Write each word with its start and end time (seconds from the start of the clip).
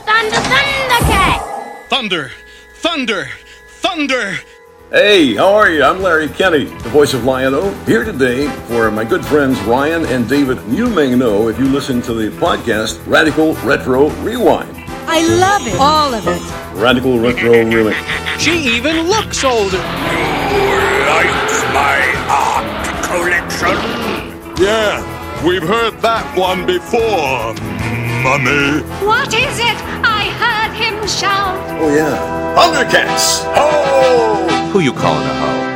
thunder, 0.00 0.36
thunder, 0.36 0.70
Thundercat! 0.88 1.88
Thunder! 1.88 2.30
Thunder! 2.74 3.28
Thunder! 3.68 4.38
Hey, 4.90 5.34
how 5.34 5.52
are 5.54 5.70
you? 5.70 5.82
I'm 5.82 6.00
Larry 6.00 6.28
Kenney, 6.28 6.64
the 6.64 6.88
voice 6.88 7.12
of 7.12 7.24
Lion-O, 7.24 7.72
here 7.84 8.04
today 8.04 8.48
for 8.68 8.90
my 8.90 9.04
good 9.04 9.24
friends 9.24 9.60
Ryan 9.62 10.06
and 10.06 10.28
David. 10.28 10.58
You 10.68 10.88
may 10.88 11.14
know 11.14 11.48
if 11.48 11.58
you 11.58 11.66
listen 11.66 12.00
to 12.02 12.14
the 12.14 12.30
podcast 12.38 13.04
Radical 13.06 13.54
Retro 13.56 14.08
Rewind. 14.22 14.74
I 15.06 15.20
love 15.38 15.66
it. 15.66 15.78
All 15.78 16.14
of 16.14 16.26
it. 16.26 16.40
Radical 16.80 17.18
Retro 17.18 17.64
Rewind. 17.64 17.96
She 18.40 18.52
even 18.76 19.08
looks 19.08 19.44
older. 19.44 19.78
Likes 19.78 21.62
my 21.74 22.14
art 22.30 23.04
collection? 23.04 23.76
Yeah, 24.62 25.02
we've 25.46 25.62
heard 25.62 26.00
that 26.00 26.36
one 26.36 26.64
before, 26.64 27.54
Mummy. 28.22 28.82
What 29.06 29.32
is 29.32 29.58
it? 29.58 29.78
I 30.02 30.24
heard 30.42 30.74
him 30.74 31.06
shout. 31.06 31.58
Oh 31.80 31.88
yeah, 31.94 32.16
Thundercats! 32.56 33.44
Ho! 33.54 34.70
Who 34.72 34.80
you 34.80 34.92
calling 34.92 35.26
a 35.26 35.34
hoe? 35.34 35.67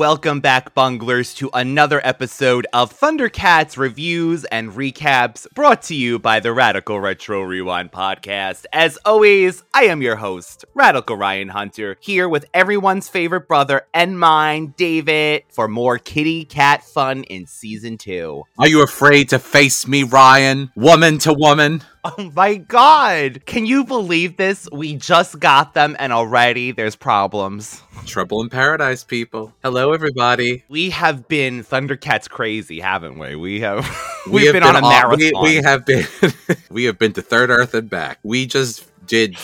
Welcome 0.00 0.40
back, 0.40 0.74
bunglers, 0.74 1.36
to 1.36 1.50
another 1.52 2.00
episode 2.02 2.66
of 2.72 2.98
Thundercats 2.98 3.76
reviews 3.76 4.46
and 4.46 4.70
recaps 4.70 5.46
brought 5.52 5.82
to 5.82 5.94
you 5.94 6.18
by 6.18 6.40
the 6.40 6.54
Radical 6.54 6.98
Retro 6.98 7.42
Rewind 7.42 7.92
podcast. 7.92 8.64
As 8.72 8.96
always, 9.04 9.62
I 9.74 9.82
am 9.84 10.00
your 10.00 10.16
host, 10.16 10.64
Radical 10.72 11.18
Ryan 11.18 11.48
Hunter, 11.48 11.98
here 12.00 12.30
with 12.30 12.46
everyone's 12.54 13.10
favorite 13.10 13.46
brother 13.46 13.82
and 13.92 14.18
mine, 14.18 14.72
David, 14.78 15.42
for 15.50 15.68
more 15.68 15.98
kitty 15.98 16.46
cat 16.46 16.82
fun 16.82 17.24
in 17.24 17.44
season 17.44 17.98
two. 17.98 18.44
Are 18.58 18.68
you 18.68 18.82
afraid 18.82 19.28
to 19.28 19.38
face 19.38 19.86
me, 19.86 20.04
Ryan? 20.04 20.72
Woman 20.76 21.18
to 21.18 21.34
woman? 21.34 21.82
Oh 22.04 22.30
my 22.34 22.54
god! 22.56 23.44
Can 23.44 23.66
you 23.66 23.84
believe 23.84 24.38
this? 24.38 24.66
We 24.72 24.96
just 24.96 25.38
got 25.38 25.74
them 25.74 25.96
and 25.98 26.14
already 26.14 26.72
there's 26.72 26.96
problems. 26.96 27.82
Trouble 28.06 28.40
in 28.40 28.48
paradise, 28.48 29.04
people. 29.04 29.52
Hello, 29.62 29.92
everybody. 29.92 30.64
We 30.70 30.88
have 30.90 31.28
been 31.28 31.62
Thundercats 31.62 32.26
crazy, 32.26 32.80
haven't 32.80 33.18
we? 33.18 33.36
We 33.36 33.60
have 33.60 33.84
We 34.26 34.32
we've 34.32 34.44
have 34.46 34.54
been, 34.54 34.62
on 34.62 34.76
a 34.76 34.80
all- 34.80 34.90
marathon. 34.90 35.18
We, 35.18 35.32
we 35.42 35.54
have 35.56 35.84
been 35.84 36.06
we 36.70 36.84
have 36.84 36.98
been 36.98 37.12
to 37.12 37.22
Third 37.22 37.50
Earth 37.50 37.74
and 37.74 37.90
back. 37.90 38.18
We 38.22 38.46
just 38.46 38.86
did 39.06 39.36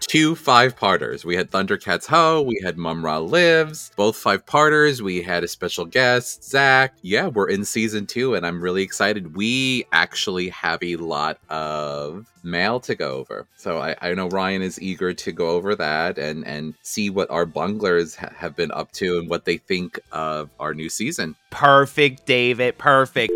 two 0.00 0.34
five 0.34 0.76
parters. 0.76 1.24
We 1.24 1.36
had 1.36 1.50
Thundercats 1.50 2.06
Ho, 2.06 2.42
we 2.42 2.60
had 2.64 2.76
Mumra 2.76 3.28
Lives, 3.28 3.90
both 3.96 4.16
five 4.16 4.44
parters. 4.46 5.02
We 5.02 5.22
had 5.22 5.44
a 5.44 5.48
special 5.48 5.84
guest, 5.84 6.44
Zach. 6.44 6.94
Yeah, 7.02 7.28
we're 7.28 7.48
in 7.48 7.64
season 7.64 8.06
two, 8.06 8.34
and 8.34 8.46
I'm 8.46 8.60
really 8.60 8.82
excited. 8.82 9.36
We 9.36 9.86
actually 9.92 10.48
have 10.50 10.82
a 10.82 10.96
lot 10.96 11.38
of 11.48 12.26
mail 12.42 12.80
to 12.80 12.94
go 12.94 13.16
over. 13.16 13.46
So 13.56 13.78
I, 13.78 13.96
I 14.00 14.14
know 14.14 14.28
Ryan 14.28 14.62
is 14.62 14.80
eager 14.80 15.12
to 15.12 15.32
go 15.32 15.50
over 15.50 15.74
that 15.74 16.18
and 16.18 16.46
and 16.46 16.74
see 16.82 17.10
what 17.10 17.30
our 17.30 17.46
bunglers 17.46 18.16
ha- 18.16 18.32
have 18.36 18.56
been 18.56 18.70
up 18.72 18.92
to 18.92 19.18
and 19.18 19.28
what 19.28 19.44
they 19.44 19.58
think 19.58 19.98
of 20.12 20.50
our 20.60 20.74
new 20.74 20.88
season. 20.88 21.34
Perfect, 21.50 22.26
David. 22.26 22.78
Perfect. 22.78 23.32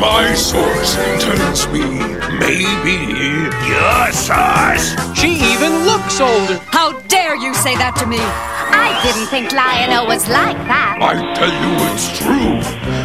My 0.00 0.34
source 0.34 0.94
tells 1.22 1.66
me 1.68 1.84
maybe 2.38 2.96
your 3.68 4.12
source. 4.12 4.94
She 5.18 5.38
even 5.52 5.84
looks 5.84 6.20
older. 6.20 6.58
How 6.66 6.98
dare 7.02 7.36
you 7.36 7.54
say 7.54 7.76
that 7.76 7.94
to 7.96 8.06
me? 8.06 8.18
I 8.18 9.00
didn't 9.02 9.28
think 9.28 9.52
Lion-O 9.52 10.04
was 10.06 10.28
like 10.28 10.56
that. 10.66 10.98
I 11.00 11.14
tell 11.34 11.52
you 11.62 11.72
it's 11.90 12.08
true. 12.18 12.60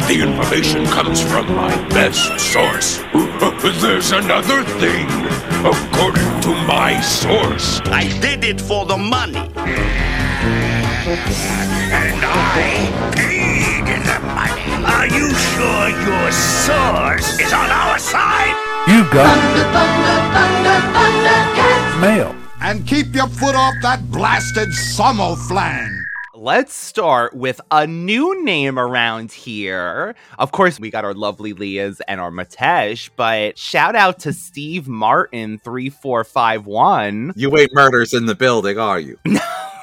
The 0.08 0.22
information 0.22 0.86
comes 0.86 1.20
from 1.20 1.46
my 1.54 1.74
best 1.88 2.38
source. 2.40 2.98
There's 3.82 4.12
another 4.12 4.64
thing. 4.80 5.06
According 5.64 6.40
to 6.42 6.54
my 6.66 7.00
source. 7.00 7.80
I 7.86 8.08
did 8.20 8.44
it 8.44 8.60
for 8.60 8.84
the 8.86 8.96
money. 8.96 9.38
And 11.92 12.20
I 12.24 13.12
paid 13.14 13.86
in 13.88 14.02
the 14.02 14.18
money. 14.34 14.65
Are 14.86 15.06
you 15.06 15.30
sure 15.34 15.88
your 15.88 16.32
source 16.32 17.38
is 17.40 17.52
on 17.52 17.70
our 17.70 17.98
side? 17.98 18.54
You 18.88 19.02
got 19.12 19.26
Thunder, 19.34 19.64
thunder, 19.72 20.20
thunder, 20.32 20.80
Thundercat! 20.98 22.00
mail. 22.00 22.36
And 22.60 22.86
keep 22.86 23.14
your 23.14 23.28
foot 23.28 23.54
off 23.54 23.74
that 23.82 24.10
blasted 24.10 24.68
Somoflan. 24.68 26.02
Let's 26.34 26.74
start 26.74 27.34
with 27.34 27.60
a 27.70 27.86
new 27.86 28.44
name 28.44 28.78
around 28.78 29.32
here. 29.32 30.14
Of 30.38 30.52
course, 30.52 30.78
we 30.78 30.90
got 30.90 31.04
our 31.04 31.14
lovely 31.14 31.52
Leahs 31.54 32.00
and 32.06 32.20
our 32.20 32.30
Matesh, 32.30 33.08
but 33.16 33.58
shout 33.58 33.96
out 33.96 34.18
to 34.20 34.32
Steve 34.32 34.86
Martin 34.86 35.58
3451. 35.58 37.32
You 37.36 37.56
ain't 37.56 37.74
murders 37.74 38.12
in 38.14 38.26
the 38.26 38.34
building, 38.34 38.78
are 38.78 39.00
you? 39.00 39.18
No, 39.24 39.40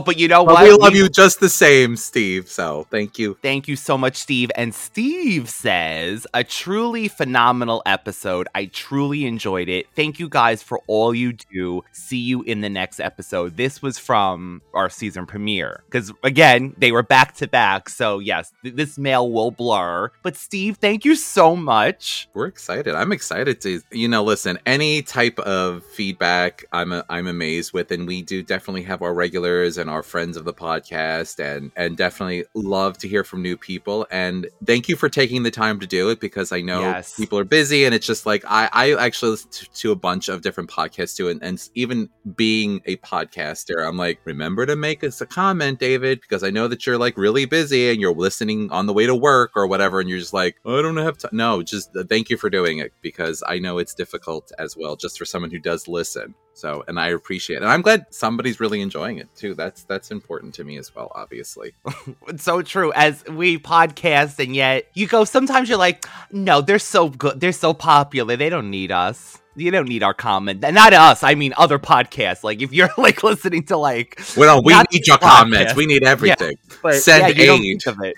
but 0.00 0.18
you 0.18 0.28
know 0.28 0.44
But 0.44 0.54
what? 0.54 0.64
we 0.64 0.72
love 0.72 0.94
you 0.94 1.08
just 1.08 1.40
the 1.40 1.48
same, 1.48 1.96
Steve. 1.96 2.48
So 2.48 2.86
thank 2.90 3.18
you. 3.18 3.38
Thank 3.40 3.68
you 3.68 3.76
so 3.76 3.96
much, 3.96 4.16
Steve. 4.16 4.50
And 4.54 4.74
Steve 4.74 5.48
says, 5.48 6.26
a 6.34 6.44
truly 6.44 7.08
phenomenal 7.08 7.82
episode. 7.86 8.48
I 8.54 8.66
truly 8.66 9.24
enjoyed 9.24 9.68
it. 9.68 9.86
Thank 9.96 10.18
you 10.18 10.28
guys 10.28 10.62
for 10.62 10.80
all 10.86 11.14
you 11.14 11.32
do. 11.32 11.84
See 11.92 12.18
you 12.18 12.42
in 12.42 12.60
the 12.60 12.68
next 12.68 13.00
episode. 13.00 13.56
This 13.56 13.80
was 13.80 13.98
from 13.98 14.60
our 14.74 14.90
season 14.90 15.24
premiere. 15.26 15.82
Because 15.86 16.12
again, 16.22 16.74
they 16.76 16.92
were 16.92 17.02
back 17.02 17.34
to 17.36 17.48
back. 17.48 17.88
So, 17.88 18.18
yes, 18.18 18.52
th- 18.62 18.74
this 18.74 18.98
mail 18.98 19.30
will 19.30 19.50
blur. 19.50 20.10
But, 20.22 20.36
Steve, 20.36 20.76
thank 20.76 21.04
you 21.04 21.14
so 21.16 21.56
much. 21.56 22.28
We're 22.34 22.46
excited. 22.46 22.94
I'm 22.94 23.12
excited 23.12 23.60
to, 23.62 23.80
you 23.90 24.08
know, 24.08 24.22
listen. 24.22 24.58
Any 24.66 25.02
type 25.02 25.38
of 25.38 25.82
feedback, 25.86 26.64
I'm 26.72 26.92
a, 26.92 27.04
I'm 27.08 27.26
amazed 27.26 27.72
with, 27.72 27.90
and 27.90 28.06
we 28.06 28.22
do 28.22 28.42
definitely 28.42 28.82
have 28.82 29.00
our 29.00 29.14
regulars 29.62 29.78
and 29.78 29.90
our 29.90 30.02
friends 30.02 30.36
of 30.36 30.44
the 30.44 30.52
podcast, 30.52 31.38
and 31.38 31.70
and 31.76 31.96
definitely 31.96 32.44
love 32.54 32.98
to 32.98 33.08
hear 33.08 33.24
from 33.24 33.42
new 33.42 33.56
people. 33.56 34.06
And 34.10 34.48
thank 34.66 34.88
you 34.88 34.96
for 34.96 35.08
taking 35.08 35.42
the 35.42 35.50
time 35.50 35.80
to 35.80 35.86
do 35.86 36.10
it 36.10 36.20
because 36.20 36.52
I 36.52 36.60
know 36.60 36.80
Yes. 36.80 37.16
people 37.16 37.38
are 37.38 37.44
busy, 37.44 37.84
and 37.84 37.94
it's 37.94 38.06
just 38.06 38.26
like 38.26 38.44
I 38.46 38.68
I 38.72 38.94
actually 38.94 39.32
listen 39.32 39.50
to, 39.50 39.70
to 39.72 39.92
a 39.92 39.96
bunch 39.96 40.28
of 40.28 40.42
different 40.42 40.70
podcasts 40.70 41.16
too, 41.16 41.28
and, 41.28 41.42
and 41.42 41.68
even 41.74 42.08
being 42.36 42.80
a 42.86 42.96
podcaster, 42.98 43.86
I'm 43.86 43.96
like, 43.96 44.20
remember 44.24 44.66
to 44.66 44.76
make 44.76 45.04
us 45.04 45.20
a 45.20 45.26
comment, 45.26 45.78
David, 45.78 46.20
because 46.20 46.42
I 46.42 46.50
know 46.50 46.68
that 46.68 46.86
you're 46.86 46.98
like 46.98 47.16
really 47.16 47.44
busy 47.44 47.90
and 47.90 48.00
you're 48.00 48.14
listening 48.14 48.70
on 48.70 48.86
the 48.86 48.92
way 48.92 49.06
to 49.06 49.14
work 49.14 49.52
or 49.54 49.66
whatever, 49.66 50.00
and 50.00 50.08
you're 50.08 50.18
just 50.18 50.34
like, 50.34 50.56
I 50.66 50.82
don't 50.82 50.96
have 50.96 51.18
time. 51.18 51.30
No, 51.32 51.62
just 51.62 51.96
uh, 51.96 52.04
thank 52.08 52.30
you 52.30 52.36
for 52.36 52.50
doing 52.50 52.78
it 52.78 52.92
because 53.00 53.42
I 53.46 53.58
know 53.58 53.78
it's 53.78 53.94
difficult 53.94 54.52
as 54.58 54.76
well, 54.76 54.96
just 54.96 55.18
for 55.18 55.24
someone 55.24 55.50
who 55.50 55.58
does 55.58 55.88
listen. 55.88 56.34
So, 56.54 56.84
and 56.86 57.00
I 57.00 57.08
appreciate 57.08 57.56
it. 57.56 57.62
And 57.62 57.70
I'm 57.70 57.82
glad 57.82 58.06
somebody's 58.10 58.60
really 58.60 58.80
enjoying 58.82 59.18
it 59.18 59.28
too. 59.34 59.54
That's 59.54 59.84
that's 59.84 60.10
important 60.10 60.54
to 60.54 60.64
me 60.64 60.76
as 60.78 60.94
well, 60.94 61.10
obviously. 61.14 61.74
It's 62.28 62.44
so 62.44 62.62
true. 62.62 62.92
As 62.92 63.24
we 63.26 63.58
podcast, 63.58 64.38
and 64.42 64.54
yet 64.54 64.86
you 64.94 65.06
go, 65.06 65.24
sometimes 65.24 65.68
you're 65.68 65.78
like, 65.78 66.04
no, 66.30 66.60
they're 66.60 66.78
so 66.78 67.08
good. 67.08 67.40
They're 67.40 67.52
so 67.52 67.72
popular. 67.74 68.36
They 68.36 68.48
don't 68.50 68.70
need 68.70 68.92
us. 68.92 69.38
You 69.56 69.70
don't 69.70 69.88
need 69.88 70.02
our 70.02 70.14
comment. 70.14 70.60
Not 70.62 70.92
us. 70.94 71.22
I 71.22 71.34
mean, 71.34 71.52
other 71.58 71.78
podcasts. 71.78 72.42
Like, 72.42 72.62
if 72.62 72.72
you're 72.72 72.88
like 72.98 73.22
listening 73.22 73.64
to 73.66 73.76
like, 73.76 74.20
Well, 74.36 74.62
we 74.62 74.72
need 74.92 75.06
your 75.06 75.18
this 75.18 75.28
comments. 75.28 75.74
We 75.74 75.86
need 75.86 76.04
everything. 76.04 76.56
but 76.82 76.94
Send 76.94 77.36
yeah, 77.36 77.52
aid. 77.52 77.86
of 77.86 77.98
it. 78.02 78.16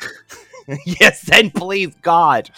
yes, 0.87 1.21
send 1.23 1.55
please, 1.55 1.95
God. 2.03 2.51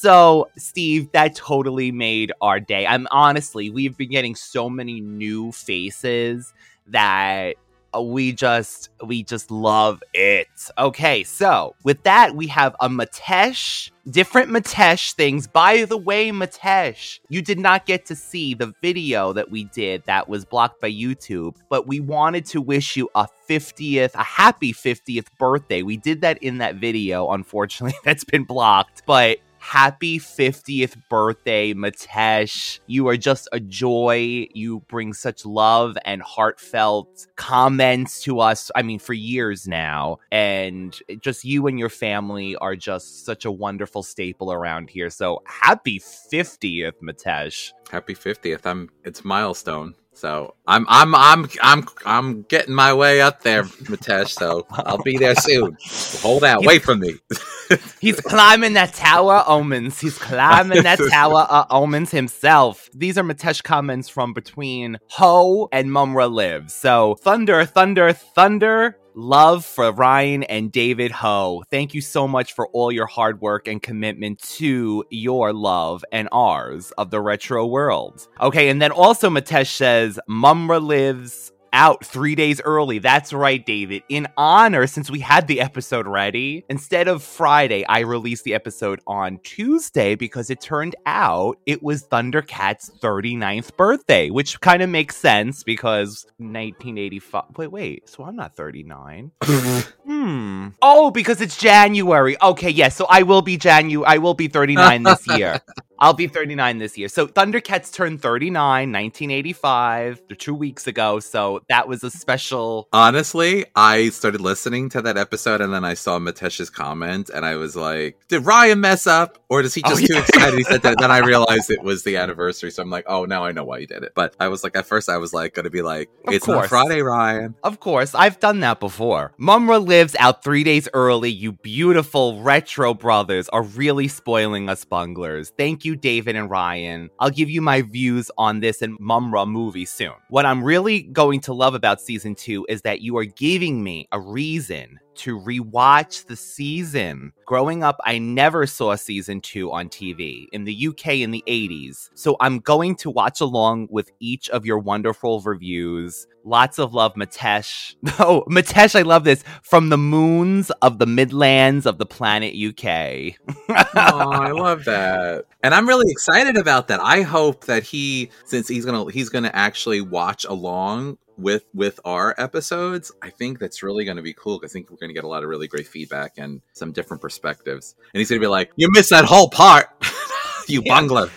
So, 0.00 0.48
Steve, 0.56 1.10
that 1.10 1.34
totally 1.34 1.90
made 1.90 2.30
our 2.40 2.60
day. 2.60 2.86
I'm 2.86 3.08
honestly, 3.10 3.68
we've 3.68 3.96
been 3.96 4.10
getting 4.10 4.36
so 4.36 4.70
many 4.70 5.00
new 5.00 5.50
faces 5.50 6.54
that 6.86 7.56
uh, 7.92 8.02
we 8.02 8.32
just 8.32 8.90
we 9.04 9.24
just 9.24 9.50
love 9.50 10.00
it. 10.14 10.46
Okay, 10.78 11.24
so 11.24 11.74
with 11.82 12.00
that, 12.04 12.36
we 12.36 12.46
have 12.46 12.76
a 12.78 12.88
Matesh, 12.88 13.90
different 14.08 14.50
Matesh 14.50 15.14
things. 15.14 15.48
By 15.48 15.84
the 15.84 15.96
way, 15.96 16.30
Matesh, 16.30 17.18
you 17.28 17.42
did 17.42 17.58
not 17.58 17.84
get 17.84 18.06
to 18.06 18.14
see 18.14 18.54
the 18.54 18.72
video 18.80 19.32
that 19.32 19.50
we 19.50 19.64
did 19.64 20.04
that 20.06 20.28
was 20.28 20.44
blocked 20.44 20.80
by 20.80 20.92
YouTube, 20.92 21.56
but 21.68 21.88
we 21.88 21.98
wanted 21.98 22.46
to 22.46 22.60
wish 22.60 22.96
you 22.96 23.08
a 23.16 23.26
50th, 23.48 24.14
a 24.14 24.22
happy 24.22 24.72
50th 24.72 25.26
birthday. 25.40 25.82
We 25.82 25.96
did 25.96 26.20
that 26.20 26.40
in 26.40 26.58
that 26.58 26.76
video. 26.76 27.30
Unfortunately, 27.30 27.98
that's 28.04 28.22
been 28.22 28.44
blocked, 28.44 29.02
but 29.04 29.38
happy 29.68 30.18
50th 30.18 30.96
birthday, 31.10 31.74
Matesh. 31.74 32.80
You 32.86 33.06
are 33.08 33.18
just 33.18 33.48
a 33.52 33.60
joy. 33.60 34.48
You 34.54 34.80
bring 34.88 35.12
such 35.12 35.44
love 35.44 35.98
and 36.06 36.22
heartfelt 36.22 37.26
comments 37.36 38.22
to 38.22 38.40
us. 38.40 38.70
I 38.74 38.80
mean, 38.80 38.98
for 38.98 39.12
years 39.12 39.68
now. 39.68 40.20
And 40.32 40.98
just 41.20 41.44
you 41.44 41.66
and 41.66 41.78
your 41.78 41.90
family 41.90 42.56
are 42.56 42.76
just 42.76 43.26
such 43.26 43.44
a 43.44 43.52
wonderful 43.52 44.02
staple 44.02 44.50
around 44.50 44.88
here. 44.88 45.10
So 45.10 45.42
happy 45.44 46.00
50th, 46.00 46.94
Matesh. 47.02 47.72
Happy 47.90 48.14
50th. 48.14 48.64
I'm 48.64 48.88
it's 49.04 49.22
milestone. 49.22 49.94
So 50.18 50.56
I'm 50.66 50.84
I'm 50.88 51.14
I'm 51.14 51.48
I'm 51.62 51.86
I'm 52.04 52.42
getting 52.42 52.74
my 52.74 52.92
way 52.92 53.20
up 53.20 53.42
there, 53.44 53.62
Matesh. 53.62 54.30
So 54.30 54.66
I'll 54.68 55.02
be 55.04 55.16
there 55.16 55.36
soon. 55.36 55.76
Hold 56.22 56.42
out, 56.42 56.64
wait 56.64 56.82
for 56.82 56.96
me. 56.96 57.14
He's 58.00 58.20
climbing 58.20 58.72
that 58.72 58.94
tower 58.94 59.36
of 59.36 59.48
omens. 59.48 60.00
He's 60.00 60.18
climbing 60.18 60.82
that 60.82 60.98
tower 61.10 61.42
of 61.42 61.66
omens 61.70 62.10
himself. 62.10 62.90
These 62.92 63.16
are 63.16 63.22
Matesh 63.22 63.62
comments 63.62 64.08
from 64.08 64.32
between 64.32 64.98
Ho 65.10 65.68
and 65.70 65.88
Mumra 65.90 66.28
Lives. 66.28 66.74
So 66.74 67.14
thunder, 67.20 67.64
thunder, 67.64 68.12
thunder. 68.12 68.96
Love 69.20 69.64
for 69.64 69.90
Ryan 69.90 70.44
and 70.44 70.70
David 70.70 71.10
Ho. 71.10 71.64
Thank 71.72 71.92
you 71.92 72.00
so 72.00 72.28
much 72.28 72.52
for 72.52 72.68
all 72.68 72.92
your 72.92 73.06
hard 73.06 73.40
work 73.40 73.66
and 73.66 73.82
commitment 73.82 74.40
to 74.42 75.04
your 75.10 75.52
love 75.52 76.04
and 76.12 76.28
ours 76.30 76.92
of 76.98 77.10
the 77.10 77.20
retro 77.20 77.66
world. 77.66 78.28
Okay, 78.40 78.68
and 78.68 78.80
then 78.80 78.92
also 78.92 79.28
Matesh 79.28 79.74
says 79.74 80.20
Mumra 80.30 80.80
lives 80.80 81.50
out 81.78 82.04
three 82.04 82.34
days 82.34 82.60
early. 82.60 82.98
That's 82.98 83.32
right, 83.32 83.64
David. 83.64 84.02
In 84.08 84.26
honor, 84.36 84.88
since 84.88 85.08
we 85.10 85.20
had 85.20 85.46
the 85.46 85.60
episode 85.60 86.08
ready, 86.08 86.64
instead 86.68 87.06
of 87.06 87.22
Friday, 87.22 87.86
I 87.86 88.00
released 88.00 88.42
the 88.42 88.54
episode 88.54 89.00
on 89.06 89.38
Tuesday 89.44 90.16
because 90.16 90.50
it 90.50 90.60
turned 90.60 90.96
out 91.06 91.58
it 91.66 91.80
was 91.80 92.02
Thundercat's 92.02 92.90
39th 93.00 93.76
birthday, 93.76 94.28
which 94.28 94.60
kind 94.60 94.82
of 94.82 94.90
makes 94.90 95.16
sense 95.16 95.62
because 95.62 96.26
1985. 96.38 97.44
Wait, 97.56 97.70
wait. 97.70 98.08
So 98.08 98.24
I'm 98.24 98.34
not 98.34 98.56
39. 98.56 99.30
hmm. 99.44 100.68
Oh, 100.82 101.12
because 101.12 101.40
it's 101.40 101.56
January. 101.56 102.36
Okay, 102.42 102.70
yes. 102.70 102.96
so 102.96 103.06
I 103.08 103.22
will 103.22 103.42
be 103.42 103.56
January. 103.56 104.04
I 104.04 104.18
will 104.18 104.34
be 104.34 104.48
39 104.48 105.04
this 105.04 105.26
year. 105.28 105.60
I'll 106.00 106.12
be 106.14 106.26
39 106.28 106.78
this 106.78 106.96
year. 106.96 107.08
So 107.08 107.26
Thundercats 107.26 107.92
turned 107.92 108.20
39, 108.22 108.92
1985, 108.92 110.22
two 110.38 110.54
weeks 110.54 110.86
ago. 110.86 111.20
So 111.20 111.60
that 111.68 111.88
was 111.88 112.04
a 112.04 112.10
special. 112.10 112.88
Honestly, 112.92 113.64
I 113.74 114.10
started 114.10 114.40
listening 114.40 114.88
to 114.90 115.02
that 115.02 115.16
episode 115.16 115.60
and 115.60 115.72
then 115.72 115.84
I 115.84 115.94
saw 115.94 116.18
Matesh's 116.18 116.70
comment 116.70 117.30
and 117.34 117.44
I 117.44 117.56
was 117.56 117.76
like, 117.76 118.18
did 118.28 118.44
Ryan 118.44 118.80
mess 118.80 119.06
up? 119.06 119.38
Or 119.48 119.62
does 119.62 119.74
he 119.74 119.82
Oh, 119.84 119.90
just 119.90 120.06
too 120.06 120.14
yeah. 120.14 120.20
excited? 120.20 120.58
He 120.58 120.64
said 120.64 120.82
that. 120.82 120.98
Then 120.98 121.10
I 121.10 121.18
realized 121.26 121.70
it 121.70 121.82
was 121.82 122.02
the 122.04 122.16
anniversary. 122.16 122.70
So 122.70 122.82
I'm 122.82 122.90
like, 122.90 123.04
oh, 123.06 123.24
now 123.24 123.44
I 123.44 123.52
know 123.52 123.64
why 123.64 123.80
he 123.80 123.86
did 123.86 124.02
it. 124.02 124.12
But 124.14 124.34
I 124.38 124.48
was 124.48 124.62
like, 124.62 124.76
at 124.76 124.86
first 124.86 125.08
I 125.08 125.16
was 125.16 125.32
like, 125.32 125.54
going 125.54 125.64
to 125.64 125.70
be 125.70 125.82
like, 125.82 126.10
Of 126.26 126.34
it's 126.34 126.46
not. 126.46 126.68
Friday, 126.68 127.00
Ryan. 127.00 127.54
Of 127.62 127.80
course, 127.80 128.14
I've 128.14 128.38
done 128.40 128.60
that 128.60 128.80
before. 128.80 129.32
Mumra 129.40 129.84
lives 129.84 130.14
out 130.18 130.44
three 130.44 130.64
days 130.64 130.88
early. 130.92 131.30
You 131.30 131.52
beautiful 131.52 132.40
retro 132.42 132.94
brothers 132.94 133.48
are 133.50 133.62
really 133.62 134.08
spoiling 134.08 134.68
us 134.68 134.84
bunglers. 134.84 135.50
Thank 135.56 135.84
you, 135.84 135.87
David 135.96 136.36
and 136.36 136.50
Ryan. 136.50 137.10
I'll 137.20 137.30
give 137.30 137.50
you 137.50 137.60
my 137.60 137.82
views 137.82 138.30
on 138.38 138.60
this 138.60 138.82
and 138.82 138.98
Mumra 138.98 139.48
movie 139.48 139.84
soon. 139.84 140.12
What 140.28 140.46
I'm 140.46 140.62
really 140.62 141.02
going 141.02 141.40
to 141.42 141.52
love 141.52 141.74
about 141.74 142.00
season 142.00 142.34
two 142.34 142.66
is 142.68 142.82
that 142.82 143.00
you 143.00 143.16
are 143.18 143.24
giving 143.24 143.82
me 143.82 144.08
a 144.12 144.20
reason 144.20 144.98
to 145.18 145.38
rewatch 145.38 146.26
the 146.26 146.36
season. 146.36 147.32
Growing 147.46 147.82
up, 147.82 147.96
I 148.04 148.18
never 148.18 148.66
saw 148.66 148.94
season 148.94 149.40
two 149.40 149.72
on 149.72 149.88
TV 149.88 150.46
in 150.52 150.64
the 150.64 150.88
UK 150.88 151.16
in 151.16 151.30
the 151.30 151.44
80s. 151.46 152.10
So 152.14 152.36
I'm 152.40 152.58
going 152.58 152.96
to 152.96 153.10
watch 153.10 153.40
along 153.40 153.88
with 153.90 154.10
each 154.20 154.48
of 154.50 154.66
your 154.66 154.78
wonderful 154.78 155.40
reviews. 155.40 156.26
Lots 156.44 156.78
of 156.78 156.94
love, 156.94 157.14
Matesh. 157.14 157.94
Oh, 158.20 158.42
Matesh, 158.50 158.98
I 158.98 159.02
love 159.02 159.24
this. 159.24 159.44
From 159.62 159.90
the 159.90 159.98
moons 159.98 160.70
of 160.82 160.98
the 160.98 161.06
Midlands 161.06 161.86
of 161.86 161.98
the 161.98 162.06
planet 162.06 162.54
UK. 162.54 163.36
oh, 163.68 164.30
I 164.30 164.50
love 164.52 164.84
that. 164.84 165.44
And 165.62 165.74
I'm 165.74 165.86
really 165.86 166.10
excited 166.10 166.56
about 166.56 166.88
that. 166.88 167.00
I 167.00 167.22
hope 167.22 167.66
that 167.66 167.84
he 167.84 168.30
since 168.44 168.66
he's 168.66 168.84
to 168.86 169.12
he's 169.12 169.30
to 169.30 169.54
actually 169.54 170.00
watch 170.00 170.44
along 170.44 171.18
with 171.38 171.64
with 171.72 172.00
our 172.04 172.34
episodes. 172.36 173.12
I 173.22 173.30
think 173.30 173.58
that's 173.58 173.82
really 173.82 174.04
going 174.04 174.16
to 174.16 174.22
be 174.22 174.34
cool. 174.34 174.60
I 174.64 174.68
think 174.68 174.90
we're 174.90 174.96
going 174.96 175.10
to 175.10 175.14
get 175.14 175.24
a 175.24 175.28
lot 175.28 175.42
of 175.42 175.48
really 175.48 175.68
great 175.68 175.86
feedback 175.86 176.34
and 176.36 176.60
some 176.72 176.92
different 176.92 177.22
perspectives. 177.22 177.94
And 178.12 178.18
he's 178.18 178.28
going 178.28 178.40
to 178.40 178.44
be 178.44 178.50
like, 178.50 178.72
"You 178.76 178.88
missed 178.92 179.10
that 179.10 179.24
whole 179.24 179.48
part, 179.48 179.86
you 180.68 180.82
bungler." 180.82 181.30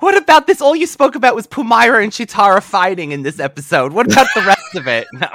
What 0.00 0.16
about 0.16 0.46
this? 0.46 0.60
All 0.60 0.76
you 0.76 0.86
spoke 0.86 1.14
about 1.14 1.34
was 1.34 1.46
Pumyra 1.46 2.02
and 2.02 2.12
Cheetara 2.12 2.62
fighting 2.62 3.12
in 3.12 3.22
this 3.22 3.40
episode. 3.40 3.92
What 3.92 4.10
about 4.10 4.26
the 4.34 4.42
rest 4.42 4.74
of 4.74 4.86
it? 4.86 5.06
No, 5.12 5.28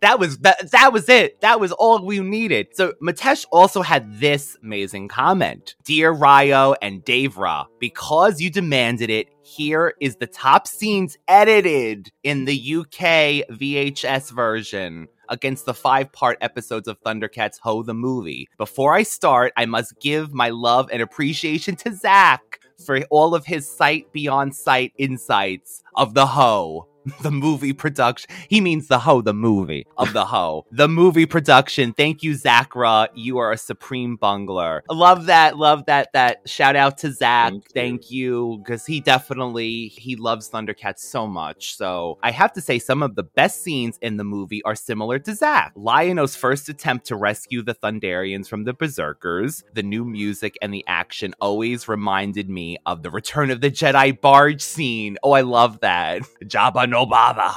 that 0.00 0.18
was 0.18 0.38
that. 0.38 0.70
That 0.70 0.92
was 0.92 1.08
it. 1.08 1.40
That 1.40 1.60
was 1.60 1.72
all 1.72 2.04
we 2.04 2.20
needed. 2.20 2.68
So 2.74 2.94
Matesh 3.02 3.44
also 3.52 3.82
had 3.82 4.18
this 4.18 4.56
amazing 4.62 5.08
comment, 5.08 5.76
dear 5.84 6.10
Ryo 6.10 6.74
and 6.80 7.04
Davra, 7.04 7.66
because 7.78 8.40
you 8.40 8.50
demanded 8.50 9.10
it. 9.10 9.28
Here 9.42 9.94
is 10.00 10.16
the 10.16 10.26
top 10.26 10.66
scenes 10.66 11.18
edited 11.28 12.10
in 12.22 12.44
the 12.44 12.76
UK 12.76 13.44
VHS 13.50 14.30
version 14.32 15.08
against 15.28 15.64
the 15.64 15.74
five 15.74 16.12
part 16.12 16.38
episodes 16.40 16.86
of 16.86 17.00
Thundercats 17.00 17.58
Ho 17.62 17.82
the 17.82 17.94
movie. 17.94 18.48
Before 18.58 18.94
I 18.94 19.02
start, 19.02 19.52
I 19.56 19.66
must 19.66 19.98
give 20.00 20.32
my 20.32 20.50
love 20.50 20.88
and 20.92 21.02
appreciation 21.02 21.74
to 21.76 21.94
Zach 21.94 22.60
for 22.84 23.00
all 23.10 23.34
of 23.34 23.46
his 23.46 23.68
sight 23.68 24.12
beyond 24.12 24.54
sight 24.54 24.92
insights 24.98 25.82
of 25.96 26.14
the 26.14 26.26
Ho. 26.26 26.88
The 27.20 27.30
movie 27.30 27.72
production. 27.72 28.30
He 28.48 28.60
means 28.60 28.88
the 28.88 28.98
hoe, 28.98 29.22
the 29.22 29.34
movie 29.34 29.86
of 29.96 30.12
the 30.12 30.24
hoe, 30.24 30.66
The 30.70 30.88
movie 30.88 31.26
production. 31.26 31.92
Thank 31.92 32.22
you, 32.22 32.34
Zachra. 32.34 33.08
You 33.14 33.38
are 33.38 33.52
a 33.52 33.58
supreme 33.58 34.16
bungler. 34.16 34.82
Love 34.90 35.26
that. 35.26 35.56
Love 35.56 35.86
that. 35.86 36.12
That 36.12 36.48
shout 36.48 36.76
out 36.76 36.98
to 36.98 37.12
Zach. 37.12 37.52
Thank 37.74 38.10
you. 38.10 38.58
Because 38.64 38.86
he 38.86 39.00
definitely 39.00 39.88
he 39.88 40.16
loves 40.16 40.48
Thundercats 40.50 41.00
so 41.00 41.26
much. 41.26 41.76
So 41.76 42.18
I 42.22 42.30
have 42.30 42.52
to 42.54 42.60
say 42.60 42.78
some 42.78 43.02
of 43.02 43.14
the 43.14 43.22
best 43.22 43.62
scenes 43.62 43.98
in 44.02 44.16
the 44.16 44.24
movie 44.24 44.62
are 44.64 44.74
similar 44.74 45.18
to 45.20 45.34
Zach. 45.34 45.72
Lion-O's 45.74 46.36
first 46.36 46.68
attempt 46.68 47.06
to 47.06 47.16
rescue 47.16 47.62
the 47.62 47.74
Thunderians 47.74 48.48
from 48.48 48.64
the 48.64 48.74
Berserkers, 48.74 49.64
the 49.74 49.82
new 49.82 50.04
music 50.04 50.56
and 50.62 50.72
the 50.72 50.84
action 50.86 51.34
always 51.40 51.88
reminded 51.88 52.48
me 52.48 52.78
of 52.86 53.02
the 53.02 53.10
Return 53.10 53.50
of 53.50 53.60
the 53.60 53.70
Jedi 53.70 54.18
barge 54.20 54.62
scene. 54.62 55.16
Oh, 55.22 55.32
I 55.32 55.40
love 55.42 55.80
that. 55.80 56.22
Jabba 56.44 56.91
no 56.92 57.06
bother. 57.06 57.50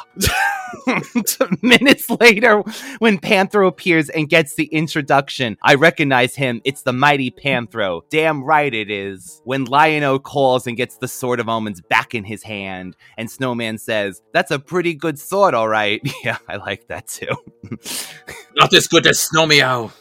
Minutes 1.62 2.10
later, 2.10 2.62
when 3.00 3.20
Panthro 3.20 3.68
appears 3.68 4.10
and 4.10 4.30
gets 4.30 4.56
the 4.56 4.66
introduction, 4.66 5.58
I 5.62 5.76
recognize 5.76 6.36
him. 6.36 6.62
It's 6.64 6.82
the 6.82 6.94
mighty 6.94 7.32
Panthro. 7.32 8.02
Damn 8.10 8.44
right 8.44 8.74
it 8.74 8.90
is. 8.90 9.42
When 9.44 9.66
Lion-O 9.66 10.20
calls 10.20 10.68
and 10.68 10.76
gets 10.76 10.98
the 10.98 11.08
Sword 11.08 11.40
of 11.40 11.50
Omens 11.50 11.82
back 11.82 12.16
in 12.16 12.24
his 12.24 12.44
hand, 12.44 12.96
and 13.18 13.30
Snowman 13.30 13.78
says, 13.78 14.22
That's 14.34 14.52
a 14.52 14.60
pretty 14.60 14.94
good 14.94 15.20
sword, 15.20 15.54
all 15.54 15.70
right. 15.70 16.02
Yeah, 16.24 16.38
I 16.48 16.56
like 16.56 16.88
that 16.88 17.08
too. 17.08 17.36
Not 18.56 18.74
as 18.74 18.88
good 18.88 19.06
as 19.06 19.20
Snowmeow. 19.20 19.92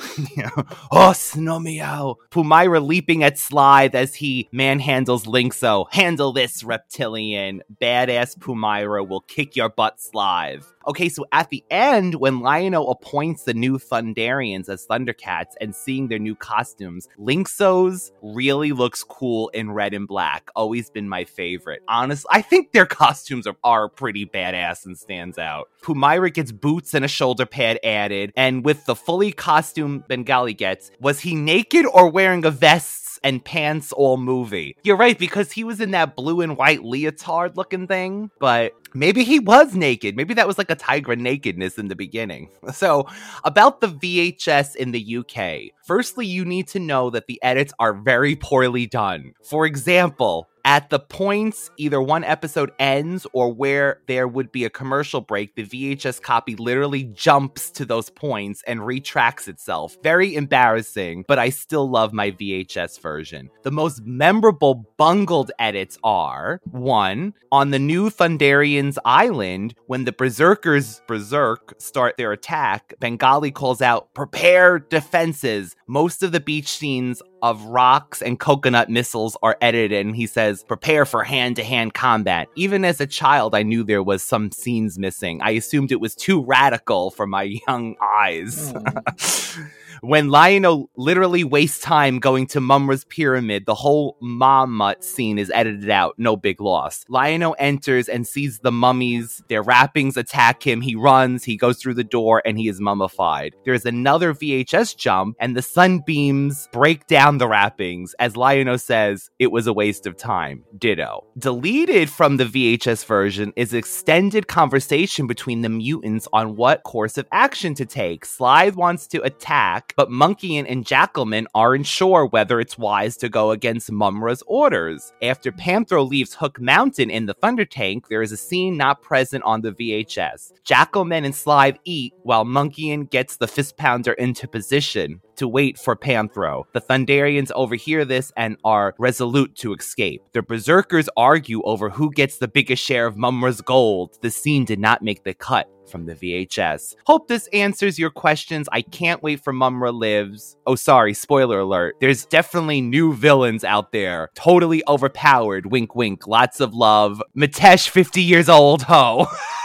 oh, 0.90 1.12
Snowmeow. 1.12 2.16
Pumyra 2.30 2.84
leaping 2.84 3.22
at 3.22 3.38
Slithe 3.38 3.94
as 3.94 4.14
he 4.14 4.48
manhandles 4.52 5.26
Lynx-O. 5.26 5.88
Handle 5.90 6.32
this, 6.32 6.64
reptilian. 6.64 7.62
Badass 7.80 8.38
Pumyra 8.38 9.06
will 9.06 9.20
kick 9.20 9.56
your 9.56 9.68
butt, 9.68 9.98
Slithe. 10.00 10.64
Okay, 10.86 11.10
so 11.10 11.26
at 11.30 11.50
the 11.50 11.62
end, 11.70 12.14
when 12.14 12.40
Lion-O 12.40 12.86
appoints 12.86 13.44
the 13.44 13.52
new 13.52 13.78
Thunderians 13.78 14.68
as 14.68 14.86
Thundercats 14.86 15.52
and 15.60 15.74
seeing 15.74 16.08
their 16.08 16.18
new 16.18 16.34
costumes, 16.34 17.06
Lynx-O's 17.18 18.12
really 18.22 18.72
looks 18.72 19.04
cool 19.04 19.50
in 19.50 19.72
red 19.72 19.92
and 19.92 20.08
black. 20.08 20.50
Always 20.56 20.88
been 20.88 21.08
my 21.08 21.24
favorite. 21.24 21.82
Honestly, 21.86 22.28
I 22.32 22.40
think 22.40 22.72
their 22.72 22.86
costumes 22.86 23.46
are, 23.46 23.56
are 23.62 23.88
pretty 23.90 24.24
badass 24.24 24.86
and 24.86 24.96
stands 24.96 25.36
out. 25.36 25.68
Pumyra 25.82 26.32
gets 26.32 26.50
boots 26.50 26.94
and 26.94 27.04
a 27.04 27.08
shoulder 27.08 27.44
pad 27.44 27.78
added, 27.84 28.32
and 28.34 28.64
with 28.64 28.86
the 28.86 28.96
fully 28.96 29.32
costume 29.32 30.02
Bengali 30.08 30.54
gets, 30.54 30.90
was 30.98 31.20
he 31.20 31.34
naked 31.34 31.84
or 31.86 32.08
wearing 32.08 32.44
a 32.44 32.50
vest? 32.50 32.99
And 33.22 33.44
pants 33.44 33.92
all 33.92 34.16
movie. 34.16 34.76
You're 34.82 34.96
right, 34.96 35.18
because 35.18 35.52
he 35.52 35.64
was 35.64 35.80
in 35.80 35.92
that 35.92 36.16
blue 36.16 36.40
and 36.40 36.56
white 36.56 36.82
leotard 36.84 37.56
looking 37.56 37.86
thing, 37.86 38.30
but 38.38 38.72
maybe 38.94 39.24
he 39.24 39.38
was 39.38 39.74
naked. 39.74 40.16
Maybe 40.16 40.34
that 40.34 40.46
was 40.46 40.58
like 40.58 40.70
a 40.70 40.74
tiger 40.74 41.16
nakedness 41.16 41.78
in 41.78 41.88
the 41.88 41.96
beginning. 41.96 42.50
So, 42.80 43.06
about 43.44 43.80
the 43.80 43.88
VHS 43.88 44.76
in 44.76 44.92
the 44.92 45.16
UK, 45.18 45.72
firstly, 45.84 46.24
you 46.24 46.44
need 46.44 46.68
to 46.68 46.78
know 46.78 47.10
that 47.10 47.26
the 47.26 47.42
edits 47.42 47.74
are 47.78 47.92
very 47.92 48.36
poorly 48.36 48.86
done. 48.86 49.32
For 49.42 49.66
example, 49.66 50.48
at 50.64 50.90
the 50.90 50.98
points 50.98 51.70
either 51.76 52.00
one 52.00 52.24
episode 52.24 52.72
ends 52.78 53.26
or 53.32 53.52
where 53.52 54.00
there 54.06 54.28
would 54.28 54.52
be 54.52 54.64
a 54.64 54.70
commercial 54.70 55.20
break, 55.20 55.54
the 55.54 55.64
VHS 55.64 56.20
copy 56.20 56.56
literally 56.56 57.04
jumps 57.04 57.70
to 57.72 57.84
those 57.84 58.10
points 58.10 58.62
and 58.66 58.84
retracts 58.84 59.48
itself. 59.48 59.96
Very 60.02 60.34
embarrassing, 60.34 61.24
but 61.26 61.38
I 61.38 61.50
still 61.50 61.88
love 61.88 62.12
my 62.12 62.30
VHS 62.30 63.00
version. 63.00 63.50
The 63.62 63.70
most 63.70 64.02
memorable 64.04 64.86
bungled 64.96 65.50
edits 65.58 65.98
are 66.04 66.60
one, 66.70 67.34
on 67.52 67.70
the 67.70 67.78
new 67.78 68.10
Thunderians 68.10 68.96
Island, 69.04 69.74
when 69.86 70.04
the 70.04 70.12
Berserkers 70.12 71.02
Berserk 71.06 71.74
start 71.78 72.16
their 72.16 72.32
attack, 72.32 72.94
Bengali 73.00 73.50
calls 73.50 73.82
out, 73.82 74.14
prepare 74.14 74.78
defenses. 74.78 75.74
Most 75.88 76.22
of 76.22 76.32
the 76.32 76.40
beach 76.40 76.68
scenes 76.68 77.22
of 77.42 77.62
rocks 77.64 78.22
and 78.22 78.38
coconut 78.38 78.88
missiles 78.88 79.36
are 79.42 79.56
edited, 79.60 80.06
and 80.06 80.16
he 80.16 80.26
says, 80.26 80.64
"Prepare 80.64 81.04
for 81.04 81.24
hand-to-hand 81.24 81.94
combat." 81.94 82.48
Even 82.56 82.84
as 82.84 83.00
a 83.00 83.06
child, 83.06 83.54
I 83.54 83.62
knew 83.62 83.82
there 83.82 84.02
was 84.02 84.22
some 84.22 84.50
scenes 84.52 84.98
missing. 84.98 85.40
I 85.42 85.50
assumed 85.50 85.92
it 85.92 86.00
was 86.00 86.14
too 86.14 86.42
radical 86.42 87.10
for 87.10 87.26
my 87.26 87.42
young 87.66 87.96
eyes. 88.02 88.72
Hmm. 88.72 89.62
when 90.00 90.28
Lionel 90.28 90.90
literally 90.96 91.44
wastes 91.44 91.80
time 91.80 92.18
going 92.18 92.46
to 92.48 92.60
Mumra's 92.60 93.04
pyramid, 93.04 93.66
the 93.66 93.74
whole 93.74 94.16
Ma-Mutt 94.20 95.04
scene 95.04 95.38
is 95.38 95.50
edited 95.54 95.90
out. 95.90 96.14
No 96.18 96.36
big 96.36 96.60
loss. 96.60 97.04
Lionel 97.08 97.56
enters 97.58 98.08
and 98.08 98.26
sees 98.26 98.60
the 98.60 98.72
mummies. 98.72 99.42
Their 99.48 99.62
wrappings 99.62 100.16
attack 100.16 100.66
him. 100.66 100.80
He 100.80 100.94
runs, 100.94 101.44
he 101.44 101.56
goes 101.56 101.78
through 101.78 101.94
the 101.94 102.04
door, 102.04 102.42
and 102.44 102.58
he 102.58 102.68
is 102.68 102.80
mummified. 102.80 103.54
There's 103.64 103.86
another 103.86 104.34
VHS 104.34 104.96
jump, 104.96 105.36
and 105.40 105.56
the 105.56 105.62
sunbeams 105.62 106.68
break 106.72 107.06
down 107.06 107.38
the 107.38 107.48
wrappings. 107.48 108.14
As 108.18 108.36
Lionel 108.36 108.78
says, 108.78 109.30
it 109.38 109.52
was 109.52 109.66
a 109.66 109.72
waste 109.72 110.06
of 110.06 110.16
time. 110.16 110.64
Ditto. 110.78 111.26
Deleted 111.38 112.10
from 112.10 112.36
the 112.36 112.44
VHS 112.44 113.04
version 113.04 113.52
is 113.56 113.74
extended 113.74 114.48
conversation 114.48 115.26
between 115.26 115.62
the 115.62 115.68
mutants 115.68 116.28
on 116.32 116.56
what 116.56 116.82
course 116.82 117.18
of 117.18 117.26
action 117.32 117.74
to 117.74 117.86
take. 117.86 118.24
Slithe 118.24 118.74
wants 118.74 119.06
to 119.08 119.22
attack, 119.22 119.89
but 119.96 120.10
Monkey 120.10 120.56
and 120.56 120.84
Jackalman 120.84 121.46
aren't 121.54 121.86
sure 121.86 122.26
whether 122.26 122.60
it's 122.60 122.78
wise 122.78 123.16
to 123.18 123.28
go 123.28 123.50
against 123.50 123.90
Mumra's 123.90 124.42
orders. 124.46 125.12
After 125.22 125.52
Panthro 125.52 126.08
leaves 126.08 126.34
Hook 126.34 126.60
Mountain 126.60 127.10
in 127.10 127.26
the 127.26 127.34
Thunder 127.34 127.64
Tank, 127.64 128.08
there 128.08 128.22
is 128.22 128.32
a 128.32 128.36
scene 128.36 128.76
not 128.76 129.02
present 129.02 129.44
on 129.44 129.62
the 129.62 129.72
VHS. 129.72 130.52
Jackalman 130.64 131.24
and 131.24 131.34
Slive 131.34 131.78
eat 131.84 132.12
while 132.22 132.44
Monkian 132.44 133.10
gets 133.10 133.36
the 133.36 133.48
fist 133.48 133.76
pounder 133.76 134.12
into 134.12 134.48
position 134.48 135.20
to 135.36 135.48
wait 135.48 135.78
for 135.78 135.96
Panthro. 135.96 136.64
The 136.74 136.82
Thunderians 136.82 137.50
overhear 137.54 138.04
this 138.04 138.30
and 138.36 138.58
are 138.62 138.94
resolute 138.98 139.56
to 139.56 139.72
escape. 139.72 140.22
The 140.32 140.42
Berserkers 140.42 141.08
argue 141.16 141.62
over 141.62 141.88
who 141.88 142.12
gets 142.12 142.36
the 142.36 142.48
biggest 142.48 142.84
share 142.84 143.06
of 143.06 143.16
Mumra's 143.16 143.62
gold. 143.62 144.18
The 144.20 144.30
scene 144.30 144.66
did 144.66 144.78
not 144.78 145.02
make 145.02 145.24
the 145.24 145.32
cut 145.32 145.66
from 145.88 146.06
the 146.06 146.14
VHS. 146.14 146.94
Hope 147.06 147.28
this 147.28 147.48
answers 147.52 147.98
your 147.98 148.10
questions. 148.10 148.68
I 148.72 148.82
can't 148.82 149.22
wait 149.22 149.42
for 149.42 149.52
Mumra 149.52 149.92
Lives. 149.92 150.56
Oh, 150.66 150.74
sorry, 150.74 151.14
spoiler 151.14 151.60
alert. 151.60 151.96
There's 152.00 152.26
definitely 152.26 152.80
new 152.80 153.14
villains 153.14 153.64
out 153.64 153.92
there. 153.92 154.30
Totally 154.34 154.82
overpowered. 154.88 155.66
Wink, 155.66 155.94
wink. 155.94 156.26
Lots 156.26 156.60
of 156.60 156.74
love. 156.74 157.22
Matesh, 157.36 157.88
50 157.88 158.22
years 158.22 158.48
old, 158.48 158.82
ho. 158.82 159.26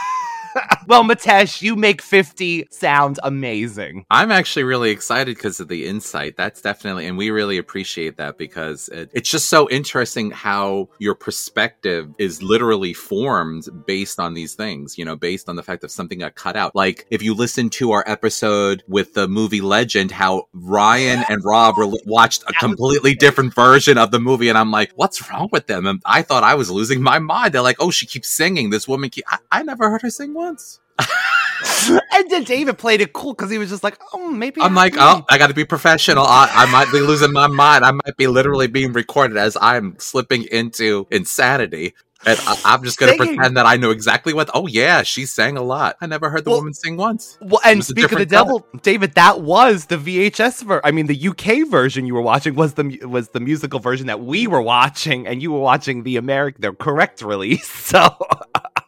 well, 0.87 1.03
Matesh, 1.03 1.61
you 1.61 1.75
make 1.75 2.01
50 2.01 2.67
sound 2.71 3.19
amazing. 3.23 4.05
I'm 4.09 4.31
actually 4.31 4.63
really 4.63 4.91
excited 4.91 5.35
because 5.35 5.59
of 5.59 5.67
the 5.67 5.85
insight. 5.85 6.37
That's 6.37 6.61
definitely, 6.61 7.07
and 7.07 7.17
we 7.17 7.29
really 7.29 7.57
appreciate 7.57 8.17
that 8.17 8.37
because 8.37 8.89
it, 8.89 9.11
it's 9.13 9.29
just 9.29 9.49
so 9.49 9.69
interesting 9.69 10.31
how 10.31 10.89
your 10.99 11.15
perspective 11.15 12.13
is 12.17 12.41
literally 12.41 12.93
formed 12.93 13.67
based 13.85 14.19
on 14.19 14.33
these 14.33 14.55
things, 14.55 14.97
you 14.97 15.05
know, 15.05 15.15
based 15.15 15.49
on 15.49 15.55
the 15.55 15.63
fact 15.63 15.81
that 15.81 15.91
something 15.91 16.19
got 16.19 16.35
cut 16.35 16.55
out. 16.55 16.75
Like 16.75 17.05
if 17.09 17.21
you 17.21 17.33
listen 17.33 17.69
to 17.71 17.91
our 17.91 18.03
episode 18.07 18.83
with 18.87 19.13
the 19.13 19.27
movie 19.27 19.61
Legend, 19.61 20.11
how 20.11 20.47
Ryan 20.53 21.23
and 21.29 21.43
Rob 21.43 21.77
were, 21.77 21.91
watched 22.05 22.43
a 22.47 22.53
completely 22.53 23.15
different 23.15 23.53
version 23.53 23.97
of 23.97 24.11
the 24.11 24.19
movie, 24.19 24.49
and 24.49 24.57
I'm 24.57 24.71
like, 24.71 24.91
what's 24.95 25.29
wrong 25.29 25.49
with 25.51 25.67
them? 25.67 25.85
And 25.85 26.01
I 26.05 26.21
thought 26.21 26.43
I 26.43 26.55
was 26.55 26.71
losing 26.71 27.01
my 27.01 27.19
mind. 27.19 27.53
They're 27.53 27.61
like, 27.61 27.77
oh, 27.79 27.91
she 27.91 28.05
keeps 28.05 28.29
singing. 28.29 28.69
This 28.69 28.87
woman, 28.87 29.09
keep, 29.09 29.25
I, 29.27 29.37
I 29.51 29.63
never 29.63 29.89
heard 29.89 30.01
her 30.01 30.09
sing 30.09 30.33
once. 30.45 30.79
and 31.89 32.29
then 32.29 32.43
David 32.43 32.77
played 32.77 33.01
it 33.01 33.11
cool 33.13 33.33
because 33.33 33.51
he 33.51 33.57
was 33.57 33.69
just 33.69 33.83
like, 33.83 33.99
oh, 34.13 34.31
maybe. 34.31 34.61
I'm 34.61 34.75
like, 34.75 34.95
oh, 34.97 35.25
I 35.29 35.37
got 35.37 35.47
to 35.47 35.53
be 35.53 35.65
professional. 35.65 36.23
I, 36.25 36.49
I 36.51 36.71
might 36.71 36.91
be 36.91 36.99
losing 36.99 37.33
my 37.33 37.47
mind. 37.47 37.83
I 37.83 37.91
might 37.91 38.15
be 38.17 38.27
literally 38.27 38.67
being 38.67 38.93
recorded 38.93 39.37
as 39.37 39.57
I'm 39.59 39.97
slipping 39.99 40.43
into 40.43 41.07
insanity. 41.11 41.93
And 42.27 42.39
I, 42.47 42.73
am 42.73 42.83
just 42.83 42.97
going 42.97 43.11
to 43.11 43.23
pretend 43.23 43.55
that 43.57 43.67
I 43.67 43.75
know 43.77 43.91
exactly 43.91 44.33
what. 44.33 44.49
Oh 44.53 44.65
yeah, 44.65 45.03
she 45.03 45.27
sang 45.27 45.57
a 45.57 45.61
lot. 45.61 45.95
I 46.01 46.07
never 46.07 46.29
heard 46.31 46.43
the 46.43 46.49
Well- 46.49 46.59
woman 46.59 46.73
sing 46.73 46.97
once. 46.97 47.37
Well, 47.39 47.61
and 47.63 47.79
was 47.79 47.87
speak 47.87 48.05
of 48.05 48.11
the 48.11 48.25
different 48.25 48.31
devil, 48.31 48.67
David, 48.81 49.13
that 49.13 49.41
was 49.41 49.85
the 49.85 49.97
VHS 49.97 50.63
ver- 50.63 50.81
I 50.83 50.89
mean, 50.89 51.05
the 51.05 51.27
UK 51.27 51.69
version 51.69 52.07
you 52.07 52.15
were 52.15 52.21
watching 52.21 52.55
was 52.55 52.73
the 52.73 52.99
was 53.03 53.29
the 53.29 53.39
musical 53.39 53.79
version 53.79 54.07
that 54.07 54.21
we 54.21 54.47
were 54.47 54.61
watching, 54.61 55.27
and 55.27 55.39
you 55.39 55.51
were 55.51 55.59
watching 55.59 56.01
the 56.01 56.17
American, 56.17 56.61
the 56.61 56.71
correct 56.73 57.21
release. 57.21 57.67
So 57.85 58.17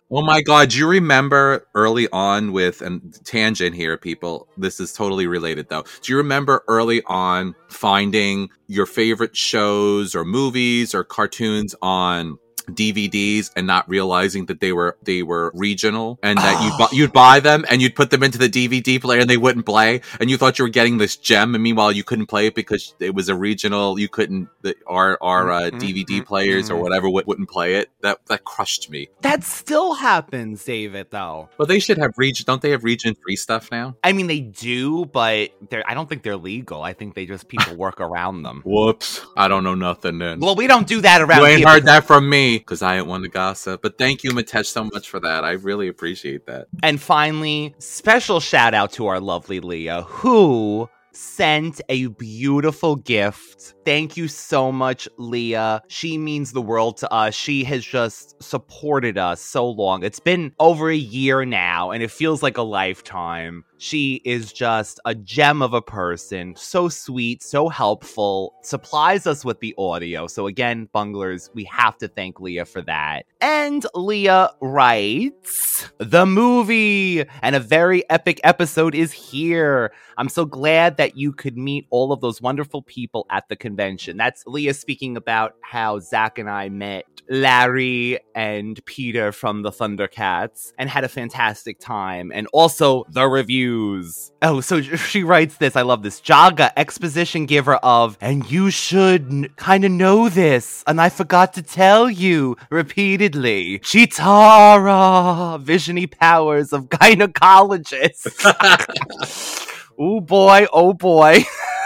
Oh 0.09 0.21
my 0.21 0.41
god, 0.41 0.69
do 0.69 0.77
you 0.77 0.87
remember 0.87 1.67
early 1.75 2.07
on 2.13 2.53
with 2.53 2.81
and 2.81 3.13
tangent 3.25 3.75
here, 3.75 3.97
people? 3.97 4.47
This 4.55 4.79
is 4.79 4.93
totally 4.93 5.27
related 5.27 5.67
though. 5.67 5.83
Do 6.01 6.13
you 6.13 6.17
remember 6.17 6.63
early 6.69 7.01
on 7.07 7.55
finding 7.67 8.47
your 8.67 8.85
favorite 8.85 9.35
shows 9.35 10.15
or 10.15 10.23
movies 10.23 10.95
or 10.95 11.03
cartoons 11.03 11.75
on 11.81 12.37
DVDs 12.71 13.51
and 13.55 13.67
not 13.67 13.87
realizing 13.89 14.45
that 14.47 14.59
they 14.59 14.71
were 14.71 14.97
they 15.03 15.23
were 15.23 15.51
regional 15.55 16.19
and 16.23 16.37
that 16.37 16.63
you 16.63 16.71
oh. 16.73 16.87
bu- 16.89 16.95
you'd 16.95 17.13
buy 17.13 17.39
them 17.39 17.65
and 17.69 17.81
you'd 17.81 17.95
put 17.95 18.09
them 18.09 18.23
into 18.23 18.37
the 18.37 18.49
DVD 18.49 19.01
player 19.01 19.19
and 19.19 19.29
they 19.29 19.37
wouldn't 19.37 19.65
play 19.65 20.01
and 20.19 20.29
you 20.29 20.37
thought 20.37 20.59
you 20.59 20.65
were 20.65 20.69
getting 20.69 20.97
this 20.97 21.15
gem 21.15 21.55
and 21.55 21.63
meanwhile 21.63 21.91
you 21.91 22.03
couldn't 22.03 22.27
play 22.27 22.47
it 22.47 22.55
because 22.55 22.93
it 22.99 23.13
was 23.13 23.29
a 23.29 23.35
regional 23.35 23.99
you 23.99 24.09
couldn't 24.09 24.49
the, 24.61 24.75
our 24.85 25.17
our 25.21 25.51
uh, 25.51 25.61
mm-hmm, 25.61 25.77
DVD 25.77 26.05
mm-hmm, 26.05 26.23
players 26.23 26.69
or 26.69 26.73
mm-hmm. 26.73 26.83
whatever 26.83 27.09
would, 27.09 27.25
wouldn't 27.27 27.49
play 27.49 27.75
it 27.75 27.89
that 28.01 28.25
that 28.27 28.43
crushed 28.43 28.89
me 28.89 29.09
that 29.21 29.43
still 29.43 29.93
happens, 29.93 30.63
David. 30.63 31.07
Though 31.09 31.49
well, 31.57 31.65
they 31.65 31.79
should 31.79 31.97
have 31.97 32.13
region. 32.17 32.45
Don't 32.47 32.61
they 32.61 32.71
have 32.71 32.83
region 32.83 33.15
free 33.15 33.35
stuff 33.35 33.69
now? 33.71 33.95
I 34.03 34.13
mean, 34.13 34.27
they 34.27 34.39
do, 34.39 35.05
but 35.05 35.51
they're 35.69 35.83
I 35.89 35.93
don't 35.93 36.07
think 36.07 36.23
they're 36.23 36.37
legal. 36.37 36.81
I 36.81 36.93
think 36.93 37.15
they 37.15 37.25
just 37.25 37.47
people 37.47 37.75
work 37.75 37.99
around 37.99 38.43
them. 38.43 38.61
Whoops! 38.65 39.25
I 39.35 39.47
don't 39.47 39.63
know 39.63 39.75
nothing 39.75 40.19
then. 40.19 40.39
Well, 40.39 40.55
we 40.55 40.67
don't 40.67 40.87
do 40.87 41.01
that 41.01 41.21
around 41.21 41.39
you 41.39 41.45
ain't 41.47 41.57
here 41.59 41.67
heard 41.67 41.85
that 41.85 42.05
from 42.05 42.29
me 42.29 42.56
because 42.61 42.81
I 42.81 42.97
ain't 42.97 43.07
one 43.07 43.21
to 43.23 43.29
gossip. 43.29 43.81
But 43.81 43.97
thank 43.97 44.23
you, 44.23 44.31
Matesh, 44.31 44.67
so 44.67 44.83
much 44.85 45.09
for 45.09 45.19
that. 45.19 45.43
I 45.43 45.51
really 45.51 45.87
appreciate 45.87 46.45
that. 46.47 46.67
And 46.83 47.01
finally, 47.01 47.75
special 47.79 48.39
shout 48.39 48.73
out 48.73 48.91
to 48.93 49.07
our 49.07 49.19
lovely 49.19 49.59
Leah, 49.59 50.03
who 50.03 50.89
sent 51.17 51.81
a 51.89 52.07
beautiful 52.07 52.95
gift. 52.95 53.73
Thank 53.85 54.17
you 54.17 54.27
so 54.27 54.71
much, 54.71 55.09
Leah. 55.17 55.81
She 55.87 56.17
means 56.17 56.51
the 56.51 56.61
world 56.61 56.97
to 56.97 57.11
us. 57.11 57.33
She 57.33 57.63
has 57.63 57.83
just 57.83 58.41
supported 58.41 59.17
us 59.17 59.41
so 59.41 59.67
long. 59.67 60.03
It's 60.03 60.19
been 60.19 60.53
over 60.59 60.89
a 60.89 60.95
year 60.95 61.43
now, 61.43 61.91
and 61.91 62.03
it 62.03 62.11
feels 62.11 62.43
like 62.43 62.57
a 62.57 62.61
lifetime. 62.61 63.63
She 63.77 64.21
is 64.25 64.51
just 64.51 64.99
a 65.05 65.13
gem 65.13 65.61
of 65.61 65.73
a 65.73 65.81
person, 65.81 66.55
so 66.55 66.89
sweet, 66.89 67.43
so 67.43 67.69
helpful, 67.69 68.55
supplies 68.61 69.27
us 69.27 69.45
with 69.45 69.59
the 69.59 69.75
audio. 69.77 70.27
So, 70.27 70.47
again, 70.47 70.89
bunglers, 70.93 71.49
we 71.53 71.63
have 71.65 71.97
to 71.99 72.07
thank 72.07 72.39
Leah 72.39 72.65
for 72.65 72.81
that. 72.83 73.25
And 73.41 73.85
Leah 73.93 74.51
writes 74.61 75.89
The 75.99 76.25
movie! 76.25 77.23
And 77.41 77.55
a 77.55 77.59
very 77.59 78.09
epic 78.09 78.39
episode 78.43 78.95
is 78.95 79.11
here. 79.11 79.91
I'm 80.17 80.29
so 80.29 80.45
glad 80.45 80.97
that 80.97 81.15
you 81.15 81.31
could 81.31 81.57
meet 81.57 81.85
all 81.91 82.11
of 82.11 82.21
those 82.21 82.41
wonderful 82.41 82.81
people 82.81 83.27
at 83.29 83.47
the 83.49 83.55
convention. 83.55 84.17
That's 84.17 84.43
Leah 84.47 84.73
speaking 84.73 85.15
about 85.15 85.53
how 85.61 85.99
Zach 85.99 86.39
and 86.39 86.49
I 86.49 86.69
met 86.69 87.05
Larry 87.29 88.19
and 88.33 88.83
Peter 88.85 89.31
from 89.31 89.61
the 89.61 89.71
Thundercats 89.71 90.73
and 90.77 90.89
had 90.89 91.03
a 91.03 91.09
fantastic 91.09 91.79
time. 91.79 92.31
And 92.33 92.47
also 92.53 93.05
the 93.09 93.27
reviews. 93.67 94.31
Oh, 94.41 94.61
so 94.61 94.81
she 94.81 95.23
writes 95.23 95.57
this. 95.57 95.75
I 95.75 95.81
love 95.81 96.03
this. 96.03 96.21
Jaga, 96.21 96.71
exposition 96.77 97.45
giver 97.45 97.75
of, 97.75 98.17
and 98.21 98.49
you 98.49 98.69
should 98.69 99.27
n- 99.27 99.49
kind 99.55 99.83
of 99.83 99.91
know 99.91 100.29
this, 100.29 100.83
and 100.87 101.01
I 101.01 101.09
forgot 101.09 101.53
to 101.53 101.61
tell 101.61 102.09
you 102.09 102.55
repeatedly. 102.69 103.79
Cheetara, 103.79 105.63
visiony 105.63 106.09
powers 106.09 106.71
of 106.73 106.85
gynecologist. 106.89 108.27
oh 109.99 110.21
boy, 110.21 110.67
oh 110.71 110.93
boy. 110.93 111.43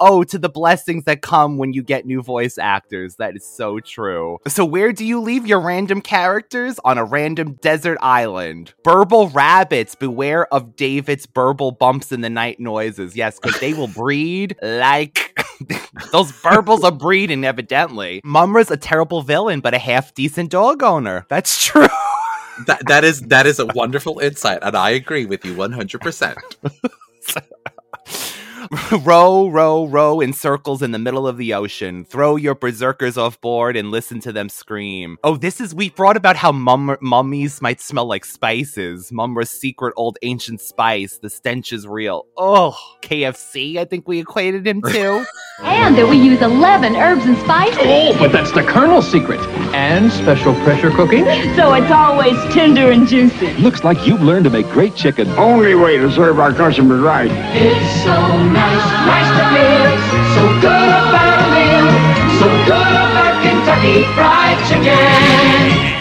Oh, 0.00 0.24
to 0.24 0.38
the 0.38 0.48
blessings 0.48 1.04
that 1.04 1.22
come 1.22 1.56
when 1.58 1.72
you 1.72 1.82
get 1.82 2.06
new 2.06 2.22
voice 2.22 2.58
actors. 2.58 3.16
That 3.16 3.36
is 3.36 3.44
so 3.44 3.80
true. 3.80 4.38
So, 4.46 4.64
where 4.64 4.92
do 4.92 5.04
you 5.04 5.20
leave 5.20 5.46
your 5.46 5.60
random 5.60 6.00
characters? 6.00 6.78
On 6.84 6.98
a 6.98 7.04
random 7.04 7.54
desert 7.54 7.98
island. 8.00 8.74
Burble 8.84 9.28
rabbits, 9.30 9.94
beware 9.94 10.52
of 10.52 10.76
David's 10.76 11.26
burble 11.26 11.72
bumps 11.72 12.12
in 12.12 12.20
the 12.20 12.30
night 12.30 12.60
noises. 12.60 13.16
Yes, 13.16 13.38
because 13.40 13.58
they 13.60 13.74
will 13.74 13.88
breed 13.94 14.56
like. 14.62 15.36
Those 16.12 16.30
burbles 16.32 16.84
are 16.84 16.92
breeding, 16.92 17.44
evidently. 17.44 18.20
Mumra's 18.24 18.70
a 18.70 18.76
terrible 18.76 19.22
villain, 19.22 19.60
but 19.60 19.74
a 19.74 19.78
half 19.78 20.14
decent 20.14 20.50
dog 20.50 20.82
owner. 20.82 21.26
That's 21.28 21.64
true. 21.64 21.86
That 22.66 22.88
that 22.88 23.04
is 23.04 23.20
that 23.28 23.46
is 23.46 23.60
a 23.60 23.66
wonderful 23.66 24.18
insight, 24.18 24.58
and 24.62 24.76
I 24.76 24.90
agree 24.90 25.26
with 25.26 25.44
you 25.44 25.54
100. 25.54 26.00
percent 26.00 26.36
row, 29.02 29.48
row, 29.48 29.86
row 29.86 30.20
in 30.20 30.32
circles 30.32 30.82
in 30.82 30.90
the 30.90 30.98
middle 30.98 31.26
of 31.26 31.36
the 31.36 31.54
ocean. 31.54 32.04
Throw 32.04 32.36
your 32.36 32.54
berserkers 32.54 33.16
off 33.16 33.40
board 33.40 33.76
and 33.76 33.90
listen 33.90 34.20
to 34.20 34.32
them 34.32 34.48
scream. 34.48 35.16
Oh, 35.24 35.36
this 35.36 35.60
is 35.60 35.74
we 35.74 35.90
brought 35.90 36.16
about 36.16 36.36
how 36.36 36.52
mum- 36.52 36.96
mummies 37.00 37.62
might 37.62 37.80
smell 37.80 38.06
like 38.06 38.24
spices. 38.24 39.10
Mumra's 39.10 39.50
secret 39.50 39.94
old 39.96 40.18
ancient 40.22 40.60
spice. 40.60 41.18
The 41.18 41.30
stench 41.30 41.72
is 41.72 41.86
real. 41.86 42.26
Oh, 42.36 42.76
KFC. 43.02 43.76
I 43.78 43.84
think 43.84 44.06
we 44.06 44.18
equated 44.20 44.66
him 44.66 44.82
to. 44.82 45.24
And 45.60 45.98
that 45.98 46.06
we 46.08 46.16
use 46.16 46.40
11 46.40 46.94
herbs 46.94 47.24
and 47.24 47.36
spices. 47.38 47.78
Oh, 47.80 48.16
but 48.16 48.30
that's 48.30 48.52
the 48.52 48.62
Colonel's 48.62 49.10
secret. 49.10 49.40
And 49.74 50.12
special 50.12 50.54
pressure 50.62 50.90
cooking. 50.92 51.24
So 51.58 51.74
it's 51.74 51.90
always 51.90 52.36
tender 52.54 52.92
and 52.92 53.08
juicy. 53.08 53.52
Looks 53.54 53.82
like 53.82 54.06
you've 54.06 54.22
learned 54.22 54.44
to 54.44 54.50
make 54.50 54.66
great 54.68 54.94
chicken. 54.94 55.28
Only 55.30 55.74
way 55.74 55.96
to 55.98 56.12
serve 56.12 56.38
our 56.38 56.52
customers 56.52 57.00
right. 57.00 57.28
It's 57.56 58.04
so 58.04 58.14
nice, 58.58 58.86
nice 59.06 59.30
to 59.38 59.44
live. 59.56 60.00
So 60.34 60.42
good 60.64 60.90
about 61.02 61.38
a 61.44 61.48
meal. 61.54 61.86
So 62.40 62.46
good 62.66 62.94
about 63.06 63.34
Kentucky 63.44 64.02
Fried 64.14 64.58
Chicken. 64.68 65.94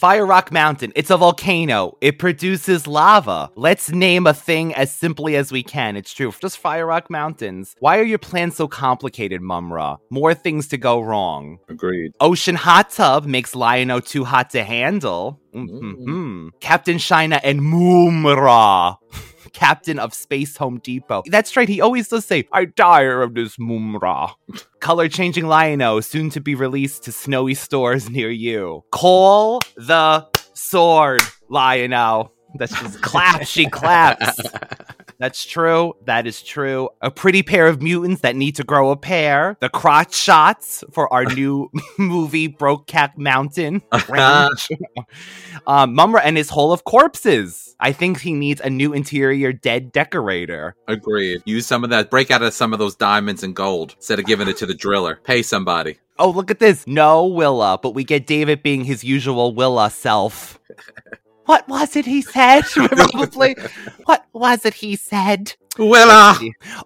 Fire 0.00 0.24
Rock 0.24 0.50
Mountain. 0.50 0.94
It's 0.96 1.10
a 1.10 1.18
volcano. 1.18 1.98
It 2.00 2.18
produces 2.18 2.86
lava. 2.86 3.50
Let's 3.54 3.90
name 3.90 4.26
a 4.26 4.32
thing 4.32 4.74
as 4.74 4.90
simply 4.90 5.36
as 5.36 5.52
we 5.52 5.62
can. 5.62 5.94
It's 5.94 6.14
true. 6.14 6.32
Just 6.40 6.56
Fire 6.56 6.86
Rock 6.86 7.10
Mountains. 7.10 7.76
Why 7.80 7.98
are 7.98 8.02
your 8.02 8.18
plans 8.18 8.56
so 8.56 8.66
complicated, 8.66 9.42
Mumra? 9.42 9.98
More 10.08 10.32
things 10.32 10.68
to 10.68 10.78
go 10.78 11.02
wrong. 11.02 11.58
Agreed. 11.68 12.12
Ocean 12.18 12.54
Hot 12.54 12.88
Tub 12.88 13.26
makes 13.26 13.54
Lion-O 13.54 14.00
too 14.00 14.24
hot 14.24 14.48
to 14.50 14.64
handle. 14.64 15.38
Mm-hmm. 15.54 16.48
Captain 16.60 16.96
Shiner 16.96 17.40
and 17.44 17.60
Mumra. 17.60 18.96
Captain 19.52 19.98
of 19.98 20.14
Space 20.14 20.56
Home 20.56 20.78
Depot. 20.78 21.22
That's 21.26 21.56
right, 21.56 21.68
he 21.68 21.80
always 21.80 22.08
does 22.08 22.24
say, 22.24 22.48
I 22.52 22.66
tire 22.66 23.22
of 23.22 23.34
this 23.34 23.56
Mumra. 23.56 24.32
Color 24.80 25.08
changing 25.08 25.46
Lion-O, 25.46 26.00
soon 26.00 26.30
to 26.30 26.40
be 26.40 26.54
released 26.54 27.04
to 27.04 27.12
snowy 27.12 27.54
stores 27.54 28.08
near 28.08 28.30
you. 28.30 28.84
Call 28.90 29.60
the 29.76 30.26
sword, 30.54 31.22
Lion-O. 31.48 32.32
That's 32.56 32.78
just 32.80 33.00
clap, 33.02 33.46
she 33.46 33.66
claps. 33.66 34.40
That's 35.20 35.44
true. 35.44 35.92
That 36.06 36.26
is 36.26 36.42
true. 36.42 36.88
A 37.02 37.10
pretty 37.10 37.42
pair 37.42 37.66
of 37.66 37.82
mutants 37.82 38.22
that 38.22 38.36
need 38.36 38.56
to 38.56 38.64
grow 38.64 38.90
a 38.90 38.96
pair. 38.96 39.58
The 39.60 39.68
crotch 39.68 40.14
shots 40.14 40.82
for 40.92 41.12
our 41.12 41.24
new 41.36 41.70
movie 41.98 42.48
Brokeback 42.48 43.18
Mountain 43.18 43.82
range. 44.08 44.68
um, 45.66 45.94
Mumra 45.94 46.22
and 46.24 46.38
his 46.38 46.48
hole 46.48 46.72
of 46.72 46.84
corpses. 46.84 47.76
I 47.80 47.92
think 47.92 48.20
he 48.20 48.32
needs 48.32 48.62
a 48.62 48.70
new 48.70 48.94
interior 48.94 49.52
dead 49.52 49.92
decorator. 49.92 50.74
Agreed. 50.88 51.42
Use 51.44 51.66
some 51.66 51.84
of 51.84 51.90
that. 51.90 52.10
Break 52.10 52.30
out 52.30 52.42
of 52.42 52.54
some 52.54 52.72
of 52.72 52.78
those 52.78 52.96
diamonds 52.96 53.42
and 53.42 53.54
gold 53.54 53.92
instead 53.98 54.18
of 54.18 54.24
giving 54.24 54.48
it 54.48 54.56
to 54.56 54.66
the 54.66 54.74
driller. 54.74 55.20
Pay 55.24 55.42
somebody. 55.42 55.98
Oh, 56.18 56.30
look 56.30 56.50
at 56.50 56.60
this. 56.60 56.86
No 56.86 57.26
Willa, 57.26 57.78
but 57.82 57.94
we 57.94 58.04
get 58.04 58.26
David 58.26 58.62
being 58.62 58.84
his 58.84 59.04
usual 59.04 59.54
Willa 59.54 59.90
self. 59.90 60.58
What 61.50 61.66
was 61.66 61.96
it 61.96 62.06
he 62.06 62.22
said? 62.22 62.62
Probably. 62.70 63.56
What 64.04 64.24
was 64.32 64.64
it 64.64 64.74
he 64.74 64.94
said? 64.94 65.56
Willa. 65.78 66.36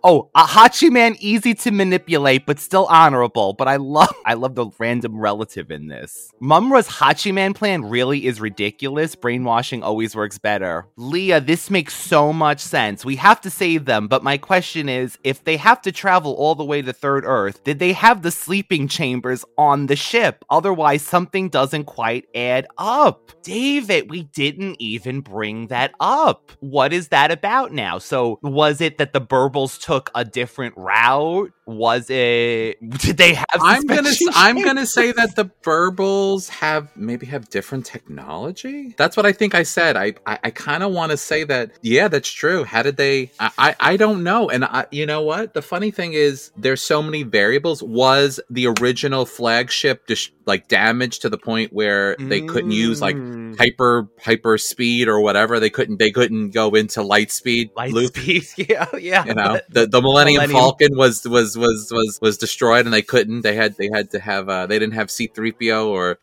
Oh, 0.03 0.31
uh, 0.35 0.45
a 0.45 0.47
Hachiman 0.47 1.17
easy 1.19 1.55
to 1.55 1.71
manipulate, 1.71 2.45
but 2.45 2.61
still 2.61 2.87
honorable. 2.87 3.55
But 3.55 3.67
I 3.67 3.77
love, 3.77 4.15
I 4.27 4.35
love 4.35 4.55
the 4.55 4.71
random 4.79 5.19
relative 5.19 5.71
in 5.71 5.89
this. 5.89 6.31
Mumra's 6.41 6.89
Hachiman 6.89 7.55
plan 7.55 7.85
really 7.85 8.27
is 8.27 8.41
ridiculous. 8.41 9.15
Brainwashing 9.15 9.83
always 9.83 10.15
works 10.15 10.39
better. 10.39 10.87
Leah, 10.97 11.41
this 11.41 11.71
makes 11.71 11.95
so 11.95 12.33
much 12.33 12.61
sense. 12.61 13.05
We 13.05 13.17
have 13.17 13.41
to 13.43 13.51
save 13.51 13.87
them, 13.87 14.07
but 14.07 14.23
my 14.23 14.37
question 14.37 14.89
is, 14.89 15.19
if 15.25 15.43
they 15.45 15.57
have 15.57 15.81
to 15.83 15.93
travel 15.93 16.35
all 16.35 16.55
the 16.55 16.65
way 16.65 16.83
to 16.83 16.93
Third 16.93 17.25
Earth, 17.25 17.65
did 17.65 17.79
they 17.79 17.95
have 17.95 18.23
the 18.23 18.31
sleeping 18.31 18.87
chambers 18.87 19.45
on 19.57 19.87
the 19.87 19.97
ship? 19.97 20.45
Otherwise, 20.51 21.03
something 21.03 21.49
doesn't 21.49 21.85
quite 21.85 22.27
add 22.35 22.67
up. 22.77 23.31
David, 23.43 24.11
we 24.11 24.25
didn't 24.25 24.77
even 24.79 25.21
bring 25.21 25.69
that 25.69 25.95
up. 26.01 26.53
What 26.61 26.93
is 26.93 27.09
that 27.09 27.31
about 27.31 27.73
now? 27.73 27.99
So 27.99 28.39
was 28.43 28.74
it 28.81 28.99
that 28.99 29.13
the 29.13 29.21
Burbles 29.21 29.81
took 29.81 30.11
a 30.15 30.25
different 30.25 30.77
route? 30.77 31.53
Was 31.67 32.11
it 32.11 32.79
did 32.99 33.17
they 33.17 33.35
have 33.35 33.47
I'm 33.61 33.87
gonna 33.87 34.11
I'm 34.35 34.63
gonna 34.63 34.87
say 34.87 35.13
that 35.13 35.37
the 35.37 35.51
Burbles 35.63 36.49
have 36.49 36.95
maybe 36.97 37.27
have 37.27 37.49
different 37.49 37.87
technology. 37.87 38.95
That's 38.99 39.17
what 39.17 39.27
I 39.27 39.33
think 39.33 39.55
I 39.55 39.63
said. 39.63 39.97
I 39.97 40.15
I, 40.27 40.39
I 40.45 40.51
kind 40.51 40.83
of 40.83 40.93
want 40.93 41.11
to 41.13 41.17
say 41.17 41.45
that. 41.45 41.73
Yeah, 41.83 42.09
that's 42.09 42.31
true. 42.31 42.65
How 42.65 42.83
did 42.83 42.97
they? 42.97 43.31
I, 43.41 43.51
I 43.59 43.77
I 43.81 43.97
don't 43.97 44.23
know. 44.23 44.51
And 44.51 44.65
I 44.65 44.87
you 44.91 45.07
know 45.07 45.23
what? 45.23 45.55
The 45.55 45.63
funny 45.63 45.91
thing 45.91 46.13
is, 46.13 46.51
there's 46.57 46.83
so 46.83 47.03
many 47.03 47.23
variables. 47.23 47.83
Was 47.83 48.41
the 48.51 48.67
original 48.67 49.27
flagship 49.27 50.07
dis- 50.07 50.31
like 50.47 50.69
damaged 50.69 51.23
to 51.23 51.29
the 51.29 51.39
point 51.39 51.73
where 51.73 52.17
they 52.19 52.41
couldn't 52.43 52.71
use 52.73 53.01
like 53.01 53.17
Mm. 53.17 53.57
hyper 53.59 54.09
hyper 54.23 54.59
speed 54.59 55.09
or 55.09 55.21
whatever? 55.21 55.61
They 55.61 55.71
couldn't 55.71 55.99
they 55.99 56.11
couldn't 56.11 56.51
go 56.51 56.71
into 56.75 57.03
light 57.03 57.31
speed 57.31 57.71
Light 57.77 57.93
loop. 57.93 58.17
speed, 58.17 58.45
yeah, 58.69 58.87
yeah. 58.99 59.25
You 59.25 59.35
know, 59.35 59.61
the 59.69 59.87
the 59.87 60.03
Millennium, 60.03 60.43
Millennium. 60.43 60.51
Falcon 60.61 60.97
was 60.97 61.25
was 61.25 61.57
was 61.57 61.91
was 61.93 62.19
was 62.21 62.37
destroyed, 62.39 62.85
and 62.85 62.93
they 62.93 63.03
couldn't. 63.03 63.43
They 63.43 63.55
had 63.55 63.77
they 63.77 63.89
had 63.93 64.11
to 64.11 64.21
have 64.21 64.49
uh, 64.49 64.67
they 64.67 64.79
didn't 64.79 64.95
have 64.95 65.11
C 65.11 65.27
three 65.29 65.53
PO 65.53 65.89
or 65.89 66.19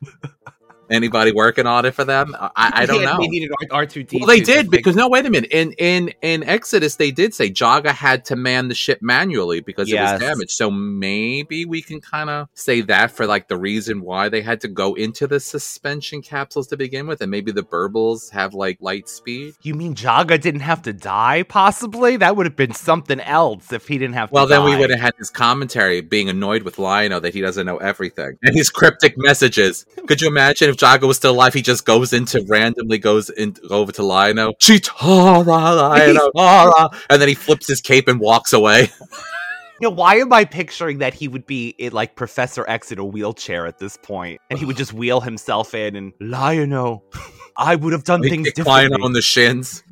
anybody 0.91 1.31
working 1.31 1.65
on 1.65 1.85
it 1.85 1.93
for 1.93 2.03
them. 2.03 2.35
I, 2.39 2.51
I 2.55 2.85
don't 2.85 3.01
Yeah, 3.01 3.13
know. 3.13 3.19
They 3.19 3.27
needed 3.27 3.51
R 3.71 3.85
two 3.85 4.03
D. 4.03 4.17
Well, 4.19 4.27
they 4.27 4.41
did 4.41 4.69
because 4.69 4.95
no, 4.95 5.07
wait 5.09 5.25
a 5.25 5.29
minute. 5.29 5.51
In 5.51 5.73
in 5.73 6.13
in 6.21 6.43
Exodus, 6.43 6.95
they 6.95 7.11
did 7.11 7.33
say 7.33 7.49
Jaga 7.49 7.89
had 7.89 8.25
to 8.25 8.35
man 8.35 8.67
the 8.67 8.75
ship 8.75 8.99
manually 9.01 9.61
because 9.61 9.91
it 9.91 9.99
was 9.99 10.19
damaged. 10.19 10.51
So 10.51 10.69
maybe 10.69 11.65
we 11.65 11.81
can 11.81 12.01
kind 12.01 12.29
of 12.29 12.49
say 12.53 12.81
that 12.81 13.11
for 13.11 13.25
like 13.25 13.47
the 13.47 13.57
reason 13.57 14.01
why 14.01 14.29
they 14.29 14.41
had 14.41 14.61
to 14.61 14.67
go 14.67 14.93
into 14.93 15.27
the 15.27 15.39
suspension 15.39 16.21
capsules 16.21 16.67
to 16.67 16.77
begin 16.77 17.07
with, 17.07 17.21
and 17.21 17.31
maybe 17.31 17.51
the 17.51 17.63
Burbles 17.63 18.31
have 18.31 18.53
like 18.53 18.77
light 18.81 19.07
speed. 19.09 19.53
You 19.61 19.75
mean 19.75 19.95
Jaga 19.95 20.39
didn't 20.39 20.61
have 20.61 20.81
to 20.83 20.93
die? 20.93 21.43
Possibly 21.43 22.17
that 22.17 22.35
would 22.35 22.45
have 22.45 22.55
been 22.55 22.73
something 22.73 23.19
else 23.19 23.71
if 23.71 23.87
he 23.87 23.97
didn't 23.97 24.15
have 24.15 24.29
to. 24.29 24.33
Well, 24.33 24.47
then 24.47 24.63
we 24.63 24.75
would 24.75 24.89
have 24.89 24.99
had 24.99 25.13
his 25.17 25.29
commentary 25.29 26.01
being 26.01 26.29
annoyed 26.29 26.63
with 26.63 26.79
Lionel 26.79 27.21
that 27.21 27.33
he 27.33 27.41
doesn't 27.41 27.65
know 27.65 27.77
everything 27.77 28.37
and 28.43 28.55
his 28.55 28.69
cryptic 28.69 29.13
messages. 29.17 29.85
Could 30.07 30.21
you 30.21 30.27
imagine 30.27 30.69
if 30.69 30.77
Jaga 30.81 31.07
was 31.07 31.17
still 31.17 31.33
alive? 31.33 31.53
He 31.53 31.61
just 31.61 31.85
goes 31.85 32.11
into 32.11 32.43
randomly 32.47 32.97
goes 32.97 33.29
in 33.29 33.55
over 33.69 33.91
to 33.93 34.03
Lionel, 34.03 34.55
Cheetara, 34.55 35.43
Cheetara," 36.35 36.95
and 37.09 37.21
then 37.21 37.27
he 37.29 37.35
flips 37.35 37.67
his 37.67 37.81
cape 37.81 38.07
and 38.07 38.19
walks 38.19 38.53
away. 38.53 38.89
You 39.81 39.89
know, 39.89 39.95
why 39.95 40.17
am 40.17 40.31
I 40.31 40.45
picturing 40.45 40.99
that 40.99 41.15
he 41.15 41.27
would 41.27 41.47
be 41.47 41.69
in, 41.69 41.91
like 41.91 42.15
Professor 42.15 42.63
X 42.69 42.91
in 42.91 42.99
a 42.99 43.03
wheelchair 43.03 43.65
at 43.65 43.79
this 43.79 43.97
point, 43.97 44.39
and 44.51 44.59
he 44.59 44.63
would 44.63 44.77
just 44.77 44.93
wheel 44.93 45.21
himself 45.21 45.73
in 45.73 45.95
and 45.95 46.13
Lionel, 46.19 47.03
I 47.57 47.77
would 47.77 47.91
have 47.91 48.03
done 48.03 48.21
things 48.21 48.45
differently. 48.49 48.89
Lionel 48.89 49.03
on 49.03 49.13
the 49.13 49.23
shins. 49.23 49.83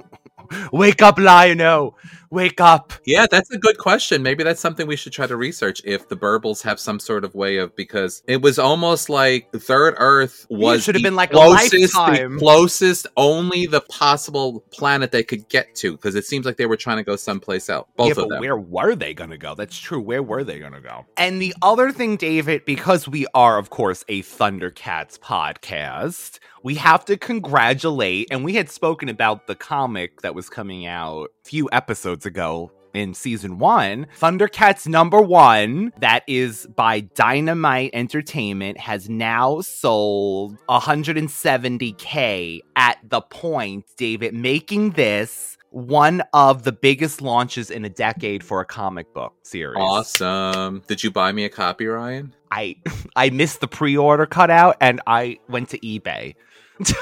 Wake 0.72 1.02
up, 1.02 1.18
Lionel! 1.18 1.98
Wake 2.30 2.60
up! 2.60 2.92
Yeah, 3.04 3.26
that's 3.30 3.50
a 3.50 3.58
good 3.58 3.78
question. 3.78 4.22
Maybe 4.22 4.44
that's 4.44 4.60
something 4.60 4.86
we 4.86 4.96
should 4.96 5.12
try 5.12 5.26
to 5.26 5.36
research 5.36 5.80
if 5.84 6.08
the 6.08 6.16
Burbles 6.16 6.62
have 6.62 6.80
some 6.80 6.98
sort 6.98 7.24
of 7.24 7.34
way 7.34 7.58
of 7.58 7.74
because 7.76 8.22
it 8.26 8.42
was 8.42 8.58
almost 8.58 9.08
like 9.08 9.50
Third 9.52 9.94
Earth 9.98 10.46
was 10.50 10.84
should 10.84 10.94
have 10.94 11.02
been 11.02 11.14
like 11.14 11.30
a 11.30 11.34
closest, 11.34 11.94
the 11.94 12.36
closest, 12.38 13.06
only 13.16 13.66
the 13.66 13.80
possible 13.82 14.64
planet 14.72 15.12
they 15.12 15.22
could 15.22 15.48
get 15.48 15.74
to 15.76 15.92
because 15.92 16.14
it 16.14 16.24
seems 16.24 16.46
like 16.46 16.56
they 16.56 16.66
were 16.66 16.76
trying 16.76 16.98
to 16.98 17.04
go 17.04 17.16
someplace 17.16 17.68
else. 17.68 17.88
Both 17.96 18.06
yeah, 18.06 18.10
of 18.12 18.16
but 18.16 18.28
them. 18.28 18.40
where 18.40 18.56
were 18.56 18.94
they 18.94 19.14
gonna 19.14 19.38
go? 19.38 19.54
That's 19.54 19.78
true. 19.78 20.00
Where 20.00 20.22
were 20.22 20.44
they 20.44 20.58
gonna 20.58 20.80
go? 20.80 21.06
And 21.16 21.40
the 21.40 21.54
other 21.62 21.92
thing, 21.92 22.16
David, 22.16 22.64
because 22.64 23.08
we 23.08 23.26
are, 23.34 23.58
of 23.58 23.70
course, 23.70 24.04
a 24.08 24.22
Thundercats 24.22 25.18
podcast, 25.18 26.38
we 26.66 26.74
have 26.74 27.04
to 27.04 27.16
congratulate, 27.16 28.26
and 28.32 28.44
we 28.44 28.56
had 28.56 28.68
spoken 28.68 29.08
about 29.08 29.46
the 29.46 29.54
comic 29.54 30.20
that 30.22 30.34
was 30.34 30.48
coming 30.48 30.84
out 30.84 31.28
a 31.44 31.48
few 31.48 31.68
episodes 31.70 32.26
ago. 32.26 32.72
In 32.92 33.14
season 33.14 33.58
one, 33.58 34.08
Thundercats 34.18 34.88
number 34.88 35.20
one, 35.20 35.92
that 36.00 36.24
is 36.26 36.66
by 36.74 37.00
Dynamite 37.00 37.90
Entertainment, 37.92 38.78
has 38.78 39.08
now 39.08 39.60
sold 39.60 40.56
170k 40.68 42.62
at 42.74 42.98
the 43.04 43.20
point, 43.20 43.84
David, 43.96 44.34
making 44.34 44.90
this 44.92 45.56
one 45.70 46.22
of 46.32 46.64
the 46.64 46.72
biggest 46.72 47.20
launches 47.20 47.70
in 47.70 47.84
a 47.84 47.90
decade 47.90 48.42
for 48.42 48.60
a 48.60 48.64
comic 48.64 49.12
book 49.12 49.34
series. 49.42 49.76
Awesome. 49.78 50.82
Did 50.88 51.04
you 51.04 51.12
buy 51.12 51.30
me 51.30 51.44
a 51.44 51.50
copy, 51.50 51.86
Ryan? 51.86 52.34
I 52.50 52.76
I 53.16 53.30
missed 53.30 53.60
the 53.60 53.68
pre-order 53.68 54.26
cutout 54.26 54.78
and 54.80 55.00
I 55.06 55.38
went 55.48 55.68
to 55.70 55.78
eBay. 55.78 56.34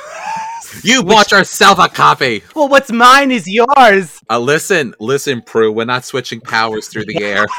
You 0.83 1.05
bought 1.05 1.31
yourself 1.31 1.79
a 1.79 1.89
copy. 1.89 2.43
Well, 2.57 2.69
what's 2.69 2.91
mine 2.91 3.31
is 3.31 3.47
yours. 3.47 4.21
Uh, 4.29 4.41
listen, 4.41 4.93
listen, 4.99 5.41
Prue. 5.41 5.71
We're 5.71 5.85
not 5.85 6.05
switching 6.05 6.41
powers 6.41 6.89
through 6.89 7.05
the 7.07 7.23
air. 7.23 7.47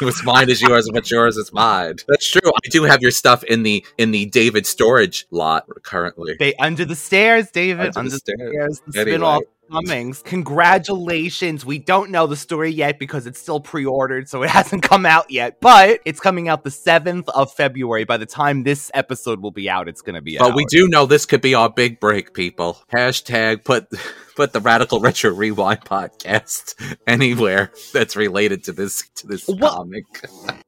What's 0.00 0.24
mine 0.24 0.48
is 0.48 0.62
yours, 0.62 0.86
and 0.86 0.94
what's 0.94 1.10
yours 1.10 1.36
is 1.36 1.52
mine. 1.52 1.96
That's 2.08 2.28
true. 2.28 2.40
I 2.50 2.68
do 2.70 2.82
have 2.84 3.02
your 3.02 3.10
stuff 3.10 3.44
in 3.44 3.62
the 3.64 3.84
in 3.98 4.10
the 4.12 4.24
David 4.26 4.66
storage 4.66 5.26
lot 5.30 5.66
currently. 5.82 6.36
They 6.38 6.54
under 6.54 6.86
the 6.86 6.96
stairs, 6.96 7.50
David. 7.50 7.88
Under 7.94 7.98
Under, 7.98 8.10
the 8.10 8.16
the 8.16 8.18
stairs. 8.18 8.50
stairs. 8.50 8.82
The 8.86 9.00
Anyway. 9.00 9.10
spin-off 9.12 9.42
Cummings. 9.70 10.22
Congratulations. 10.22 11.64
We 11.64 11.78
don't 11.78 12.10
know 12.10 12.26
the 12.26 12.36
story 12.36 12.70
yet 12.70 12.98
because 12.98 13.26
it's 13.26 13.38
still 13.38 13.60
pre 13.60 13.84
ordered, 13.84 14.28
so 14.28 14.42
it 14.42 14.50
hasn't 14.58 14.82
come 14.82 15.06
out 15.06 15.30
yet, 15.30 15.60
but 15.60 16.00
it's 16.04 16.20
coming 16.20 16.48
out 16.48 16.64
the 16.64 16.70
7th 16.70 17.28
of 17.28 17.52
February. 17.52 18.04
By 18.04 18.16
the 18.16 18.26
time 18.26 18.62
this 18.62 18.90
episode 18.94 19.40
will 19.40 19.50
be 19.50 19.68
out, 19.68 19.88
it's 19.88 20.02
going 20.02 20.14
to 20.14 20.22
be 20.22 20.38
out. 20.38 20.48
But 20.48 20.56
we 20.56 20.64
do 20.66 20.88
know 20.88 21.06
this 21.06 21.26
could 21.26 21.40
be 21.40 21.54
our 21.54 21.70
big 21.70 22.00
break, 22.00 22.34
people. 22.34 22.82
Hashtag 22.92 23.64
put 23.64 23.88
put 24.34 24.52
the 24.52 24.60
Radical 24.60 25.00
Retro 25.00 25.32
Rewind 25.32 25.80
podcast 25.80 26.74
anywhere 27.06 27.72
that's 27.92 28.16
related 28.16 28.64
to 28.64 28.72
this 28.72 29.08
to 29.16 29.26
this 29.26 29.48
comic. 29.60 30.04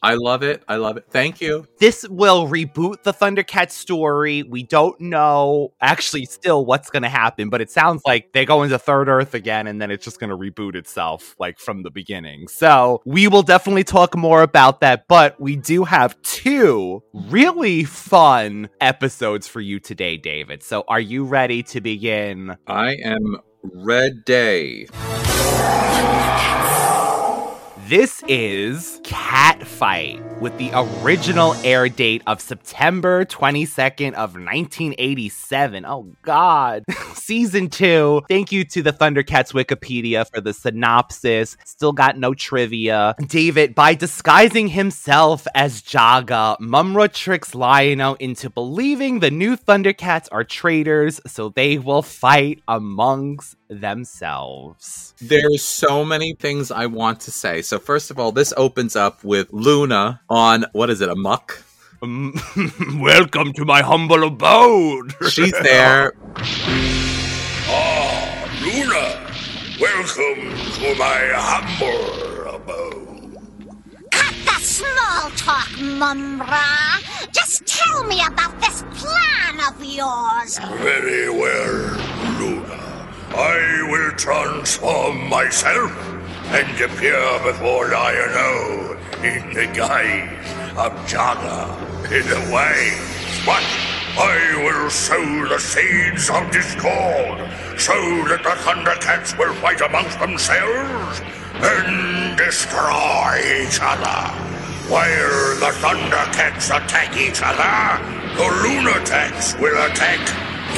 I 0.03 0.15
love 0.15 0.43
it. 0.43 0.63
I 0.69 0.77
love 0.77 0.97
it. 0.97 1.07
Thank 1.11 1.41
you. 1.41 1.67
This 1.79 2.07
will 2.09 2.47
reboot 2.47 3.03
the 3.03 3.13
Thundercat 3.13 3.71
story. 3.71 4.43
We 4.43 4.63
don't 4.63 5.01
know 5.01 5.73
actually 5.81 6.27
still 6.27 6.65
what's 6.65 6.91
going 6.91 7.03
to 7.03 7.09
happen, 7.09 7.51
but 7.51 7.61
it 7.61 7.71
sounds 7.71 8.03
like 8.07 8.33
they 8.33 8.45
go 8.45 8.63
into 8.63 8.79
Third 8.79 9.09
Earth 9.09 9.35
again 9.35 9.67
and 9.67 9.81
then 9.81 9.91
it's 9.91 10.05
just 10.05 10.21
going 10.21 10.31
to 10.31 10.37
reboot 10.37 10.75
itself 10.75 11.35
like 11.39 11.59
from 11.59 11.83
the 11.83 11.91
beginning. 11.91 12.49
So 12.49 13.03
we 13.05 13.29
will 13.29 13.43
definitely 13.43 13.85
talk 13.85 14.17
more 14.17 14.43
about 14.43 14.81
that, 14.81 15.09
but 15.09 15.41
we 15.41 15.57
do 15.57 15.85
have 15.85 16.21
two 16.23 17.03
really 17.13 17.85
fun 17.85 18.69
episodes 18.81 19.49
for 19.49 19.61
you 19.61 19.81
today, 19.81 20.17
David. 20.17 20.63
So 20.63 20.85
are 20.89 21.01
you 21.01 21.25
ready 21.25 21.63
to 21.65 21.81
begin? 21.81 22.57
I 22.67 22.97
am 23.05 23.39
Red 23.75 24.25
Day. 24.25 24.87
This 27.89 28.25
is 28.27 29.01
Catfight 29.05 30.41
with 30.41 30.59
the 30.59 30.73
original 30.75 31.55
air 31.63 31.89
date 31.89 32.21
of 32.27 32.41
September 32.41 33.25
22nd 33.25 34.15
of 34.15 34.35
1987. 34.35 35.85
Oh 35.87 36.13
god. 36.23 36.83
Season 37.15 37.71
2. 37.71 38.23
Thank 38.29 38.51
you 38.51 38.65
to 38.65 38.83
the 38.83 38.93
Thundercats 38.93 39.53
Wikipedia 39.53 40.29
for 40.29 40.41
the 40.41 40.53
synopsis. 40.53 41.57
Still 41.65 41.93
got 41.93 42.19
no 42.19 42.35
trivia. 42.35 43.15
David, 43.25 43.77
by 43.77 43.95
disguising 43.95 44.67
himself 44.67 45.47
as 45.55 45.81
Jaga, 45.81 46.59
Mumra 46.59 47.13
tricks 47.13 47.55
Lion-O 47.55 48.15
into 48.15 48.51
believing 48.51 49.21
the 49.21 49.31
new 49.31 49.57
Thundercats 49.57 50.27
are 50.33 50.43
traitors, 50.43 51.21
so 51.25 51.51
they 51.51 51.79
will 51.79 52.03
fight 52.03 52.63
amongst 52.67 53.55
themselves. 53.69 55.15
There's 55.21 55.63
so 55.63 56.05
many 56.05 56.35
things 56.35 56.71
I 56.71 56.87
want 56.87 57.21
to 57.21 57.31
say. 57.31 57.63
So 57.63 57.79
first 57.79 58.11
of 58.11 58.19
all, 58.19 58.33
this 58.33 58.53
opens 58.57 58.97
up 58.97 59.23
with 59.25 59.53
Luna 59.53 60.21
on 60.29 60.67
what 60.73 60.91
is 60.91 61.01
it, 61.01 61.09
Amok? 61.09 61.63
Welcome 62.03 63.53
to 63.55 63.65
my 63.65 63.83
humble 63.83 64.25
abode. 64.25 65.15
She's 65.31 65.53
there. 65.63 66.13
Ah, 67.69 68.47
Luna, 68.61 69.27
welcome 69.81 70.53
to 70.75 70.95
my 70.99 71.31
humble 71.35 72.55
abode. 72.55 73.37
Cut 74.11 74.35
the 74.45 74.61
small 74.63 75.31
talk, 75.31 75.69
Mumra. 75.79 77.33
Just 77.33 77.67
tell 77.67 78.05
me 78.05 78.21
about 78.27 78.61
this 78.61 78.85
plan 78.95 79.59
of 79.67 79.83
yours. 79.83 80.59
Very 80.83 81.31
well, 81.31 81.97
Luna. 82.25 82.26
I 83.39 83.87
will 83.91 84.13
transform 84.17 85.29
myself 85.29 85.93
and 86.57 86.81
appear 86.81 87.21
before 87.45 87.91
Lion-O 87.91 88.97
in 89.23 89.53
the 89.53 89.67
guise 89.77 90.51
of 90.73 90.93
Jaga 91.05 91.69
in 92.11 92.25
a 92.33 92.55
way. 92.55 92.97
But 93.45 93.63
I 94.17 94.57
will 94.65 94.89
sow 94.89 95.49
the 95.49 95.59
seeds 95.59 96.31
of 96.31 96.51
discord 96.51 97.45
so 97.79 97.93
that 98.25 98.41
the 98.43 98.57
Thundercats 98.65 99.37
will 99.39 99.53
fight 99.61 99.83
amongst 99.83 100.19
themselves 100.19 101.21
and 101.57 102.39
destroy 102.39 103.37
each 103.61 103.81
other. 103.83 104.33
While 104.89 105.61
the 105.61 105.77
Thundercats 105.77 106.75
attack 106.75 107.15
each 107.19 107.43
other, 107.45 108.01
the 108.37 108.49
Lunataks 108.65 109.61
will 109.61 109.77
attack 109.85 110.25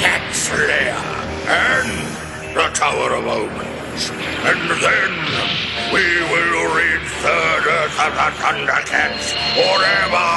Cats 0.00 0.50
Lair 0.50 0.96
and 1.46 2.17
the 2.54 2.68
Tower 2.74 3.14
of 3.14 3.26
Omens. 3.26 4.10
And 4.44 4.70
then 4.82 5.12
we 5.92 6.04
will 6.30 6.74
rid 6.74 7.02
Third 7.22 7.66
Earth 7.66 7.98
of 8.00 8.12
the 8.14 8.30
Thundercats 8.40 9.32
forever! 9.54 10.28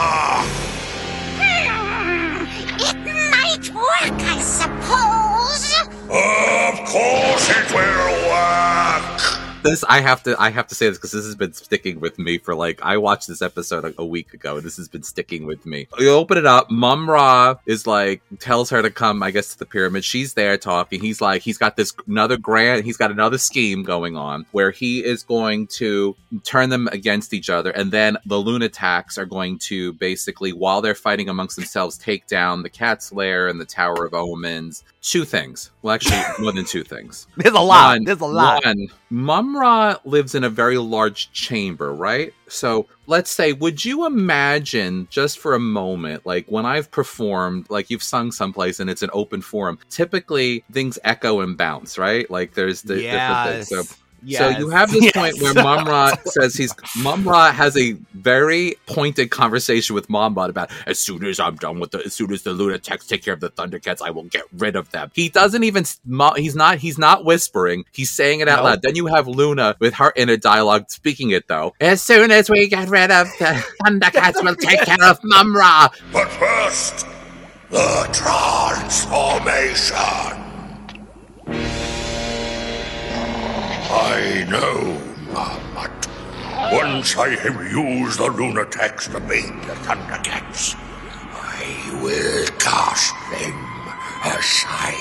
Hmm, 1.38 2.46
it 2.80 2.98
might 3.32 3.70
work, 3.74 4.20
I 4.22 4.42
suppose. 4.42 5.64
Of 6.10 6.76
course 6.88 7.50
it 7.50 7.74
will 7.74 8.30
work! 8.30 9.41
This 9.64 9.84
I 9.84 10.02
have 10.02 10.24
to 10.24 10.36
I 10.42 10.50
have 10.50 10.68
to 10.68 10.76
say 10.76 10.90
this 10.90 10.98
because 10.98 11.12
this 11.12 11.26
has 11.26 11.36
been 11.36 11.54
sticking 11.54 12.00
with 12.00 12.18
me 12.18 12.38
for 12.38 12.56
like 12.56 12.82
I 12.82 12.98
watched 12.98 13.28
this 13.28 13.42
episode 13.42 13.86
a, 13.86 13.94
a 14.00 14.06
week 14.06 14.34
ago 14.34 14.58
and 14.58 14.66
this 14.66 14.78
has 14.78 14.88
been 14.88 15.04
sticking 15.04 15.46
with 15.46 15.66
me. 15.66 15.88
You 16.00 16.12
open 16.12 16.38
it 16.38 16.46
up, 16.46 16.72
Mum 16.72 17.10
Ra 17.10 17.56
is 17.66 17.86
like 17.86 18.22
tells 18.40 18.70
her 18.72 18.82
to 18.82 18.90
come, 18.90 19.22
I 19.22 19.32
guess, 19.32 19.54
to 19.54 19.60
the 19.60 19.66
pyramid. 19.66 20.04
She's 20.04 20.34
there 20.34 20.58
talking. 20.58 21.00
He's 21.00 21.22
like 21.22 21.42
he's 21.44 21.58
got 21.58 21.76
this 21.76 21.94
another 22.08 22.38
grand 22.38 22.86
he's 22.86 22.98
got 22.98 23.12
another 23.12 23.38
scheme 23.38 23.84
going 23.84 24.18
on 24.18 24.46
where 24.52 24.72
he 24.72 25.04
is 25.04 25.24
going 25.24 25.68
to 25.68 26.16
turn 26.44 26.70
them 26.70 26.88
against 26.92 27.34
each 27.34 27.50
other, 27.50 27.72
and 27.72 27.92
then 27.92 28.18
the 28.26 28.38
Lunataks 28.38 29.18
are 29.18 29.26
going 29.26 29.60
to 29.60 29.94
basically, 29.94 30.54
while 30.54 30.82
they're 30.82 30.96
fighting 30.96 31.30
amongst 31.30 31.56
themselves, 31.56 31.98
take 31.98 32.28
down 32.28 32.64
the 32.64 32.70
cat's 32.70 33.12
lair 33.12 33.48
and 33.48 33.60
the 33.60 33.66
Tower 33.66 34.06
of 34.06 34.14
Omens. 34.14 34.84
Two 35.02 35.26
things. 35.26 35.72
Well, 35.82 35.96
actually, 35.96 36.22
more 36.40 36.52
than 36.52 36.64
two 36.64 36.84
things. 36.84 37.26
There's 37.38 37.56
a 37.56 37.60
lot. 37.60 37.96
One- 37.96 38.04
There's 38.04 38.22
a 38.22 38.26
lot. 38.26 38.64
One, 38.64 38.88
Mumra 39.12 40.00
lives 40.06 40.36
in 40.36 40.44
a 40.44 40.50
very 40.50 40.78
large 40.78 41.32
chamber, 41.32 41.92
right? 41.92 42.34
So 42.48 42.86
let's 43.08 43.32
say, 43.32 43.54
would 43.54 43.84
you 43.84 44.06
imagine 44.06 45.08
just 45.10 45.40
for 45.40 45.56
a 45.56 45.60
moment, 45.60 46.26
like 46.28 46.46
when 46.50 46.68
I've 46.68 46.92
performed, 46.92 47.66
like 47.70 47.90
you've 47.90 48.04
sung 48.04 48.32
someplace 48.32 48.80
and 48.80 48.90
it's 48.92 49.02
an 49.02 49.10
open 49.12 49.42
forum, 49.42 49.80
typically 49.90 50.64
things 50.72 51.00
echo 51.04 51.42
and 51.42 51.58
bounce, 51.58 51.98
right? 51.98 52.30
Like 52.30 52.54
there's 52.54 52.84
the 52.84 53.02
different 53.48 53.68
things. 53.70 53.88
So 53.90 53.96
Yes. 54.24 54.40
so 54.40 54.50
you 54.60 54.70
have 54.70 54.92
this 54.92 55.04
Yes. 55.04 55.14
point 55.14 55.42
where 55.42 55.54
Mumra 55.54 56.18
says 56.28 56.54
he's 56.56 56.74
Mumra 56.98 57.52
has 57.52 57.76
a 57.78 57.94
very 58.14 58.76
pointed 58.86 59.32
conversation 59.32 59.96
with 59.96 60.08
Mombot 60.10 60.50
about 60.50 60.70
as 60.86 61.00
soon 61.00 61.26
as 61.26 61.40
I'm 61.40 61.56
done 61.56 61.80
with 61.80 61.92
the 61.92 62.00
as 62.06 62.14
soon 62.14 62.32
as 62.32 62.44
the 62.44 62.52
Lunataks 62.52 63.08
take 63.08 63.24
care 63.24 63.34
of 63.34 63.40
the 63.40 63.50
Thundercats, 63.50 64.02
I 64.02 64.12
will 64.12 64.24
get 64.24 64.44
rid 64.58 64.76
of 64.76 64.92
them. 64.92 65.10
He 65.16 65.30
doesn't 65.30 65.64
even 65.64 65.86
he's 66.38 66.56
not 66.56 66.78
he's 66.78 66.98
not 67.00 67.26
whispering, 67.26 67.86
he's 67.92 68.12
saying 68.12 68.42
it 68.42 68.48
out 68.48 68.58
Nope. 68.58 68.66
loud. 68.66 68.82
Then 68.84 68.96
you 68.96 69.08
have 69.08 69.28
Luna 69.28 69.76
with 69.80 69.96
her 69.96 70.14
inner 70.16 70.38
dialogue 70.38 70.90
speaking 70.92 71.32
it 71.32 71.48
though. 71.48 71.74
As 71.82 72.02
soon 72.02 72.30
as 72.32 72.50
we 72.50 72.68
get 72.68 72.90
rid 72.90 73.10
of 73.12 73.28
the 73.40 73.64
Thundercats, 73.84 74.44
we'll 74.44 74.56
take 74.56 74.82
care 74.82 75.04
of 75.04 75.20
Mumra. 75.22 75.90
But 76.14 76.28
first, 76.30 77.06
the 77.70 78.08
transformation. 78.12 80.51
I 83.94 84.46
know, 84.50 85.02
Ma-Mutt. 85.34 86.08
Once 86.72 87.18
I 87.18 87.36
have 87.36 87.62
used 87.70 88.20
the 88.20 88.30
Lunataks 88.30 89.12
to 89.12 89.20
beat 89.20 89.52
the 89.68 89.76
Thundercats, 89.84 90.76
I 91.34 92.00
will 92.02 92.48
cast 92.58 93.14
them 93.32 93.54
aside. 94.24 94.96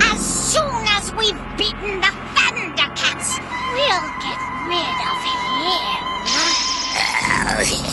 As 0.00 0.20
soon 0.24 0.86
as 0.86 1.12
we've 1.14 1.42
beaten 1.58 2.00
the 2.00 2.12
Thundercats, 2.36 3.40
we'll 3.74 4.08
get 4.22 4.38
rid 4.70 4.98
of 5.10 5.18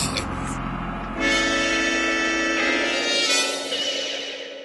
him. 0.06 0.18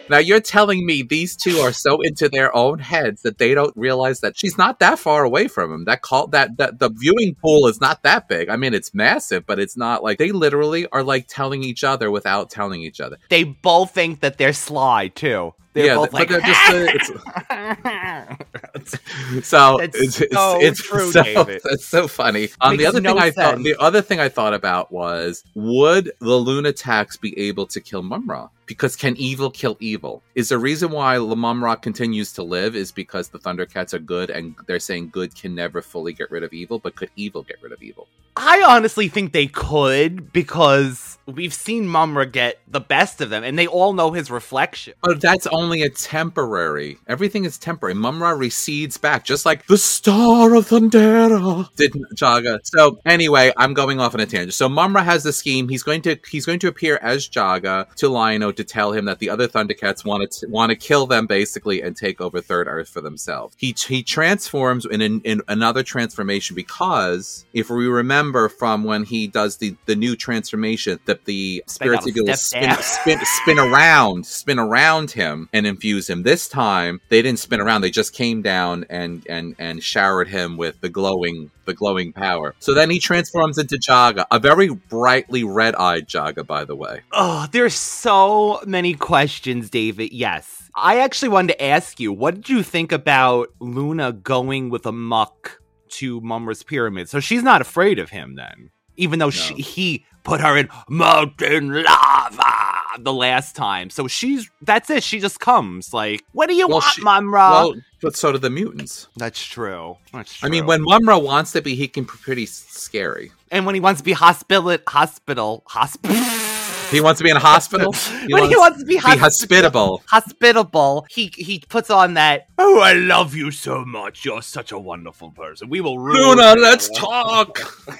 Now 0.10 0.20
you're 0.20 0.40
telling 0.40 0.86
me 0.86 1.02
these 1.02 1.36
two 1.36 1.58
are 1.58 1.72
so 1.72 2.02
into 2.02 2.30
their 2.30 2.56
own 2.56 2.80
heads 2.80 3.22
that 3.24 3.38
they 3.38 3.54
don't 3.54 3.76
realize 3.76 4.22
that 4.22 4.38
she's 4.38 4.58
not 4.58 4.80
that 4.80 5.00
far 5.00 5.24
away 5.24 5.48
from 5.48 5.72
him. 5.72 5.86
That 5.86 6.02
call 6.02 6.28
that 6.28 6.58
that 6.58 6.80
the 6.80 6.90
viewing 6.90 7.36
pool 7.36 7.68
is 7.68 7.82
not 7.82 8.04
that 8.04 8.28
big. 8.28 8.50
I 8.50 8.56
mean, 8.56 8.74
it's 8.74 8.94
massive, 8.94 9.46
but 9.46 9.60
it's 9.60 9.78
not 9.78 10.04
like 10.04 10.18
they 10.18 10.32
literally 10.32 10.88
are 10.92 11.04
like 11.04 11.28
telling 11.28 11.64
each 11.64 11.84
other 11.84 12.10
without 12.12 12.50
telling 12.50 12.82
each 12.82 13.02
other. 13.02 13.18
They 13.30 13.44
both 13.44 13.92
think 13.92 14.22
that 14.22 14.38
they're 14.38 14.54
sly 14.54 15.10
too. 15.10 15.54
They're 15.78 15.86
yeah, 15.86 15.96
both 15.96 16.12
but 16.12 16.22
like, 16.22 16.30
they're 16.30 16.42
just 16.42 17.12
uh, 17.52 18.36
it's, 18.76 19.48
so 19.48 19.78
It's 19.80 20.18
so 20.34 20.60
it's 20.60 20.82
true, 20.82 21.12
so, 21.12 21.22
David. 21.22 21.62
It's 21.66 21.86
so 21.86 22.08
funny. 22.08 22.50
Um, 22.60 22.78
the 22.78 22.88
other 22.88 23.00
no 23.00 23.14
thing 23.14 23.22
I 23.22 23.30
thought, 23.30 23.62
the 23.62 23.76
other 23.80 24.02
thing 24.02 24.20
I 24.20 24.28
thought 24.28 24.56
about 24.56 24.92
was, 24.92 25.44
would 25.54 26.06
the 26.20 26.26
Lunataks 26.26 27.22
be 27.22 27.38
able 27.38 27.68
to 27.68 27.80
kill 27.80 28.02
Mumra? 28.02 28.50
Because 28.68 28.96
can 28.96 29.16
evil 29.18 29.50
kill 29.50 29.78
evil? 29.80 30.22
Is 30.36 30.50
the 30.50 30.58
reason 30.60 30.92
why 30.92 31.16
Lamamra 31.16 31.82
continues 31.82 32.34
to 32.34 32.44
live 32.44 32.76
is 32.76 32.92
because 32.92 33.30
the 33.30 33.40
Thundercats 33.40 33.94
are 33.94 34.00
good 34.00 34.30
and 34.30 34.56
they're 34.68 34.80
saying 34.80 35.10
good 35.10 35.34
can 35.34 35.56
never 35.56 35.82
fully 35.82 36.14
get 36.14 36.30
rid 36.30 36.44
of 36.44 36.54
evil, 36.54 36.78
but 36.78 36.96
could 36.96 37.10
evil 37.16 37.42
get 37.42 37.62
rid 37.64 37.72
of 37.72 37.82
evil? 37.82 38.08
I 38.36 38.62
honestly 38.62 39.08
think 39.08 39.32
they 39.32 39.48
could 39.48 40.32
because 40.32 41.17
we've 41.28 41.54
seen 41.54 41.86
Mumra 41.86 42.32
get 42.32 42.60
the 42.68 42.80
best 42.80 43.22
of 43.22 43.30
them 43.30 43.44
and 43.44 43.60
they 43.60 43.68
all 43.68 43.94
know 43.94 44.12
his 44.12 44.32
reflection. 44.32 44.94
But 45.02 45.22
that's 45.22 45.46
only 45.48 45.82
a 45.82 45.90
temporary. 45.90 46.98
Everything 47.08 47.46
is 47.46 47.58
temporary. 47.58 47.96
Mumra 47.96 48.38
recedes 48.38 48.98
back, 48.98 49.26
just 49.26 49.46
like 49.46 49.68
the 49.68 49.78
star 49.78 50.56
of 50.56 50.70
Thundera 50.70 51.70
did 51.76 51.94
Jaga. 52.16 52.60
So 52.64 53.00
anyway, 53.06 53.52
I'm 53.58 53.74
going 53.74 54.00
off 54.00 54.14
on 54.14 54.22
a 54.22 54.26
tangent. 54.26 54.54
So 54.54 54.70
Mumra 54.70 55.04
has 55.04 55.24
the 55.24 55.34
scheme. 55.34 55.70
He's 55.70 55.84
going 55.84 56.02
to 56.04 56.18
he's 56.30 56.46
going 56.46 56.60
to 56.60 56.68
appear 56.68 56.98
as 57.02 57.28
Jaga 57.28 57.94
to 57.96 58.10
Lion-O 58.10 58.52
to 58.54 58.64
tell 58.64 58.94
him 58.94 59.06
that 59.06 59.20
the 59.20 59.30
other 59.30 59.48
Thundercats 59.48 60.06
want 60.06 60.32
to 60.32 60.48
want 60.48 60.70
to 60.70 60.76
kill 60.76 61.08
them 61.08 61.28
basically 61.28 61.82
and 61.82 61.96
take 61.96 62.22
over 62.22 62.40
Third 62.42 62.68
Earth 62.68 62.90
for 62.90 63.02
themselves. 63.02 63.56
He 63.58 63.76
he 63.88 64.02
transforms 64.02 64.86
in, 64.86 65.02
in 65.02 65.22
in 65.22 65.42
another 65.48 65.84
transformation 65.84 66.56
because 66.56 67.46
if 67.54 67.70
we 67.70 67.88
remember 67.88 68.50
from 68.50 68.84
when 68.84 69.04
he 69.04 69.28
does 69.28 69.58
the 69.58 69.76
the 69.86 69.96
new 69.96 70.16
transformation 70.16 71.00
that 71.18 71.26
the 71.26 71.64
spirits 71.68 72.08
evil 72.08 72.34
spin, 72.36 72.72
spin 72.82 73.20
spin 73.24 73.60
around 73.60 74.26
spin 74.26 74.60
around 74.60 75.12
him 75.12 75.50
and 75.54 75.66
infuse 75.66 76.10
him. 76.10 76.24
This 76.24 76.48
time 76.48 77.02
they 77.10 77.22
didn't 77.22 77.40
spin 77.40 77.60
around; 77.60 77.82
they 77.82 77.90
just 77.90 78.14
came 78.14 78.42
down 78.42 78.86
and 78.90 79.26
and 79.28 79.56
and 79.58 79.84
showered 79.84 80.28
him 80.28 80.58
with 80.58 80.80
the 80.82 80.90
glowing 80.90 81.52
the 81.66 81.74
glowing 81.74 82.14
power. 82.14 82.56
So 82.60 82.74
then 82.74 82.90
he 82.90 83.00
transforms 83.00 83.58
into 83.58 83.76
Jaga, 83.76 84.26
a 84.32 84.40
very 84.40 84.70
brightly 84.70 85.44
red 85.44 85.76
eyed 85.76 86.08
Jaga, 86.08 86.46
by 86.46 86.64
the 86.64 86.76
way. 86.76 87.02
Oh, 87.12 87.48
there's 87.52 87.74
so 87.74 88.62
many 88.66 88.94
questions, 88.94 89.70
David. 89.70 90.14
Yes. 90.14 90.70
I 90.76 91.00
actually 91.00 91.30
wanted 91.30 91.54
to 91.54 91.64
ask 91.64 92.00
you, 92.00 92.14
what 92.14 92.36
did 92.36 92.50
you 92.50 92.62
think 92.62 92.92
about 92.92 93.50
Luna 93.60 94.14
going 94.14 94.70
with 94.70 94.86
Amok 94.86 95.60
to 95.90 96.22
Mumra's 96.22 96.64
pyramid? 96.64 97.10
So 97.10 97.20
she's 97.20 97.44
not 97.44 97.62
afraid 97.62 97.98
of 98.00 98.12
him 98.12 98.36
then, 98.36 98.70
even 98.98 99.20
though 99.20 99.30
she, 99.30 99.54
he 99.56 100.06
put 100.24 100.42
her 100.42 100.58
in 100.58 100.68
molten 100.90 101.84
lava 101.84 102.54
the 103.00 103.14
last 103.14 103.56
time. 103.56 103.90
So 103.90 104.08
she's 104.08 104.50
that's 104.62 104.90
it. 104.90 105.04
She 105.04 105.20
just 105.20 105.40
comes 105.40 105.94
like, 105.94 106.24
what 106.34 106.48
do 106.50 106.56
you 106.56 106.68
Well, 106.68 106.80
want, 106.80 106.86
she- 106.94 107.02
Mumra? 107.02 107.52
Well, 107.52 107.76
but 108.02 108.16
so 108.16 108.32
do 108.32 108.38
the 108.38 108.50
mutants. 108.50 109.08
that's 109.16 109.44
true. 109.44 109.98
That's 110.14 110.34
true. 110.34 110.48
I 110.48 110.52
mean, 110.52 110.66
when 110.66 110.82
Mumra 110.84 111.22
wants 111.24 111.52
to 111.54 111.62
be, 111.62 111.76
he 111.76 111.88
can 111.88 112.04
be 112.04 112.10
pretty 112.22 112.46
scary. 112.46 113.32
and 113.52 113.66
when 113.66 113.74
he 113.76 113.82
wants 113.82 114.02
to 114.02 114.06
be 114.06 114.14
hospital, 114.14 114.78
hospital, 114.88 115.64
hospital. 115.68 116.18
He 116.90 117.02
wants 117.02 117.18
to 117.18 117.26
be 117.26 117.30
in 117.30 117.36
a 117.36 117.42
hospital. 117.42 117.92
He 117.92 118.34
when 118.34 118.48
he 118.48 118.56
wants 118.56 118.80
to 118.80 118.86
be, 118.86 118.94
be 118.94 118.98
hospitable. 119.02 120.04
hospitable, 120.08 121.06
he 121.10 121.30
he 121.36 121.60
puts 121.68 121.90
on 121.90 122.14
that. 122.14 122.48
Oh, 122.58 122.80
I 122.80 122.94
love 122.94 123.36
you 123.36 123.52
so 123.52 123.84
much. 123.84 124.24
You're 124.24 124.42
such 124.42 124.72
a 124.72 124.80
wonderful 124.80 125.32
person. 125.32 125.68
We 125.68 125.82
will 125.82 126.00
ruin 126.00 126.38
Luna, 126.38 126.56
let's 126.62 126.88
talk. 126.98 127.60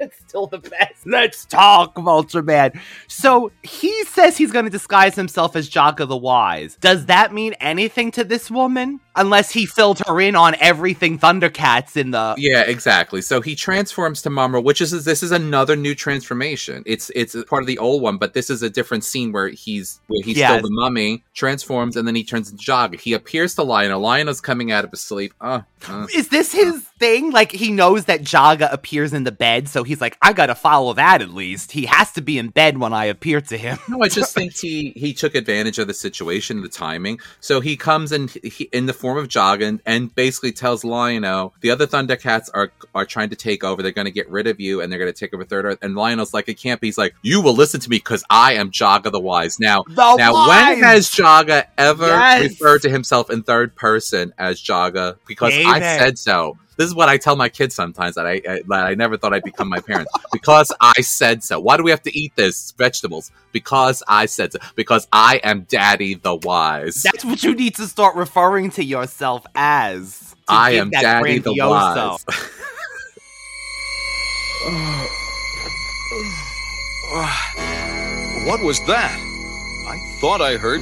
That's 0.00 0.18
still 0.18 0.46
the 0.46 0.58
best. 0.58 1.06
Let's 1.06 1.44
talk, 1.44 1.94
Vulture 1.96 2.42
Man. 2.42 2.72
So 3.06 3.52
he 3.62 4.04
says 4.04 4.38
he's 4.38 4.50
going 4.50 4.64
to 4.64 4.70
disguise 4.70 5.14
himself 5.14 5.54
as 5.54 5.68
Jaga 5.68 6.08
the 6.08 6.16
Wise. 6.16 6.76
Does 6.80 7.06
that 7.06 7.34
mean 7.34 7.52
anything 7.60 8.10
to 8.12 8.24
this 8.24 8.50
woman? 8.50 9.00
Unless 9.16 9.50
he 9.50 9.66
filled 9.66 10.00
her 10.06 10.20
in 10.20 10.36
on 10.36 10.54
everything 10.60 11.18
Thundercats 11.18 11.96
in 11.96 12.12
the. 12.12 12.34
Yeah, 12.38 12.62
exactly. 12.62 13.22
So 13.22 13.40
he 13.40 13.54
transforms 13.54 14.22
to 14.22 14.30
Mumra, 14.30 14.62
which 14.62 14.80
is 14.80 15.04
this 15.04 15.22
is 15.22 15.32
another 15.32 15.76
new 15.76 15.94
transformation. 15.94 16.82
It's 16.86 17.10
it's 17.14 17.36
part 17.44 17.62
of 17.62 17.66
the 17.66 17.78
old 17.78 18.02
one, 18.02 18.18
but 18.18 18.34
this 18.34 18.50
is 18.50 18.62
a 18.62 18.70
different 18.70 19.04
scene 19.04 19.32
where 19.32 19.48
he's 19.48 20.00
where 20.06 20.22
he's 20.22 20.36
Yes. 20.36 20.50
still 20.52 20.62
the 20.68 20.74
mummy, 20.74 21.24
transforms, 21.34 21.96
and 21.96 22.06
then 22.06 22.14
he 22.14 22.24
turns 22.24 22.50
into 22.50 22.62
Jaga. 22.64 23.00
He 23.00 23.12
appears 23.12 23.54
to 23.56 23.62
Lion. 23.62 23.90
Lionel's 24.00 24.40
coming 24.40 24.70
out 24.70 24.84
of 24.84 24.90
his 24.92 25.00
sleep. 25.00 25.34
Uh, 25.40 25.62
uh. 25.88 26.06
Is 26.14 26.28
this 26.28 26.52
his 26.52 26.82
thing? 26.98 27.30
Like 27.30 27.50
he 27.52 27.72
knows 27.72 28.04
that 28.04 28.22
Jaga 28.22 28.72
appears 28.72 29.12
in 29.12 29.24
the 29.24 29.32
bed, 29.32 29.68
so 29.68 29.82
he's 29.82 30.00
like, 30.00 30.16
I 30.22 30.32
gotta 30.32 30.54
follow 30.54 30.92
that 30.94 31.20
at 31.20 31.30
least. 31.30 31.72
He 31.72 31.86
has 31.86 32.12
to 32.12 32.20
be 32.20 32.38
in 32.38 32.48
bed 32.48 32.78
when 32.78 32.92
I 32.92 33.06
appear 33.06 33.40
to 33.40 33.58
him. 33.58 33.78
No, 33.88 34.02
I 34.02 34.08
just 34.08 34.34
think 34.36 34.56
he 34.56 34.92
he 34.94 35.12
took 35.12 35.34
advantage 35.34 35.78
of 35.78 35.88
the 35.88 35.94
situation, 35.94 36.60
the 36.62 36.68
timing. 36.68 37.18
So 37.40 37.60
he 37.60 37.76
comes 37.76 38.12
in 38.12 38.28
he, 38.28 38.68
in 38.72 38.86
the 38.86 38.99
form 39.00 39.18
of 39.18 39.28
Joggin 39.28 39.80
and 39.86 40.14
basically 40.14 40.52
tells 40.52 40.84
Lionel 40.84 41.54
the 41.60 41.70
other 41.70 41.86
Thundercats 41.86 42.48
are 42.54 42.72
are 42.94 43.04
trying 43.06 43.30
to 43.30 43.36
take 43.36 43.64
over. 43.64 43.82
They're 43.82 43.92
going 43.92 44.04
to 44.06 44.10
get 44.10 44.28
rid 44.28 44.46
of 44.46 44.60
you 44.60 44.80
and 44.80 44.92
they're 44.92 44.98
going 44.98 45.12
to 45.12 45.18
take 45.18 45.32
over 45.34 45.44
Third 45.44 45.64
Earth. 45.64 45.78
And 45.82 45.94
Lionel's 45.94 46.34
like, 46.34 46.48
it 46.48 46.54
can't 46.58 46.80
be. 46.80 46.88
He's 46.88 46.98
like, 46.98 47.14
you 47.22 47.40
will 47.40 47.54
listen 47.54 47.80
to 47.80 47.88
me 47.90 47.96
because 47.96 48.24
I 48.30 48.54
am 48.54 48.70
Jaga 48.70 49.10
the 49.10 49.20
Wise. 49.20 49.58
Now, 49.58 49.82
The 49.88 50.16
now 50.16 50.32
Wise! 50.32 50.48
when 50.48 50.82
has 50.84 51.08
Jaga 51.10 51.66
ever 51.78 52.06
Yes! 52.06 52.50
referred 52.50 52.82
to 52.82 52.90
himself 52.90 53.30
in 53.30 53.42
third 53.42 53.74
person 53.74 54.32
as 54.38 54.60
Jaga? 54.60 55.16
Because 55.26 55.52
I 55.54 55.80
said 55.80 56.18
so. 56.18 56.58
This 56.80 56.88
is 56.88 56.94
what 56.94 57.10
I 57.10 57.18
tell 57.18 57.36
my 57.36 57.50
kids 57.50 57.74
sometimes 57.74 58.14
that 58.14 58.26
I, 58.26 58.40
I 58.48 58.62
that 58.68 58.86
I 58.86 58.94
never 58.94 59.18
thought 59.18 59.34
I'd 59.34 59.42
become 59.42 59.68
my 59.68 59.80
parents 59.80 60.10
because 60.32 60.72
I 60.80 60.98
said 61.02 61.44
so. 61.44 61.60
Why 61.60 61.76
do 61.76 61.82
we 61.82 61.90
have 61.90 62.00
to 62.04 62.18
eat 62.18 62.34
this 62.36 62.72
vegetables? 62.72 63.30
Because 63.52 64.02
I 64.08 64.24
said 64.24 64.54
so. 64.54 64.60
Because 64.76 65.06
I 65.12 65.42
am 65.44 65.66
Daddy 65.68 66.14
the 66.14 66.36
Wise. 66.36 67.02
That's 67.02 67.22
what 67.22 67.42
you 67.42 67.54
need 67.54 67.74
to 67.74 67.86
start 67.86 68.16
referring 68.16 68.70
to 68.70 68.82
yourself 68.82 69.44
as. 69.54 70.30
to 70.30 70.36
I 70.48 70.70
am 70.70 70.88
that 70.92 71.02
Daddy 71.02 71.38
the. 71.40 71.52
Wise. 71.52 72.24
What 78.46 78.62
was 78.64 78.80
that? 78.86 79.18
I 79.86 79.98
thought 80.22 80.40
I 80.40 80.56
heard 80.56 80.80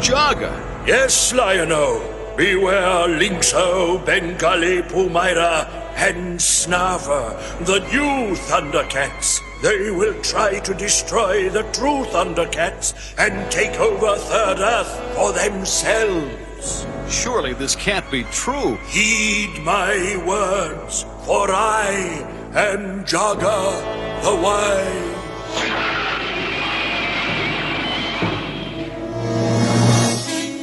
Jaga. 0.00 0.86
Yes, 0.86 1.32
Lion-O. 1.34 2.19
Beware 2.40 3.06
Lynx-O, 3.06 3.98
Bengali, 3.98 4.80
Pumyra, 4.80 5.68
and 5.94 6.40
Snarfer, 6.40 7.36
the 7.66 7.80
new 7.80 8.34
Thundercats. 8.34 9.42
They 9.60 9.90
will 9.90 10.14
try 10.22 10.58
to 10.60 10.72
destroy 10.72 11.50
the 11.50 11.64
true 11.64 12.06
Thundercats 12.06 12.94
and 13.18 13.52
take 13.52 13.78
over 13.78 14.16
Third 14.16 14.58
Earth 14.58 15.14
for 15.14 15.34
themselves. 15.34 16.86
Surely 17.10 17.52
this 17.52 17.76
can't 17.76 18.10
be 18.10 18.24
true. 18.32 18.76
Heed 18.88 19.60
my 19.62 20.16
words, 20.26 21.04
for 21.26 21.50
I 21.50 22.24
am 22.54 23.04
Jaga 23.04 24.22
the 24.22 24.34
Wise. 24.42 26.29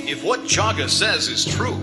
If 0.08 0.24
what 0.24 0.44
Jaga 0.44 0.90
says 0.90 1.28
is 1.28 1.44
true, 1.44 1.76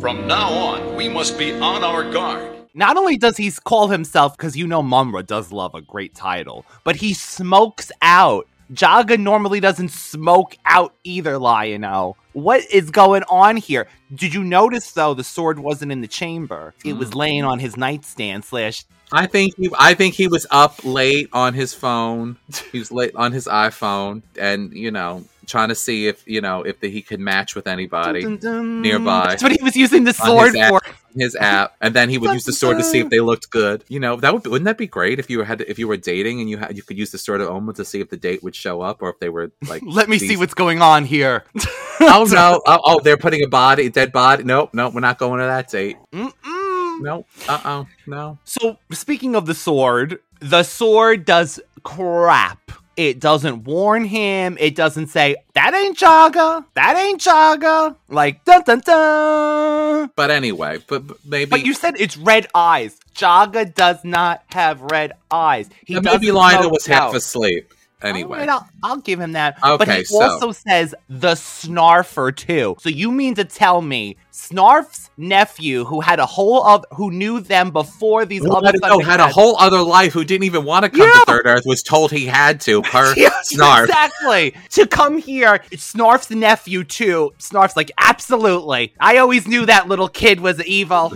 from 0.00 0.26
now 0.26 0.48
on, 0.48 0.96
we 0.96 1.08
must 1.08 1.38
be 1.38 1.52
on 1.52 1.84
our 1.84 2.02
guard. 2.10 2.66
Not 2.74 2.96
only 2.96 3.16
does 3.16 3.36
he 3.36 3.48
call 3.62 3.86
himself, 3.86 4.36
because 4.36 4.56
you 4.56 4.66
know 4.66 4.82
Mumra 4.82 5.24
does 5.24 5.52
love 5.52 5.76
a 5.76 5.80
great 5.80 6.12
title, 6.12 6.66
but 6.82 6.96
he 6.96 7.14
smokes 7.14 7.92
out. 8.02 8.48
Jaga 8.72 9.20
normally 9.20 9.60
doesn't 9.60 9.92
smoke 9.92 10.56
out 10.64 10.94
either, 11.04 11.38
Lion-O. 11.38 12.16
What 12.32 12.68
is 12.72 12.90
going 12.90 13.22
on 13.30 13.56
here? 13.56 13.86
Did 14.12 14.34
you 14.34 14.42
notice 14.42 14.90
though 14.90 15.14
the 15.14 15.22
sword 15.22 15.60
wasn't 15.60 15.92
in 15.92 16.00
the 16.00 16.08
chamber? 16.08 16.74
It 16.84 16.94
was 16.94 17.10
mm. 17.10 17.14
laying 17.14 17.44
on 17.44 17.60
his 17.60 17.76
nightstand 17.76 18.44
slash 18.44 18.84
I 19.12 19.26
think 19.26 19.54
he, 19.56 19.70
I 19.78 19.94
think 19.94 20.14
he 20.14 20.28
was 20.28 20.46
up 20.50 20.84
late 20.84 21.28
on 21.32 21.54
his 21.54 21.74
phone. 21.74 22.36
He 22.72 22.80
was 22.80 22.92
late 22.92 23.14
on 23.14 23.32
his 23.32 23.46
iPhone, 23.46 24.22
and 24.38 24.72
you 24.72 24.90
know, 24.90 25.24
trying 25.50 25.68
to 25.68 25.74
see 25.74 26.06
if 26.06 26.26
you 26.26 26.40
know 26.40 26.62
if 26.62 26.80
the, 26.80 26.90
he 26.90 27.02
could 27.02 27.20
match 27.20 27.54
with 27.54 27.66
anybody 27.66 28.22
Dun, 28.22 28.36
dun, 28.36 28.52
dun. 28.52 28.82
nearby. 28.82 29.28
That's 29.28 29.42
what 29.42 29.52
he 29.52 29.62
was 29.62 29.76
using 29.76 30.04
the 30.04 30.14
sword 30.14 30.54
his 30.54 30.56
app, 30.56 30.68
for. 30.70 30.80
his 31.14 31.36
app, 31.36 31.76
and 31.80 31.94
then 31.94 32.08
he 32.08 32.18
would 32.18 32.32
use 32.32 32.44
the 32.44 32.52
sword 32.52 32.78
to 32.78 32.84
see 32.84 33.00
if 33.00 33.10
they 33.10 33.20
looked 33.20 33.50
good. 33.50 33.84
You 33.88 34.00
know, 34.00 34.16
that 34.16 34.32
would 34.32 34.46
wouldn't 34.46 34.64
that 34.66 34.78
be 34.78 34.86
great 34.86 35.18
if 35.18 35.28
you 35.28 35.42
had 35.42 35.58
to, 35.58 35.70
if 35.70 35.78
you 35.78 35.88
were 35.88 35.96
dating 35.96 36.40
and 36.40 36.48
you 36.48 36.58
had 36.58 36.76
you 36.76 36.82
could 36.82 36.96
use 36.96 37.10
the 37.10 37.18
sword 37.18 37.40
of 37.40 37.48
Oma 37.48 37.72
to 37.74 37.84
see 37.84 38.00
if 38.00 38.08
the 38.08 38.16
date 38.16 38.42
would 38.42 38.54
show 38.54 38.80
up 38.80 39.02
or 39.02 39.10
if 39.10 39.18
they 39.18 39.28
were 39.28 39.52
like. 39.68 39.82
Let 39.84 40.08
me 40.08 40.18
see 40.18 40.36
what's 40.36 40.54
going 40.54 40.80
on 40.80 41.04
here. 41.04 41.44
oh 42.00 42.26
no! 42.30 42.62
Oh, 42.66 42.80
oh, 42.84 43.00
they're 43.00 43.16
putting 43.16 43.42
a 43.44 43.48
body, 43.48 43.88
dead 43.88 44.12
body. 44.12 44.44
Nope, 44.44 44.70
nope. 44.72 44.94
We're 44.94 45.00
not 45.00 45.18
going 45.18 45.40
to 45.40 45.46
that 45.46 45.68
date. 45.68 45.96
Mm-mm. 46.12 47.00
Nope. 47.02 47.26
Uh 47.48 47.60
oh. 47.64 47.86
No. 48.06 48.38
So, 48.44 48.78
speaking 48.92 49.34
of 49.34 49.46
the 49.46 49.54
sword, 49.54 50.20
the 50.40 50.62
sword 50.62 51.24
does 51.24 51.60
crap. 51.82 52.72
It 53.00 53.18
doesn't 53.18 53.64
warn 53.64 54.04
him. 54.04 54.58
It 54.60 54.74
doesn't 54.74 55.06
say, 55.06 55.36
that 55.54 55.72
ain't 55.72 55.96
Jaga. 55.96 56.66
That 56.74 56.98
ain't 56.98 57.18
Jaga. 57.18 57.96
Like, 58.10 58.44
dun 58.44 58.62
dun 58.66 58.80
dun. 58.80 60.10
But 60.14 60.30
anyway, 60.30 60.80
but, 60.86 61.06
but 61.06 61.16
maybe. 61.24 61.48
But 61.48 61.64
you 61.64 61.72
said 61.72 61.94
it's 61.98 62.18
red 62.18 62.46
eyes. 62.54 63.00
Jaga 63.14 63.74
does 63.74 64.04
not 64.04 64.42
have 64.48 64.82
red 64.82 65.14
eyes. 65.30 65.70
He 65.86 65.98
maybe 65.98 66.30
Lionel 66.30 66.70
was 66.70 66.84
half 66.84 67.14
asleep. 67.14 67.72
Anyway. 68.02 68.46
I'll, 68.46 68.66
I'll 68.82 68.96
give 68.98 69.20
him 69.20 69.32
that. 69.32 69.58
but 69.60 69.88
he 69.88 70.04
so- 70.04 70.22
also 70.22 70.52
says 70.52 70.94
the 71.08 71.32
Snarfer 71.32 72.34
too. 72.34 72.76
So 72.80 72.88
you 72.88 73.10
mean 73.12 73.34
to 73.34 73.44
tell 73.44 73.82
me 73.82 74.16
Snarf's 74.32 75.10
nephew, 75.16 75.84
who 75.84 76.00
had 76.00 76.18
a 76.18 76.24
whole 76.26 76.64
of 76.64 76.84
who 76.94 77.10
knew 77.10 77.40
them 77.40 77.70
before 77.70 78.24
these 78.24 78.44
other 78.44 78.72
no, 78.80 79.00
had 79.00 79.20
a 79.20 79.28
whole 79.28 79.56
other 79.58 79.82
life 79.82 80.12
who 80.14 80.24
didn't 80.24 80.44
even 80.44 80.64
want 80.64 80.84
to 80.84 80.90
come 80.90 81.00
Yeah. 81.00 81.12
to 81.12 81.24
Third 81.26 81.42
Earth 81.46 81.64
was 81.66 81.82
told 81.82 82.10
he 82.10 82.24
had 82.26 82.60
to 82.62 82.80
per 82.82 83.12
Yes, 83.16 83.52
Snarf. 83.54 83.84
Exactly. 83.84 84.54
To 84.70 84.86
come 84.86 85.18
here, 85.18 85.62
it's 85.70 85.92
Snarf's 85.92 86.30
nephew 86.30 86.84
too. 86.84 87.32
Snarf's 87.38 87.76
like, 87.76 87.90
absolutely. 87.98 88.94
I 88.98 89.18
always 89.18 89.46
knew 89.46 89.66
that 89.66 89.88
little 89.88 90.08
kid 90.08 90.40
was 90.40 90.64
evil. 90.64 91.12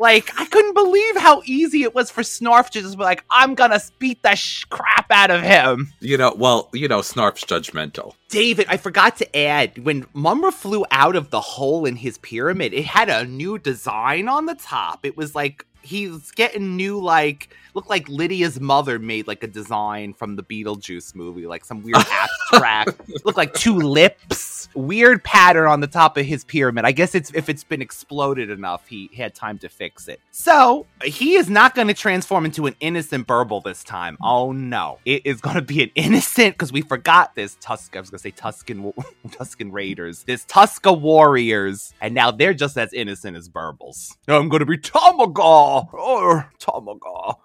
Like, 0.00 0.30
I 0.40 0.46
couldn't 0.46 0.74
believe 0.74 1.16
how 1.18 1.42
easy 1.44 1.82
it 1.82 1.94
was 1.94 2.10
for 2.10 2.22
Snarf 2.22 2.70
to 2.70 2.80
just 2.80 2.96
be 2.96 3.04
like, 3.04 3.24
I'm 3.30 3.54
gonna 3.54 3.80
beat 3.98 4.22
the 4.22 4.34
sh- 4.34 4.64
crap 4.64 5.10
out 5.10 5.30
of 5.30 5.42
him. 5.42 5.92
You 6.00 6.16
know, 6.16 6.34
well, 6.36 6.68
you 6.72 6.88
know, 6.88 7.00
Snarf's 7.00 7.44
judgmental. 7.44 8.14
David, 8.28 8.66
I 8.68 8.76
forgot 8.76 9.16
to 9.18 9.36
add 9.36 9.84
when 9.84 10.04
Mumra 10.06 10.52
flew 10.52 10.84
out 10.90 11.16
of 11.16 11.30
the 11.30 11.40
hole 11.40 11.84
in 11.84 11.96
his 11.96 12.16
pyramid, 12.18 12.72
it 12.72 12.84
had 12.84 13.08
a 13.08 13.24
new 13.24 13.58
design 13.58 14.28
on 14.28 14.46
the 14.46 14.54
top. 14.54 15.04
It 15.04 15.16
was 15.16 15.34
like 15.34 15.66
he's 15.82 16.30
getting 16.32 16.76
new, 16.76 17.00
like, 17.00 17.54
look 17.74 17.88
like 17.88 18.08
Lydia's 18.08 18.60
mother 18.60 18.98
made 18.98 19.26
like 19.26 19.42
a 19.42 19.46
design 19.46 20.14
from 20.14 20.36
the 20.36 20.42
Beetlejuice 20.42 21.14
movie, 21.14 21.46
like 21.46 21.64
some 21.64 21.82
weird 21.82 21.96
abstract. 22.52 23.00
look 23.24 23.36
like 23.36 23.54
two 23.54 23.76
lips, 23.76 24.68
weird 24.74 25.22
pattern 25.24 25.66
on 25.66 25.80
the 25.80 25.86
top 25.86 26.16
of 26.16 26.26
his 26.26 26.44
pyramid. 26.44 26.84
I 26.84 26.92
guess 26.92 27.14
it's 27.14 27.32
if 27.34 27.48
it's 27.48 27.64
been 27.64 27.82
exploded 27.82 28.50
enough, 28.50 28.86
he, 28.88 29.08
he 29.12 29.22
had 29.22 29.34
time 29.34 29.58
to 29.58 29.68
fix 29.68 30.08
it. 30.08 30.20
So 30.30 30.86
he 31.04 31.34
is 31.34 31.48
not 31.48 31.74
going 31.74 31.88
to 31.88 31.94
transform 31.94 32.44
into 32.44 32.66
an 32.66 32.76
innocent 32.80 33.26
Burble 33.26 33.60
this 33.60 33.84
time. 33.84 34.16
Oh 34.22 34.52
no, 34.52 34.98
it 35.04 35.22
is 35.24 35.40
going 35.40 35.56
to 35.56 35.62
be 35.62 35.82
an 35.82 35.90
innocent 35.94 36.54
because 36.54 36.72
we 36.72 36.82
forgot 36.82 37.34
this 37.34 37.56
Tusk. 37.60 37.96
I 37.96 38.00
was 38.00 38.10
going 38.10 38.18
to 38.18 38.22
say 38.22 38.30
Tuscan 38.30 38.92
Tuscan 39.30 39.72
Raiders, 39.72 40.24
this 40.24 40.44
Tuska 40.44 40.98
Warriors, 40.98 41.94
and 42.00 42.14
now 42.14 42.30
they're 42.30 42.54
just 42.54 42.76
as 42.76 42.92
innocent 42.92 43.36
as 43.36 43.48
Burbles. 43.48 44.16
I'm 44.28 44.48
going 44.48 44.60
to 44.60 44.66
be 44.66 44.78
Tamaga 44.78 45.40
or 45.70 46.50
Tamaga. 46.58 47.36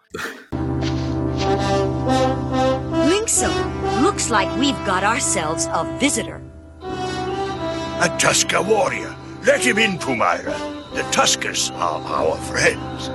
Lynx-O, 3.09 3.99
looks 4.01 4.29
like 4.29 4.49
we've 4.57 4.85
got 4.85 5.03
ourselves 5.03 5.67
a 5.71 5.83
visitor. 5.99 6.41
A 6.81 8.09
Tusker 8.17 8.61
warrior. 8.61 9.15
Let 9.45 9.63
him 9.63 9.77
in, 9.77 9.99
Pumyra. 9.99 10.57
The 10.93 11.03
Tuskers 11.11 11.71
are 11.73 12.01
our 12.01 12.37
friends. 12.37 13.09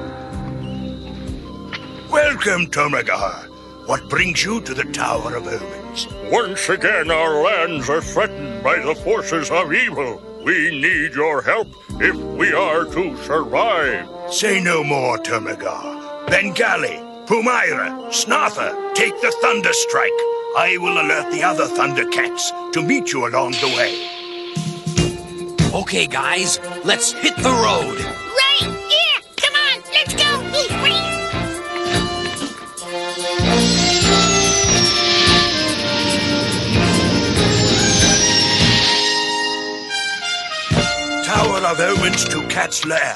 Welcome, 2.10 2.66
Tomagar. 2.66 3.48
What 3.86 4.08
brings 4.08 4.44
you 4.44 4.60
to 4.60 4.74
the 4.74 4.84
Tower 4.84 5.36
of 5.36 5.46
Omens? 5.46 6.06
Once 6.30 6.68
again, 6.68 7.10
our 7.10 7.42
lands 7.42 7.88
are 7.90 8.00
threatened 8.00 8.62
by 8.62 8.78
the 8.78 8.94
forces 8.94 9.50
of 9.50 9.72
evil. 9.72 10.22
We 10.44 10.70
need 10.70 11.14
your 11.14 11.42
help 11.42 11.68
if 12.00 12.16
we 12.16 12.52
are 12.52 12.84
to 12.84 13.16
survive. 13.18 14.08
Say 14.32 14.60
no 14.60 14.82
more, 14.82 15.18
Tomagar. 15.18 16.26
Bengali, 16.28 16.96
Pumyra, 17.26 18.10
Snarfer, 18.10 18.94
take 18.94 19.20
the 19.20 19.36
Thunder 19.42 19.72
Strike. 19.72 20.20
I 20.56 20.78
will 20.80 21.00
alert 21.00 21.30
the 21.30 21.42
other 21.42 21.66
Thundercats 21.66 22.72
to 22.72 22.82
meet 22.82 23.12
you 23.12 23.26
along 23.26 23.52
the 23.52 23.68
way. 23.76 24.20
Okay, 25.72 26.06
guys, 26.06 26.58
let's 26.84 27.12
hit 27.12 27.36
the 27.36 27.50
road. 27.50 27.98
Tower 41.32 41.58
of 41.58 41.78
Omens 41.78 42.24
to 42.24 42.44
Cat's 42.48 42.84
Lair. 42.84 43.14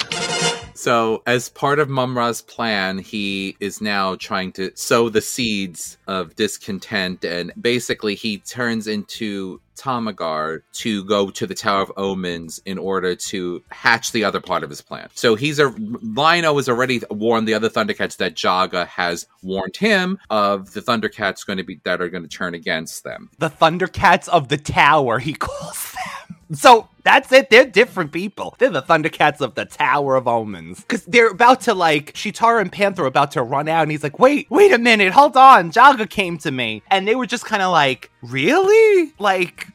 So, 0.74 1.24
as 1.26 1.48
part 1.48 1.80
of 1.80 1.88
Mumm-Ra's 1.88 2.42
plan, 2.42 2.98
he 2.98 3.56
is 3.58 3.80
now 3.80 4.14
trying 4.14 4.52
to 4.52 4.70
sow 4.76 5.08
the 5.08 5.20
seeds 5.20 5.98
of 6.06 6.36
discontent, 6.36 7.24
and 7.24 7.50
basically, 7.60 8.14
he 8.14 8.38
turns 8.38 8.86
into 8.86 9.60
Tamagar 9.74 10.62
to 10.74 11.02
go 11.06 11.30
to 11.30 11.44
the 11.44 11.56
Tower 11.56 11.82
of 11.82 11.92
Omens 11.96 12.60
in 12.64 12.78
order 12.78 13.16
to 13.16 13.64
hatch 13.72 14.12
the 14.12 14.22
other 14.22 14.40
part 14.40 14.62
of 14.62 14.70
his 14.70 14.80
plan. 14.80 15.08
So, 15.14 15.34
he's 15.34 15.58
a 15.58 15.74
Lion-O 15.76 16.54
has 16.54 16.68
already 16.68 17.02
warned 17.10 17.48
the 17.48 17.54
other 17.54 17.68
Thundercats 17.68 18.18
that 18.18 18.36
Jaga 18.36 18.86
has 18.86 19.26
warned 19.42 19.76
him 19.76 20.20
of 20.30 20.72
the 20.72 20.82
Thundercats 20.82 21.44
going 21.44 21.56
to 21.56 21.64
be 21.64 21.80
that 21.82 22.00
are 22.00 22.08
going 22.08 22.22
to 22.22 22.28
turn 22.28 22.54
against 22.54 23.02
them. 23.02 23.30
The 23.38 23.50
Thundercats 23.50 24.28
of 24.28 24.50
the 24.50 24.56
Tower, 24.56 25.18
he 25.18 25.32
calls 25.32 25.90
them. 25.90 26.23
So 26.52 26.88
that's 27.04 27.32
it. 27.32 27.50
They're 27.50 27.66
different 27.66 28.12
people. 28.12 28.54
They're 28.58 28.70
the 28.70 28.82
Thundercats 28.82 29.40
of 29.40 29.54
the 29.54 29.64
Tower 29.64 30.16
of 30.16 30.26
Omens. 30.26 30.80
Because 30.80 31.04
they're 31.04 31.30
about 31.30 31.62
to, 31.62 31.74
like, 31.74 32.12
Cheetara 32.12 32.60
and 32.60 32.70
Panther 32.70 33.04
are 33.04 33.06
about 33.06 33.32
to 33.32 33.42
run 33.42 33.68
out, 33.68 33.82
and 33.82 33.90
he's 33.90 34.02
like, 34.02 34.18
wait, 34.18 34.50
wait 34.50 34.72
a 34.72 34.78
minute, 34.78 35.12
hold 35.12 35.36
on. 35.36 35.70
Jaga 35.70 36.08
came 36.08 36.38
to 36.38 36.50
me. 36.50 36.82
And 36.90 37.06
they 37.06 37.14
were 37.14 37.26
just 37.26 37.44
kind 37.44 37.62
of 37.62 37.72
like, 37.72 38.10
really? 38.22 39.12
Like, 39.18 39.68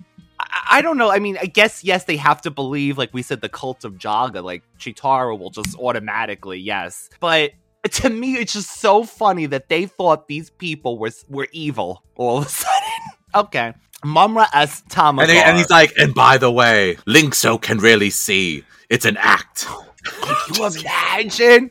I, 0.71 0.82
don't 0.82 0.97
know. 0.97 1.12
I 1.12 1.19
mean, 1.19 1.38
I 1.41 1.45
guess, 1.45 1.84
yes, 1.84 2.05
they 2.05 2.17
have 2.17 2.41
to 2.41 2.51
believe, 2.51 2.97
like 2.97 3.13
we 3.13 3.21
said, 3.21 3.41
the 3.41 3.49
cult 3.49 3.84
of 3.84 3.93
Jaga. 3.95 4.43
Like, 4.43 4.63
Cheetara 4.79 5.38
will 5.38 5.49
just 5.49 5.77
automatically, 5.77 6.60
yes. 6.60 7.10
But 7.19 7.51
to 7.91 8.10
me, 8.10 8.36
it's 8.36 8.53
just 8.53 8.79
so 8.79 9.03
funny 9.03 9.45
that 9.47 9.69
they 9.69 9.86
thought 9.86 10.27
these 10.27 10.49
people 10.49 10.97
were, 10.97 11.12
were 11.29 11.47
evil 11.51 12.03
all 12.15 12.39
of 12.39 12.45
a 12.45 12.49
sudden. 12.49 12.99
okay. 13.36 13.73
Mumm-Ra 14.03 14.47
as 14.53 14.81
Tamagar. 14.83 15.23
And, 15.23 15.31
he- 15.31 15.38
and 15.39 15.57
he's 15.57 15.69
like, 15.69 15.93
and 15.97 16.13
by 16.13 16.38
the 16.38 16.51
way, 16.51 16.97
Lynx-O 17.05 17.57
can 17.57 17.77
really 17.79 18.09
see. 18.09 18.63
It's 18.89 19.05
an 19.05 19.17
act. 19.17 19.65
Can 20.21 20.55
you 20.55 20.65
imagine? 20.81 21.69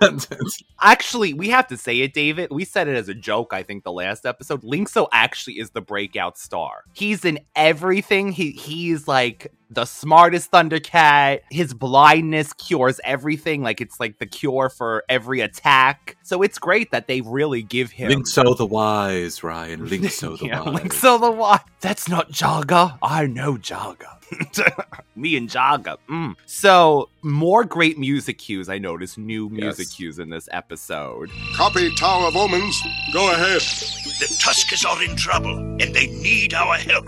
Actually, 0.80 1.34
we 1.34 1.50
have 1.50 1.66
to 1.68 1.76
say 1.76 2.00
it, 2.00 2.14
David. 2.14 2.50
We 2.50 2.64
said 2.64 2.88
it 2.88 2.96
as 2.96 3.08
a 3.08 3.14
joke, 3.14 3.52
I 3.52 3.62
think, 3.62 3.84
the 3.84 3.92
last 3.92 4.24
episode. 4.24 4.64
Lynx-O 4.64 5.08
actually 5.12 5.58
is 5.58 5.70
the 5.70 5.80
breakout 5.80 6.38
star. 6.38 6.84
He's 6.94 7.24
in 7.24 7.40
everything. 7.54 8.32
He 8.32 8.52
he's 8.52 9.06
like 9.06 9.52
the 9.70 9.84
smartest 9.84 10.50
Thundercat. 10.50 11.40
His 11.50 11.72
blindness 11.72 12.52
cures 12.52 13.00
everything. 13.04 13.62
Like 13.62 13.80
it's 13.80 14.00
like 14.00 14.18
the 14.18 14.26
cure 14.26 14.68
for 14.68 15.04
every 15.08 15.40
attack. 15.40 16.16
So 16.22 16.42
it's 16.42 16.58
great 16.58 16.90
that 16.90 17.06
they 17.06 17.20
really 17.20 17.62
give 17.62 17.92
him 17.92 18.08
Lynx-O 18.08 18.54
the 18.54 18.66
wise, 18.66 19.42
Ryan. 19.42 19.88
Lynx-O 19.88 20.36
the 20.36 20.46
yeah, 20.46 20.62
wise. 20.62 20.74
Lynx-O 20.74 21.18
the 21.18 21.30
wise. 21.30 21.60
That's 21.80 22.08
not 22.08 22.30
Jaga. 22.30 22.98
I 23.02 23.26
know 23.26 23.56
Jaga. 23.56 24.16
Me 25.16 25.36
and 25.36 25.48
Jaga. 25.48 25.96
Mm. 26.08 26.36
So 26.46 27.08
more 27.22 27.64
great 27.64 27.98
music 27.98 28.38
cues. 28.38 28.68
I 28.68 28.78
noticed 28.78 29.18
new 29.18 29.48
music 29.48 29.90
cues 29.90 30.18
in 30.18 30.30
this 30.30 30.48
episode. 30.52 31.30
Copy 31.56 31.94
Tower 31.96 32.26
of 32.26 32.36
Omens. 32.36 32.80
Go 33.12 33.32
ahead. 33.32 33.60
The 33.60 34.26
Tuskers 34.40 34.86
are 34.86 35.02
in 35.02 35.16
trouble, 35.16 35.58
and 35.58 35.94
they 35.94 36.06
need 36.06 36.54
our 36.54 36.76
help. 36.76 37.06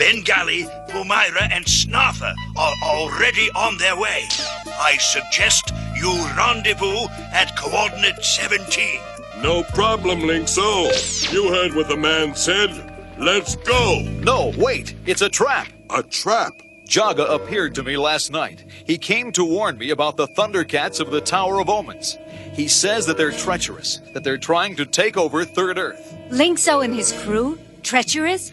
Bengali, 0.00 0.62
Pumyra, 0.88 1.50
and 1.52 1.62
Snarfer 1.66 2.32
are 2.56 2.74
already 2.84 3.50
on 3.50 3.76
their 3.76 3.94
way. 3.94 4.24
I 4.66 4.96
suggest 4.96 5.74
you 5.94 6.10
rendezvous 6.38 7.06
at 7.34 7.54
coordinate 7.54 8.24
17. 8.24 8.98
No 9.42 9.62
problem, 9.62 10.22
Lynx-O. 10.22 10.90
You 11.30 11.50
heard 11.50 11.74
what 11.74 11.88
the 11.88 11.98
man 11.98 12.34
said. 12.34 12.70
Let's 13.18 13.56
go. 13.56 14.00
No, 14.22 14.54
wait. 14.56 14.94
It's 15.04 15.20
a 15.20 15.28
trap. 15.28 15.68
A 15.90 16.02
trap? 16.02 16.54
Jaga 16.86 17.30
appeared 17.34 17.74
to 17.74 17.82
me 17.82 17.98
last 17.98 18.32
night. 18.32 18.64
He 18.86 18.96
came 18.96 19.32
to 19.32 19.44
warn 19.44 19.76
me 19.76 19.90
about 19.90 20.16
the 20.16 20.28
Thundercats 20.28 21.00
of 21.00 21.10
the 21.10 21.20
Tower 21.20 21.60
of 21.60 21.68
Omens. 21.68 22.16
He 22.54 22.68
says 22.68 23.04
that 23.04 23.18
they're 23.18 23.32
treacherous, 23.32 24.00
that 24.14 24.24
they're 24.24 24.38
trying 24.38 24.76
to 24.76 24.86
take 24.86 25.18
over 25.18 25.44
Third 25.44 25.76
Earth. 25.76 26.16
Lynx-O 26.30 26.80
and 26.80 26.94
his 26.94 27.12
crew? 27.12 27.58
Treacherous? 27.82 28.50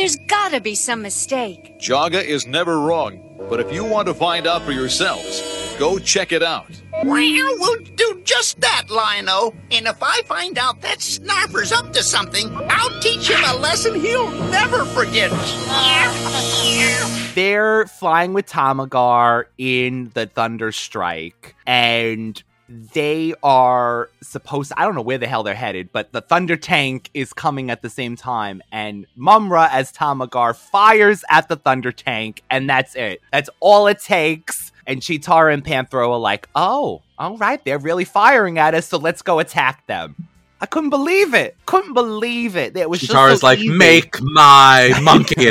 There's 0.00 0.16
gotta 0.16 0.62
be 0.62 0.76
some 0.76 1.02
mistake. 1.02 1.78
Jaga 1.78 2.24
is 2.24 2.46
never 2.46 2.80
wrong, 2.80 3.20
but 3.50 3.60
if 3.60 3.70
you 3.70 3.84
want 3.84 4.08
to 4.08 4.14
find 4.14 4.46
out 4.46 4.62
for 4.62 4.72
yourselves, 4.72 5.76
go 5.78 5.98
check 5.98 6.32
it 6.32 6.42
out. 6.42 6.70
Well, 7.04 7.58
we'll 7.58 7.84
do 7.96 8.22
just 8.24 8.62
that, 8.62 8.84
Lion-O. 8.88 9.52
And 9.70 9.86
if 9.86 10.02
I 10.02 10.22
find 10.22 10.56
out 10.56 10.80
that 10.80 11.00
Snarfer's 11.00 11.70
up 11.70 11.92
to 11.92 12.02
something, 12.02 12.50
I'll 12.70 13.00
teach 13.00 13.28
him 13.28 13.44
a 13.44 13.58
lesson 13.58 13.94
he'll 13.94 14.30
never 14.48 14.86
forget. 14.86 15.30
They're 17.34 17.84
flying 17.86 18.32
with 18.32 18.46
Tamagar 18.46 19.44
in 19.58 20.12
the 20.14 20.24
Thunder 20.24 20.72
Strike, 20.72 21.54
and 21.66 22.42
they 22.70 23.34
are 23.42 24.10
supposed 24.22 24.72
I 24.76 24.84
don't 24.84 24.94
know 24.94 25.02
where 25.02 25.18
the 25.18 25.26
hell 25.26 25.42
they're 25.42 25.54
headed, 25.54 25.90
but 25.92 26.12
the 26.12 26.20
Thunder 26.20 26.56
Tank 26.56 27.10
is 27.14 27.32
coming 27.32 27.68
at 27.68 27.82
the 27.82 27.90
same 27.90 28.16
time, 28.16 28.62
and 28.70 29.06
Mumm-Ra 29.16 29.68
as 29.72 29.92
Tamagar 29.92 30.54
fires 30.54 31.24
at 31.30 31.48
the 31.48 31.56
Thunder 31.56 31.90
Tank, 31.90 32.42
and 32.48 32.70
that's 32.70 32.94
it. 32.94 33.20
That's 33.32 33.50
all 33.58 33.88
it 33.88 34.00
takes. 34.00 34.70
And 34.86 35.00
Cheetara 35.00 35.52
and 35.52 35.64
Panthro 35.64 36.10
are 36.10 36.18
like, 36.18 36.48
oh, 36.54 37.02
all 37.18 37.36
right, 37.36 37.62
they're 37.64 37.78
really 37.78 38.04
firing 38.04 38.58
at 38.58 38.74
us, 38.74 38.86
so 38.86 38.98
let's 38.98 39.22
go 39.22 39.40
attack 39.40 39.86
them. 39.86 40.28
I 40.60 40.66
couldn't 40.66 40.90
believe 40.90 41.34
it. 41.34 41.56
Couldn't 41.66 41.94
believe 41.94 42.56
it. 42.56 42.76
It 42.76 42.88
was 42.88 43.00
just 43.00 43.12
Cheetara's 43.12 43.40
so 43.40 43.46
like, 43.46 43.58
easy. 43.58 43.70
make 43.70 44.20
my 44.20 44.92
monkey 45.02 45.34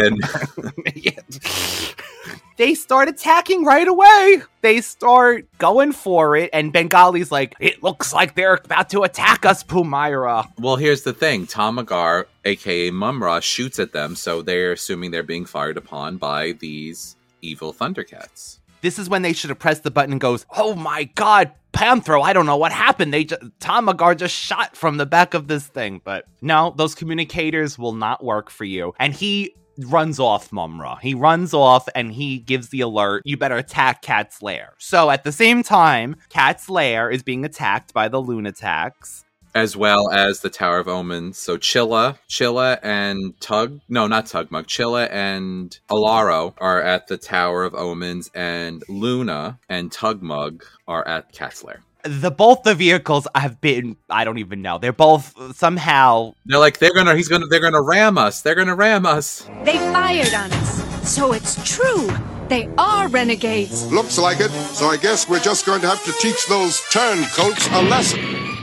they 2.60 2.76
start 2.76 3.08
attacking 3.08 3.64
right 3.64 3.88
away. 3.88 4.44
They 4.60 4.82
start 4.82 5.48
going 5.60 5.94
for 5.94 6.36
it, 6.36 6.50
and 6.52 6.74
Bengali's 6.74 7.32
like, 7.32 7.56
"It 7.58 7.82
looks 7.82 8.14
like 8.14 8.36
they're 8.36 8.56
about 8.56 8.90
to 8.90 9.04
attack 9.04 9.46
us, 9.46 9.64
Pumyra." 9.64 10.46
Well, 10.60 10.76
here's 10.76 11.04
the 11.04 11.14
thing: 11.14 11.48
Tamagar, 11.48 12.26
aka 12.44 12.92
Mumm-Ra, 12.92 13.40
shoots 13.40 13.80
at 13.80 13.94
them, 13.94 14.14
so 14.16 14.42
they're 14.42 14.74
assuming 14.74 15.12
they're 15.12 15.24
being 15.24 15.46
fired 15.46 15.78
upon 15.78 16.18
by 16.18 16.52
these 16.52 17.16
evil 17.42 17.74
Thundercats. 17.74 18.60
This 18.82 19.00
is 19.00 19.10
when 19.10 19.22
they 19.22 19.32
should 19.34 19.50
have 19.50 19.60
pressed 19.60 19.84
the 19.84 19.92
button 19.92 20.12
and 20.12 20.22
goes, 20.22 20.46
"Oh 20.58 20.76
my 20.76 21.06
god, 21.16 21.52
Panthro! 21.72 22.22
I 22.22 22.34
don't 22.34 22.46
know 22.46 22.58
what 22.58 22.74
happened. 22.74 23.14
They 23.14 23.24
just 23.24 23.42
Tamagar 23.62 24.18
just 24.18 24.36
shot 24.36 24.76
from 24.76 24.98
the 24.98 25.06
back 25.06 25.34
of 25.34 25.48
this 25.48 25.66
thing." 25.66 26.02
But 26.04 26.26
no, 26.42 26.74
those 26.76 26.94
communicators 26.94 27.80
will 27.80 27.94
not 27.94 28.22
work 28.22 28.50
for 28.50 28.66
you. 28.66 28.94
And 29.00 29.14
he 29.14 29.56
runs 29.86 30.20
off 30.20 30.52
Mumm-Ra. 30.52 30.98
He 30.98 31.14
runs 31.14 31.54
off 31.54 31.88
and 31.96 32.12
he 32.12 32.40
gives 32.40 32.70
the 32.70 32.82
alert, 32.82 33.24
you 33.26 33.38
better 33.38 33.58
attack 33.58 34.02
Cat's 34.02 34.42
Lair. 34.42 34.74
So 34.78 35.10
at 35.10 35.24
the 35.24 35.32
same 35.32 35.64
time, 35.64 36.16
Cat's 36.30 36.70
Lair 36.70 37.10
is 37.10 37.24
being 37.24 37.46
attacked 37.46 37.94
by 37.94 38.08
the 38.08 38.22
Lunataks. 38.22 39.24
As 39.56 39.76
well 39.76 40.12
as 40.12 40.42
the 40.42 40.50
Tower 40.50 40.78
of 40.78 40.88
Omens. 40.88 41.38
So 41.38 41.58
Chilla, 41.58 42.20
Chilla 42.30 42.78
and 42.84 43.40
Tug, 43.40 43.80
no, 43.90 44.06
not 44.06 44.28
Tugmug, 44.28 44.66
Chilla 44.68 45.10
and 45.12 45.78
Alluro 45.90 46.54
are 46.60 46.82
at 46.82 47.08
the 47.08 47.18
Tower 47.18 47.64
of 47.64 47.74
Omens, 47.74 48.30
and 48.36 48.84
Luna 48.88 49.58
and 49.68 49.90
Tugmug 49.90 50.62
are 50.88 51.08
at 51.08 51.32
Cat's 51.32 51.64
Lair. 51.64 51.82
The 52.04 52.32
both 52.32 52.64
the 52.64 52.76
vehicles 52.76 53.28
have 53.36 53.60
been 53.60 53.98
I 54.10 54.24
don't 54.24 54.38
even 54.38 54.62
know. 54.62 54.78
They're 54.78 54.94
both 54.94 55.34
somehow 55.56 56.34
They're 56.46 56.60
like, 56.60 56.78
they're 56.80 56.94
gonna, 56.94 57.16
he's 57.16 57.28
gonna, 57.28 57.46
they're 57.48 57.60
gonna 57.60 57.82
ram 57.82 58.18
us. 58.18 58.42
They're 58.42 58.56
gonna 58.56 58.76
ram 58.76 59.06
us. 59.06 59.50
They 59.64 59.78
fired 59.78 60.34
on 60.34 60.52
us. 60.54 61.10
So 61.10 61.34
it's 61.34 61.56
true. 61.70 62.10
They 62.48 62.68
are 62.78 63.08
renegades. 63.10 63.92
Looks 63.92 64.18
like 64.18 64.40
it, 64.40 64.50
so 64.50 64.88
I 64.88 64.98
guess 64.98 65.30
we're 65.30 65.40
just 65.40 65.66
going 65.66 65.82
to 65.82 65.88
have 65.90 66.04
to 66.06 66.12
teach 66.14 66.48
those 66.48 66.82
turncoats 66.90 67.68
a 67.72 67.82
lesson. 67.84 68.20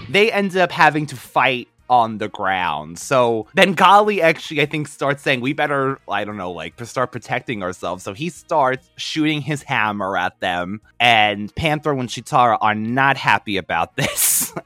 they 0.09 0.32
end 0.32 0.57
up 0.57 0.72
having 0.72 1.07
to 1.07 1.16
fight 1.16 1.68
on 1.89 2.18
the 2.18 2.28
ground. 2.28 2.99
So 2.99 3.47
Bengali 3.55 4.22
actually, 4.22 4.61
I 4.62 4.66
think, 4.66 4.89
starts 4.89 5.22
saying, 5.22 5.41
we 5.41 5.53
better, 5.53 5.99
I 6.09 6.24
don't 6.24 6.37
know, 6.37 6.53
like, 6.53 6.78
start 6.84 7.12
protecting 7.12 7.62
ourselves. 7.62 8.03
So 8.03 8.12
he 8.12 8.28
starts 8.30 8.89
shooting 8.97 9.41
his 9.41 9.62
hammer 9.62 10.16
at 10.16 10.39
them, 10.41 10.80
and 11.01 11.55
Panther 11.55 11.93
and 11.93 12.09
Cheetara 12.09 12.59
are 12.61 12.74
not 12.74 13.16
happy 13.16 13.57
about 13.57 13.97
this. 13.97 14.53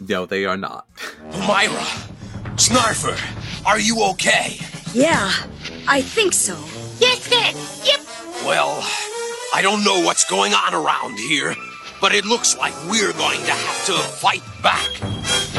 No, 0.00 0.26
they 0.26 0.44
are 0.44 0.56
not. 0.56 0.86
Myra, 1.48 1.84
Snarfer, 2.54 3.18
are 3.66 3.80
you 3.80 4.00
okay? 4.10 4.56
Yeah, 4.94 5.28
I 5.88 6.02
think 6.02 6.32
so. 6.34 6.54
Yes, 7.00 7.28
yes, 7.30 7.82
yep. 7.84 8.00
Well, 8.46 8.78
I 9.52 9.60
don't 9.60 9.84
know 9.84 10.00
what's 10.04 10.24
going 10.24 10.54
on 10.54 10.72
around 10.72 11.18
here, 11.18 11.54
but 12.00 12.14
it 12.14 12.24
looks 12.24 12.56
like 12.56 12.74
we're 12.88 13.12
going 13.14 13.40
to 13.40 13.50
have 13.50 13.86
to 13.86 13.92
fight 13.94 14.42
back. 14.62 15.57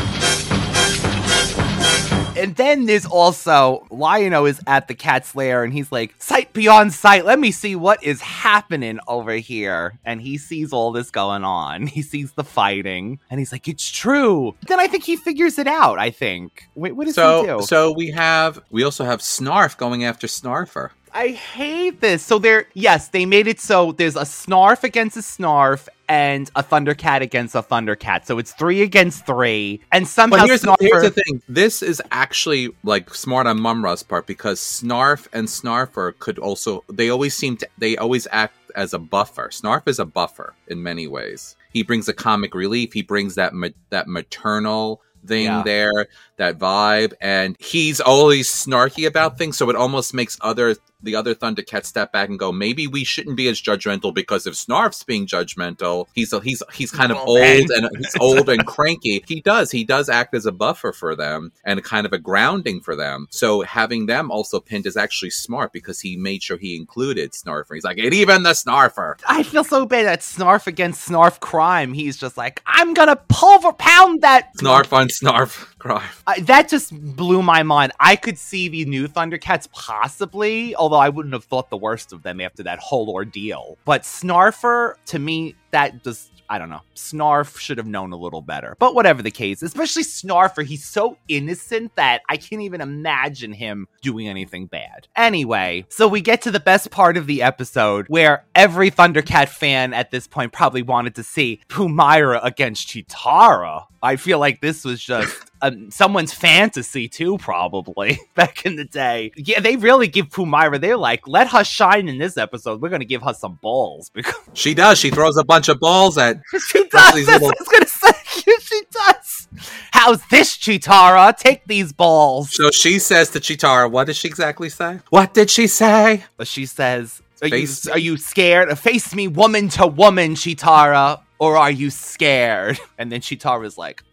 And 2.40 2.56
then 2.56 2.86
there's 2.86 3.06
also 3.06 3.86
Lion-O 3.92 4.46
is 4.46 4.62
at 4.68 4.88
the 4.88 4.96
cat's 4.96 5.36
lair 5.36 5.64
and 5.64 5.74
he's 5.74 5.92
like, 5.92 6.16
sight 6.20 6.52
beyond 6.54 6.94
sight, 6.94 7.26
let 7.26 7.40
me 7.40 7.52
see 7.52 7.76
what 7.76 8.04
is 8.04 8.22
happening 8.22 9.00
over 9.08 9.34
here. 9.34 10.00
And 10.06 10.22
he 10.22 10.38
sees 10.38 10.74
all 10.74 10.92
this 10.92 11.12
going 11.12 11.44
on. 11.44 11.88
He 12.00 12.02
sees 12.04 12.32
the 12.34 12.44
fighting 12.46 13.20
and 13.30 13.40
he's 13.40 13.52
like, 13.52 13.68
it's 13.68 13.90
true. 13.90 14.56
Then 14.68 14.80
I 14.80 14.88
think 14.88 15.04
he 15.04 15.16
figures 15.18 15.60
it 15.60 15.68
out, 15.68 16.00
I 16.00 16.12
think. 16.12 16.68
Wait, 16.76 16.94
what 16.96 17.06
does 17.06 17.16
he 17.16 17.22
So, 17.22 17.60
do? 17.60 17.66
so 17.66 17.92
we 17.92 18.12
have, 18.12 18.60
we 18.70 18.84
also 18.84 19.04
have 19.04 19.20
Snarf 19.20 19.76
going 19.78 20.06
after 20.06 20.28
Snarfer. 20.28 20.92
I 21.14 21.30
hate 21.30 22.02
this. 22.02 22.24
So 22.24 22.38
there, 22.40 22.68
yes, 22.74 23.08
they 23.10 23.26
made 23.26 23.48
it 23.48 23.60
so 23.60 23.92
there's 23.94 24.16
a 24.16 24.22
snarf 24.22 24.84
against 24.84 25.18
a 25.18 25.22
snarf 25.22 25.88
and 26.10 26.50
a 26.56 26.64
thundercat 26.64 27.22
against 27.22 27.56
a 27.56 27.62
thundercat. 27.62 28.26
So 28.26 28.40
it's 28.40 28.52
three 28.52 28.82
against 28.82 29.26
three, 29.26 29.80
and 29.92 30.08
somehow 30.08 30.40
But 30.40 30.48
here's, 30.48 30.64
snarfer. 30.64 30.76
here's 30.82 31.04
the 31.04 31.12
thing. 31.12 31.42
This 31.48 31.82
is 31.82 32.02
actually 32.12 32.70
like 32.84 33.14
smart 33.14 33.48
on 33.48 33.62
Mumm-Ra's 33.62 34.04
part 34.04 34.28
because 34.28 34.60
Snarf 34.60 35.28
and 35.32 35.48
Snarfer 35.48 36.18
could 36.20 36.40
also 36.40 36.84
they 36.90 37.10
always 37.10 37.36
seem 37.36 37.56
to 37.58 37.70
they 37.78 37.96
always 37.96 38.28
act 38.32 38.56
as 38.76 38.94
a 38.94 39.00
buffer. 39.00 39.50
Snarf 39.50 39.88
is 39.88 40.00
a 40.00 40.06
buffer 40.06 40.54
in 40.68 40.84
many 40.84 41.08
ways. 41.08 41.56
He 41.72 41.84
brings 41.84 42.08
a 42.10 42.14
comic 42.14 42.54
relief. 42.56 42.94
He 42.94 43.04
brings 43.04 43.36
that 43.36 43.54
ma- 43.54 43.68
that 43.92 44.08
maternal 44.08 45.02
thing 45.26 45.46
Yeah. 45.46 45.64
there, 45.64 46.08
that 46.40 46.58
vibe, 46.58 47.14
and 47.22 47.56
he's 47.60 48.02
always 48.02 48.50
snarky 48.50 49.06
about 49.08 49.38
things. 49.38 49.58
So 49.58 49.70
it 49.70 49.76
almost 49.76 50.14
makes 50.14 50.38
other 50.42 50.76
the 51.02 51.16
other 51.16 51.34
Thundercats 51.34 51.86
step 51.86 52.12
back 52.12 52.28
and 52.28 52.38
go, 52.38 52.52
maybe 52.52 52.86
we 52.86 53.06
shouldn't 53.06 53.38
be 53.38 53.48
as 53.48 53.62
judgmental 53.62 54.14
because 54.14 54.46
if 54.46 54.54
Snarf's 54.56 55.04
being 55.04 55.28
judgmental, 55.28 56.08
he's 56.14 56.34
he's 56.44 56.62
he's 56.74 56.92
kind 56.92 57.12
of 57.12 57.18
Well, 57.18 57.28
old 57.28 57.38
then. 57.70 57.86
and 57.86 57.90
he's 57.98 58.16
old 58.20 58.50
and 58.50 58.66
cranky. 58.66 59.24
He 59.28 59.40
does 59.42 59.72
he 59.72 59.84
does 59.86 60.10
act 60.10 60.34
as 60.36 60.46
a 60.46 60.52
buffer 60.52 60.92
for 60.92 61.16
them 61.16 61.52
and 61.64 61.82
kind 61.84 62.06
of 62.06 62.12
a 62.14 62.18
grounding 62.18 62.82
for 62.82 62.96
them. 62.98 63.28
So 63.30 63.62
having 63.62 64.08
them 64.08 64.30
also 64.32 64.60
pinned 64.60 64.86
is 64.86 64.98
actually 64.98 65.30
smart 65.30 65.72
because 65.72 66.02
he 66.02 66.18
made 66.18 66.44
sure 66.44 66.58
he 66.58 66.76
included 66.76 67.32
Snarfer. 67.32 67.76
He's 67.76 67.86
like, 67.86 67.98
and 67.98 68.14
even 68.14 68.44
the 68.44 68.52
Snarfer. 68.52 69.20
I 69.28 69.44
feel 69.44 69.64
so 69.64 69.86
bad 69.86 70.06
that 70.06 70.20
Snarf 70.20 70.68
against 70.68 71.08
Snarf 71.08 71.40
crime. 71.40 71.94
He's 71.94 72.18
just 72.18 72.36
like, 72.36 72.62
I'm 72.66 72.94
gonna 72.94 73.16
pulver 73.30 73.72
pound 73.72 74.22
that. 74.22 74.50
Snarf 74.58 74.92
on 74.92 75.08
Snarf 75.08 75.79
crime. 75.80 76.10
I, 76.28 76.42
that 76.42 76.70
just 76.70 76.94
blew 77.16 77.42
my 77.42 77.64
mind. 77.64 77.94
I 78.00 78.16
could 78.16 78.38
see 78.38 78.68
the 78.70 78.86
new 78.86 79.08
Thundercats 79.08 79.72
possibly, 79.72 80.76
although 80.76 80.98
I 80.98 81.10
wouldn't 81.10 81.34
have 81.34 81.46
thought 81.46 81.70
the 81.70 81.78
worst 81.78 82.14
of 82.14 82.24
them 82.24 82.40
after 82.42 82.64
that 82.64 82.80
whole 82.80 83.10
ordeal. 83.10 83.78
But 83.86 84.04
Snarfer, 84.04 84.96
to 85.08 85.20
me, 85.20 85.56
that 85.72 86.04
just. 86.04 86.32
I 86.52 86.58
don't 86.58 86.72
know. 86.72 86.82
Snarf 86.96 87.60
should 87.60 87.78
have 87.78 87.86
known 87.86 88.12
a 88.12 88.18
little 88.18 88.42
better. 88.42 88.76
But 88.80 88.96
whatever 88.96 89.22
the 89.22 89.30
case, 89.30 89.62
especially 89.62 90.02
Snarfer, 90.02 90.66
he's 90.66 90.84
so 90.84 91.16
innocent 91.28 91.96
that 91.96 92.24
I 92.28 92.38
can't 92.38 92.64
even 92.64 92.82
imagine 92.82 93.54
him 93.54 93.88
doing 94.02 94.28
anything 94.28 94.66
bad. 94.66 95.08
Anyway, 95.16 95.86
so 95.90 96.08
we 96.08 96.22
get 96.22 96.42
to 96.42 96.52
the 96.52 96.60
best 96.60 96.90
part 96.90 97.18
of 97.18 97.28
the 97.28 97.44
episode 97.44 98.08
where 98.08 98.46
every 98.56 98.90
Thundercat 98.90 99.50
fan 99.50 99.94
at 99.94 100.10
this 100.10 100.26
point 100.26 100.52
probably 100.52 100.82
wanted 100.82 101.14
to 101.16 101.24
see 101.24 101.62
Pumyra 101.70 102.44
against 102.44 102.88
Cheetara. 102.88 103.84
I 104.02 104.16
feel 104.16 104.40
like 104.40 104.60
this 104.60 104.84
was 104.84 105.04
just 105.04 105.49
um, 105.62 105.92
someone's 105.92 106.34
fantasy 106.34 107.08
too, 107.08 107.38
probably 107.38 108.20
back 108.36 108.66
in 108.66 108.76
the 108.76 108.86
day. 108.86 109.32
Yeah, 109.36 109.60
they 109.60 109.76
really 109.76 110.08
give 110.08 110.30
Pumyra. 110.30 110.80
They're 110.80 110.98
like, 110.98 111.28
let 111.28 111.48
her 111.50 111.64
shine 111.64 112.08
in 112.08 112.18
this 112.18 112.38
episode. 112.38 112.82
We're 112.82 112.90
gonna 112.90 113.06
give 113.06 113.22
her 113.24 113.34
some 113.34 113.60
balls 113.62 114.10
because 114.14 114.36
She 114.54 114.74
does. 114.74 114.98
She 115.00 115.10
throws 115.10 115.38
a 115.38 115.44
bunch 115.44 115.70
of 115.70 115.80
balls 115.80 116.18
at 116.18 116.40
she 116.70 116.84
does. 116.88 117.14
these 117.16 117.26
That's 117.28 117.42
little- 117.42 117.48
what 117.48 117.58
I 117.58 117.64
was 117.64 117.68
gonna 117.70 117.86
say. 118.14 118.54
she 118.62 118.82
does. 118.92 119.48
How's 119.92 120.26
this, 120.28 120.58
Cheetara? 120.58 121.36
Take 121.38 121.66
these 121.66 121.92
balls. 121.92 122.56
So 122.56 122.72
she 122.72 123.00
says 123.00 123.30
to 123.32 123.40
Cheetara, 123.40 123.90
what 123.92 124.08
did 124.08 124.16
she 124.16 124.28
exactly 124.28 124.70
say? 124.70 125.00
What 125.10 125.34
did 125.34 125.50
she 125.50 125.68
say? 125.68 126.24
She 126.44 126.66
says, 126.66 127.22
are 127.42 127.48
you, 127.48 127.68
are 127.92 127.98
you 128.00 128.18
scared? 128.18 128.78
Face 128.78 129.14
me 129.16 129.28
woman 129.28 129.70
to 129.70 129.88
woman, 129.88 130.36
Cheetara, 130.36 131.22
or 131.40 131.58
are 131.58 131.72
you 131.72 131.90
scared? 131.90 132.80
And 132.98 133.12
then 133.12 133.22
Cheetara's 133.22 133.78
like, 133.78 134.02
"Pfft, 134.04 134.09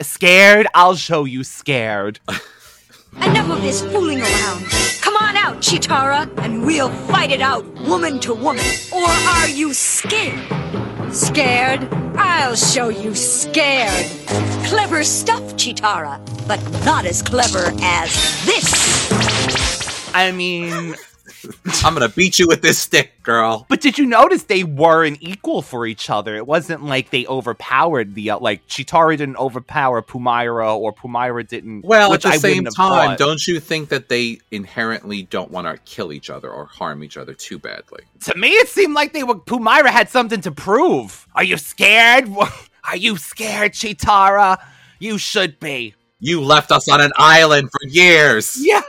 scared? 0.00 0.66
I'll 0.74 0.96
show 0.96 1.24
you 1.24 1.44
scared. 1.44 2.20
Enough 3.22 3.50
of 3.50 3.62
this 3.62 3.80
fooling 3.82 4.20
around. 4.20 4.64
Come 5.00 5.16
on 5.16 5.36
out, 5.36 5.56
Cheetara, 5.58 6.28
and 6.38 6.66
we'll 6.66 6.90
fight 7.08 7.30
it 7.30 7.40
out, 7.40 7.64
woman 7.88 8.20
to 8.20 8.34
woman. 8.34 8.64
Or 8.92 9.08
are 9.08 9.48
you 9.48 9.72
scared? 9.72 10.44
Scared? 11.12 11.88
I'll 12.16 12.56
show 12.56 12.88
you 12.88 13.14
scared. 13.14 14.06
Clever 14.66 15.02
stuff, 15.04 15.42
Cheetara, 15.54 16.20
but 16.46 16.60
not 16.84 17.06
as 17.06 17.22
clever 17.22 17.72
as 17.80 18.10
this. 18.44 20.12
I 20.14 20.32
mean, 20.32 20.94
I'm 21.84 21.94
gonna 21.94 22.08
beat 22.08 22.38
you 22.38 22.46
with 22.46 22.62
this 22.62 22.78
stick, 22.78 23.22
girl. 23.22 23.66
but 23.68 23.80
did 23.80 23.98
you 23.98 24.06
notice 24.06 24.44
they 24.44 24.64
were 24.64 25.04
an 25.04 25.16
equal 25.20 25.62
for 25.62 25.86
each 25.86 26.10
other? 26.10 26.36
It 26.36 26.46
wasn't 26.46 26.84
like 26.84 27.10
they 27.10 27.26
overpowered 27.26 28.14
the, 28.14 28.30
uh, 28.30 28.38
like, 28.38 28.66
Cheetara 28.68 29.16
didn't 29.16 29.36
overpower 29.36 30.02
Pumyra, 30.02 30.76
or 30.76 30.92
Pumyra 30.92 31.46
didn't. 31.46 31.84
Well, 31.84 32.12
at 32.14 32.22
the 32.22 32.28
I 32.28 32.36
same 32.36 32.64
time, 32.64 32.72
thought. 33.10 33.18
don't 33.18 33.46
you 33.46 33.60
think 33.60 33.88
that 33.88 34.08
they 34.08 34.38
inherently 34.50 35.22
don't 35.22 35.50
want 35.50 35.66
to 35.66 35.76
kill 35.90 36.12
each 36.12 36.30
other 36.30 36.48
or 36.50 36.66
harm 36.66 37.02
each 37.02 37.16
other 37.16 37.34
too 37.34 37.58
badly? 37.58 38.04
To 38.20 38.36
me, 38.36 38.48
it 38.50 38.68
seemed 38.68 38.94
like 38.94 39.12
they 39.12 39.24
were 39.24 39.34
Pumyra 39.34 39.88
had 39.88 40.08
something 40.08 40.40
to 40.42 40.52
prove. 40.52 41.26
Are 41.34 41.44
you 41.44 41.56
scared? 41.56 42.28
Are 42.88 42.96
you 42.96 43.16
scared, 43.16 43.72
Cheetara? 43.72 44.58
You 45.00 45.18
should 45.18 45.58
be. 45.58 45.94
You 46.18 46.40
left 46.40 46.72
us 46.72 46.88
on 46.88 47.00
an 47.00 47.12
island 47.16 47.68
for 47.70 47.86
years. 47.88 48.56
Yeah. 48.58 48.80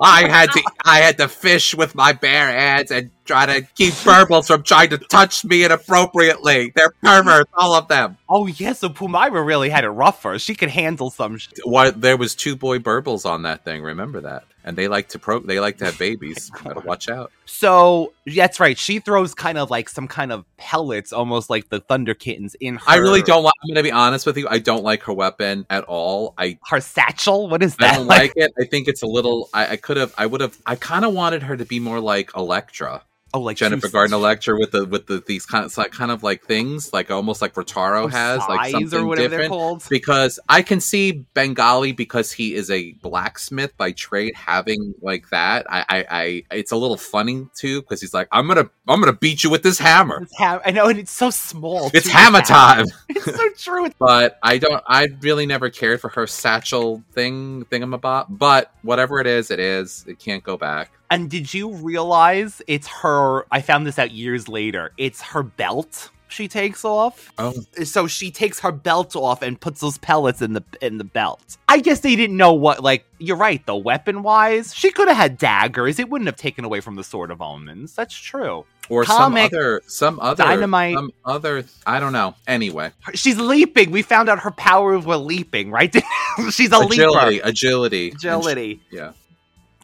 I 0.00 0.28
had 0.28 0.52
to 0.52 0.62
I 0.84 0.98
had 0.98 1.16
to 1.18 1.28
fish 1.28 1.74
with 1.74 1.94
my 1.94 2.12
bare 2.12 2.48
hands 2.48 2.90
and 2.90 3.10
try 3.24 3.46
to 3.46 3.62
keep 3.74 3.94
burbles 3.94 4.46
from 4.46 4.62
trying 4.62 4.90
to 4.90 4.98
touch 4.98 5.44
me 5.44 5.64
inappropriately. 5.64 6.72
They're 6.74 6.92
perverts, 7.02 7.50
all 7.54 7.74
of 7.74 7.88
them. 7.88 8.18
Oh 8.28 8.46
yeah, 8.46 8.74
so 8.74 8.88
Pumyra 8.90 9.44
really 9.44 9.70
had 9.70 9.84
it 9.84 9.88
rougher. 9.90 10.38
She 10.38 10.54
could 10.54 10.68
handle 10.68 11.10
some. 11.10 11.38
Sh- 11.38 11.48
What 11.64 12.00
there 12.00 12.16
was 12.16 12.34
two 12.34 12.54
boy 12.56 12.78
burbles 12.78 13.24
on 13.24 13.42
that 13.42 13.64
thing, 13.64 13.82
remember 13.82 14.20
that? 14.20 14.44
And 14.66 14.76
they 14.76 14.88
like 14.88 15.08
to 15.10 15.18
pro 15.18 15.38
they 15.38 15.60
like 15.60 15.78
to 15.78 15.86
have 15.86 15.98
babies. 15.98 16.50
Gotta 16.64 16.80
watch 16.80 17.08
out. 17.08 17.30
so 17.44 18.12
that's 18.26 18.58
right. 18.60 18.76
She 18.76 18.98
throws 18.98 19.32
kind 19.32 19.56
of 19.56 19.70
like 19.70 19.88
some 19.88 20.08
kind 20.08 20.32
of 20.32 20.44
pellets, 20.56 21.12
almost 21.12 21.48
like 21.48 21.68
the 21.68 21.80
Thunder 21.80 22.14
Kittens, 22.14 22.56
in 22.56 22.74
her. 22.74 22.82
I 22.86 22.96
really 22.96 23.22
don't 23.22 23.44
like 23.44 23.54
I'm 23.62 23.70
gonna 23.70 23.84
be 23.84 23.92
honest 23.92 24.26
with 24.26 24.36
you, 24.36 24.48
I 24.50 24.58
don't 24.58 24.82
like 24.82 25.04
her 25.04 25.12
weapon 25.12 25.66
at 25.70 25.84
all. 25.84 26.34
I 26.36 26.58
Her 26.66 26.80
satchel. 26.80 27.48
What 27.48 27.62
is 27.62 27.76
that? 27.76 27.94
I 27.94 27.96
don't 27.96 28.06
like 28.18 28.32
it. 28.34 28.52
I 28.60 28.64
think 28.64 28.88
it's 28.88 29.02
a 29.02 29.06
little. 29.06 29.48
I, 29.54 29.68
I 29.68 29.76
could 29.76 29.96
have. 29.96 30.12
I 30.18 30.26
would 30.26 30.40
have. 30.40 30.58
I 30.66 30.74
kind 30.74 31.04
of 31.04 31.14
wanted 31.14 31.44
her 31.44 31.56
to 31.56 31.64
be 31.64 31.78
more 31.78 32.00
like 32.00 32.36
Elektra. 32.36 33.02
Oh, 33.34 33.40
like 33.40 33.56
Jennifer 33.58 33.88
Gardner 33.88 34.16
Elektra 34.16 34.56
with 34.58 34.70
the 34.70 34.86
with 34.86 35.08
the 35.08 35.22
these 35.26 35.44
kind 35.44 35.64
of 35.64 35.76
like, 35.76 35.90
kind 35.90 36.10
of 36.10 36.22
like 36.22 36.44
things 36.44 36.92
like 36.92 37.10
almost 37.10 37.42
like 37.42 37.52
Rotaro 37.54 38.04
Oh, 38.04 38.06
has 38.06 38.38
like 38.48 38.70
size 38.70 38.74
or 38.74 38.88
something 38.88 39.06
whatever 39.08 39.28
they're 39.28 39.38
different. 39.40 39.50
called. 39.50 39.84
Because 39.90 40.38
I 40.48 40.62
can 40.62 40.80
see 40.80 41.26
Bengali 41.34 41.92
because 41.92 42.32
he 42.32 42.54
is 42.54 42.70
a 42.70 42.92
blacksmith 43.02 43.76
by 43.76 43.92
trade 43.92 44.34
having 44.36 44.94
like 45.02 45.28
that. 45.30 45.66
I 45.68 45.84
I, 45.88 46.04
I 46.10 46.44
it's 46.52 46.72
a 46.72 46.76
little 46.76 46.96
funny 46.96 47.46
too 47.54 47.82
because 47.82 48.00
he's 48.00 48.14
like 48.14 48.28
I'm 48.32 48.46
gonna 48.46 48.70
I'm 48.88 49.00
gonna 49.00 49.12
beat 49.12 49.42
you 49.44 49.50
with 49.50 49.62
this 49.64 49.78
hammer. 49.78 50.26
Ha- 50.38 50.60
I 50.64 50.70
know, 50.70 50.86
and 50.88 50.98
it's 50.98 51.10
so 51.10 51.28
small. 51.30 51.90
It's 51.92 52.06
too, 52.06 52.12
hammer 52.12 52.40
the 52.40 52.52
hammer. 52.52 52.84
time. 52.84 52.86
It's 53.10 53.24
so 53.24 53.48
true. 53.72 53.90
But 53.98 54.38
I 54.42 54.58
don't. 54.58 54.82
I 54.86 55.08
really 55.20 55.46
never 55.46 55.68
cared 55.68 56.00
for 56.00 56.08
her 56.10 56.26
satchel 56.28 57.02
thing 57.12 57.64
thingamabob. 57.66 58.26
But 58.30 58.70
whatever 58.82 59.20
it 59.20 59.26
is, 59.26 59.50
it 59.50 59.58
is. 59.58 60.04
It 60.06 60.18
can't 60.20 60.44
go 60.44 60.56
back. 60.56 60.92
And 61.10 61.30
did 61.30 61.52
you 61.54 61.72
realize 61.74 62.60
it's 62.66 62.86
her? 62.88 63.46
I 63.52 63.60
found 63.60 63.86
this 63.86 63.98
out 63.98 64.10
years 64.10 64.48
later. 64.48 64.92
It's 64.98 65.22
her 65.22 65.42
belt 65.42 66.10
she 66.28 66.48
takes 66.48 66.84
off. 66.84 67.32
Oh, 67.38 67.54
So 67.84 68.06
she 68.08 68.30
takes 68.32 68.60
her 68.60 68.72
belt 68.72 69.14
off 69.14 69.42
and 69.42 69.58
puts 69.60 69.80
those 69.80 69.96
pellets 69.98 70.42
in 70.42 70.52
the 70.54 70.64
in 70.82 70.98
the 70.98 71.04
belt. 71.04 71.56
I 71.68 71.78
guess 71.78 72.00
they 72.00 72.16
didn't 72.16 72.36
know 72.36 72.52
what. 72.52 72.82
Like 72.82 73.06
you're 73.18 73.36
right, 73.36 73.64
though. 73.64 73.76
Weapon 73.76 74.22
wise, 74.22 74.74
she 74.74 74.90
could 74.90 75.08
have 75.08 75.16
had 75.16 75.38
daggers. 75.38 75.98
It 75.98 76.08
wouldn't 76.08 76.26
have 76.26 76.36
taken 76.36 76.64
away 76.64 76.80
from 76.80 76.96
the 76.96 77.04
Sword 77.04 77.30
of 77.30 77.40
Omens. 77.40 77.94
That's 77.94 78.14
true. 78.14 78.64
or 78.88 79.04
Comic 79.04 79.50
some 79.52 79.58
other, 79.58 79.82
some 79.86 80.20
other 80.20 80.44
dynamite. 80.44 80.96
some 80.96 81.12
other. 81.24 81.64
I 81.86 82.00
don't 82.00 82.12
know. 82.12 82.34
Anyway, 82.48 82.90
She's 83.14 83.38
leaping. 83.38 83.92
We 83.92 84.02
found 84.02 84.28
out 84.28 84.40
her 84.40 84.50
powers 84.50 85.06
were 85.06 85.16
leaping. 85.16 85.70
Right? 85.70 85.94
She's 86.50 86.72
a 86.72 86.78
agility, 86.80 87.36
leaper. 87.36 87.48
agility, 87.48 88.10
sh- 88.10 88.14
Agility. 88.16 88.80
yeah. 88.90 89.12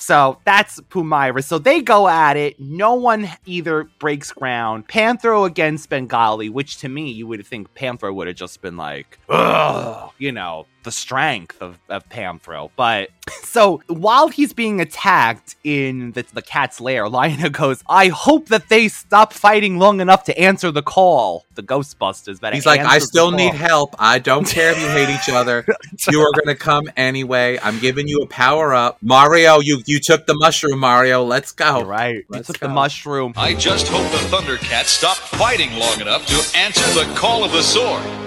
So 0.02 0.38
that's 0.44 0.80
Pumyra. 0.80 1.44
So 1.44 1.58
they 1.58 1.80
go 1.80 2.08
at 2.08 2.36
it. 2.36 2.58
No 2.58 2.94
one 2.94 3.28
either 3.46 3.84
breaks 4.00 4.32
ground. 4.32 4.88
Panthro 4.88 5.46
against 5.46 5.88
Bengali, 5.90 6.48
which 6.48 6.78
to 6.78 6.88
me, 6.88 7.12
you 7.12 7.28
would 7.28 7.46
think 7.46 7.72
Panthro 7.74 8.12
would 8.12 8.26
have 8.26 8.34
just 8.34 8.60
been 8.60 8.76
like, 8.76 9.20
ugh, 9.28 10.10
you 10.18 10.32
know, 10.32 10.66
the 10.82 10.92
strength 10.92 11.60
of, 11.60 11.78
of 11.88 12.08
Panthro. 12.08 12.70
But 12.76 13.10
so 13.42 13.82
while 13.86 14.28
he's 14.28 14.52
being 14.52 14.80
attacked 14.80 15.56
in 15.64 16.12
the, 16.12 16.24
the 16.32 16.42
cat's 16.42 16.80
lair, 16.80 17.08
Lion-O 17.08 17.50
goes, 17.50 17.82
I 17.88 18.08
hope 18.08 18.48
that 18.48 18.68
they 18.68 18.88
stop 18.88 19.32
fighting 19.32 19.78
long 19.78 20.00
enough 20.00 20.24
to 20.24 20.38
answer 20.38 20.70
the 20.70 20.82
call. 20.82 21.46
The 21.54 21.62
Ghostbusters 21.62 22.40
better 22.40 22.54
He's 22.54 22.66
like, 22.66 22.80
I 22.80 22.98
still 22.98 23.30
need 23.30 23.54
help. 23.54 23.94
I 23.98 24.18
don't 24.18 24.46
care 24.46 24.72
if 24.72 24.80
you 24.80 24.88
hate 24.88 25.10
each 25.10 25.28
other. 25.28 25.66
You 26.10 26.20
are 26.20 26.32
going 26.32 26.48
to 26.48 26.56
come 26.56 26.90
anyway. 26.96 27.58
I'm 27.62 27.78
giving 27.78 28.08
you 28.08 28.20
a 28.22 28.26
power 28.26 28.74
up. 28.74 28.98
Mario, 29.02 29.60
you 29.60 29.82
you 29.86 30.00
took 30.00 30.26
the 30.26 30.34
mushroom, 30.34 30.80
Mario. 30.80 31.22
Let's 31.22 31.52
go. 31.52 31.84
right. 31.84 32.24
Let's 32.28 32.48
took 32.48 32.60
go. 32.60 32.66
the 32.66 32.72
mushroom. 32.72 33.34
I 33.36 33.54
just 33.54 33.86
hope 33.88 34.10
the 34.10 34.36
Thundercats 34.36 34.86
stop 34.86 35.16
fighting 35.16 35.78
long 35.78 36.00
enough 36.00 36.26
to 36.26 36.58
answer 36.58 36.86
the 36.92 37.12
call 37.14 37.44
of 37.44 37.52
the 37.52 37.62
sword. 37.62 38.21